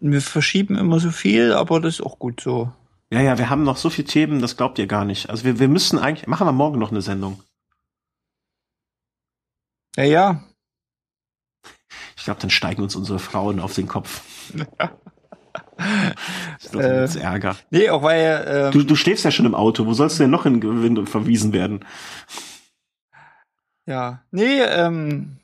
Wir 0.00 0.22
verschieben 0.22 0.76
immer 0.76 1.00
so 1.00 1.10
viel, 1.10 1.52
aber 1.52 1.80
das 1.80 1.94
ist 1.94 2.00
auch 2.06 2.20
gut 2.20 2.40
so. 2.40 2.72
Ja, 3.10 3.20
ja, 3.22 3.38
wir 3.38 3.50
haben 3.50 3.64
noch 3.64 3.76
so 3.76 3.90
viele 3.90 4.06
Themen, 4.06 4.40
das 4.40 4.56
glaubt 4.56 4.78
ihr 4.78 4.86
gar 4.86 5.04
nicht. 5.04 5.30
Also 5.30 5.42
wir, 5.42 5.58
wir 5.58 5.66
müssen 5.66 5.98
eigentlich, 5.98 6.28
machen 6.28 6.46
wir 6.46 6.52
morgen 6.52 6.78
noch 6.78 6.92
eine 6.92 7.02
Sendung. 7.02 7.42
Ja, 9.96 10.04
ja. 10.04 10.44
Ich 12.16 12.22
glaube, 12.22 12.40
dann 12.40 12.50
steigen 12.50 12.82
uns 12.82 12.94
unsere 12.94 13.18
Frauen 13.18 13.58
auf 13.58 13.74
den 13.74 13.88
Kopf. 13.88 14.22
das 15.76 17.14
ist 17.14 17.16
äh, 17.16 17.20
Ärger. 17.20 17.56
Nee, 17.70 17.90
auch 17.90 18.02
weil. 18.02 18.44
Ähm, 18.48 18.72
du, 18.72 18.82
du 18.82 18.96
schläfst 18.96 19.24
ja 19.24 19.30
schon 19.30 19.46
im 19.46 19.54
Auto. 19.54 19.86
Wo 19.86 19.92
sollst 19.92 20.18
du 20.18 20.24
denn 20.24 20.30
noch 20.30 20.44
hin 20.44 21.06
verwiesen 21.06 21.52
werden? 21.52 21.84
Ja. 23.84 24.22
Nee, 24.30 24.62
ähm, 24.62 25.38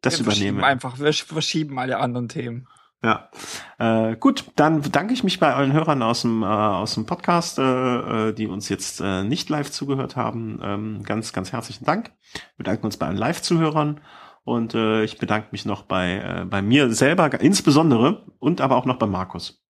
das 0.00 0.18
wir 0.18 0.26
übernehmen. 0.26 0.64
Einfach, 0.64 0.98
wir 0.98 1.12
verschieben 1.12 1.78
alle 1.78 1.98
anderen 1.98 2.28
Themen. 2.28 2.66
Ja, 3.02 3.30
äh, 3.78 4.16
gut, 4.16 4.52
dann 4.56 4.82
bedanke 4.82 5.14
ich 5.14 5.24
mich 5.24 5.40
bei 5.40 5.54
allen 5.54 5.72
Hörern 5.72 6.02
aus 6.02 6.20
dem, 6.20 6.42
äh, 6.42 6.46
aus 6.46 6.94
dem 6.94 7.06
Podcast, 7.06 7.58
äh, 7.58 8.28
äh, 8.28 8.32
die 8.34 8.46
uns 8.46 8.68
jetzt 8.68 9.00
äh, 9.00 9.24
nicht 9.24 9.48
live 9.48 9.70
zugehört 9.70 10.16
haben. 10.16 10.60
Ähm, 10.62 11.02
ganz, 11.02 11.32
ganz 11.32 11.50
herzlichen 11.50 11.86
Dank. 11.86 12.12
Wir 12.32 12.58
bedanken 12.58 12.84
uns 12.84 12.98
bei 12.98 13.06
allen 13.06 13.16
Live-Zuhörern 13.16 14.00
und 14.44 14.74
äh, 14.74 15.04
ich 15.04 15.18
bedanke 15.18 15.48
mich 15.52 15.64
noch 15.64 15.82
bei, 15.82 16.42
äh, 16.42 16.44
bei 16.44 16.62
mir 16.62 16.92
selber 16.92 17.40
insbesondere 17.40 18.26
und 18.38 18.60
aber 18.60 18.76
auch 18.76 18.86
noch 18.86 18.98
bei 18.98 19.06
Markus. 19.06 19.62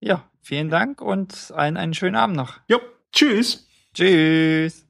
Ja, 0.00 0.30
vielen 0.40 0.70
Dank 0.70 1.00
und 1.00 1.52
allen 1.54 1.76
einen 1.76 1.94
schönen 1.94 2.16
Abend 2.16 2.36
noch. 2.36 2.60
Jo, 2.68 2.80
tschüss. 3.12 3.68
Tschüss. 3.94 4.86